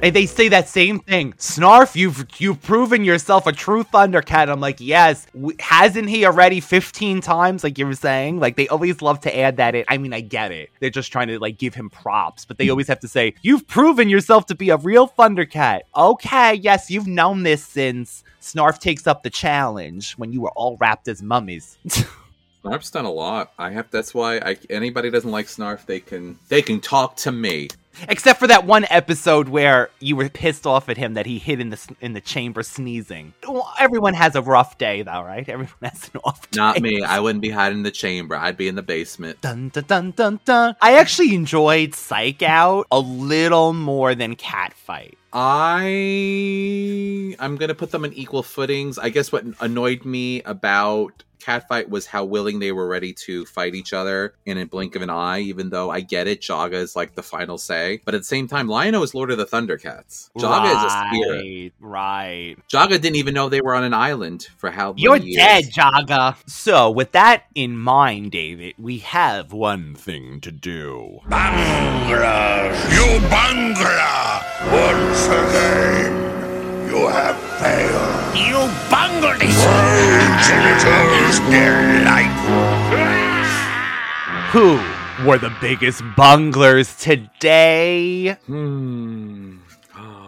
And 0.07 0.15
they 0.15 0.27
say 0.27 0.49
that 0.51 0.69
same 0.69 1.01
thing. 1.01 1.33
Snarf, 1.33 1.97
you've 1.97 2.25
you've 2.39 2.63
proven 2.63 3.03
yourself 3.03 3.49
a 3.49 3.53
true 3.53 3.83
Thundercat. 3.83 4.49
I'm 4.49 4.61
like, 4.61 4.77
yes. 4.79 5.27
W- 5.35 5.57
hasn't 5.59 6.09
he 6.09 6.25
already 6.25 6.61
15 6.61 7.21
times, 7.21 7.65
like 7.65 7.77
you 7.77 7.89
were 7.89 7.95
saying? 7.95 8.39
Like 8.39 8.55
they 8.55 8.69
always 8.69 9.03
love 9.03 9.19
to 9.23 9.37
add 9.37 9.57
that 9.57 9.75
in. 9.75 9.85
I 9.89 9.99
mean, 9.99 10.13
I 10.13 10.21
get 10.21 10.53
it. 10.53 10.71
They're 10.79 10.91
just 10.91 11.11
trying 11.11 11.27
to 11.27 11.41
like 11.41 11.59
give 11.59 11.75
him 11.75 11.91
props, 11.91 12.45
but 12.45 12.57
they 12.57 12.67
hmm. 12.67 12.71
always 12.71 12.87
have 12.87 13.01
to 13.01 13.09
say, 13.09 13.35
you've 13.43 13.67
proven 13.67 14.09
yourself 14.09 14.47
to 14.47 14.55
be 14.55 14.71
a 14.71 14.77
real 14.77 15.09
Thundercat. 15.09 15.81
Okay, 15.97 16.55
yes, 16.55 16.89
you've 16.89 17.09
known 17.09 17.43
this 17.43 17.65
since 17.65 18.23
Snarf 18.41 18.79
takes 18.79 19.09
up 19.09 19.25
the 19.25 19.31
challenge 19.31 20.13
when 20.13 20.33
you 20.33 20.41
were 20.41 20.53
all 20.53 20.77
wrapped 20.77 21.09
as 21.09 21.21
mummies. 21.21 21.79
Snarf's 22.67 22.91
done 22.91 23.07
a 23.07 23.11
lot. 23.11 23.53
I 23.59 23.71
have. 23.71 23.91
That's 23.91 24.15
why 24.15 24.39
I, 24.39 24.57
anybody 24.71 25.11
doesn't 25.11 25.31
like 25.31 25.47
Snarf, 25.47 25.87
they 25.87 25.99
can 25.99 26.39
they 26.49 26.63
can 26.63 26.81
talk 26.81 27.17
to 27.17 27.33
me. 27.33 27.69
Except 28.09 28.39
for 28.39 28.47
that 28.47 28.65
one 28.67 28.87
episode 28.91 29.49
where 29.49 29.91
you 30.01 30.17
were 30.17 30.29
pissed 30.29 30.67
off 30.67 30.89
at 30.89 30.97
him 30.97 31.15
that 31.15 31.27
he 31.27 31.39
hid 31.39 31.61
in 31.61 31.71
the 31.71 31.97
in 32.01 32.13
the 32.13 32.21
chamber 32.21 32.63
sneezing. 32.63 33.35
Everyone 33.79 34.15
has 34.15 34.35
a 34.35 34.43
rough 34.43 34.79
day, 34.79 35.03
though, 35.03 35.23
right? 35.23 35.49
Everyone 35.49 35.75
has 35.83 36.11
an 36.13 36.21
off 36.25 36.51
day. 36.51 36.59
Not 36.59 36.81
me. 36.81 37.03
I 37.03 37.21
wouldn't 37.21 37.43
be 37.43 37.51
hiding 37.51 37.79
in 37.79 37.83
the 37.85 37.91
chamber. 37.91 38.37
I'd 38.37 38.57
be 38.57 38.69
in 38.69 38.75
the 38.75 38.83
basement. 38.83 39.41
Dun 39.41 39.71
dun 39.71 39.85
dun 39.85 40.11
dun 40.13 40.41
dun. 40.45 40.77
I 40.81 40.99
actually 40.99 41.35
enjoyed 41.35 41.95
Psych 41.95 42.43
Out 42.43 42.87
a 42.91 43.01
little 43.01 43.73
more 43.73 44.15
than 44.15 44.37
Catfight. 44.37 45.15
I 45.33 45.85
I'm 47.39 47.57
gonna 47.57 47.75
put 47.75 47.91
them 47.91 48.05
in 48.05 48.13
equal 48.15 48.43
footings. 48.43 48.99
I 48.99 49.11
guess 49.11 49.31
what 49.33 49.45
annoyed 49.61 50.05
me 50.05 50.43
about 50.43 51.23
Catfight 51.47 51.89
was 51.89 52.07
how 52.07 52.25
willing 52.25 52.59
they 52.59 52.73
were 52.73 52.89
ready 52.89 53.13
to 53.13 53.45
fight 53.47 53.75
each 53.77 53.93
other 53.93 54.35
in 54.45 54.59
a 54.59 54.67
blink 54.67 54.97
of 54.97 55.03
an 55.03 55.11
eye, 55.11 55.41
even 55.41 55.71
though 55.71 55.91
I 55.91 56.01
get 56.01 56.27
it, 56.27 56.41
Jaga 56.41 56.73
is 56.75 56.97
like 56.97 57.15
the 57.15 57.23
final 57.23 57.57
say. 57.57 58.01
But 58.05 58.15
at 58.15 58.23
the 58.23 58.25
same 58.25 58.49
time, 58.49 58.67
Lion-O 58.67 59.03
is 59.03 59.15
Lord 59.15 59.31
of 59.31 59.39
the 59.39 59.47
Thundercats. 59.47 60.31
Jaga 60.37 60.71
is 60.71 60.83
a 60.83 60.91
spirit. 61.15 61.73
Right. 61.79 62.57
Jaga 62.69 63.01
didn't 63.01 63.17
even 63.17 63.35
know 63.35 63.49
they 63.49 63.61
were 63.61 63.77
on 63.77 63.85
an 63.85 63.95
island 63.95 64.49
for 64.57 64.71
how 64.71 64.91
many 64.91 65.03
You're 65.03 65.19
years. 65.19 65.37
dead, 65.37 65.65
Jaga. 65.73 66.37
So, 66.49 66.91
with 66.91 67.13
that 67.13 67.45
in 67.55 67.77
mind, 67.77 68.33
David, 68.33 68.75
we 68.79 68.99
have 68.99 69.53
one 69.53 69.95
thing 69.95 70.41
to 70.41 70.51
do. 70.51 71.21
Bangla! 71.29 72.73
You 72.93 73.21
Bangla! 73.29 74.43
Once 74.73 75.27
again, 75.27 76.26
you 76.87 77.09
have 77.09 77.37
failed. 77.61 78.37
You 78.37 78.71
bungled 78.91 79.43
it! 79.43 79.55
Genitals 80.47 81.39
delight! 81.51 82.33
Who 84.53 84.81
were 85.27 85.39
the 85.39 85.55
biggest 85.61 86.03
bunglers 86.17 86.99
today? 86.99 88.33
Hmm. 88.47 89.59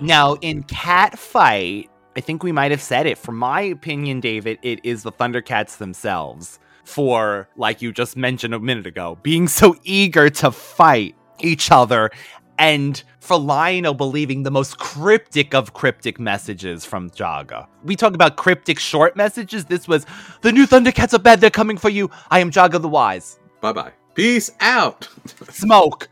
Now, 0.01 0.35
in 0.35 0.65
Catfight, 0.65 1.89
I 2.17 2.21
think 2.21 2.43
we 2.43 2.53
might 2.53 2.71
have 2.71 2.83
said 2.83 3.07
it. 3.07 3.19
For 3.19 3.33
my 3.33 3.61
opinion, 3.61 4.21
David, 4.21 4.59
it 4.63 4.81
is 4.85 5.03
the 5.03 5.13
Thundercats 5.13 5.79
themselves. 5.79 6.59
For, 6.85 7.49
like 7.57 7.83
you 7.83 7.93
just 7.93 8.17
mentioned 8.17 8.55
a 8.55 8.59
minute 8.59 8.87
ago, 8.87 9.19
being 9.23 9.47
so 9.47 9.77
eager 9.83 10.31
to 10.31 10.51
fight 10.51 11.15
each 11.41 11.71
other, 11.71 12.11
and 12.59 13.03
for 13.21 13.39
Lion-O 13.39 13.95
believing 13.95 14.43
the 14.43 14.51
most 14.51 14.79
cryptic 14.79 15.55
of 15.55 15.75
cryptic 15.75 16.19
messages 16.19 16.85
from 16.85 17.11
Jaga. 17.11 17.67
We 17.85 17.97
talk 17.97 18.15
about 18.15 18.37
cryptic 18.37 18.79
short 18.79 19.17
messages. 19.17 19.65
This 19.67 19.87
was 19.87 20.07
the 20.43 20.53
new 20.53 20.67
Thundercats 20.67 21.15
are 21.15 21.19
bad, 21.19 21.41
they're 21.41 21.51
coming 21.51 21.79
for 21.79 21.89
you. 21.89 22.11
I 22.31 22.41
am 22.41 22.51
Jaga 22.51 22.81
the 22.81 22.89
Wise. 22.89 23.39
Bye 23.61 23.73
bye. 23.73 23.93
Peace 24.15 24.51
out. 24.61 25.09
Smoke. 25.51 26.09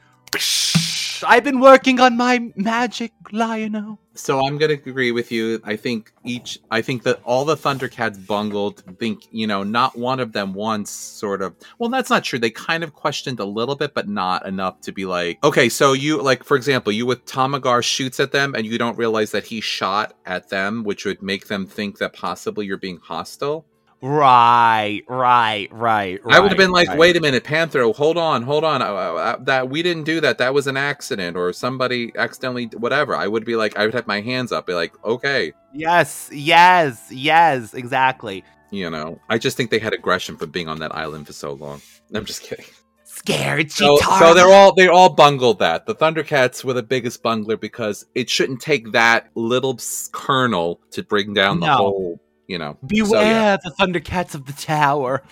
I've 1.27 1.45
been 1.45 1.61
working 1.61 1.99
on 2.01 2.17
my 2.17 2.53
magic, 2.55 3.13
Lion-O. 3.33 3.99
So 4.19 4.45
I'm 4.45 4.59
gonna 4.59 4.75
agree 4.75 5.13
with 5.13 5.31
you. 5.31 5.61
I 5.65 5.77
think 5.77 6.13
each, 6.25 6.59
I 6.71 6.83
think 6.83 7.03
that 7.05 7.21
all 7.25 7.45
the 7.45 7.57
Thundercats 7.57 8.25
bungled. 8.27 8.83
Think 8.99 9.27
you 9.31 9.47
know, 9.47 9.63
not 9.63 9.97
one 9.97 10.21
of 10.21 10.33
them 10.33 10.55
once 10.55 10.91
sort 10.91 11.43
of. 11.43 11.55
Well, 11.79 11.91
that's 11.91 12.11
not 12.11 12.25
true. 12.25 12.39
They 12.39 12.51
kind 12.51 12.83
of 12.83 12.95
questioned 12.95 13.41
a 13.41 13.45
little 13.45 13.77
bit, 13.77 13.95
but 13.95 14.09
not 14.09 14.47
enough 14.47 14.81
to 14.83 14.93
be 14.93 15.05
like, 15.07 15.43
okay, 15.45 15.69
so 15.69 15.93
you 15.93 16.23
like, 16.23 16.45
for 16.45 16.57
example, 16.57 16.93
you 16.93 17.07
with 17.07 17.25
Tamagar 17.27 17.83
shoots 17.83 18.21
at 18.21 18.33
them, 18.33 18.55
and 18.55 18.67
you 18.67 18.79
don't 18.79 18.99
realize 18.99 19.31
that 19.33 19.45
he 19.45 19.61
shot 19.61 20.15
at 20.27 20.49
them, 20.49 20.85
which 20.85 21.05
would 21.05 21.23
make 21.23 21.47
them 21.49 21.67
think 21.67 21.99
that 21.99 22.13
possibly 22.13 22.67
you're 22.67 22.77
being 22.77 22.99
hostile. 22.99 23.67
Right, 24.03 25.03
right, 25.09 25.69
right. 25.73 26.21
I 26.29 26.39
would 26.39 26.51
have 26.51 26.59
been 26.59 26.71
like, 26.71 26.89
right. 26.89 26.99
wait 26.99 27.17
a 27.17 27.21
minute, 27.21 27.45
Panthro, 27.45 27.95
hold 27.95 28.19
on, 28.19 28.43
hold 28.43 28.63
on. 28.63 28.83
Uh, 28.83 28.85
uh, 28.85 29.37
that 29.41 29.71
we 29.71 29.83
didn't 29.83 30.05
do 30.05 30.21
that. 30.21 30.39
That 30.39 30.53
was 30.53 30.67
an 30.67 30.77
accident, 30.77 31.37
or 31.37 31.53
somebody 31.53 32.13
accidentally, 32.17 32.67
whatever. 32.67 33.17
I 33.17 33.27
would 33.27 33.45
be 33.45 33.57
like, 33.57 33.77
I 33.77 33.87
would 33.87 33.95
have 33.95 34.07
my 34.07 34.21
hands 34.21 34.53
up, 34.53 34.67
be 34.67 34.75
like, 34.75 34.93
okay. 35.05 35.53
Yes, 35.73 36.29
yes, 36.33 37.09
yes, 37.11 37.73
exactly. 37.73 38.45
You 38.71 38.91
know, 38.91 39.19
I 39.29 39.39
just 39.39 39.57
think 39.57 39.71
they 39.71 39.79
had 39.79 39.95
aggression 39.95 40.37
for 40.37 40.47
being 40.47 40.69
on 40.69 40.81
that 40.81 40.95
island 40.95 41.27
for 41.27 41.33
so 41.33 41.53
long. 41.53 41.81
I'm 42.15 42.25
just 42.25 42.43
kidding. 42.43 42.67
Scared 43.05 43.73
So, 43.73 43.97
so 43.97 44.35
they're 44.35 44.53
all 44.53 44.75
they 44.75 44.89
all 44.89 45.09
bungled 45.09 45.61
that. 45.61 45.87
The 45.87 45.95
Thundercats 45.95 46.63
were 46.63 46.75
the 46.75 46.83
biggest 46.83 47.23
bungler 47.23 47.57
because 47.57 48.05
it 48.15 48.29
shouldn't 48.29 48.61
take 48.61 48.93
that 48.93 49.31
little 49.35 49.79
kernel 50.13 50.81
to 50.91 51.03
bring 51.03 51.33
down 51.33 51.61
the 51.61 51.67
whole. 51.67 52.21
You 52.47 52.59
know, 52.59 52.77
Beware 52.87 53.07
So, 53.07 53.21
yeah. 53.21 53.57
the 53.57 53.71
Thundercats 53.71 54.35
of 54.35 54.47
the 54.47 54.53
Tower. 54.53 55.23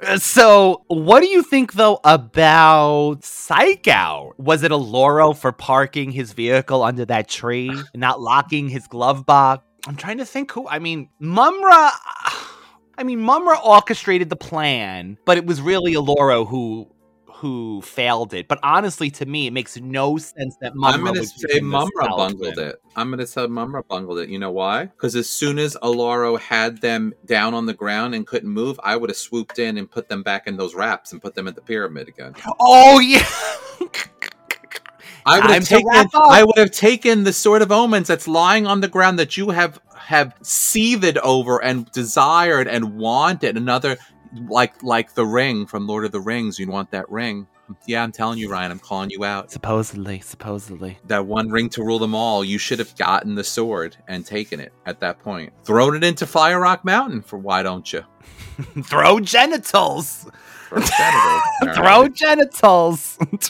Uh, 0.00 0.18
So, 0.18 0.84
what 0.88 1.20
do 1.20 1.26
you 1.26 1.42
think 1.42 1.74
though 1.74 2.00
about 2.04 3.24
Psych 3.24 3.88
Out? 3.88 4.34
Was 4.38 4.62
it 4.62 4.72
Alluro 4.72 5.36
for 5.36 5.52
parking 5.52 6.12
his 6.12 6.32
vehicle 6.32 6.82
under 6.82 7.04
that 7.04 7.28
tree 7.28 7.68
and 7.68 7.84
not 7.94 8.20
locking 8.20 8.68
his 8.68 8.86
glove 8.86 9.26
box? 9.26 9.64
I'm 9.86 9.96
trying 9.96 10.18
to 10.18 10.24
think 10.24 10.52
who. 10.52 10.68
I 10.68 10.78
mean, 10.78 11.08
Mumm-Ra. 11.18 11.90
I 12.98 13.04
mean, 13.04 13.20
Mumm-Ra 13.20 13.58
orchestrated 13.64 14.28
the 14.28 14.36
plan, 14.36 15.18
but 15.24 15.38
it 15.38 15.46
was 15.46 15.60
really 15.60 15.94
Alluro 15.94 16.46
who 16.46 16.91
who 17.42 17.82
failed 17.82 18.32
it. 18.34 18.46
But 18.46 18.60
honestly, 18.62 19.10
to 19.10 19.26
me, 19.26 19.48
it 19.48 19.52
makes 19.52 19.76
no 19.76 20.16
sense 20.16 20.56
that 20.60 20.76
Mumm-Ra 20.76 21.10
I'm 21.10 21.16
say 21.16 21.48
give 21.48 21.56
him 21.56 21.70
this 21.70 21.72
Mumm-Ra 21.72 22.16
bungled 22.16 22.56
it. 22.56 22.80
I'm 22.94 23.10
gonna 23.10 23.26
say 23.26 23.48
Mumm-Ra 23.48 23.82
bungled 23.82 24.20
it. 24.20 24.28
You 24.28 24.38
know 24.38 24.52
why? 24.52 24.84
Because 24.84 25.16
as 25.16 25.28
soon 25.28 25.58
as 25.58 25.76
Alluro 25.82 26.38
had 26.38 26.80
them 26.80 27.12
down 27.26 27.52
on 27.52 27.66
the 27.66 27.74
ground 27.74 28.14
and 28.14 28.24
couldn't 28.24 28.48
move, 28.48 28.78
I 28.84 28.94
would 28.94 29.10
have 29.10 29.16
swooped 29.16 29.58
in 29.58 29.76
and 29.76 29.90
put 29.90 30.08
them 30.08 30.22
back 30.22 30.46
in 30.46 30.56
those 30.56 30.76
wraps 30.76 31.10
and 31.10 31.20
put 31.20 31.34
them 31.34 31.48
at 31.48 31.56
the 31.56 31.62
pyramid 31.62 32.06
again. 32.06 32.36
Oh 32.60 33.00
yeah. 33.00 33.26
I 35.26 35.40
would 35.40 35.50
have 35.50 35.68
taken. 35.68 35.88
I 36.14 36.44
would 36.44 36.58
have 36.58 36.70
taken 36.70 37.24
the 37.24 37.32
sword 37.32 37.62
of 37.62 37.72
omens 37.72 38.06
that's 38.06 38.28
lying 38.28 38.68
on 38.68 38.80
the 38.80 38.88
ground 38.88 39.18
that 39.18 39.36
you 39.36 39.50
have 39.50 39.80
have 39.96 40.36
seethed 40.42 41.18
over 41.18 41.62
and 41.62 41.90
desired 41.90 42.68
and 42.68 42.96
wanted 42.98 43.56
another, 43.56 43.98
like 44.48 44.82
like 44.82 45.14
the 45.14 45.26
ring 45.26 45.66
from 45.66 45.86
Lord 45.86 46.04
of 46.04 46.12
the 46.12 46.20
Rings. 46.20 46.58
You 46.58 46.68
want 46.68 46.90
that 46.90 47.10
ring? 47.10 47.46
Yeah, 47.86 48.02
I'm 48.02 48.12
telling 48.12 48.38
you, 48.38 48.50
Ryan. 48.50 48.70
I'm 48.70 48.78
calling 48.78 49.10
you 49.10 49.24
out. 49.24 49.50
Supposedly, 49.50 50.20
supposedly. 50.20 50.98
That 51.06 51.26
one 51.26 51.50
ring 51.50 51.68
to 51.70 51.82
rule 51.82 51.98
them 51.98 52.14
all. 52.14 52.44
You 52.44 52.58
should 52.58 52.78
have 52.78 52.94
gotten 52.96 53.34
the 53.34 53.44
sword 53.44 53.96
and 54.08 54.26
taken 54.26 54.60
it 54.60 54.72
at 54.84 55.00
that 55.00 55.20
point. 55.20 55.52
Thrown 55.64 55.96
it 55.96 56.04
into 56.04 56.26
Fire 56.26 56.60
Rock 56.60 56.84
Mountain. 56.84 57.22
For 57.22 57.38
why 57.38 57.62
don't 57.62 57.90
you? 57.92 58.04
Throw 58.84 59.20
genitals. 59.20 60.28
For 60.68 60.82
Saturday. 60.82 61.74
Throw 61.74 62.08
genitals. 62.08 63.18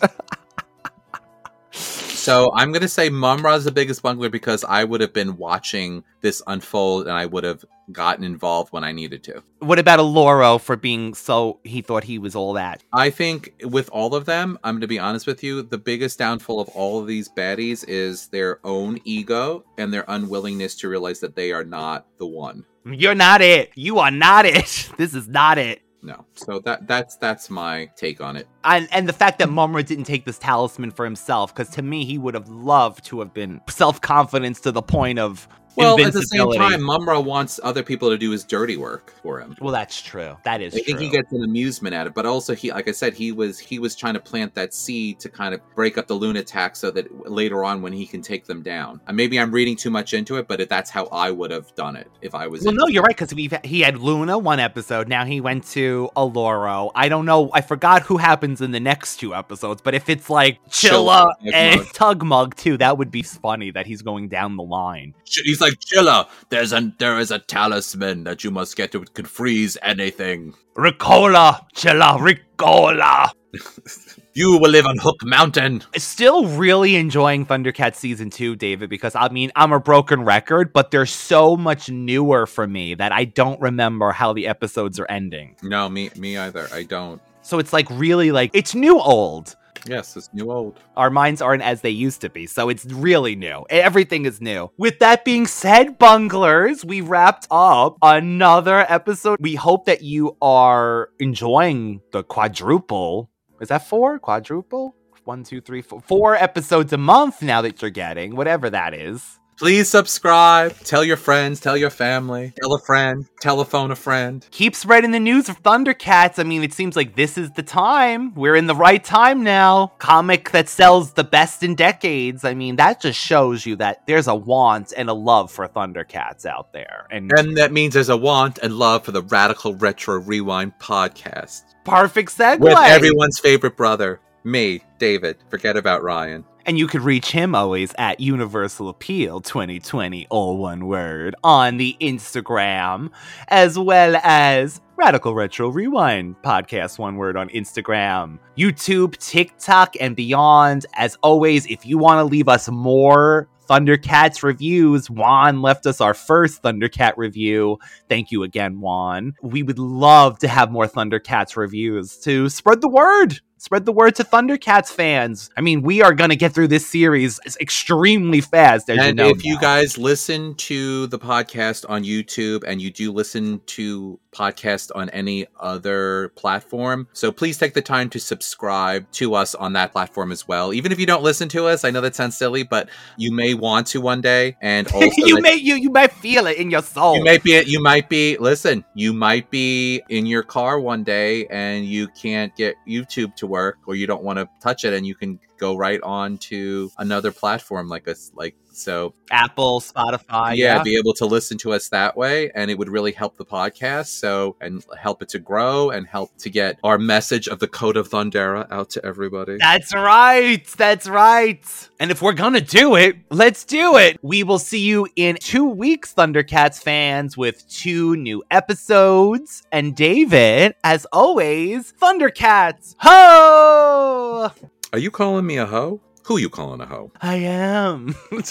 So 2.23 2.53
I'm 2.55 2.71
gonna 2.71 2.87
say 2.87 3.11
Mumm-Ra's 3.11 3.65
the 3.65 3.73
biggest 3.73 4.01
bungler 4.01 4.29
because 4.29 4.63
I 4.63 4.85
would 4.85 5.01
have 5.01 5.13
been 5.13 5.37
watching 5.37 6.05
this 6.21 6.41
unfold 6.47 7.09
and 7.09 7.17
I 7.17 7.27
would 7.27 7.43
have 7.43 7.65
gotten 7.91 8.23
involved 8.23 8.73
when 8.73 8.85
I 8.85 8.93
needed 8.93 9.25
to. 9.25 9.43
what 9.59 9.81
about 9.81 9.99
Alluro 9.99 10.61
for 10.61 10.77
being 10.77 11.15
so 11.15 11.59
he 11.65 11.83
thought 11.83 12.05
he 12.05 12.21
was 12.21 12.37
all 12.37 12.53
that? 12.53 12.85
I 12.93 13.11
think 13.11 13.53
with 13.65 13.91
all 13.91 14.15
of 14.15 14.25
them, 14.25 14.57
I'm 14.63 14.77
gonna 14.77 14.87
be 14.87 15.01
honest 15.01 15.27
with 15.27 15.43
you, 15.43 15.63
the 15.63 15.79
biggest 15.79 16.17
downfall 16.17 16.61
of 16.61 16.69
all 16.69 17.01
of 17.01 17.09
these 17.09 17.29
baddies 17.29 17.85
is 17.89 18.29
their 18.29 18.61
own 18.65 19.01
ego 19.05 19.65
and 19.77 19.93
their 19.93 20.05
unwillingness 20.07 20.77
to 20.77 20.89
realize 20.89 21.19
that 21.21 21.35
they 21.35 21.51
are 21.51 21.65
not 21.65 22.07
the 22.19 22.27
one. 22.27 22.65
You're 22.85 23.17
not 23.17 23.41
it. 23.41 23.73
You 23.75 23.99
are 23.99 24.13
not 24.13 24.47
it. 24.47 24.91
This 24.97 25.15
is 25.15 25.27
not 25.27 25.59
it. 25.59 25.83
No. 26.03 26.25
So 26.35 26.59
that 26.61 26.89
that's 26.89 27.17
that's 27.17 27.49
my 27.49 27.89
take 27.97 28.21
on 28.21 28.37
it. 28.37 28.49
And 28.65 28.89
and 28.91 29.09
the 29.09 29.13
fact 29.13 29.39
that 29.39 29.49
Mumm-Ra 29.49 29.83
didn't 29.83 30.05
take 30.05 30.25
this 30.25 30.39
talisman 30.39 30.91
for 30.91 31.05
himself, 31.05 31.55
because 31.55 31.71
to 31.75 31.83
me 31.83 32.05
he 32.05 32.19
would 32.19 32.35
have 32.35 32.49
loved 32.49 33.05
to 33.07 33.21
have 33.21 33.33
been 33.33 33.61
self 33.69 34.01
confidence 34.01 34.61
to 34.63 34.73
the 34.73 34.83
point 34.83 35.21
of 35.21 35.47
Well, 35.77 36.01
at 36.01 36.13
the 36.13 36.23
same 36.23 36.53
time, 36.53 36.83
Mumm-Ra 36.83 37.21
wants 37.21 37.61
other 37.63 37.83
people 37.83 38.11
to 38.11 38.19
do 38.19 38.31
his 38.31 38.45
dirty 38.45 38.77
work 38.77 39.13
for 39.23 39.41
him. 39.41 39.57
well, 39.61 39.73
that's 39.73 40.01
true. 40.01 40.37
That 40.45 40.61
is 40.61 40.73
true. 40.73 40.83
I 40.83 40.85
think 40.85 40.99
true. 40.99 41.07
he 41.07 41.13
gets 41.13 41.33
an 41.33 41.45
amusement 41.45 41.95
at 41.95 42.07
it, 42.07 42.15
but 42.15 42.27
also 42.27 42.55
he, 42.55 42.73
like 42.73 42.89
I 42.89 42.93
said, 42.93 43.15
he 43.15 43.33
was 43.33 43.59
he 43.59 43.79
was 43.79 43.95
trying 43.95 44.15
to 44.15 44.21
plant 44.21 44.55
that 44.55 44.75
seed 44.75 45.21
to 45.21 45.29
kind 45.29 45.55
of 45.55 45.61
break 45.75 45.99
up 45.99 46.07
the 46.07 46.19
Lunatak, 46.19 46.77
so 46.77 46.91
that 46.91 47.31
later 47.31 47.65
on 47.65 47.83
when 47.83 47.93
he 47.93 48.07
can 48.07 48.23
take 48.23 48.45
them 48.47 48.63
down. 48.63 49.01
And 49.07 49.17
maybe 49.17 49.39
I'm 49.39 49.51
reading 49.51 49.77
too 49.77 49.91
much 49.91 50.15
into 50.15 50.37
it, 50.37 50.49
but 50.49 50.61
it, 50.61 50.69
that's 50.69 50.91
how 50.91 51.07
I 51.07 51.31
would 51.31 51.51
have 51.51 51.75
done 51.75 51.97
it 51.97 52.11
if 52.21 52.35
I 52.35 52.47
was. 52.47 52.63
well, 52.63 52.71
in 52.71 52.77
no, 52.77 52.87
you're 52.87 53.03
right 53.03 53.17
because 53.17 53.35
we 53.35 53.51
he 53.65 53.81
had 53.81 53.99
Luna 53.99 54.39
one 54.39 54.61
episode. 54.61 55.09
Now 55.09 55.25
he 55.25 55.41
went 55.41 55.67
to 55.69 56.11
Alluro. 56.17 56.91
I 56.95 57.09
don't 57.09 57.27
know. 57.27 57.51
I 57.53 57.61
forgot 57.61 58.03
who 58.03 58.17
happens 58.17 58.61
in 58.61 58.73
the 58.73 58.81
next 58.81 59.17
two 59.19 59.35
episodes, 59.35 59.81
but 59.83 59.95
if 59.95 60.09
it's 60.09 60.29
like 60.29 60.65
Chilla 60.69 61.03
Chilla, 61.03 61.33
and 61.53 61.81
Tugmug. 61.81 62.13
Tugmug 62.23 62.55
too, 62.55 62.77
that 62.79 62.99
would 62.99 63.11
be 63.11 63.23
funny 63.23 63.71
that 63.71 63.87
he's 63.87 64.03
going 64.03 64.29
down 64.29 64.57
the 64.57 64.63
line. 64.63 65.15
He's 65.25 65.61
like 65.63 65.79
Chilla. 65.81 66.29
There's 66.51 66.73
a 66.73 66.93
there 66.99 67.19
is 67.19 67.31
a 67.31 67.39
talisman 67.39 68.25
that 68.25 68.45
you 68.45 68.51
must 68.51 68.77
get 68.77 68.93
to 68.93 69.03
it 69.03 69.15
can 69.15 69.25
freeze 69.25 69.79
anything. 69.83 70.55
Ricola, 70.77 71.65
Chilla, 71.75 72.19
Ricola. 72.19 73.31
You 74.35 74.57
will 74.57 74.71
live 74.71 74.87
on 74.87 74.97
Hook 74.97 75.23
Mountain. 75.25 75.85
Still 75.99 76.47
really 76.47 76.97
enjoying 76.97 77.45
Thundercat 77.45 77.95
season 77.95 78.31
two, 78.31 78.57
David, 78.57 78.89
because 78.89 79.15
I 79.15 79.29
mean, 79.29 79.53
I'm 79.57 79.73
a 79.73 79.79
broken 79.79 80.25
record, 80.25 80.73
but 80.73 80.91
they're 80.91 81.05
so 81.05 81.55
much 81.55 81.91
newer 81.91 82.47
for 82.47 82.67
me 82.67 82.95
that 82.95 83.13
I 83.13 83.27
don't 83.27 83.61
remember 83.61 84.11
how 84.11 84.33
the 84.33 84.47
episodes 84.47 84.99
are 84.99 85.07
ending. 85.11 85.57
No, 85.63 85.87
me 85.91 86.09
me 86.17 86.39
either. 86.39 86.67
I 86.73 86.85
don't. 86.85 87.21
So 87.43 87.59
it's 87.59 87.75
like 87.75 87.91
really 87.91 88.33
like 88.33 88.53
it's 88.55 88.75
new 88.75 88.99
old. 88.99 89.55
Yes, 89.87 90.17
it's 90.17 90.31
new 90.33 90.51
old. 90.51 90.79
Our 90.97 91.11
minds 91.11 91.43
aren't 91.43 91.63
as 91.63 91.81
they 91.81 91.91
used 91.91 92.21
to 92.21 92.31
be, 92.31 92.47
so 92.47 92.69
it's 92.69 92.85
really 92.85 93.35
new. 93.35 93.65
Everything 93.69 94.27
is 94.27 94.41
new. 94.41 94.71
With 94.79 94.99
that 95.01 95.25
being 95.25 95.47
said, 95.47 95.99
bunglers, 95.99 96.85
we 96.85 97.01
wrapped 97.01 97.47
up 97.51 97.97
another 98.03 98.87
episode. 98.89 99.39
We 99.41 99.55
hope 99.55 99.87
that 99.87 100.03
you 100.03 100.37
are 100.41 101.11
enjoying 101.19 102.01
the 102.13 102.23
quadruple. 102.23 103.31
Is 103.61 103.69
that 103.69 103.87
four? 103.89 104.19
Quadruple? 104.19 104.95
One, 105.25 105.45
two, 105.45 105.61
three, 105.61 105.83
four. 105.83 106.01
Four 106.01 106.35
episodes 106.35 106.93
a 106.93 106.99
month 106.99 107.43
now 107.43 107.63
that 107.63 107.81
you're 107.81 107.91
getting, 107.91 108.35
whatever 108.35 108.71
that 108.71 108.95
is. 108.95 109.39
Please 109.63 109.89
subscribe. 109.89 110.77
Tell 110.79 111.05
your 111.05 111.17
friends. 111.17 111.61
Tell 111.61 111.77
your 111.77 111.89
family. 111.89 112.53
Tell 112.61 112.75
a 112.75 112.81
friend. 112.81 113.27
Telephone 113.41 113.93
a 113.93 113.95
friend. 113.95 114.45
Keep 114.51 114.75
spreading 114.75 115.13
the 115.13 115.21
news 115.21 115.49
of 115.49 115.63
Thundercats. 115.63 116.41
I 116.41 116.43
mean, 116.43 116.65
it 116.65 116.73
seems 116.73 116.97
like 116.97 117.15
this 117.15 117.39
is 117.39 117.49
the 117.53 117.63
time. 117.63 118.35
We're 118.35 118.57
in 118.57 118.67
the 118.67 118.75
right 118.75 119.05
time 119.05 119.45
now. 119.45 119.93
Comic 120.01 120.51
that 120.51 120.69
sells 120.69 121.13
the 121.13 121.23
best 121.23 121.63
in 121.63 121.77
decades. 121.77 122.45
I 122.45 122.55
mean, 122.55 122.75
that 122.75 123.01
just 123.01 123.21
shows 123.21 123.65
you 123.65 123.77
that 123.77 124.05
there's 124.09 124.27
a 124.27 124.35
want 124.35 124.93
and 124.97 125.09
a 125.09 125.15
love 125.15 125.53
for 125.53 125.69
Thundercats 125.69 126.45
out 126.45 126.73
there. 126.73 127.07
And, 127.13 127.31
And 127.39 127.57
that 127.57 127.71
means 127.71 127.95
there's 127.95 128.09
a 128.09 128.17
want 128.17 128.59
and 128.65 128.75
love 128.75 129.05
for 129.05 129.13
the 129.13 129.23
Radical 129.23 129.77
Retro 129.77 130.19
Rewind 130.19 130.77
podcast. 130.81 131.63
perfect 131.85 132.37
segue. 132.37 132.59
With 132.59 132.77
everyone's 132.77 133.39
favorite 133.39 133.77
brother, 133.77 134.19
me, 134.43 134.83
David. 135.03 135.37
Forget 135.51 135.77
about 135.77 136.05
Ryan. 136.05 136.45
And 136.65 136.79
you 136.79 136.87
could 136.87 137.01
reach 137.01 137.33
him 137.33 137.57
always 137.57 137.93
at 137.99 138.21
Universal 138.21 138.89
Appeal 138.89 139.41
2020, 139.41 140.29
all 140.31 140.59
one 140.59 140.87
word, 140.87 141.35
on 141.43 141.77
the 141.77 141.97
Instagram, 142.01 143.11
as 143.49 143.77
well 143.77 144.15
as 144.23 144.81
Radical 144.95 145.35
Retro 145.35 145.71
Rewind 145.71 146.37
podcast, 146.45 147.01
one 147.01 147.17
word 147.17 147.37
on 147.37 147.49
Instagram, 147.49 148.39
YouTube, 148.57 149.17
TikTok, 149.17 149.97
and 150.01 150.15
beyond. 150.15 150.87
As 150.95 151.19
always, 151.21 151.67
if 151.67 151.85
you 151.85 151.99
want 151.99 152.19
to 152.19 152.25
leave 152.25 152.47
us 152.47 152.69
more 152.69 153.49
Thundercats 153.69 154.45
reviews, 154.45 155.11
Juan 155.11 155.63
left 155.63 155.85
us 155.85 156.01
our 156.01 156.15
first 156.15 156.63
Thundercat 156.63 157.15
review. 157.17 157.79
Thank 158.09 158.31
you 158.31 158.45
again, 158.45 158.81
Juan. 158.81 159.35
We 159.43 159.65
would 159.65 159.81
love 159.81 160.39
to 160.39 160.47
have 160.47 160.71
more 160.71 160.87
Thundercats 160.87 161.57
reviews 161.57 162.19
to 162.19 162.49
spread 162.49 162.81
the 162.81 162.89
word. 162.89 163.41
Spread 163.63 163.85
the 163.85 163.93
word 163.93 164.17
to 164.17 164.25
Thundercats 164.25 164.91
fans. 164.91 165.49
I 165.57 165.61
mean, 165.61 165.83
we 165.83 166.03
are 166.03 166.15
going 166.15 166.31
to 166.31 166.37
get 166.37 166.53
through 166.53 166.67
this 166.67 166.85
series 166.85 167.39
extremely 167.61 168.41
fast, 168.41 168.91
as 168.91 168.97
you 168.97 169.03
and 169.05 169.17
know. 169.17 169.29
if 169.29 169.45
you 169.45 169.57
guys 169.61 169.97
listen 169.97 170.57
to 170.57 171.07
the 171.07 171.19
podcast 171.21 171.89
on 171.89 172.03
YouTube 172.03 172.65
and 172.67 172.83
you 172.83 172.91
do 172.91 173.13
listen 173.13 173.61
to 173.67 174.19
podcast 174.33 174.91
on 174.97 175.11
any 175.11 175.47
other 175.61 176.31
platform, 176.31 177.07
so 177.13 177.31
please 177.31 177.57
take 177.57 177.75
the 177.75 177.83
time 177.83 178.11
to 178.11 178.19
subscribe 178.19 179.09
to 179.13 179.35
us 179.35 179.55
on 179.55 179.75
that 179.75 179.93
platform 179.93 180.33
as 180.33 180.49
well. 180.49 180.75
Even 180.75 180.91
if 180.91 180.99
you 180.99 181.07
don't 181.07 181.23
listen 181.23 181.49
to 181.51 181.67
us, 181.67 181.85
I 181.85 181.93
know 181.93 182.01
that 182.01 182.17
sounds 182.17 182.37
silly, 182.37 182.65
but 182.65 182.89
you 183.17 183.31
may 183.31 183.55
want 183.55 183.87
to 183.89 184.01
one 184.01 184.21
day. 184.21 184.57
And 184.61 184.89
also 184.93 185.07
you 185.19 185.41
may 185.41 185.55
you 185.55 185.77
you 185.77 185.91
might 185.91 186.11
feel 186.11 186.49
it 186.49 186.57
in 186.57 186.69
your 186.69 186.83
soul. 186.83 187.15
you 187.17 187.23
might 187.23 187.45
be 187.45 187.63
you 187.63 187.81
might 187.81 188.09
be 188.09 188.37
listen 188.39 188.85
you 188.95 189.13
might 189.13 189.51
be 189.51 190.03
in 190.09 190.27
your 190.27 190.43
car 190.43 190.81
one 190.81 191.05
day 191.05 191.47
and 191.47 191.87
you 191.87 192.09
can't 192.09 192.55
get 192.57 192.75
youtube 192.89 193.35
to 193.37 193.52
work 193.57 193.79
or 193.87 193.95
you 193.95 194.07
don't 194.07 194.25
want 194.29 194.39
to 194.39 194.49
touch 194.67 194.85
it 194.85 194.93
and 194.97 195.07
you 195.07 195.15
can 195.15 195.39
go 195.63 195.77
right 195.77 196.03
on 196.03 196.39
to 196.51 196.91
another 196.99 197.31
platform 197.33 197.89
like 197.89 198.09
us 198.09 198.31
like 198.35 198.55
so 198.75 199.13
Apple, 199.31 199.83
Spotify. 199.83 200.57
yeah, 200.57 200.77
Yeah. 200.77 200.83
be 200.83 200.97
able 200.97 201.13
to 201.15 201.27
listen 201.27 201.59
to 201.59 201.73
us 201.75 201.91
that 201.91 202.17
way 202.17 202.51
and 202.55 202.71
it 202.71 202.79
would 202.79 202.89
really 202.89 203.13
help 203.13 203.37
the 203.37 203.45
podcast 203.45 204.07
so 204.25 204.57
and 204.63 204.83
help 204.99 205.21
it 205.23 205.29
to 205.35 205.39
grow 205.39 205.91
and 205.91 206.07
help 206.07 206.31
to 206.39 206.49
get 206.49 206.79
our 206.83 206.97
message 206.97 207.49
of 207.49 207.59
the 207.59 207.69
code 207.69 207.99
of 207.99 208.09
thundera 208.09 208.67
out 208.73 208.89
to 208.91 209.05
everybody 209.05 209.59
That's 209.59 209.93
right. 209.95 210.67
That's 210.79 211.07
right. 211.07 211.63
And 212.01 212.11
if 212.11 212.23
we're 212.23 212.33
going 212.45 212.55
to 212.55 212.61
do 212.83 212.97
it, 212.97 213.17
let's 213.31 213.65
do 213.65 213.97
it. 213.99 214.19
We 214.23 214.43
will 214.43 214.59
see 214.59 214.81
you 214.81 215.07
in 215.17 215.37
two 215.41 215.67
weeks, 215.69 216.15
Thundercats 216.15 216.83
fans, 216.83 217.37
with 217.37 217.69
two 217.69 218.17
new 218.17 218.43
episodes. 218.51 219.63
And 219.71 219.95
David, 219.95 220.75
as 220.83 221.07
always, 221.13 221.93
Thundercats. 222.01 222.97
Ho! 223.01 224.51
Are 224.93 224.99
you 224.99 225.11
calling 225.11 225.47
me 225.47 225.57
a 225.57 225.67
hoe 225.67 226.01
who 226.25 226.39
you 226.39 226.49
calling 226.49 226.81
a 226.81 226.87
hoe 226.87 227.11
I 227.21 227.37
am. 227.37 228.15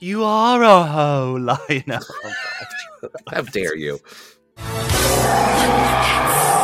you 0.00 0.24
are 0.24 0.62
a 0.62 0.84
hoe, 0.84 1.38
Lionel. 1.40 2.02
how 3.30 3.42
dare 3.42 3.76
you 3.76 3.98